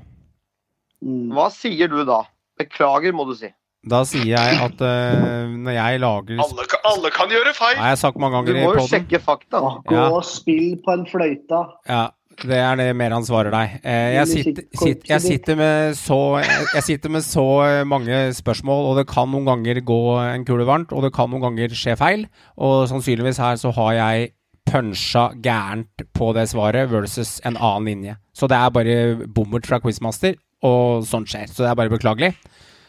Mm. 1.03 1.31
Hva 1.35 1.49
sier 1.55 1.89
du 1.91 2.03
da? 2.09 2.23
Beklager, 2.59 3.15
må 3.17 3.25
du 3.31 3.35
si. 3.39 3.49
Da 3.83 4.05
sier 4.07 4.29
jeg 4.37 4.59
at 4.63 4.79
uh, 4.87 5.49
når 5.59 5.75
jeg 5.75 5.99
lager 6.05 6.39
Alle, 6.45 6.67
kan- 6.71 6.85
alle 6.87 7.11
kan 7.11 7.33
gjøre 7.35 7.51
feil! 7.57 7.75
Nei, 7.75 7.89
jeg 7.89 7.97
har 7.97 7.99
sagt 7.99 8.19
mange 8.23 8.39
Du 8.47 8.53
ganger 8.53 8.61
i 8.61 8.67
må 8.69 8.75
jo 8.77 8.85
sjekke 8.87 9.19
fakta. 9.25 9.59
Gå 9.89 9.97
Ja. 9.97 10.05
og 10.15 10.23
spill 10.29 10.77
på 10.85 10.93
en 10.95 11.03
fløyte. 11.11 11.63
Ja, 11.91 12.05
det 12.43 12.59
er 12.59 12.77
det 12.81 12.89
mer 12.99 13.15
han 13.15 13.25
svarer 13.27 13.53
deg. 13.55 13.79
Eh, 13.85 14.15
jeg, 14.17 14.29
sitter, 14.31 14.65
sitter, 14.79 15.09
jeg, 15.11 15.23
sitter 15.25 15.59
med 15.59 15.97
så, 15.99 16.19
jeg, 16.41 16.85
sitter 16.87 17.13
med 17.13 17.25
så 17.27 17.47
eh, 17.67 17.81
mange 17.89 18.21
spørsmål, 18.37 18.87
og 18.91 19.01
det 19.01 19.07
kan 19.11 19.31
noen 19.33 19.49
ganger 19.49 19.83
gå 19.87 20.01
en 20.23 20.47
kule 20.49 20.67
varmt, 20.69 20.95
og 20.95 21.05
det 21.07 21.13
kan 21.17 21.31
noen 21.33 21.45
ganger 21.45 21.75
skje 21.77 21.97
feil. 22.01 22.25
Og 22.57 22.87
sannsynligvis 22.91 23.41
her 23.43 23.61
så 23.61 23.75
har 23.79 23.93
jeg 23.99 24.33
punsja 24.69 25.29
gærent 25.43 26.07
på 26.15 26.31
det 26.37 26.47
svaret 26.53 26.91
versus 26.93 27.37
en 27.47 27.59
annen 27.59 27.91
linje. 27.91 28.17
Så 28.37 28.49
det 28.51 28.59
er 28.59 28.75
bare 28.75 28.97
bommert 29.27 29.69
fra 29.69 29.81
Quizmaster, 29.83 30.39
og 30.63 31.07
sånt 31.09 31.31
skjer. 31.33 31.51
Så 31.51 31.65
det 31.65 31.73
er 31.73 31.79
bare 31.79 31.93
beklagelig. 31.93 32.33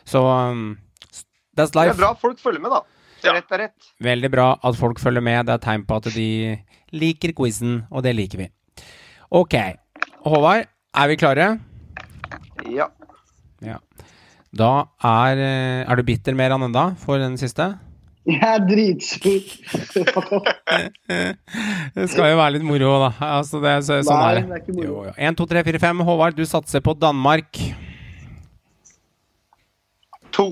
Så 0.06 0.22
that's 1.58 1.74
life. 1.76 1.94
Det 1.94 1.98
er 1.98 2.04
bra 2.06 2.14
folk 2.20 2.41
følger 2.41 2.64
med, 2.64 2.76
da. 2.76 2.84
Ja. 3.24 3.38
Rett 3.38 3.56
er 3.56 3.66
rett. 3.68 3.94
Veldig 4.04 4.30
bra 4.34 4.48
at 4.60 4.76
folk 4.78 5.00
følger 5.00 5.24
med. 5.24 5.46
Det 5.48 5.56
er 5.56 5.64
tegn 5.64 5.86
på 5.88 6.00
at 6.02 6.10
de 6.16 6.28
liker 6.94 7.34
quizen, 7.38 7.84
og 7.89 8.04
det 8.06 8.16
liker 8.18 8.44
vi. 8.44 8.50
Ok. 9.34 9.55
Håvard, 10.27 10.67
er 10.93 11.07
vi 11.09 11.15
klare? 11.17 11.47
Ja. 12.69 12.86
Ja. 13.63 13.79
Da 14.53 14.67
er 15.01 15.39
eh, 15.41 15.79
Er 15.89 15.97
du 15.97 16.03
bitter 16.05 16.36
mer 16.38 16.53
enn 16.53 16.67
enda 16.67 16.91
for 17.01 17.17
den 17.17 17.34
siste? 17.41 17.71
Jeg 18.29 18.39
er 18.39 18.61
dritsur. 18.63 19.41
Det 21.97 22.05
skal 22.13 22.29
jo 22.31 22.38
være 22.39 22.53
litt 22.55 22.63
moro, 22.67 22.91
da. 23.01 23.09
Altså, 23.39 23.59
det, 23.63 23.73
så, 23.84 23.97
sånn 24.05 24.21
Nei, 24.21 24.29
er 24.29 24.38
det. 24.38 24.43
det 24.51 24.55
er 24.55 24.61
ikke 24.61 24.75
moro. 24.77 24.86
Jo, 24.88 25.01
jo. 25.09 25.15
1, 25.17 25.39
2, 25.41 25.47
3, 25.51 25.63
4, 25.67 25.81
5. 25.84 26.05
Håvard, 26.07 26.38
du 26.38 26.45
satser 26.47 26.86
på 26.86 26.93
Danmark. 27.01 27.59
To. 30.38 30.47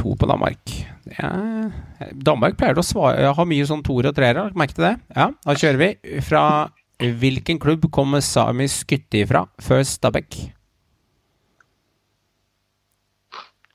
To 0.00 0.16
på 0.18 0.30
Danmark. 0.32 0.74
Det 1.04 1.20
er, 1.20 2.10
Danmark 2.26 2.58
pleier 2.58 2.80
å 2.80 2.84
svare, 2.84 3.30
ha 3.36 3.46
mye 3.48 3.68
sånn 3.68 3.84
toer 3.86 4.10
og 4.10 4.16
treere, 4.16 4.48
har 4.48 4.50
du 4.52 4.58
merket 4.58 4.82
det? 4.82 4.96
Ja, 5.14 5.30
da 5.46 5.56
kjører 5.62 5.78
vi. 5.84 5.92
Fra 6.26 6.42
hvilken 7.00 7.58
klubb 7.60 7.86
kommer 7.92 8.20
Sami 8.20 8.66
Skytte 8.68 9.22
ifra 9.24 9.46
før 9.62 9.82
Stabæk? 9.88 10.36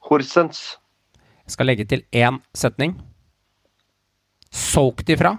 Horsens. 0.05 0.77
Jeg 1.45 1.55
skal 1.55 1.69
legge 1.69 1.85
til 1.89 2.03
én 2.13 2.37
setning. 2.53 2.93
Solgt 4.53 5.09
ifra. 5.09 5.35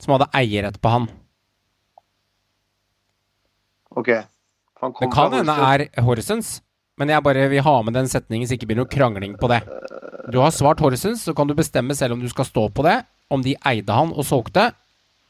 Som 0.00 0.14
hadde 0.14 0.30
eierrett 0.38 0.78
på 0.82 0.92
han. 0.92 1.08
OK. 3.96 4.10
Han 4.80 4.92
kom 4.92 5.06
Det 5.06 5.12
kan 5.14 5.32
hende 5.32 5.52
er 5.56 6.02
Horsens, 6.04 6.60
men 7.00 7.08
jeg 7.08 7.24
bare 7.24 7.48
vil 7.48 7.64
ha 7.64 7.76
med 7.82 7.94
den 7.96 8.08
setningen 8.08 8.46
så 8.46 8.54
det 8.54 8.60
ikke 8.60 8.70
blir 8.70 8.82
noe 8.82 8.92
krangling 8.92 9.36
på 9.40 9.48
det. 9.48 9.62
Du 10.32 10.38
har 10.42 10.52
svart 10.52 10.82
Horsens, 10.84 11.24
så 11.24 11.34
kan 11.34 11.48
du 11.48 11.54
bestemme 11.56 11.94
selv 11.96 12.16
om 12.16 12.20
du 12.20 12.28
skal 12.28 12.44
stå 12.44 12.68
på 12.68 12.84
det, 12.84 13.00
om 13.30 13.42
de 13.42 13.56
eide 13.66 13.92
han 13.92 14.12
og 14.12 14.26
solgte, 14.28 14.70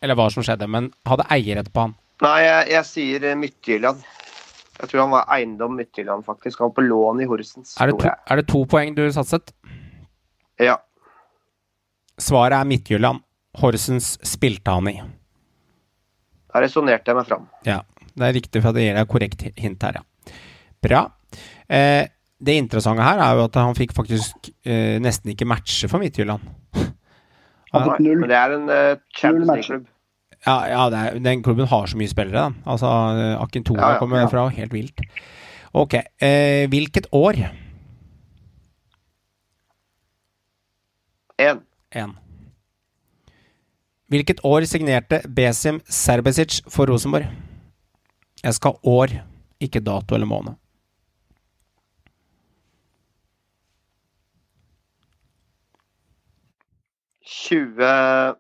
eller 0.03 0.19
hva 0.19 0.29
som 0.33 0.45
skjedde, 0.45 0.69
men 0.71 0.91
hadde 1.09 1.27
eierrett 1.33 1.73
på 1.73 1.87
han. 1.87 1.97
Nei, 2.25 2.39
jeg, 2.45 2.69
jeg 2.73 2.89
sier 2.89 3.27
eh, 3.29 3.37
Midtjylland. 3.39 4.05
Jeg 4.77 4.91
tror 4.91 5.03
han 5.03 5.13
var 5.13 5.29
eiendom 5.33 5.77
Midtjylland, 5.77 6.25
faktisk. 6.25 6.61
Han 6.61 6.71
var 6.71 6.77
på 6.79 6.85
lån 6.87 7.23
i 7.25 7.29
Horsens. 7.29 7.77
Er 7.81 7.93
det, 7.93 7.99
to, 8.01 8.11
er 8.13 8.41
det 8.41 8.47
to 8.49 8.63
poeng 8.69 8.97
du 8.97 9.05
satset? 9.13 9.53
Ja. 10.61 10.79
Svaret 12.21 12.59
er 12.59 12.69
Midtjylland. 12.69 13.25
Horsens 13.61 14.15
spilte 14.25 14.73
han 14.73 14.91
i. 14.91 14.97
Da 16.53 16.61
resonnerte 16.65 17.13
jeg 17.13 17.19
meg 17.19 17.29
fram. 17.29 17.49
Ja, 17.69 17.81
det 18.17 18.29
er 18.29 18.37
riktig, 18.37 18.61
for 18.65 18.77
det 18.77 18.85
gir 18.85 18.97
deg 18.97 19.09
korrekt 19.13 19.47
hint 19.61 19.85
her, 19.85 20.01
ja. 20.01 20.37
Bra. 20.85 21.03
Eh, 21.73 22.05
det 22.37 22.57
interessante 22.61 23.05
her 23.05 23.21
er 23.21 23.39
jo 23.39 23.47
at 23.49 23.57
han 23.61 23.77
fikk 23.77 23.95
faktisk 23.97 24.51
eh, 24.69 24.97
nesten 25.03 25.33
ikke 25.33 25.49
matche 25.49 25.89
for 25.89 26.01
Midtjylland. 26.01 26.45
Fikk 27.85 28.03
null. 28.07 28.19
Men 28.23 28.33
det 28.33 28.39
er 28.41 28.57
en 28.57 28.67
uh, 28.71 28.97
Champions 29.17 29.53
League-klubb. 29.53 29.87
Ja, 30.47 30.57
ja 30.71 30.83
det 30.93 30.99
er, 30.99 31.19
den 31.25 31.43
klubben 31.43 31.67
har 31.71 31.87
så 31.91 31.99
mye 31.99 32.11
spillere, 32.11 32.49
da. 32.49 32.71
Altså, 32.71 32.91
eh, 33.19 33.33
Akintora 33.43 33.81
Ja, 33.81 33.93
ja, 33.95 33.99
kommer 33.99 34.21
ja. 34.23 34.29
fra, 34.31 34.49
helt 34.55 34.75
vilt. 34.75 35.01
Ok, 35.77 35.95
eh, 35.95 36.69
hvilket 36.71 37.09
år? 37.13 37.41
Én. 41.43 41.65
En. 41.93 42.15
Hvilket 44.09 44.41
år 44.47 44.65
signerte 44.71 45.23
Besim 45.29 45.81
Serbesic 45.85 46.61
for 46.71 46.87
Rosenborg? 46.87 47.27
Jeg 48.45 48.55
skal 48.55 48.77
ha 48.77 48.93
år, 49.01 49.17
ikke 49.61 49.83
dato 49.83 50.15
eller 50.15 50.31
måned. 50.31 50.55
20 57.47 58.37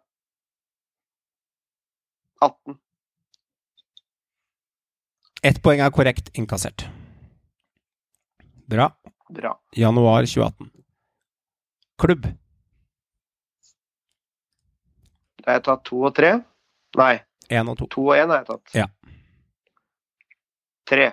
18. 2.40 2.78
Ett 5.46 5.60
poeng 5.62 5.80
er 5.84 5.92
korrekt 5.94 6.32
innkassert. 6.34 6.86
Bra. 8.66 8.88
Bra. 9.30 9.52
Januar 9.78 10.26
2018. 10.26 10.70
Klubb. 12.02 12.26
Da 15.42 15.52
har 15.52 15.58
jeg 15.60 15.64
tatt 15.68 15.84
to 15.86 16.00
og 16.08 16.14
tre. 16.16 16.32
Nei, 16.98 17.14
Én 17.52 17.68
og 17.70 17.76
to. 17.78 17.86
to 17.92 18.02
og 18.10 18.16
én 18.18 18.30
har 18.32 18.40
jeg 18.42 18.48
tatt. 18.50 18.74
Ja. 18.74 18.86
Tre. 20.86 21.06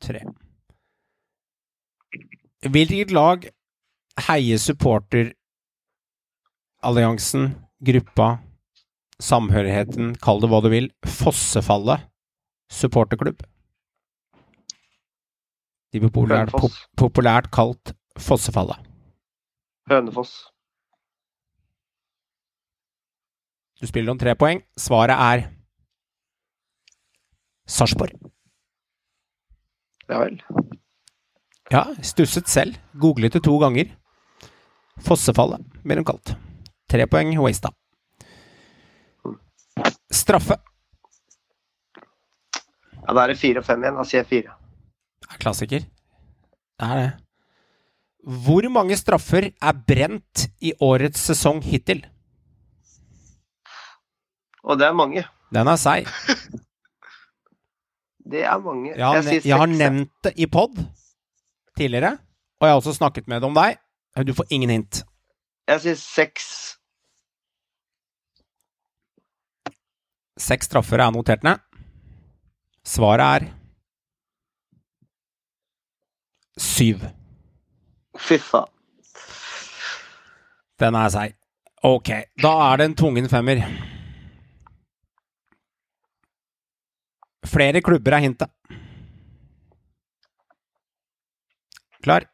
Tre. 0.00 0.22
Hvilket 2.66 3.12
lag 3.12 3.44
heier 4.28 4.58
supporteralliansen, 6.86 7.54
gruppa, 7.82 8.38
samhørigheten, 9.18 10.14
kall 10.22 10.40
det 10.40 10.50
hva 10.50 10.60
du 10.62 10.68
vil, 10.70 10.86
Fossefallet 11.02 12.04
supporterklubb? 12.70 13.42
De 15.92 15.98
blir 16.00 16.12
populært, 16.12 16.52
pop, 16.52 16.70
populært 16.96 17.50
kalt 17.50 17.94
Fossefallet. 18.18 18.78
Hønefoss. 19.90 20.46
Du 23.80 23.86
spiller 23.86 24.14
om 24.14 24.18
tre 24.18 24.34
poeng. 24.38 24.62
Svaret 24.78 25.18
er 25.18 25.44
Sarpsborg. 27.66 28.14
Ja 30.08 30.22
vel. 30.22 30.38
Ja, 31.70 31.84
stusset 32.00 32.48
selv. 32.48 32.78
Googlet 32.94 33.34
det 33.34 33.44
to 33.44 33.58
ganger. 33.58 33.90
Fossefallet 35.02 35.66
blir 35.82 35.98
de 35.98 36.06
kalt. 36.06 36.36
Tre 36.90 37.06
poeng 37.10 37.32
wasta. 37.42 37.70
Straffe. 40.12 40.56
Ja, 43.06 43.14
Da 43.14 43.22
er 43.22 43.28
det 43.32 43.38
fire 43.38 43.58
og 43.62 43.66
fem 43.66 43.82
igjen. 43.84 43.96
Da 43.98 44.04
sier 44.04 44.22
jeg 44.24 44.28
fire. 44.30 44.54
er 45.30 45.38
klassiker. 45.42 45.80
Det 46.76 46.86
er 46.90 46.96
det. 47.00 47.12
Hvor 48.26 48.66
mange 48.70 48.96
straffer 48.98 49.50
er 49.62 49.72
brent 49.86 50.48
i 50.60 50.72
årets 50.82 51.20
sesong 51.28 51.60
hittil? 51.62 52.04
Og 54.64 54.78
det 54.78 54.86
er 54.88 54.92
mange. 54.98 55.22
Den 55.54 55.68
er 55.68 55.76
seig. 55.78 56.06
Det 58.26 58.40
er 58.42 58.58
mange. 58.58 58.90
Jeg 58.96 59.06
har, 59.06 59.22
sier 59.22 59.44
jeg 59.46 59.54
har 59.54 59.66
nevnt 59.70 60.10
det 60.26 60.32
i 60.42 60.46
pod 60.50 60.74
tidligere, 61.78 62.16
og 62.58 62.66
jeg 62.66 62.72
har 62.74 62.80
også 62.80 62.94
snakket 62.96 63.28
med 63.30 63.38
det 63.38 63.46
om 63.46 63.54
deg. 63.54 63.76
Du 64.26 64.32
får 64.34 64.48
ingen 64.50 64.70
hint. 64.72 65.04
Jeg 65.66 65.82
sier 65.82 65.96
seks. 65.98 66.48
Seks 70.38 70.68
straffer 70.68 71.02
er 71.02 71.10
notert 71.14 71.42
ned. 71.46 71.58
Svaret 72.86 73.26
er 73.26 73.46
syv. 76.60 77.02
Fy 78.16 78.38
faen. 78.38 78.70
Den 80.78 80.94
er 80.94 81.10
seig. 81.10 81.34
Ok, 81.86 82.10
da 82.42 82.52
er 82.68 82.78
det 82.80 82.86
en 82.90 82.96
tvungen 82.98 83.28
femmer. 83.32 83.62
Flere 87.46 87.82
klubber 87.82 88.16
er 88.16 88.24
hintet. 88.24 88.52
Klar? 92.04 92.28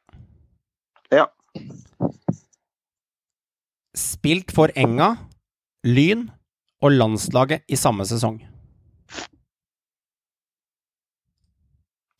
Ja. 1.12 1.26
Spilt 3.96 4.52
for 4.56 4.72
Enga, 4.76 5.16
Lyn 5.84 6.30
og 6.80 6.94
landslaget 6.96 7.66
i 7.68 7.76
samme 7.76 8.06
sesong. 8.08 8.38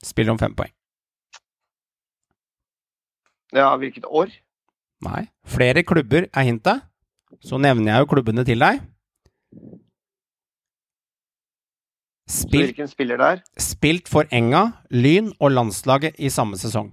Spiller 0.05 0.35
om 0.35 0.39
fem 0.39 0.55
poeng. 0.55 0.73
Ja, 3.57 3.71
hvilket 3.77 4.05
år? 4.05 4.33
Nei. 5.05 5.27
Flere 5.49 5.83
klubber 5.83 6.29
er 6.29 6.45
hintet. 6.45 6.85
Så 7.41 7.57
nevner 7.59 7.95
jeg 7.95 8.05
jo 8.05 8.11
klubbene 8.13 8.45
til 8.45 8.61
deg. 8.61 8.83
Spilt, 12.29 12.69
hvilken 12.69 12.89
spiller 12.89 13.17
der? 13.17 13.41
spilt 13.59 14.09
for 14.09 14.29
Enga, 14.33 14.73
Lyn 14.91 15.33
og 15.41 15.51
landslaget 15.53 16.17
i 16.19 16.29
samme 16.29 16.57
sesong. 16.57 16.93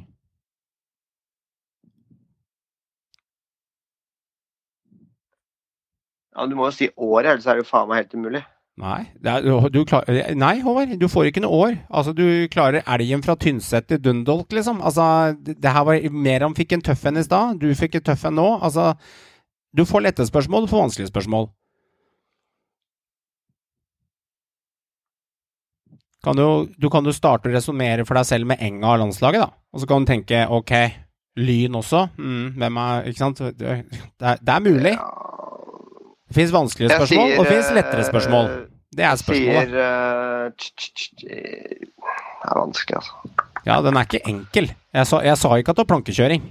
Ja, 6.36 6.46
Du 6.46 6.56
må 6.56 6.70
jo 6.70 6.76
si 6.76 6.90
året, 6.96 7.34
ellers 7.34 7.48
er 7.48 7.58
det 7.58 7.66
jo 7.66 7.70
faen 7.72 7.90
meg 7.90 8.04
helt 8.04 8.16
umulig. 8.18 8.44
Nei, 8.80 9.02
er, 9.28 9.44
du, 9.44 9.82
klarer, 9.84 10.08
klar, 10.08 10.36
nei, 10.40 10.54
Håvard, 10.64 10.94
du 11.02 11.08
får 11.12 11.28
ikke 11.28 11.42
noe 11.44 11.58
år. 11.66 11.74
Altså, 11.92 12.14
du 12.16 12.48
klarer 12.52 12.86
elgen 12.88 13.24
fra 13.26 13.36
Tynset 13.36 13.90
til 13.90 14.00
Dundalk, 14.00 14.48
liksom. 14.56 14.80
Altså, 14.80 15.36
det, 15.44 15.58
her 15.68 15.84
var 15.84 16.00
mer 16.16 16.46
han 16.48 16.56
fikk 16.56 16.78
en 16.78 16.86
tøff 16.88 17.04
en 17.10 17.20
i 17.20 17.26
stad. 17.26 17.60
Du 17.60 17.68
fikk 17.76 18.00
en 18.00 18.06
tøff 18.08 18.24
en 18.30 18.38
nå. 18.40 18.48
Altså, 18.64 18.94
du 19.76 19.84
får 19.86 20.06
lette 20.06 20.28
spørsmål, 20.30 20.64
du 20.64 20.72
får 20.72 20.86
vanskelige 20.86 21.12
spørsmål. 21.12 21.50
Kan 26.24 26.40
du, 26.40 26.46
du 26.80 26.88
kan 26.92 27.04
jo 27.08 27.16
starte 27.16 27.52
å 27.52 27.54
resonnere 27.54 28.08
for 28.08 28.20
deg 28.20 28.28
selv 28.28 28.48
med 28.48 28.64
Enga 28.64 28.96
og 28.96 29.04
landslaget, 29.04 29.44
da. 29.44 29.52
Og 29.76 29.84
så 29.84 29.92
kan 29.92 30.04
du 30.04 30.14
tenke 30.14 30.46
ok, 30.56 30.74
Lyn 31.40 31.76
også. 31.80 32.06
Mm, 32.20 32.56
hvem 32.60 32.80
er 32.84 33.12
Ikke 33.12 33.22
sant? 33.26 33.44
Det, 33.60 33.76
er, 34.20 34.40
det 34.40 34.56
er 34.56 34.64
mulig. 34.64 34.96
Det 36.30 36.36
fins 36.38 36.52
vanskelige 36.54 36.90
spørsmål, 36.94 37.32
spørsmål, 37.32 37.40
og 37.40 37.46
det 37.46 37.54
fins 37.56 37.72
lettere 37.74 38.04
spørsmål. 38.06 38.50
eh, 38.54 38.66
Det 39.00 39.06
er 39.06 39.16
spørsmålet. 39.18 39.70
Sier 40.62 41.26
eh, 41.26 41.88
Det 42.40 42.50
er 42.50 42.60
vanskelig, 42.60 42.96
altså. 43.02 43.14
Ja, 43.66 43.82
den 43.86 43.98
er 43.98 44.06
ikke 44.08 44.22
enkel. 44.30 44.70
Jeg 44.94 45.08
sa, 45.10 45.20
jeg 45.26 45.38
sa 45.38 45.56
ikke 45.60 45.74
at 45.74 45.78
det 45.78 45.84
var 45.88 45.90
plankekjøring. 45.96 46.46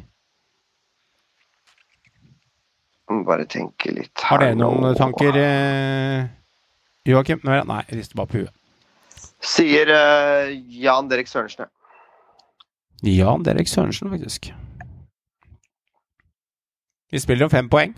Må 3.08 3.22
Bare 3.24 3.46
tenke 3.48 3.92
litt 3.96 4.20
Har 4.28 4.42
dere 4.42 4.54
noen 4.58 4.82
nå. 4.84 4.90
tanker, 4.98 5.36
eh, 5.40 6.26
Joakim? 7.08 7.40
Nei, 7.44 7.62
jeg 7.88 7.98
rister 8.02 8.18
bare 8.20 8.28
på 8.28 8.42
huet. 8.42 8.52
Sier 9.40 9.88
eh, 9.94 10.50
Jan 10.82 11.08
Derek 11.08 11.30
Sørensen. 11.30 11.64
ja. 11.64 11.70
Jan 13.14 13.44
Derek 13.46 13.68
Sørensen, 13.70 14.10
faktisk. 14.10 14.50
Vi 17.12 17.18
spiller 17.22 17.44
om 17.46 17.50
fem 17.50 17.68
poeng. 17.70 17.94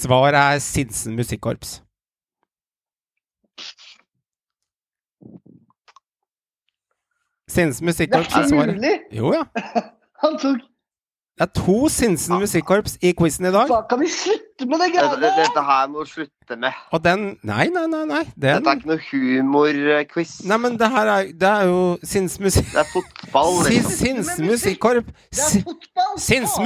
Svaret 0.00 0.34
er 0.34 0.58
Sinsen 0.58 1.16
Musikkorps. 1.16 1.82
Sinsen 7.48 7.84
Musikkorps 7.86 8.34
er 8.34 8.48
svaret. 8.48 9.00
Jo, 9.12 9.32
ja. 9.32 9.44
Han 10.22 10.38
tok 10.38 10.56
Det 11.36 11.44
er 11.48 11.52
to 11.64 11.88
Sinsen 11.88 12.38
Musikkorps 12.38 12.96
i 13.02 13.12
quizen 13.18 13.44
i 13.44 13.52
dag. 13.52 13.66
Hva 13.68 13.82
Kan 13.90 14.00
vi 14.00 14.08
slutte 14.08 14.49
med 14.68 14.82
det 14.82 14.88
greiene? 14.94 15.16
dette, 15.20 15.44
dette 15.44 15.62
her 15.64 15.88
må 15.92 16.04
du 16.04 16.10
slutte 16.10 16.56
med. 16.60 16.76
Og 16.92 17.02
den 17.04 17.24
Nei, 17.46 17.66
nei, 17.72 17.86
nei. 17.88 18.04
nei. 18.08 18.22
Den, 18.34 18.60
Dette 18.60 18.72
er 18.72 18.80
ikke 18.80 18.90
noe 18.90 19.00
humorquiz. 19.06 20.34
nei 20.50 20.58
men 20.60 20.78
det 20.80 20.90
her 20.92 21.10
er, 21.14 21.32
det 21.40 21.50
er 21.50 21.68
jo 21.70 21.80
sinnsmusikk... 22.12 22.70
Det 22.74 22.82
er 22.82 22.88
fotball. 22.92 23.60
liksom. 23.66 23.96
Sinns 24.00 24.32
musikkorps 24.42 25.12
Det 25.30 25.44
er 25.46 25.66
fotball! 25.68 26.14
Sinns 26.20 26.56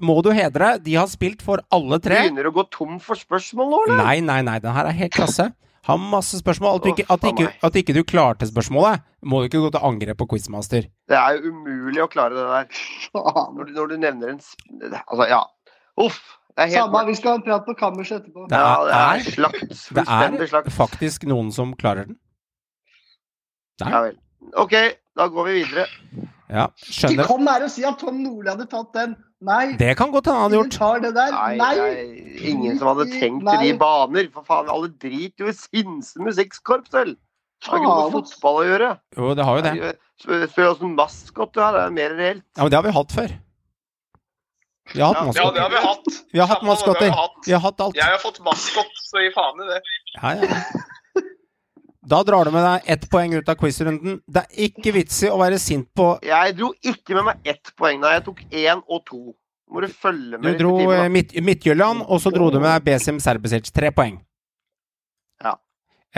må 0.00 0.20
du 0.24 0.30
hedre. 0.34 0.74
De 0.82 0.94
har 0.98 1.08
spilt 1.10 1.42
for 1.44 1.62
alle 1.74 2.00
tre. 2.02 2.22
Begynner 2.26 2.48
du 2.48 2.52
å 2.52 2.58
gå 2.60 2.68
tom 2.72 3.00
for 3.02 3.18
spørsmål 3.18 3.72
nå, 3.72 3.82
eller? 3.88 4.04
Nei, 4.04 4.20
nei, 4.24 4.40
nei. 4.46 4.58
Den 4.62 4.76
her 4.76 4.88
er 4.90 4.96
helt 5.04 5.16
klasse. 5.16 5.50
Har 5.88 5.96
masse 5.98 6.38
spørsmål. 6.38 6.76
At, 6.76 6.84
du 6.84 6.90
ikke, 6.92 7.06
at, 7.08 7.24
ikke, 7.24 7.48
at 7.66 7.76
ikke 7.80 7.94
du 7.96 8.02
klarte 8.04 8.46
spørsmålet, 8.48 9.00
må 9.24 9.40
du 9.40 9.48
ikke 9.48 9.62
gå 9.64 9.70
til 9.74 9.86
angrep 9.88 10.18
på 10.20 10.28
quizmaster. 10.34 10.90
Det 11.08 11.16
er 11.16 11.38
jo 11.38 11.54
umulig 11.54 12.02
å 12.04 12.10
klare 12.10 12.36
det 12.36 12.44
der. 12.50 12.82
Når 13.56 13.70
du, 13.70 13.72
når 13.78 13.94
du 13.94 13.96
nevner 14.02 14.34
en 14.34 14.42
Altså, 15.00 15.26
ja. 15.30 15.40
Uff. 16.00 16.20
Er 16.60 16.68
Samme, 16.68 17.00
vi 17.08 17.14
skal 17.16 17.30
ha 17.32 17.38
en 17.40 17.44
prat 17.46 17.64
på 17.66 17.74
kammerset 17.78 18.18
etterpå. 18.20 18.46
Det 18.50 18.58
Ja, 18.58 18.84
det 18.84 18.92
er 18.92 19.14
er- 19.14 19.30
slakt. 19.30 19.70
Det 19.96 20.04
er 20.04 20.46
slakt. 20.50 20.68
faktisk 20.76 21.24
noen 21.30 21.50
som 21.56 21.72
klarer 21.74 22.06
den. 22.10 22.18
Ja 23.80 24.02
vel. 24.04 24.16
OK, 24.60 24.74
da 25.16 25.26
går 25.28 25.44
vi 25.48 25.54
videre. 25.62 25.86
Ja, 26.50 26.66
Ikke 26.90 27.24
kom 27.28 27.46
her 27.46 27.62
og 27.64 27.70
si 27.70 27.84
at 27.86 27.98
Tom 28.00 28.22
Nordli 28.24 28.50
hadde 28.50 28.66
tatt 28.70 28.92
den. 28.96 29.16
Nei, 29.40 29.72
Det 29.78 29.96
kan 29.96 30.10
godt 30.12 30.26
hende 30.26 30.40
han 30.40 30.50
hadde 30.50 30.68
gjort. 30.68 31.02
det 31.02 31.14
der. 31.14 31.30
Nei, 31.32 31.56
Nei! 31.56 31.74
er 31.78 32.48
ingen 32.50 32.78
som 32.78 32.88
hadde 32.90 33.06
tenkt 33.14 33.42
Nei. 33.42 33.54
i 33.56 33.70
de 33.72 33.78
baner. 33.78 34.28
For 34.34 34.42
faen, 34.44 34.68
alle 34.68 34.88
driter 34.88 35.46
jo 35.46 35.48
i 35.48 35.52
Sinse 35.56 36.18
musikkorps, 36.20 36.90
vel. 36.92 37.14
Det 37.60 37.68
har 37.70 37.78
ikke 37.78 37.88
noe 37.88 38.10
med 38.10 38.12
fotball 38.18 38.56
å 38.60 38.66
gjøre. 38.68 38.90
Jo, 39.16 39.34
det 39.34 39.44
har 39.44 39.56
jo 39.56 39.62
det. 39.62 39.96
Spør 40.20 40.74
åssen 40.74 40.94
maskot 40.96 41.52
du 41.54 41.60
maskot. 41.60 41.74
Det 41.74 41.84
er 41.86 41.90
mer 41.90 42.10
reelt. 42.18 42.42
Ja, 42.56 42.62
men 42.64 42.70
det 42.70 42.76
har 42.76 42.82
vi 42.82 42.90
hatt 42.98 43.12
før. 43.12 43.38
Vi 44.94 45.00
har 45.00 45.14
hatt 45.14 45.26
maskotter. 45.26 45.42
Ja, 45.44 45.50
det 45.54 45.60
har 45.60 45.70
vi 45.70 45.82
hatt. 45.86 46.22
Vi 46.32 46.38
har 46.38 46.48
hatt 46.50 46.62
maskotter. 46.66 47.00
har 47.00 47.10
vi 47.10 47.20
hatt. 47.20 47.42
Vi 47.46 47.52
har 47.52 47.60
hatt 47.66 47.80
alt. 47.80 47.96
Jeg 47.96 48.04
har 48.04 48.22
fått 48.22 48.40
maskot, 48.46 49.02
så 49.10 49.22
gi 49.22 49.30
faen 49.34 49.62
i 49.64 49.68
det. 49.70 49.80
Ja, 50.16 50.34
ja. 50.40 50.62
Da 52.10 52.22
drar 52.26 52.48
du 52.48 52.50
med 52.50 52.64
deg 52.64 52.88
ett 52.90 53.04
poeng 53.12 53.34
ut 53.36 53.48
av 53.52 53.58
quizrunden. 53.60 54.18
Det 54.26 54.42
er 54.42 54.64
ikke 54.66 54.94
vits 54.96 55.20
i 55.22 55.28
å 55.30 55.36
være 55.38 55.58
sint 55.62 55.86
på 55.94 56.06
Jeg 56.26 56.56
dro 56.58 56.72
ikke 56.80 57.14
med 57.18 57.28
meg 57.28 57.52
ett 57.52 57.70
poeng 57.78 58.00
da. 58.02 58.14
Jeg 58.16 58.24
tok 58.26 58.40
én 58.50 58.80
og 58.88 59.04
to. 59.06 59.20
Må 59.70 59.84
du 59.84 59.86
følge 59.92 60.40
med 60.40 60.56
Du 60.56 60.64
dro 60.64 60.72
eh. 60.90 61.04
Midt 61.12 61.36
Midtjylland, 61.38 62.02
og 62.08 62.18
så 62.22 62.32
dro 62.34 62.48
du 62.50 62.58
med 62.58 62.72
deg 62.72 62.88
Besim 62.88 63.20
Serbesic. 63.22 63.70
Tre 63.70 63.92
poeng. 63.94 64.18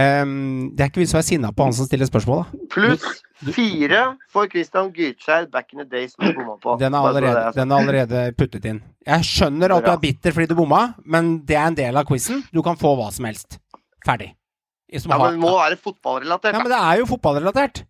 Ehm, 0.01 0.71
det 0.73 0.81
er 0.87 0.89
ikke 0.89 1.03
vi 1.03 1.09
som 1.11 1.19
er 1.21 1.27
sinna 1.27 1.51
på 1.53 1.67
han 1.67 1.75
som 1.77 1.85
stiller 1.89 2.09
spørsmål, 2.09 2.45
da. 2.45 2.61
Pluss 2.73 3.05
fire 3.53 4.03
for 4.33 4.49
Christian 4.49 4.89
Gyrtskjær 4.95 5.51
back 5.53 5.75
in 5.75 5.83
the 5.83 5.89
days 5.89 6.15
som 6.15 6.25
du 6.25 6.39
bomma 6.39 6.57
på. 6.63 6.79
Den 6.81 6.95
er, 6.95 7.09
allerede, 7.11 7.43
er 7.51 7.57
den 7.59 7.73
er 7.75 7.83
allerede 7.83 8.23
puttet 8.39 8.69
inn. 8.71 8.81
Jeg 9.07 9.29
skjønner 9.29 9.75
at 9.77 9.85
du 9.85 9.91
er 9.93 10.01
bitter 10.01 10.33
fordi 10.33 10.49
du 10.49 10.57
bomma, 10.57 10.83
men 11.05 11.35
det 11.45 11.59
er 11.59 11.67
en 11.67 11.77
del 11.77 11.99
av 12.01 12.09
quizen. 12.09 12.45
Du 12.55 12.63
kan 12.65 12.79
få 12.81 12.95
hva 12.97 13.11
som 13.13 13.29
helst. 13.29 13.59
Ferdig. 14.07 14.33
Som 14.99 15.13
Ja, 15.13 15.19
men 15.19 15.37
det 15.37 15.41
må 15.41 15.55
være 15.57 15.77
fotballrelatert. 15.81 16.53
Ja, 16.57 16.63
men 16.63 16.73
det 16.73 16.81
er 16.81 17.01
jo 17.01 17.09
fotballrelatert. 17.13 17.85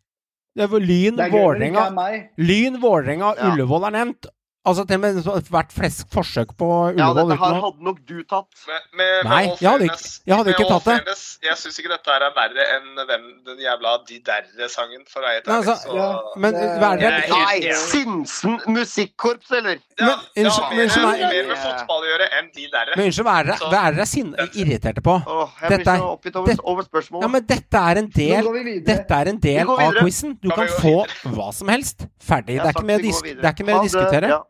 Det 0.53 0.67
er 0.67 0.83
Lyn, 0.85 1.19
er 1.19 1.31
Vålerenga 1.33 1.87
er. 2.13 2.19
Lyn, 2.37 2.75
Vålerenga, 2.83 3.35
Ja. 3.39 3.53
Ullevål 3.53 3.87
er 3.89 3.95
nevnt. 3.97 4.27
Altså 4.65 4.85
til 4.87 4.95
og 4.95 5.01
med 5.03 5.17
hvert 5.51 5.73
flest 5.75 6.05
forsøk 6.15 6.53
på 6.55 6.67
Ja, 6.95 7.09
Ullevål 7.11 7.33
dette 7.33 7.39
her 7.43 7.55
hadde 7.65 7.83
nok 7.83 7.97
du 8.07 8.19
tatt. 8.31 8.47
Med, 8.69 8.85
med, 8.95 9.09
med 9.25 9.31
Nei, 9.33 9.41
jeg 9.59 9.71
hadde 9.73 9.87
ikke- 9.89 10.21
jeg 10.31 10.37
hadde 10.39 10.51
ikke 10.55 10.67
tatt 10.71 10.85
det. 10.87 10.93
fairness, 11.03 11.23
Jeg 11.43 11.57
syns 11.59 11.79
ikke 11.81 11.91
dette 11.91 12.07
her 12.15 12.23
er 12.23 12.31
verre 12.37 12.67
enn 12.77 13.01
hvem 13.09 13.25
den 13.49 13.59
jævla 13.59 13.95
De 14.07 14.19
Derre-sangen, 14.29 15.03
for 15.11 15.19
å 15.19 15.25
være 15.27 15.35
helt 15.41 15.47
Nei, 15.51 15.57
ærlig. 15.57 15.67
altså, 15.73 15.97
ja. 15.99 16.11
Men 16.45 16.53
verre 16.55 17.03
er 17.03 17.19
det 17.19 17.27
er 17.27 17.43
Nei. 17.43 17.75
Sinsen 17.75 18.55
musikkorps, 18.71 19.51
eller? 19.51 19.79
Ja, 19.99 20.07
Men, 20.07 20.19
det 20.37 20.53
har 20.53 20.71
mer, 20.71 20.83
unnskyld 20.85 21.07
meg. 21.11 21.21
mer 21.35 21.47
med 21.51 21.59
fotball 21.59 22.01
å 22.07 22.09
gjøre 22.13 22.29
enn 22.39 22.49
De 22.55 22.69
Derre. 22.77 22.95
Men 22.97 23.05
unnskyld, 23.11 23.27
hva 23.27 23.35
er 23.41 23.45
dere 23.51 24.07
er 24.47 24.49
irriterte 24.63 25.03
på? 25.03 25.17
Åh, 25.27 25.51
jeg 25.61 25.71
Dette 25.71 25.83
blir 25.83 25.93
er- 25.93 25.99
så 25.99 26.13
oppgitt 26.15 26.37
over, 26.37 26.47
det- 26.55 26.61
over 26.63 26.83
spørsmålet. 26.87 27.23
Ja, 27.23 27.29
men 27.35 27.43
dette 27.51 27.75
er 27.91 27.99
en 27.99 28.07
del. 28.15 28.45
Dette 28.87 29.11
er 29.11 29.29
en 29.35 29.39
del 29.43 29.67
Vi 29.67 29.83
av 29.83 29.93
quizen. 29.99 30.39
Du 30.41 30.49
Kan 30.55 30.69
kan 30.69 30.79
få 30.79 31.07
hva 31.35 31.51
som 31.53 31.67
helst. 31.67 32.07
Ferdig. 32.23 32.63
Det 32.63 32.67
er 32.71 32.73
ikke 32.79 32.85
mer 32.87 32.99
å 32.99 33.03
vi 33.03 33.11
går 33.11 33.11
dis- 33.11 33.23
videre. 33.27 33.43
det 33.43 33.45
er 33.51 33.53
ikke 33.59 33.67
mer 33.67 33.75
å 33.75 33.77
Ha 33.77 33.83
det, 33.83 33.91
diskutere. 33.91 34.43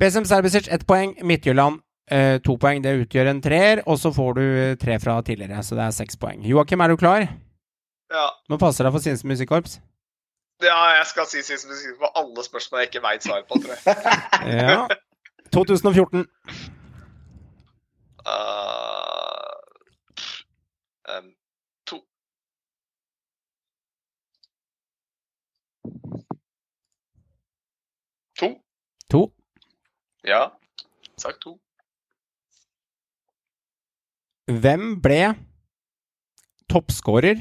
BSM 0.00 0.24
Serbisic 0.24 0.68
ett 0.68 0.86
poeng. 0.86 1.14
Midtjylland 1.22 1.80
eh, 2.10 2.38
to 2.40 2.56
poeng. 2.56 2.80
Det 2.82 2.94
utgjør 3.02 3.28
en 3.34 3.42
treer. 3.44 3.82
Og 3.86 3.98
så 4.00 4.12
får 4.16 4.34
du 4.38 4.42
eh, 4.42 4.76
tre 4.80 4.96
fra 5.02 5.18
tidligere, 5.22 5.60
så 5.62 5.76
det 5.76 5.84
er 5.84 5.96
seks 5.98 6.16
poeng. 6.16 6.40
Joakim, 6.46 6.80
er 6.80 6.88
du 6.88 6.96
klar? 6.96 7.26
Ja. 8.10 8.26
Nå 8.48 8.56
passer 8.58 8.88
det 8.88 8.94
for 8.94 9.04
Sinns 9.04 9.24
Musikkorps. 9.24 9.80
ja, 10.62 10.78
jeg 10.96 11.06
skal 11.06 11.26
si 11.28 11.42
sist 11.42 11.68
musikkorps 11.68 12.00
på 12.00 12.10
alle 12.20 12.44
spørsmål 12.44 12.80
jeg 12.80 12.88
ikke 12.88 13.02
veit 13.04 13.24
svaret 13.24 13.44
på, 13.48 13.60
tror 13.60 13.76
jeg. 13.76 13.84
Ja. 14.70 14.86
2014. 15.52 16.26
Uh, 18.20 19.56
um, 21.08 21.34
to. 21.86 21.96
To? 28.38 28.48
To. 29.10 29.39
Ja. 30.30 30.44
Sak 31.18 31.40
to. 31.42 31.56
Hvem 34.46 34.84
ble 35.02 35.22
toppskårer 36.70 37.40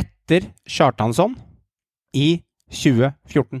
etter 0.00 0.46
Kjartansson 0.64 1.36
i 2.16 2.40
2014? 2.72 3.60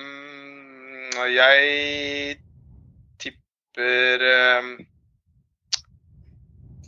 Mm, 0.00 1.20
jeg 1.36 2.40
tipper 3.20 4.26
um, 4.32 4.74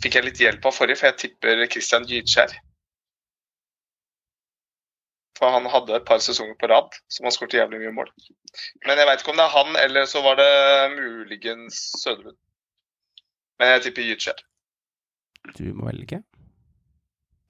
Fikk 0.07 0.21
jeg 0.21 0.23
litt 0.29 0.39
hjelp 0.39 0.67
av 0.69 0.71
forrige, 0.71 1.01
for 1.01 1.09
jeg 1.09 1.19
tipper 1.19 1.61
Christian 1.67 2.05
Gytskjær. 2.07 2.53
For 5.35 5.51
han 5.51 5.67
hadde 5.67 5.97
et 5.99 6.05
par 6.07 6.21
sesonger 6.23 6.55
på 6.61 6.69
rad 6.71 6.95
som 7.11 7.27
han 7.27 7.35
skåret 7.35 7.57
jævlig 7.59 7.81
mye 7.83 7.95
mål. 7.97 8.13
Men 8.87 9.01
jeg 9.01 9.09
veit 9.09 9.25
ikke 9.25 9.33
om 9.35 9.41
det 9.41 9.47
er 9.49 9.57
han, 9.57 9.79
eller 9.83 10.07
så 10.07 10.23
var 10.23 10.39
det 10.39 10.47
muligens 10.95 11.81
Søderlund. 12.05 12.39
Men 13.59 13.75
jeg 13.75 13.83
tipper 13.89 14.07
Gytskjær. 14.13 14.45
Du 15.59 15.65
må 15.75 15.91
velge. 15.91 16.23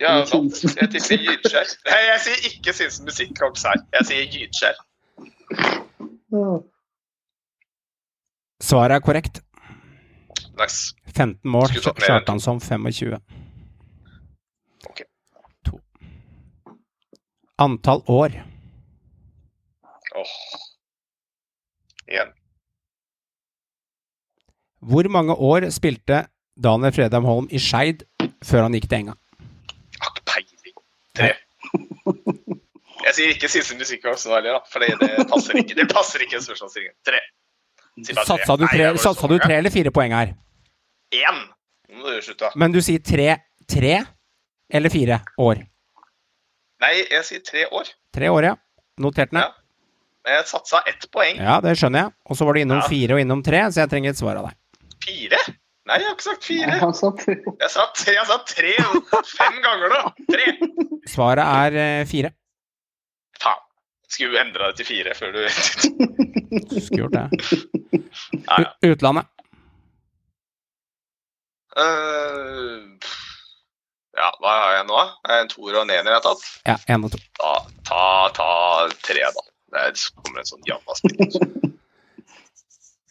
Ja. 0.00 0.16
Sinsen. 0.32 0.72
Jeg 0.80 0.94
tipper 0.96 1.28
Gytskjær. 1.28 1.76
Nei, 1.90 2.02
jeg 2.08 2.24
sier 2.24 2.50
ikke 2.54 2.76
Sinsen 2.80 3.10
Musikkorps 3.10 3.68
her. 3.68 3.84
Jeg 3.98 4.08
sier 4.08 4.32
Gytskjær. 4.32 4.80
Svaret 8.64 8.96
er 8.96 9.04
korrekt. 9.04 9.44
Nice. 10.56 10.94
15 11.16 11.50
mål. 11.50 11.68
Skulle 11.68 11.92
han. 11.94 12.06
Kjartansson 12.06 12.60
25. 12.60 13.18
Ok. 14.88 15.02
To. 15.68 15.80
Antall 17.58 18.02
år. 18.06 18.38
Åh. 20.16 20.34
Igjen. 22.08 22.32
Hvor 24.80 25.08
mange 25.10 25.34
år 25.34 25.70
spilte 25.74 26.26
Daniel 26.62 26.92
Fredheim 26.94 27.24
Holm 27.26 27.48
i 27.50 27.58
Skeid 27.60 28.04
før 28.44 28.62
han 28.68 28.76
gikk 28.76 28.86
til 28.88 28.98
Enga? 29.02 29.16
Har 30.00 30.12
ikke 30.14 30.24
peiling. 30.30 30.76
Tre. 31.16 31.32
Jeg 33.06 33.14
sier 33.14 33.32
ikke 33.34 33.48
siste 33.50 33.76
musikkorps 33.78 34.24
nå 34.26 34.34
heller, 34.38 34.60
for 34.70 34.82
det, 34.82 34.94
passer 35.30 35.58
ikke. 35.60 35.76
Det 35.78 35.86
passer 35.92 36.24
ikke. 36.24 36.40
Tre. 37.06 37.20
Satsa 38.04 38.56
du 38.60 38.66
tre, 38.68 38.88
satsa 39.00 39.28
du 39.30 39.38
tre 39.40 39.58
eller 39.58 39.72
fire 39.72 39.92
poeng 39.94 40.12
her? 40.16 40.34
Én! 41.14 41.42
Nå 41.92 42.02
må 42.02 42.14
du 42.16 42.22
slutte. 42.24 42.50
Men 42.58 42.72
du 42.74 42.80
sier 42.82 42.98
tre, 43.06 43.28
tre 43.70 44.00
eller 44.74 44.90
fire 44.90 45.20
år? 45.38 45.60
Nei, 46.82 46.94
jeg 47.10 47.22
sier 47.28 47.44
tre 47.46 47.66
år. 47.70 47.92
Tre 48.16 48.28
år, 48.32 48.48
ja. 48.50 48.54
Notert 49.00 49.32
ned. 49.36 49.46
Ja. 49.46 49.52
Jeg 50.26 50.48
satsa 50.50 50.80
ett 50.90 51.04
poeng. 51.14 51.38
Ja, 51.38 51.60
det 51.62 51.76
skjønner 51.78 52.06
jeg. 52.08 52.14
Og 52.26 52.36
så 52.38 52.46
var 52.48 52.56
du 52.56 52.60
innom 52.64 52.80
Ja. 52.82 52.88
fire 52.90 53.14
og 53.14 53.20
innom 53.22 53.44
tre, 53.46 53.60
så 53.70 53.84
jeg 53.84 53.92
trenger 53.92 54.10
et 54.10 54.18
svar 54.18 54.40
av 54.40 54.48
deg. 54.48 54.56
Fire? 55.06 55.38
Nei, 55.86 56.00
jeg 56.02 56.08
har 56.08 56.16
ikke 56.16 56.26
sagt 56.26 56.44
fire. 56.48 56.78
Jeg 56.82 57.70
sa 57.70 57.84
tre, 57.94 58.14
jeg 58.16 58.26
sa 58.26 58.38
tre 58.42 58.72
fem 59.36 59.60
ganger 59.62 59.92
nå. 59.94 60.00
Tre. 60.32 60.46
Svaret 61.06 61.46
er 61.46 61.78
eh, 61.84 62.04
fire. 62.10 62.32
Faen. 63.38 63.62
Skulle 64.10 64.40
endra 64.42 64.72
det 64.72 64.80
til 64.82 64.86
fire 64.90 65.14
før 65.18 65.32
du 65.34 65.40
Du 65.46 66.80
skulle 66.82 67.04
gjort 67.04 67.14
det. 67.14 67.24
Ja, 68.48 68.58
ja. 68.64 68.68
Utlandet. 68.90 69.30
Eh, 71.76 73.08
ja, 74.16 74.28
hva 74.40 74.52
har 74.62 74.72
jeg 74.78 74.86
nå? 74.88 75.00
En 75.36 75.50
toer 75.52 75.76
og 75.76 75.82
en 75.84 75.92
ener 75.92 76.10
jeg 76.14 76.18
har 76.20 76.24
tatt? 76.24 76.44
Ja, 76.68 76.76
én 76.94 77.04
og 77.04 77.12
to. 77.12 77.20
Da, 77.40 77.50
ta, 77.88 78.04
ta 78.38 78.48
tre, 79.04 79.26
da. 79.36 79.42
Det 79.74 79.82
er- 79.82 79.98
så 80.00 80.14
kommer 80.22 80.40
en 80.40 80.48
sånn 80.48 80.64
jamma 80.68 80.96
spill. 80.96 81.74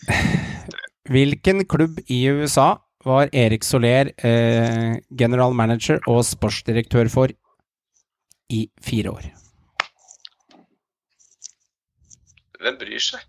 Hvilken 1.16 1.66
klubb 1.70 2.00
i 2.10 2.24
USA 2.34 2.72
var 3.06 3.30
Erik 3.38 3.64
Soler 3.64 4.10
eh, 4.26 4.96
general 5.14 5.54
manager 5.54 6.00
og 6.10 6.24
sportsdirektør 6.26 7.10
for 7.14 7.30
i 8.50 8.64
fire 8.82 9.12
år? 9.14 9.28
Hvem 12.62 12.80
bryr 12.82 13.04
seg? 13.04 13.22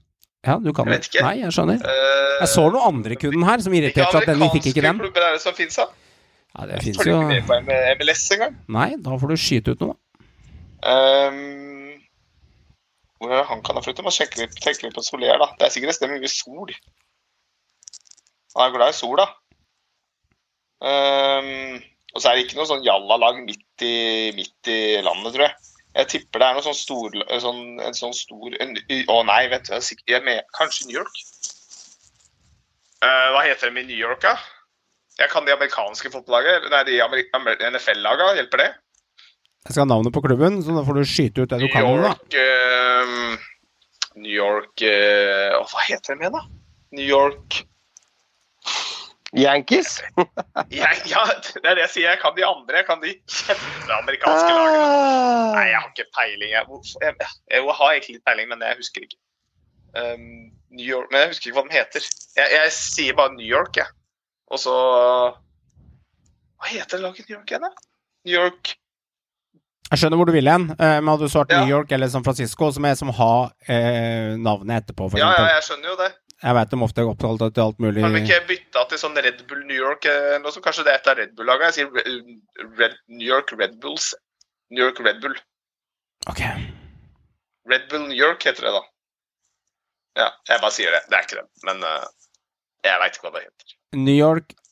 Ja, 0.46 0.56
du 0.62 0.70
kan 0.76 0.86
Jeg 0.86 1.00
vet 1.00 1.08
ikke. 1.10 1.22
Nei, 1.26 1.34
jeg 1.42 1.52
skjønner. 1.56 1.80
Uh, 1.82 2.40
Jeg 2.40 2.50
så 2.52 2.64
noen 2.70 2.84
andre 2.92 3.16
kunden 3.18 3.46
her 3.48 3.62
som 3.64 3.74
irriterte 3.74 4.12
seg 4.12 4.22
at 4.22 4.30
den 4.30 4.42
vi 4.44 4.48
fikk 4.56 4.68
ikke 4.72 4.84
den. 4.86 5.00
klubber 5.02 5.24
er 5.26 5.36
det 5.36 5.42
som 5.42 5.56
finnes, 5.58 5.78
da? 5.80 5.86
Ja, 6.56 6.66
det 6.70 6.82
fins 6.84 7.00
jo 7.02 7.16
ikke 7.16 7.30
med 7.32 7.48
på 7.48 7.56
MLS 7.98 8.22
engang. 8.36 8.54
Nei, 8.78 8.90
da 9.04 9.16
får 9.20 9.32
du 9.32 9.36
skyte 9.40 9.74
ut 9.74 9.82
noe. 9.84 9.96
Um, 10.86 11.96
hvor 13.18 13.32
er 13.32 13.40
det 13.42 13.48
han 13.50 13.64
kan 13.66 13.76
ha 13.76 13.82
flyttet? 13.84 14.04
Må 14.06 14.12
sjekke 14.14 14.40
litt, 14.44 14.54
tenke 14.62 14.86
litt 14.86 14.96
på 14.96 15.04
Soler, 15.04 15.36
da. 15.42 15.50
Det 15.58 15.66
er 15.66 15.74
sikkert 15.74 15.92
et 15.94 15.98
sted 15.98 16.12
med 16.12 16.22
mye 16.22 16.32
sol. 16.32 16.72
Han 18.56 18.68
er 18.68 18.74
glad 18.76 18.94
i 18.94 18.96
sol, 18.96 19.18
da. 19.20 19.28
Um, 20.86 21.80
og 22.14 22.22
så 22.22 22.30
er 22.30 22.36
det 22.38 22.46
ikke 22.46 22.58
noe 22.60 22.68
sånn 22.68 22.84
jallalag 22.86 23.42
midt 23.44 23.84
i, 23.84 23.94
midt 24.36 24.70
i 24.72 24.78
landet, 25.04 25.34
tror 25.34 25.48
jeg. 25.48 25.56
Jeg 25.96 26.08
tipper 26.12 26.42
det 26.42 26.48
er 26.48 26.56
noe 26.58 26.64
sånn 26.66 26.76
stor 26.76 27.14
sånn, 27.40 27.60
En 27.80 27.96
sånn 27.96 28.12
stor 28.16 28.56
en, 28.60 28.76
Å 29.08 29.16
nei, 29.28 29.46
vet 29.52 29.68
du, 29.68 29.72
jeg 29.76 29.86
er 29.88 30.18
jeg 30.18 30.26
med, 30.26 30.44
kanskje 30.58 30.90
New 30.90 30.98
York? 30.98 31.22
Uh, 33.04 33.32
hva 33.32 33.44
heter 33.46 33.70
de 33.70 33.82
i 33.82 33.88
New 33.88 33.98
York, 33.98 34.20
da? 34.24 34.36
Jeg 35.16 35.32
kan 35.32 35.46
de 35.46 35.54
amerikanske 35.54 36.10
fotballagene. 36.12 36.68
Nei, 36.72 36.82
de 36.88 36.98
NFL-lagene. 37.70 38.36
Hjelper 38.36 38.60
det? 38.60 38.68
Jeg 39.66 39.74
skal 39.74 39.86
ha 39.86 39.88
navnet 39.90 40.14
på 40.14 40.22
klubben, 40.24 40.58
så 40.64 40.76
da 40.76 40.82
får 40.86 40.98
du 40.98 41.08
skyte 41.08 41.44
ut 41.44 41.52
det 41.52 41.60
du 41.62 41.66
New 41.66 41.72
kan. 41.72 41.86
det, 41.86 42.02
da. 42.04 42.10
York 42.12 42.36
ehm, 42.42 43.38
New 44.20 44.32
York 44.32 44.84
uh, 44.84 45.56
Hva 45.70 45.86
heter 45.88 46.14
de 46.14 46.26
igjen, 46.26 46.36
da? 46.36 46.44
New 46.96 47.08
York 47.08 47.62
Yankees? 49.36 50.00
ja, 50.72 50.88
ja, 51.10 51.22
det 51.36 51.62
er 51.62 51.76
det 51.76 51.84
jeg 51.86 51.92
sier. 51.92 52.08
Jeg 52.10 52.20
kan 52.22 52.34
de 52.36 52.44
andre. 52.46 52.80
Jeg 52.80 52.86
kan 52.88 53.02
de 53.02 53.12
kjempeamerikanske 53.28 54.50
lagene. 54.56 54.86
Nei, 55.52 55.66
jeg 55.70 55.80
har 55.80 55.90
ikke 55.92 56.08
peiling. 56.16 56.50
Jeg, 56.54 56.80
jeg, 57.04 57.14
jeg, 57.20 57.30
jeg 57.52 57.76
har 57.80 57.92
egentlig 57.92 58.16
litt 58.16 58.26
peiling, 58.28 58.48
men 58.52 58.64
jeg 58.64 58.80
husker 58.80 59.06
ikke. 59.06 59.20
Um, 59.96 60.26
New 60.76 60.84
York, 60.84 61.08
Men 61.10 61.22
jeg 61.24 61.34
husker 61.34 61.50
ikke 61.50 61.60
hva 61.60 61.68
de 61.68 61.76
heter. 61.76 62.08
Jeg, 62.36 62.48
jeg 62.52 62.72
sier 62.76 63.16
bare 63.16 63.32
New 63.36 63.46
York, 63.46 63.78
jeg. 63.80 63.88
Og 64.52 64.60
så 64.62 64.74
Hva 66.56 66.68
heter 66.70 67.00
laget 67.02 67.28
New 67.28 67.36
York 67.38 67.50
igjen, 67.50 67.64
da? 67.66 67.70
New 68.26 68.36
York 68.36 68.74
Jeg 69.90 70.00
skjønner 70.00 70.20
hvor 70.20 70.28
du 70.28 70.34
vil 70.34 70.50
hen, 70.50 70.68
eh, 70.74 70.98
men 71.00 71.10
hadde 71.12 71.26
du 71.26 71.32
svart 71.32 71.52
Ja. 71.54 71.62
New 71.62 71.70
York 71.72 71.92
eller 71.94 72.10
San 72.12 72.24
Francisco, 72.26 72.70
som 72.74 72.86
er 72.88 72.94
som 72.98 73.10
har 73.14 73.52
eh, 73.70 74.34
navnet 74.38 74.84
etterpå, 74.84 75.10
for 75.12 75.22
Ja, 75.22 75.30
ja, 75.36 75.48
jeg 75.56 75.66
skjønner 75.68 75.92
jo 75.92 75.98
det. 76.00 76.10
Jeg 76.44 76.52
veit 76.58 76.72
de 76.72 76.78
ofte 76.84 77.00
er 77.00 77.08
opptatt 77.08 77.58
av 77.58 77.70
alt 77.70 77.78
mulig 77.80 78.02
Har 78.04 78.12
vi 78.12 78.20
ikke 78.26 78.42
bytte 78.50 78.82
til 78.90 79.00
sånn 79.00 79.16
Red 79.24 79.38
Bull 79.48 79.62
New 79.64 79.78
York 79.78 80.04
noe 80.42 80.52
som 80.52 80.64
Kanskje 80.64 80.84
det 80.84 80.92
er 80.92 81.00
et 81.00 81.08
av 81.12 81.16
Red 81.20 81.32
Bull-lagene? 81.38 81.70
Jeg 81.70 81.78
sier 81.78 81.94
Red, 81.96 82.34
Red, 82.80 82.98
New 83.08 83.24
York 83.24 83.54
Red 83.56 83.78
Bulls. 83.80 84.10
New 84.68 84.82
York 84.84 85.00
Red 85.00 85.22
Bull. 85.22 85.38
Ok. 86.28 86.42
Red 87.70 87.88
Bull 87.88 88.04
New 88.10 88.18
York 88.18 88.44
heter 88.44 88.68
det, 88.68 88.74
da. 88.74 88.84
Ja, 90.16 90.28
jeg 90.50 90.60
bare 90.60 90.74
sier 90.74 90.92
det. 90.92 91.02
Det 91.08 91.16
er 91.18 91.26
ikke 91.28 91.40
det. 91.40 91.46
Men 91.68 91.82
uh, 91.86 92.04
jeg 92.84 93.00
veit 93.02 93.16
ikke 93.16 93.28
hva 93.28 93.34
det 93.38 93.44
heter. 93.46 93.76
New 93.96 94.16
York 94.16 94.56
Eh, 94.56 94.65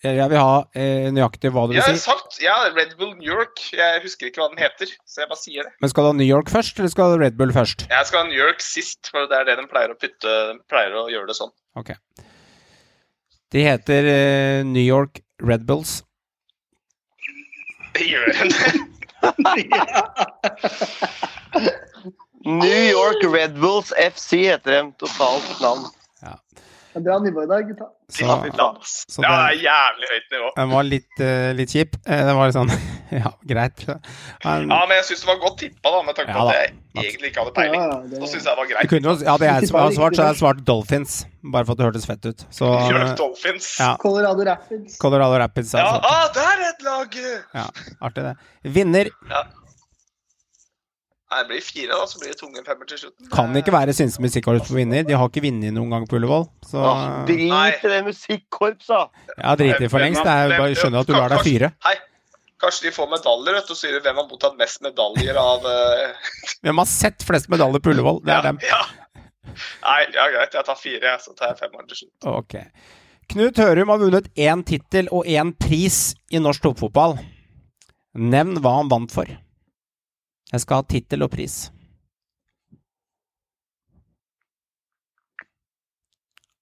Jeg 0.00 0.30
vil 0.32 0.40
ha 0.40 0.62
eh, 0.72 1.10
nøyaktig 1.12 1.50
hva 1.52 1.66
du 1.68 1.74
vil 1.74 1.82
si. 1.84 1.92
Ja, 1.92 2.14
si. 2.32 2.44
ja, 2.46 2.54
Red 2.72 2.94
Bull 2.96 3.10
New 3.18 3.28
York. 3.28 3.60
Jeg 3.76 4.00
husker 4.00 4.30
ikke 4.30 4.40
hva 4.40 4.46
den 4.48 4.56
heter, 4.62 4.88
så 5.04 5.20
jeg 5.20 5.28
bare 5.28 5.40
sier 5.42 5.66
det. 5.68 5.72
Men 5.84 5.90
skal 5.92 6.06
du 6.06 6.08
ha 6.08 6.14
New 6.16 6.28
York 6.28 6.48
først, 6.52 6.78
eller 6.80 6.88
skal 6.92 7.12
du 7.12 7.16
ha 7.18 7.22
Red 7.26 7.36
Bull 7.36 7.52
først? 7.52 7.84
Jeg 7.90 8.06
skal 8.08 8.22
ha 8.22 8.26
New 8.30 8.40
York 8.40 8.60
sist, 8.64 9.10
for 9.12 9.28
det 9.28 9.36
er 9.36 9.44
det 9.50 9.56
de 9.60 9.66
pleier 9.68 9.92
å 9.92 9.98
putte. 10.00 10.24
De 10.24 10.56
pleier 10.72 10.96
å 10.96 11.04
gjøre 11.12 11.28
det 11.28 11.36
sånn. 11.36 11.52
Ok. 11.76 11.92
De 13.52 13.60
heter 13.66 14.08
eh, 14.14 14.64
New 14.64 14.86
York 14.86 15.20
Red 15.44 15.68
Bulls. 15.68 16.00
Gjør 18.10 18.32
de 18.32 18.48
det? 18.56 18.72
New 22.64 22.82
York 22.88 23.20
Red 23.28 23.60
Bulls 23.60 23.92
FC 24.00 24.48
heter 24.48 24.72
de. 24.78 24.80
Totalt 25.04 25.44
navn. 25.60 25.84
Det 26.90 26.98
er 26.98 27.04
bra 27.06 27.16
nivå 27.22 27.42
i 27.44 27.46
dag, 27.46 27.66
gutta. 27.68 27.86
Så, 28.10 28.24
Ja, 28.26 28.34
ja, 28.34 28.42
det 28.42 28.50
det- 28.50 29.26
er 29.30 29.58
jævlig 29.62 30.06
høyt 30.10 30.32
nivå. 30.34 30.48
den 30.56 30.70
var 30.70 30.82
litt, 30.82 31.20
uh, 31.20 31.52
litt 31.54 31.68
kjip. 31.70 31.94
Eh, 32.06 32.24
den 32.26 32.36
var 32.36 32.46
litt 32.50 32.56
sånn 32.56 32.72
Ja, 33.12 33.30
greit. 33.46 33.84
Men, 33.86 34.68
Ja, 34.70 34.78
men 34.86 34.96
jeg 34.98 35.04
syns 35.10 35.20
det 35.22 35.28
var 35.30 35.38
godt 35.44 35.58
tippa, 35.58 35.90
da, 35.94 36.02
med 36.02 36.14
tanke 36.18 36.34
på 36.34 36.42
Ja, 36.42 36.48
at 36.48 36.56
jeg 36.94 37.04
egentlig 37.04 37.30
ikke 37.30 37.44
hadde 37.44 37.54
peiling. 37.54 37.80
Ja, 37.80 37.86
ja, 37.94 38.00
det- 38.10 38.18
Så 38.18 38.26
syns 38.34 38.44
jeg 38.44 38.50
det 38.50 38.56
var 38.58 38.66
greit. 38.72 38.88
kunne 38.90 39.14
ja, 39.22 39.36
det 39.38 39.46
jeg 39.50 39.68
som 39.70 39.78
har 39.80 39.90
svart, 39.94 40.14
så 40.18 40.22
har 40.26 40.32
jeg 40.34 40.40
svart 40.42 40.64
Dolphins. 40.64 41.24
Bare 41.44 41.64
for 41.64 41.72
at 41.72 41.78
det 41.78 41.86
hørtes 41.86 42.06
fett 42.06 42.26
ut. 42.26 42.44
Så 42.50 42.66
eh, 42.90 43.14
Dolphins. 43.16 43.78
ja. 43.78 43.96
Colorado 43.96 44.44
Rapids. 44.44 44.98
Colorado 44.98 45.38
Rapids. 45.38 45.72
Ja, 45.74 45.86
ah, 46.02 46.26
der 46.34 46.66
er 46.66 46.68
et 46.74 46.82
lag! 46.82 47.14
Ja, 47.54 47.66
artig, 48.02 48.22
det. 48.26 48.36
Vinner 48.74 49.06
Nei, 51.30 51.38
det 51.44 51.46
blir 51.46 51.60
fire, 51.62 51.94
da, 51.94 52.06
så 52.10 52.18
blir 52.18 52.32
det 52.32 52.38
tunge 52.40 52.62
femmer 52.66 52.88
til 52.90 52.98
slutten. 52.98 53.28
kan 53.30 53.54
ikke 53.60 53.70
være 53.70 53.92
Sinse 53.94 54.18
Musikkorps 54.22 54.66
på 54.66 54.74
vinner. 54.80 55.04
De 55.06 55.14
har 55.14 55.28
ikke 55.30 55.44
vunnet 55.44 55.70
noen 55.76 55.92
gang 55.94 56.06
på 56.10 56.18
Ullevål. 56.18 56.48
Så 56.66 56.80
Åh, 56.82 57.02
Drit 57.28 57.84
i 57.86 57.90
det 57.92 58.00
musikkorpsa! 58.08 59.02
ja, 59.36 59.52
drit 59.60 59.78
i 59.78 59.90
for 59.92 60.02
lengst. 60.02 60.24
Det 60.26 60.32
er 60.32 60.48
jeg 60.50 60.58
bare 60.58 60.78
skjønner 60.80 61.04
at 61.04 61.10
du 61.10 61.14
lar 61.14 61.30
deg 61.30 61.44
fyre. 61.46 61.68
Hei, 61.86 61.92
kanskje 62.64 62.88
de 62.88 62.92
får 62.96 63.12
medaljer, 63.12 63.58
vet 63.60 63.70
du, 63.70 63.74
og 63.76 63.78
sier 63.78 64.02
hvem 64.02 64.18
har 64.18 64.26
mottatt 64.32 64.56
mest 64.58 64.82
medaljer 64.82 65.38
av 65.38 65.68
uh... 65.70 66.32
Hvem 66.66 66.82
har 66.82 66.88
sett 66.90 67.22
flest 67.28 67.46
medaljer 67.52 67.84
på 67.84 67.92
Ullevål? 67.94 68.18
Det 68.26 68.34
er 68.34 68.48
dem. 68.48 68.58
Ja. 68.66 68.80
Nei, 69.84 70.00
ja, 70.16 70.24
greit, 70.34 70.56
jeg 70.58 70.66
tar 70.66 70.80
fire, 70.80 71.04
jeg, 71.12 71.22
så 71.28 71.36
tar 71.38 71.52
jeg 71.52 71.60
femmeren 71.62 71.86
til 71.92 72.00
slutt. 72.02 72.26
Ok. 72.26 72.58
Knut 73.30 73.62
Hørum 73.62 73.94
har 73.94 74.02
vunnet 74.02 74.26
én 74.34 74.66
tittel 74.66 75.06
og 75.14 75.30
én 75.30 75.54
pris 75.62 76.00
i 76.34 76.42
norsk 76.42 76.66
toppfotball. 76.66 77.14
Nevn 78.18 78.58
hva 78.64 78.74
han 78.80 78.90
vant 78.90 79.14
for. 79.14 79.30
Jeg 80.50 80.64
skal 80.64 80.80
ha 80.80 80.86
tittel 80.90 81.22
og 81.26 81.30
pris. 81.32 81.58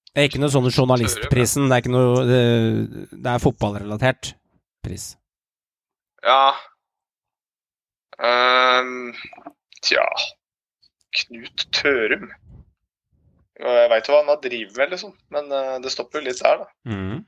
Det 0.08 0.24
er 0.24 0.28
ikke 0.28 0.40
noe 0.42 0.52
sånn 0.52 0.66
journalistprisen. 0.68 1.68
Det 1.68 1.76
er 1.76 1.84
ikke 1.84 1.94
noe 1.94 2.24
Det, 2.26 2.42
det 3.12 3.30
er 3.32 3.44
fotballrelatert 3.44 4.32
pris. 4.84 5.12
Ja 6.26 6.56
um, 8.18 9.14
Tja 9.86 10.04
Knut 11.18 11.64
Tørum. 11.72 12.28
Jeg 13.58 13.90
veit 13.90 14.08
jo 14.08 14.14
hva 14.14 14.20
han 14.22 14.30
har 14.30 14.40
drevet 14.42 14.76
med, 14.76 14.92
liksom, 14.92 15.14
men 15.34 15.48
eh, 15.50 15.76
det 15.82 15.90
stopper 15.90 16.20
jo 16.20 16.28
litt 16.28 16.42
der, 16.44 16.60
da. 16.60 16.66
Mm. 16.86 17.24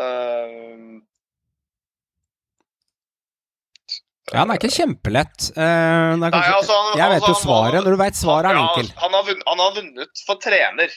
Ehm, 0.00 0.98
Ja, 4.32 4.38
Han 4.40 4.50
er 4.50 4.56
ikke 4.56 4.70
kjempelett. 4.72 5.50
Uh, 5.52 6.16
det 6.16 6.30
er 6.30 6.32
Nei, 6.32 6.44
altså, 6.48 6.72
han- 6.72 6.96
jeg 6.98 7.08
vet 7.12 7.18
altså, 7.20 7.28
jo 7.28 7.34
han 7.34 7.42
svaret. 7.42 7.74
var- 7.74 7.82
Når 7.84 7.90
du 7.96 8.02
veit 8.02 8.16
svaret, 8.16 8.46
er 8.50 8.54
ja, 8.56 8.62
enkel. 8.68 8.92
Han 9.02 9.12
har, 9.12 9.22
vunnet, 9.26 9.42
han 9.46 9.58
har 9.58 9.74
vunnet 9.76 10.22
for 10.26 10.36
trener. 10.40 10.94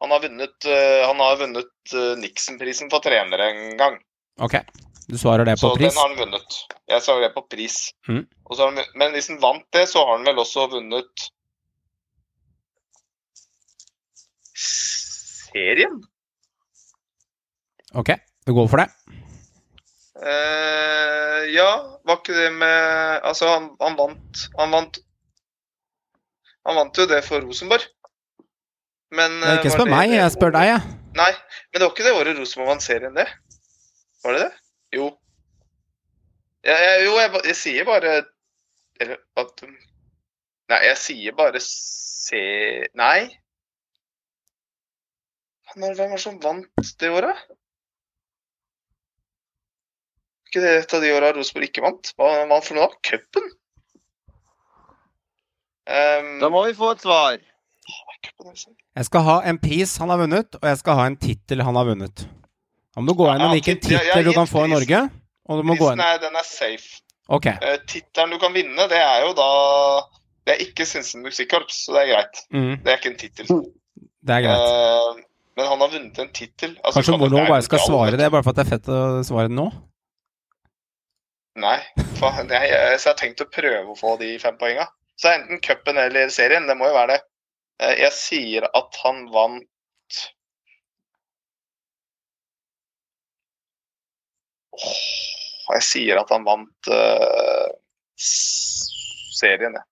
Han 0.00 0.10
har 0.14 0.20
vunnet, 0.20 0.68
uh, 0.70 1.36
vunnet 1.40 1.94
uh, 1.94 2.14
Nixon-prisen 2.22 2.90
for 2.90 3.00
trener 3.00 3.38
en 3.48 3.76
gang. 3.76 3.98
Ok, 4.40 4.54
du 5.10 5.18
svarer 5.18 5.44
det 5.44 5.56
på 5.58 5.66
Så 5.68 5.76
pris. 5.76 5.92
den 5.92 5.98
har 6.00 6.08
han 6.08 6.16
vunnet. 6.16 6.60
Jeg 6.88 7.02
svarer 7.02 7.20
det 7.26 7.34
på 7.34 7.42
pris. 7.50 7.92
Mm. 8.08 8.22
Så 8.54 8.58
har 8.62 8.70
han, 8.72 8.84
men 8.94 9.12
hvis 9.12 9.28
han 9.28 9.40
vant 9.42 9.66
det, 9.72 9.88
så 9.88 10.06
har 10.06 10.16
han 10.16 10.24
vel 10.24 10.36
også 10.36 10.70
vunnet 10.70 11.26
serien. 14.54 16.00
Ok, 17.94 18.10
du 18.46 18.54
går 18.54 18.68
for 18.70 18.76
det. 18.84 18.88
Eh, 20.20 21.42
ja, 21.54 21.68
var 22.04 22.18
ikke 22.18 22.34
det 22.36 22.50
med 22.52 23.22
Altså, 23.24 23.46
han, 23.48 23.70
han 23.80 23.94
vant 23.96 24.40
Han 24.58 24.74
vant 24.74 24.98
Han 26.68 26.76
vant 26.76 26.98
jo 27.00 27.06
det 27.08 27.22
for 27.24 27.40
Rosenborg. 27.40 27.86
Men 29.16 29.38
Det 29.40 29.48
er 29.48 29.62
ikke 29.62 29.70
eh, 29.70 29.76
spør 29.78 29.88
meg, 29.90 30.12
jeg 30.12 30.34
spør 30.34 30.52
deg, 30.54 30.66
jeg. 30.68 30.98
Nei, 31.16 31.30
men 31.32 31.80
det 31.80 31.86
var 31.86 31.94
ikke 31.94 32.04
det 32.04 32.12
året 32.18 32.36
Rosenborg 32.38 32.68
vant 32.74 32.84
serien, 32.84 33.16
det? 33.16 33.24
Var 34.20 34.36
det 34.36 34.42
det? 34.44 34.50
Jo. 34.98 35.06
Ja, 36.68 36.76
jeg, 36.76 37.06
jo, 37.06 37.16
jeg, 37.16 37.32
jeg 37.48 37.56
sier 37.56 37.88
bare 37.88 38.12
Eller 39.00 39.16
at 39.40 39.64
Nei, 39.64 40.82
jeg 40.84 40.98
sier 41.00 41.34
bare 41.34 41.62
se... 41.64 42.42
Nei. 42.94 43.30
Når, 45.80 45.96
hvem 45.96 46.12
var 46.12 46.20
det 46.20 46.22
som 46.22 46.36
vant 46.42 46.92
det 47.00 47.10
året? 47.10 47.40
Ikke 50.50 50.62
det 50.64 50.72
et 50.82 50.94
av 50.98 51.02
de 51.04 51.12
åra 51.16 51.30
Rosenborg 51.36 51.68
ikke 51.70 51.82
vant? 51.86 52.12
Hva 52.18 52.30
vant 52.50 52.66
for 52.66 52.76
noe? 52.78 52.88
da? 52.90 53.00
Cupen? 53.06 53.46
Um, 55.90 56.28
Da 56.42 56.50
må 56.52 56.64
vi 56.68 56.74
få 56.76 56.92
et 56.94 57.02
svar. 57.04 57.38
Jeg 58.20 59.06
skal 59.08 59.24
ha 59.26 59.38
en 59.50 59.58
pris 59.58 59.96
han 59.98 60.10
har 60.12 60.20
vunnet, 60.20 60.54
og 60.60 60.66
jeg 60.68 60.78
skal 60.82 60.98
ha 60.98 61.06
en 61.08 61.16
tittel 61.18 61.62
han 61.66 61.78
har 61.78 61.88
vunnet. 61.88 62.26
Da 62.94 63.00
må 63.02 63.10
du 63.10 63.16
gå 63.18 63.26
inn 63.32 63.42
og 63.46 63.54
hvilken 63.56 63.80
tittel 63.82 64.26
du 64.28 64.32
kan 64.36 64.46
få 64.50 64.66
i 64.66 64.70
Norge. 64.74 65.00
Og 65.50 65.58
du 65.62 65.66
må 65.66 65.74
gå 65.78 65.88
inn. 65.94 66.02
er, 66.04 66.18
den 66.22 66.36
er 66.38 66.46
safe. 66.46 67.00
Okay. 67.30 67.54
Uh, 67.62 67.78
Tittelen 67.86 68.34
du 68.34 68.38
kan 68.42 68.52
vinne, 68.54 68.86
det 68.90 68.98
er 68.98 69.20
jo 69.22 69.32
da 69.38 69.46
Det 70.46 70.54
er 70.56 70.62
ikke 70.64 70.82
Sinsen 70.88 71.22
Musikkorps, 71.22 71.84
så 71.86 71.94
det 71.94 72.00
er 72.02 72.08
greit. 72.10 72.40
mm, 72.50 72.72
Det 72.82 72.90
er 72.90 72.96
ikke 72.98 73.10
en 73.12 73.18
tittel. 73.20 73.50
det 74.26 74.34
er 74.36 74.42
greit. 74.46 74.64
Uh, 74.66 75.20
men 75.56 75.66
han 75.68 75.78
har 75.84 75.90
vunnet 75.92 76.18
en 76.18 76.32
tittel. 76.34 76.72
Altså, 76.82 76.98
Kanskje 76.98 77.12
kan- 77.12 77.20
Mono 77.20 77.38
er 77.38 77.46
bare 77.50 77.62
skal 77.62 77.78
svare 77.86 78.16
det, 78.18 78.30
bare 78.30 78.42
for 78.42 78.50
at 78.50 78.56
det 78.56 78.66
er 78.66 78.70
fett 78.70 78.88
å 78.90 79.00
svare 79.26 79.48
det 79.48 79.56
nå? 79.56 79.68
Nei, 81.58 81.78
faen, 82.20 82.48
jeg, 82.52 82.70
så 83.00 83.10
jeg 83.10 83.14
har 83.14 83.18
tenkt 83.18 83.42
å 83.42 83.48
prøve 83.50 83.90
å 83.90 83.96
få 83.98 84.14
de 84.20 84.36
fem 84.38 84.56
poenga. 84.60 84.86
Så 85.18 85.32
enten 85.34 85.60
cupen 85.64 85.98
eller 85.98 86.30
serien. 86.32 86.68
Det 86.70 86.76
må 86.78 86.88
jo 86.88 86.94
være 86.96 87.16
det. 87.16 87.20
Eh, 87.82 87.96
Jeg 88.04 88.12
sier 88.16 88.68
at 88.70 89.00
han 89.02 89.26
vant 89.34 90.20
Åh, 94.70 95.74
Jeg 95.74 95.84
sier 95.86 96.18
at 96.20 96.30
han 96.32 96.44
vant 96.46 96.90
uh, 96.90 97.68
serien, 98.16 99.74
jeg. 99.76 99.86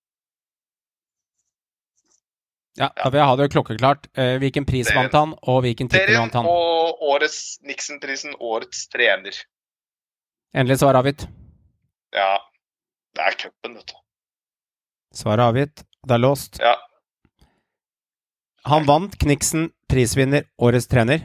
Ja, 2.78 2.88
da 2.94 3.10
vil 3.10 3.18
jeg 3.18 3.26
ha 3.26 3.36
det 3.40 3.48
klokkeklart. 3.50 4.06
Eh, 4.14 4.36
hvilken 4.38 4.66
pris 4.66 4.86
Serien. 4.86 5.08
vant 5.08 5.16
han, 5.18 5.32
og 5.50 5.64
hvilken 5.64 5.88
tittel 5.90 6.14
vant 6.14 6.36
han? 6.38 6.46
og 6.46 7.02
årets 7.10 7.58
Nixon-prisen, 7.66 8.36
årets 8.38 8.84
trener. 8.92 9.34
Endelig 10.54 10.78
svar 10.84 10.98
avgitt. 11.00 11.26
Ja, 12.16 12.38
det 13.16 13.24
er 13.26 13.36
cupen, 13.40 13.74
vet 13.78 13.90
du. 13.92 13.96
Svaret 15.14 15.44
avgitt. 15.48 15.82
Det 16.06 16.14
er 16.14 16.22
låst. 16.22 16.58
Ja. 16.62 16.74
Han 18.68 18.86
vant 18.88 19.14
Kniksen 19.20 19.70
prisvinner 19.88 20.44
Årets 20.60 20.86
trener 20.90 21.22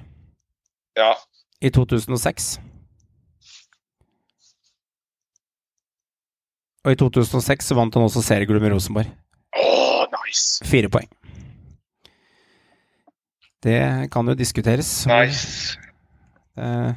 Ja. 0.98 1.14
i 1.62 1.70
2006. 1.70 2.60
Og 6.84 6.92
i 6.92 7.00
2006 7.00 7.70
så 7.72 7.76
vant 7.80 7.96
han 7.96 8.04
også 8.04 8.22
seriegull 8.24 8.60
med 8.62 8.74
Rosenborg. 8.76 9.08
Åh, 9.56 10.04
nice! 10.18 10.64
Fire 10.68 10.90
poeng. 10.92 11.08
Det 13.64 13.78
kan 14.12 14.28
jo 14.28 14.36
diskuteres. 14.36 15.06
Nice. 15.08 15.78
Eh, 16.60 16.92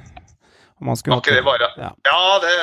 om 0.80 0.90
han 0.90 0.96
skulle 0.98 1.14
Var 1.16 1.22
ikke 1.22 1.36
det 1.38 1.44
bare 1.46 1.68
Ja. 1.78 1.90
Ja, 2.04 2.38
det 2.42 2.56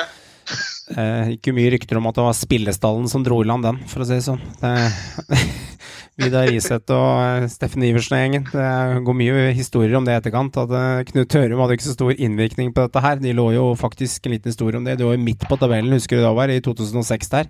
Eh, 0.84 1.30
ikke 1.38 1.54
mye 1.56 1.70
rykter 1.72 1.96
om 1.96 2.04
at 2.10 2.18
det 2.18 2.24
var 2.26 2.34
spillestallen 2.36 3.06
som 3.08 3.22
dro 3.24 3.38
i 3.40 3.46
land 3.48 3.64
den, 3.64 3.78
for 3.88 4.04
å 4.04 4.06
si 4.06 4.18
det 4.18 4.26
sånn. 4.26 4.42
Det, 4.60 5.38
Vidar 6.20 6.46
Riseth 6.46 6.92
og 6.94 7.22
eh, 7.24 7.46
Steffen 7.50 7.86
Iversen 7.86 8.14
og 8.14 8.20
gjengen. 8.20 8.44
Det 8.52 9.04
går 9.06 9.16
mye 9.18 9.46
historier 9.56 9.96
om 9.98 10.04
det 10.06 10.14
i 10.14 10.20
etterkant. 10.20 10.58
At 10.60 10.74
eh, 10.76 11.00
Knut 11.08 11.38
Hørum 11.40 11.64
hadde 11.64 11.78
ikke 11.78 11.88
så 11.88 11.96
stor 11.96 12.12
innvirkning 12.14 12.74
på 12.76 12.84
dette 12.84 13.02
her. 13.02 13.16
De 13.22 13.32
lå 13.34 13.48
jo 13.56 13.70
faktisk 13.80 14.28
en 14.28 14.36
liten 14.36 14.52
historie 14.52 14.78
om 14.78 14.84
det. 14.86 14.98
De 15.00 15.08
var 15.08 15.16
jo 15.16 15.24
midt 15.24 15.48
på 15.48 15.58
tabellen, 15.58 15.96
husker 15.96 16.20
du 16.20 16.26
det 16.26 16.34
var, 16.36 16.52
i 16.52 16.60
2006 16.68 17.32
der. 17.32 17.48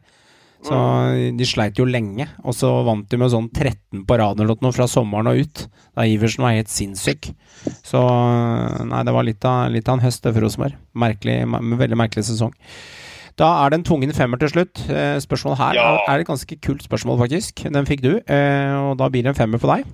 Så 0.65 0.77
de 1.36 1.45
sleit 1.45 1.77
jo 1.77 1.85
lenge, 1.85 2.24
og 2.43 2.55
så 2.57 2.70
vant 2.86 3.05
de 3.12 3.19
med 3.20 3.28
sånn 3.32 3.51
13 3.53 4.07
på 4.09 4.16
rad 4.16 4.39
eller 4.41 4.57
noe 4.65 4.73
fra 4.73 4.86
sommeren 4.89 5.28
og 5.28 5.43
ut. 5.45 5.65
Da 5.95 6.07
Iversen 6.09 6.41
var 6.47 6.55
helt 6.57 6.73
sinnssyk. 6.73 7.28
Så 7.85 8.01
nei, 8.89 9.03
det 9.05 9.12
var 9.12 9.27
litt 9.28 9.45
av, 9.45 9.69
litt 9.74 9.89
av 9.93 9.99
en 9.99 10.05
høst 10.07 10.24
det 10.24 10.32
for 10.32 10.47
Rosenborg. 10.47 10.78
Merkelig, 10.97 11.43
me- 11.53 11.77
veldig 11.77 11.99
merkelig 12.01 12.24
sesong. 12.31 12.55
Da 13.36 13.51
er 13.65 13.70
det 13.74 13.81
en 13.81 13.85
tvungen 13.91 14.15
femmer 14.16 14.39
til 14.41 14.49
slutt. 14.55 14.81
Eh, 14.89 15.19
Spørsmålet 15.20 15.59
her 15.59 15.74
Ja. 15.74 15.99
er 16.09 16.20
et 16.20 16.27
ganske 16.27 16.57
kult 16.62 16.82
spørsmål, 16.86 17.19
faktisk. 17.27 17.65
Den 17.70 17.85
fikk 17.85 18.01
du, 18.01 18.12
eh, 18.27 18.74
og 18.78 18.97
da 18.97 19.09
blir 19.11 19.23
det 19.24 19.35
en 19.35 19.41
femmer 19.43 19.59
for 19.61 19.74
deg. 19.74 19.85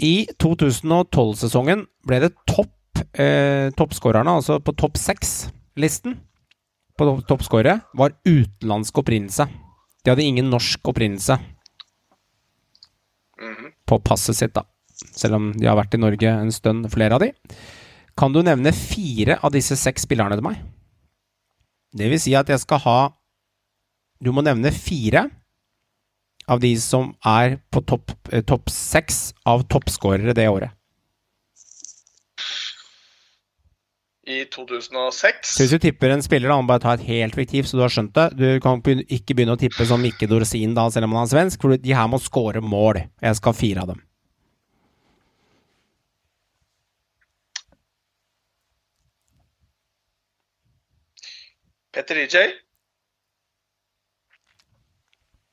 I 0.00 0.26
2012-sesongen 0.38 1.84
ble 2.06 2.20
det 2.22 2.32
topp 2.46 2.70
eh, 3.18 3.68
toppskårerne, 3.76 4.30
altså 4.40 4.60
på 4.62 4.74
topp 4.78 4.96
seks-listen 4.96 6.16
på 6.98 7.06
toppskåret 7.28 7.86
var 7.96 8.16
utenlandsk 8.26 8.98
opprinnelse. 9.02 9.46
De 10.02 10.10
hadde 10.12 10.26
ingen 10.26 10.50
norsk 10.50 10.90
opprinnelse 10.90 11.38
Mhm. 13.38 13.72
på 13.86 13.98
passet 14.02 14.36
sitt, 14.36 14.52
da. 14.54 14.64
Selv 15.14 15.34
om 15.34 15.52
de 15.52 15.66
har 15.66 15.76
vært 15.78 15.94
i 15.94 16.00
Norge 16.02 16.26
en 16.26 16.50
stund, 16.50 16.88
flere 16.90 17.14
av 17.14 17.20
de. 17.20 17.32
Kan 18.16 18.32
du 18.32 18.42
nevne 18.42 18.72
fire 18.74 19.38
av 19.44 19.52
disse 19.54 19.76
seks 19.78 20.02
spillerne 20.06 20.34
til 20.34 20.42
meg? 20.42 20.58
Det 21.94 22.10
vil 22.10 22.18
si 22.18 22.34
at 22.34 22.48
jeg 22.50 22.58
skal 22.60 22.78
ha 22.78 22.98
Du 24.20 24.32
må 24.32 24.42
nevne 24.42 24.72
fire 24.74 25.30
av 26.48 26.58
de 26.58 26.74
som 26.76 27.14
er 27.24 27.60
på 27.70 27.84
topp 27.86 28.10
eh, 28.32 28.42
topp 28.42 28.68
seks 28.68 29.32
av 29.46 29.62
toppskårere 29.68 30.34
det 30.34 30.48
året. 30.50 30.72
I 34.28 34.42
2006 34.52 35.54
Så 35.54 35.64
hvis 35.64 35.72
du 35.72 35.78
tipper 35.80 36.12
en 36.12 36.22
spiller, 36.24 36.50
da, 36.50 36.58
må 36.60 36.68
bare 36.68 36.82
ta 36.82 36.92
et 36.98 37.06
helt 37.06 37.36
fiktivt, 37.38 37.70
så 37.70 37.78
du 37.78 37.84
har 37.86 37.92
skjønt 37.92 38.12
det 38.18 38.26
Du 38.36 38.44
kan 38.60 38.82
ikke 38.84 39.32
begynne 39.32 39.56
å 39.56 39.60
tippe 39.60 39.86
som 39.88 40.02
Mikke 40.04 40.28
Dorsin, 40.28 40.74
da, 40.76 40.84
selv 40.92 41.08
om 41.08 41.16
han 41.16 41.24
er 41.24 41.32
svensk, 41.32 41.64
for 41.64 41.80
de 41.80 41.96
her 41.96 42.10
må 42.12 42.20
score 42.20 42.60
mål. 42.60 43.00
Jeg 43.24 43.40
skal 43.40 43.54
ha 43.54 43.60
fire 43.62 43.86
av 43.86 43.94
dem. 43.94 44.04
Petter 51.96 52.20
EJ. 52.26 52.52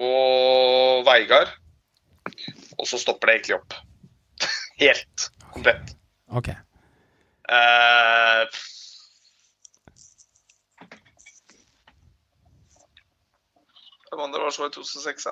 Og 0.04 1.02
Veigard. 1.08 1.56
Og 2.76 2.86
så 2.90 3.00
stopper 3.00 3.32
det 3.32 3.40
egentlig 3.40 3.58
opp. 3.62 3.80
Helt 4.84 5.30
komplett. 5.56 5.96
Ok. 6.28 6.52
Eh, 7.50 8.46
Hvem 14.10 14.24
andre 14.24 14.40
var 14.46 14.50
så 14.56 14.68
i 14.68 14.72
2006, 14.74 15.26
ja? 15.26 15.32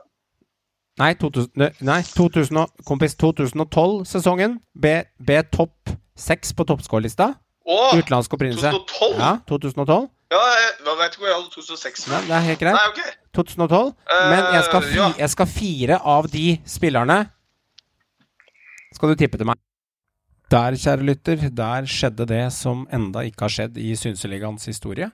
Nei, 1.02 1.14
2000, 1.18 1.70
nei 1.88 2.02
2000, 2.06 2.66
kompis, 2.86 3.16
2012-sesongen 3.24 4.60
ble, 4.82 4.96
ble 5.26 5.40
topp 5.56 5.94
seks 6.20 6.52
på 6.54 6.66
toppskårerlista. 6.70 7.32
Utenlandsk 7.66 8.36
opprinnelse. 8.36 8.70
2012? 8.76 9.16
Ja, 9.18 9.32
2012. 9.50 10.10
Ja, 10.34 10.42
jeg, 10.58 10.70
jeg 10.86 10.98
vet 11.00 11.16
ikke 11.16 11.24
hvor 11.24 11.30
jeg 11.32 11.38
hadde 11.40 11.52
2006. 11.56 12.06
Nei, 12.12 12.20
det 12.28 12.36
er 12.38 12.46
helt 12.50 12.62
greit. 12.62 12.78
Nei, 12.78 12.86
ok. 12.92 13.02
2012. 13.40 13.90
Men 14.34 14.48
jeg 14.58 14.64
skal, 14.68 14.86
fi, 14.90 15.02
jeg 15.24 15.30
skal 15.34 15.50
fire 15.50 16.00
av 16.16 16.28
de 16.34 16.46
spillerne 16.70 17.18
Skal 18.94 19.10
du 19.10 19.18
tippe 19.18 19.40
til 19.42 19.48
meg? 19.50 19.58
Der, 20.52 20.76
kjære 20.78 21.08
lytter, 21.08 21.50
der 21.50 21.88
skjedde 21.90 22.28
det 22.30 22.46
som 22.54 22.88
enda 22.94 23.24
ikke 23.26 23.48
har 23.48 23.54
skjedd 23.54 23.78
i 23.82 23.94
Synseligaens 23.98 24.68
historie. 24.70 25.10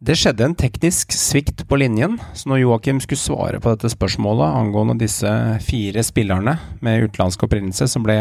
Det 0.00 0.14
skjedde 0.16 0.46
en 0.46 0.54
teknisk 0.56 1.12
svikt 1.12 1.66
på 1.68 1.76
linjen, 1.76 2.14
så 2.32 2.48
når 2.48 2.62
Joakim 2.62 3.02
skulle 3.04 3.20
svare 3.20 3.58
på 3.60 3.74
dette 3.74 3.90
spørsmålet 3.92 4.56
angående 4.56 4.96
disse 5.02 5.28
fire 5.66 6.04
spillerne 6.06 6.54
med 6.80 7.04
utenlandsk 7.04 7.44
opprinnelse, 7.44 7.84
som 7.84 8.06
ble 8.06 8.16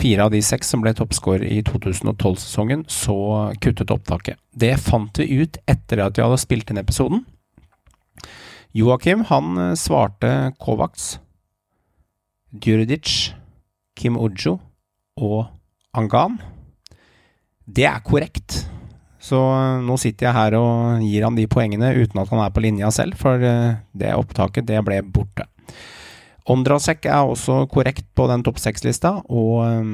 fire 0.00 0.24
av 0.24 0.32
de 0.32 0.40
seks 0.40 0.72
som 0.72 0.80
ble 0.80 0.94
toppscorer 0.96 1.44
i 1.44 1.60
2012-sesongen, 1.68 2.86
så 2.88 3.52
kuttet 3.60 3.92
opptaket. 3.92 4.40
Det 4.56 4.78
fant 4.80 5.20
vi 5.20 5.42
ut 5.42 5.60
etter 5.68 6.00
at 6.06 6.16
vi 6.16 6.24
hadde 6.24 6.40
spilt 6.40 6.72
inn 6.72 6.80
episoden. 6.80 7.26
Joakim 8.72 9.26
han 9.28 9.58
eh, 9.60 9.74
svarte 9.76 10.54
Kovacs, 10.56 11.18
Djuridic, 12.56 13.34
Kim 13.96 14.16
Ujo 14.16 14.56
og 15.20 15.46
Angan. 15.92 16.38
Det 17.66 17.84
er 17.88 18.04
korrekt. 18.04 18.62
Så 19.22 19.38
eh, 19.38 19.82
nå 19.86 19.96
sitter 20.00 20.28
jeg 20.28 20.36
her 20.36 20.56
og 20.58 21.02
gir 21.04 21.26
han 21.26 21.38
de 21.38 21.46
poengene 21.50 21.92
uten 21.94 22.22
at 22.22 22.32
han 22.32 22.42
er 22.42 22.54
på 22.54 22.64
linja 22.64 22.90
selv, 22.94 23.18
for 23.20 23.38
eh, 23.38 23.78
det 23.94 24.14
opptaket 24.16 24.66
det 24.68 24.80
ble 24.86 25.02
borte. 25.04 25.46
Ondrasek 26.50 27.06
er 27.06 27.22
også 27.22 27.62
korrekt 27.70 28.08
på 28.18 28.26
den 28.26 28.42
topp 28.42 28.58
seks-lista, 28.58 29.20
og 29.30 29.60
um, 29.62 29.92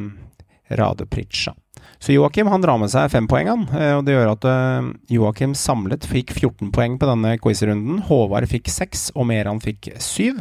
Rade 0.72 1.04
Pritcha. 1.04 1.52
Så 1.98 2.12
Joakim 2.14 2.46
han 2.46 2.62
drar 2.62 2.78
med 2.78 2.92
seg 2.92 3.10
fem 3.10 3.26
poeng, 3.26 3.48
han. 3.50 3.62
eh, 3.74 3.96
Og 3.98 4.04
det 4.06 4.14
gjør 4.14 4.30
at 4.36 4.44
eh, 4.46 4.90
Joakim 5.10 5.54
samlet 5.58 6.06
fikk 6.06 6.30
14 6.30 6.70
poeng 6.70 6.94
på 7.00 7.08
denne 7.10 7.32
quizrunden. 7.42 7.98
Håvard 8.06 8.46
fikk 8.46 8.70
6, 8.70 9.08
og 9.18 9.26
Meran 9.26 9.58
fikk 9.60 9.90
7. 9.98 10.38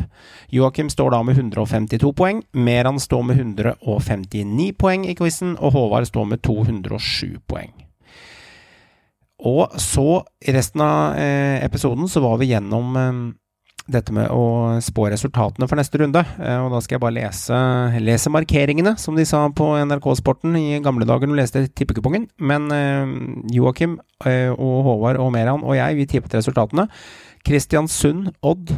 Joakim 0.53 0.91
står 0.93 1.15
da 1.15 1.23
med 1.25 1.39
152 1.41 2.13
poeng. 2.13 2.43
Meran 2.53 2.99
står 3.01 3.25
med 3.25 3.41
159 3.41 4.69
poeng 4.77 5.07
i 5.09 5.15
quizen, 5.17 5.55
og 5.57 5.73
Håvard 5.73 6.05
står 6.11 6.29
med 6.29 6.43
207 6.45 7.39
poeng. 7.49 7.73
Og 9.45 9.73
så, 9.81 10.21
i 10.45 10.53
resten 10.53 10.81
av 10.81 11.17
eh, 11.17 11.57
episoden, 11.65 12.07
så 12.09 12.21
var 12.21 12.37
vi 12.41 12.51
gjennom 12.53 12.95
dette 13.91 14.13
med 14.15 14.27
å 14.33 14.77
spå 14.83 15.07
resultatene 15.11 15.67
for 15.69 15.79
neste 15.79 15.99
runde. 16.01 16.23
Eh, 16.37 16.57
og 16.59 16.73
da 16.73 16.81
skal 16.83 16.97
jeg 16.97 17.03
bare 17.03 17.15
lese, 17.15 17.59
lese 18.03 18.31
markeringene, 18.33 18.95
som 18.99 19.15
de 19.17 19.25
sa 19.27 19.45
på 19.55 19.69
NRK 19.87 20.09
Sporten 20.19 20.57
i 20.59 20.79
gamle 20.83 21.07
dager 21.07 21.29
når 21.29 21.37
du 21.37 21.41
leste 21.41 21.63
tippekupongen. 21.71 22.27
Men 22.37 22.67
eh, 22.75 23.13
Joakim 23.55 23.97
eh, 24.27 24.51
og 24.51 24.83
Håvard 24.87 25.21
og 25.23 25.31
Meran 25.35 25.63
og 25.63 25.77
jeg, 25.79 25.99
vi 25.99 26.09
tippet 26.11 26.35
resultatene. 26.39 26.89
Kristiansund, 27.47 28.33
Odd. 28.43 28.75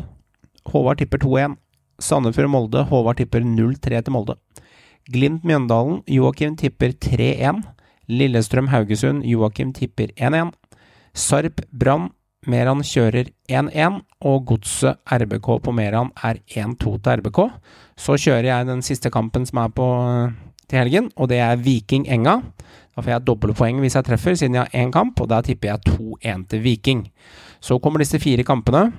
Håvard 0.69 1.01
tipper 1.01 1.21
2-1. 1.25 1.57
Sandefjord, 1.99 2.51
Molde. 2.53 2.85
Håvard 2.91 3.19
tipper 3.19 3.43
0-3 3.43 4.03
til 4.05 4.15
Molde. 4.15 4.37
Glimt, 5.09 5.43
Mjøndalen. 5.47 6.03
Joakim 6.07 6.53
tipper 6.59 6.93
3-1. 6.93 7.63
Lillestrøm, 8.09 8.69
Haugesund. 8.69 9.25
Joakim 9.25 9.73
tipper 9.73 10.13
1-1. 10.17 10.53
Sarp, 11.17 11.63
Brann. 11.73 12.11
Meran 12.47 12.79
kjører 12.85 13.27
1-1, 13.51 13.99
og 14.23 14.45
Godset 14.47 15.01
RBK 15.11 15.49
på 15.65 15.73
Meran 15.75 16.13
er 16.23 16.39
1-2 16.47 16.93
til 17.03 17.19
RBK. 17.19 17.39
Så 17.99 18.15
kjører 18.15 18.47
jeg 18.47 18.69
den 18.69 18.83
siste 18.85 19.11
kampen 19.11 19.47
som 19.49 19.59
er 19.65 19.73
på 19.75 19.87
til 20.69 20.79
helgen, 20.79 21.09
og 21.17 21.31
det 21.31 21.41
er 21.41 21.59
Viking 21.59 22.05
Enga. 22.07 22.39
Da 22.95 23.01
får 23.01 23.13
jeg 23.15 23.25
doble 23.27 23.55
poeng 23.57 23.79
hvis 23.81 23.97
jeg 23.97 24.05
treffer, 24.07 24.37
siden 24.37 24.55
jeg 24.55 24.67
har 24.67 24.85
én 24.85 24.93
kamp, 24.93 25.19
og 25.19 25.29
da 25.31 25.41
tipper 25.45 25.73
jeg 25.73 25.97
2-1 25.97 26.47
til 26.51 26.63
Viking. 26.63 27.05
Så 27.59 27.79
kommer 27.81 28.03
disse 28.03 28.19
fire 28.21 28.45
kampene, 28.47 28.85
eh, 28.87 28.97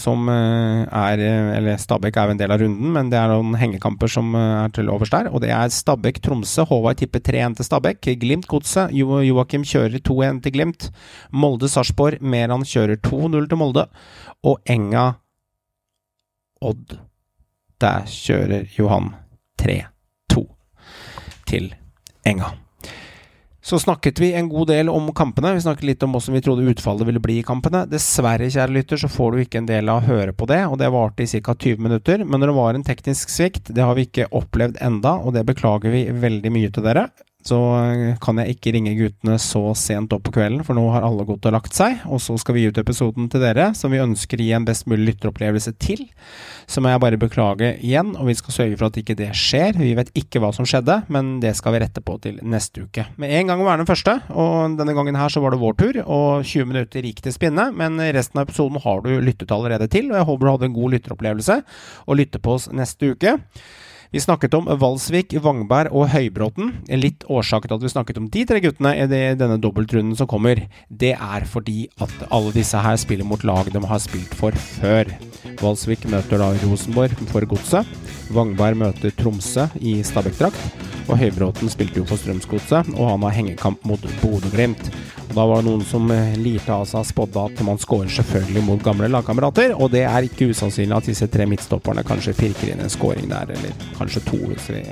som 0.00 0.28
eh, 0.32 0.88
er 0.88 1.20
eh, 1.20 1.56
Eller 1.58 1.76
Stabæk 1.76 2.16
er 2.16 2.24
jo 2.24 2.30
en 2.32 2.38
del 2.40 2.52
av 2.54 2.60
runden, 2.62 2.92
men 2.94 3.10
det 3.12 3.18
er 3.20 3.28
noen 3.28 3.58
hengekamper 3.60 4.08
som 4.08 4.34
eh, 4.34 4.64
er 4.64 4.70
til 4.72 4.88
overs 4.92 5.12
der. 5.12 5.28
Og 5.28 5.40
det 5.44 5.50
er 5.52 5.68
Stabæk-Tromsø. 5.68 6.64
Håvard 6.70 6.96
tipper 7.00 7.20
3-1 7.20 7.56
til 7.58 7.64
Stabæk. 7.68 8.00
Glimt-Godset. 8.22 8.94
Jo 8.96 9.20
Joakim 9.20 9.64
kjører 9.68 10.00
2-1 10.00 10.40
til 10.46 10.52
Glimt. 10.56 10.90
Molde-Sarpsborg. 11.32 12.22
Meran 12.24 12.64
kjører 12.64 12.96
2-0 13.04 13.48
til 13.50 13.60
Molde. 13.60 13.84
Og 14.48 14.56
Enga-Odd. 14.64 15.18
Der 17.80 18.00
kjører 18.08 18.64
Johan 18.78 19.14
3-2 19.60 20.46
til 21.48 21.74
Enga. 22.24 22.69
Så 23.70 23.78
snakket 23.78 24.18
vi 24.18 24.32
en 24.34 24.48
god 24.48 24.66
del 24.66 24.88
om 24.90 25.12
kampene. 25.14 25.52
Vi 25.54 25.60
snakket 25.62 25.86
litt 25.86 26.02
om 26.02 26.16
hvordan 26.16 26.34
vi 26.34 26.40
trodde 26.42 26.72
utfallet 26.72 27.06
ville 27.06 27.20
bli 27.22 27.36
i 27.38 27.44
kampene. 27.46 27.84
Dessverre, 27.86 28.48
kjære 28.50 28.74
lytter, 28.74 28.98
så 28.98 29.06
får 29.06 29.30
du 29.30 29.42
ikke 29.44 29.60
en 29.60 29.68
del 29.68 29.92
av 29.92 30.00
å 30.00 30.08
høre 30.08 30.34
på 30.34 30.48
det, 30.50 30.58
og 30.66 30.80
det 30.80 30.88
varte 30.90 31.22
i 31.22 31.30
ca. 31.30 31.54
20 31.54 31.84
minutter. 31.86 32.24
Men 32.26 32.42
det 32.42 32.50
var 32.56 32.74
en 32.74 32.82
teknisk 32.82 33.30
svikt, 33.30 33.70
det 33.70 33.86
har 33.86 33.94
vi 33.94 34.08
ikke 34.08 34.26
opplevd 34.34 34.80
enda, 34.82 35.14
og 35.22 35.38
det 35.38 35.46
beklager 35.46 35.94
vi 35.94 36.08
veldig 36.10 36.50
mye 36.56 36.72
til 36.74 36.88
dere. 36.88 37.06
Så 37.50 37.58
eh, 37.80 38.18
kan 38.22 38.38
jeg 38.40 38.54
ikke 38.54 38.72
ringe 38.76 38.94
guttene 38.98 39.36
så 39.42 39.62
sent 39.78 40.12
opp 40.14 40.24
på 40.28 40.34
kvelden, 40.36 40.62
for 40.66 40.78
nå 40.78 40.84
har 40.94 41.04
alle 41.06 41.26
gått 41.28 41.46
og 41.48 41.54
lagt 41.56 41.76
seg. 41.76 41.98
Og 42.10 42.22
så 42.22 42.36
skal 42.40 42.56
vi 42.56 42.64
gi 42.64 42.70
ut 42.70 42.80
episoden 42.82 43.30
til 43.32 43.42
dere, 43.42 43.70
som 43.78 43.92
vi 43.92 44.02
ønsker 44.02 44.40
å 44.40 44.46
gi 44.46 44.54
en 44.56 44.66
best 44.68 44.86
mulig 44.90 45.14
lytteropplevelse 45.14 45.74
til. 45.82 46.06
Så 46.70 46.82
må 46.82 46.92
jeg 46.92 47.02
bare 47.02 47.20
beklage 47.20 47.72
igjen, 47.82 48.14
og 48.14 48.30
vi 48.30 48.36
skal 48.38 48.56
sørge 48.56 48.78
for 48.78 48.90
at 48.90 49.00
ikke 49.00 49.18
det 49.18 49.32
skjer. 49.38 49.78
Vi 49.80 49.92
vet 49.98 50.12
ikke 50.18 50.42
hva 50.42 50.52
som 50.54 50.68
skjedde, 50.68 51.00
men 51.10 51.38
det 51.42 51.56
skal 51.58 51.74
vi 51.74 51.82
rette 51.82 52.04
på 52.04 52.16
til 52.22 52.38
neste 52.46 52.86
uke. 52.86 53.08
Med 53.20 53.34
en 53.40 53.50
gang 53.50 53.62
å 53.62 53.68
være 53.68 53.82
den 53.82 53.90
første, 53.90 54.16
og 54.30 54.78
denne 54.78 54.94
gangen 54.96 55.18
her 55.18 55.32
så 55.32 55.42
var 55.42 55.54
det 55.54 55.62
vår 55.62 55.78
tur, 55.80 56.00
og 56.06 56.46
20 56.46 56.70
minutter 56.70 57.10
gikk 57.10 57.24
til 57.26 57.34
spinne, 57.34 57.70
men 57.74 57.98
resten 58.14 58.40
av 58.40 58.48
episoden 58.48 58.80
har 58.84 59.04
du 59.04 59.12
lyttet 59.18 59.52
allerede 59.54 59.90
til, 59.90 60.12
og 60.12 60.20
jeg 60.20 60.30
håper 60.30 60.46
du 60.46 60.52
hadde 60.54 60.70
en 60.70 60.78
god 60.78 60.96
lytteropplevelse, 60.96 61.60
og 62.06 62.20
lytter 62.20 62.42
på 62.44 62.58
oss 62.58 62.70
neste 62.74 63.14
uke. 63.14 63.38
Vi 64.10 64.18
snakket 64.20 64.54
om 64.58 64.66
Valsvik, 64.66 65.36
Vangberg 65.38 65.92
og 65.94 66.08
Høybråten. 66.10 66.72
Litt 66.98 67.22
årsak 67.30 67.68
til 67.68 67.76
at 67.76 67.84
vi 67.84 67.90
snakket 67.92 68.16
om 68.18 68.24
de 68.34 68.40
tre 68.42 68.58
guttene 68.64 68.90
i 68.98 69.04
denne 69.38 69.54
dobbeltrunden 69.62 70.16
som 70.18 70.26
kommer, 70.26 70.64
det 70.90 71.12
er 71.14 71.46
fordi 71.46 71.84
at 72.02 72.24
alle 72.26 72.50
disse 72.56 72.80
her 72.82 72.98
spiller 72.98 73.28
mot 73.28 73.44
lag 73.46 73.70
de 73.70 73.82
har 73.92 74.02
spilt 74.02 74.34
for 74.34 74.50
før. 74.80 75.12
Valsvik 75.62 76.08
møter 76.10 76.42
da 76.42 76.50
Rosenborg 76.64 77.14
for 77.30 77.46
Godset. 77.54 77.86
Vangberg 78.34 78.82
møter 78.82 79.14
Tromsø 79.14 79.68
i 79.78 80.00
Stabæk-drakt. 80.02 80.58
Og 81.06 81.14
Høybråten 81.22 81.70
spilte 81.70 82.02
jo 82.02 82.08
for 82.10 82.18
Strømsgodset, 82.18 82.90
og 82.98 83.12
han 83.12 83.28
har 83.28 83.38
hengekamp 83.38 83.86
mot 83.86 84.10
Bodø-Glimt. 84.24 84.90
Da 85.30 85.44
var 85.46 85.60
det 85.60 85.68
noen 85.68 85.84
som 85.86 86.10
eh, 86.10 86.34
lirte 86.42 86.74
av 86.74 86.84
seg 86.90 87.04
spådde 87.06 87.42
at 87.52 87.60
man 87.66 87.78
skårer 87.78 88.10
selvfølgelig 88.10 88.64
mot 88.66 88.82
gamle 88.82 89.06
lagkamerater, 89.12 89.76
og 89.78 89.92
det 89.94 90.02
er 90.08 90.26
ikke 90.26 90.48
usannsynlig 90.50 90.96
at 90.96 91.06
disse 91.06 91.28
tre 91.30 91.46
midtstopperne 91.46 92.02
kanskje 92.06 92.34
pirker 92.38 92.72
inn 92.72 92.82
en 92.82 92.90
scoring 92.90 93.30
der, 93.30 93.52
eller 93.54 93.86
kanskje 93.98 94.24
to, 94.26 94.40
hvis 94.50 94.66
vi, 94.74 94.82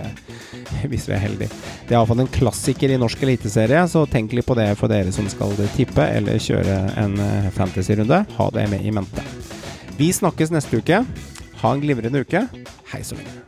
hvis 0.92 1.08
vi 1.10 1.16
er 1.16 1.24
heldige. 1.24 1.50
Det 1.88 1.90
er 1.90 1.98
iallfall 1.98 2.22
en 2.22 2.30
klassiker 2.38 2.94
i 2.94 3.00
norsk 3.02 3.26
eliteserie, 3.26 3.82
så 3.90 4.04
tenk 4.06 4.36
litt 4.36 4.46
på 4.46 4.58
det 4.58 4.70
for 4.78 4.92
dere 4.92 5.14
som 5.14 5.26
skal 5.32 5.58
tippe 5.74 6.06
eller 6.06 6.38
kjøre 6.42 6.78
en 7.02 7.18
eh, 7.24 7.50
fantasy-runde. 7.58 8.22
Ha 8.38 8.50
det 8.54 8.70
med 8.70 8.86
i 8.86 8.94
mente. 8.94 9.26
Vi 9.98 10.12
snakkes 10.14 10.54
neste 10.54 10.78
uke. 10.78 11.02
Ha 11.58 11.74
en 11.74 11.82
glimrende 11.82 12.22
uke. 12.22 12.46
Hei 12.92 13.02
så 13.02 13.18
lenge. 13.18 13.47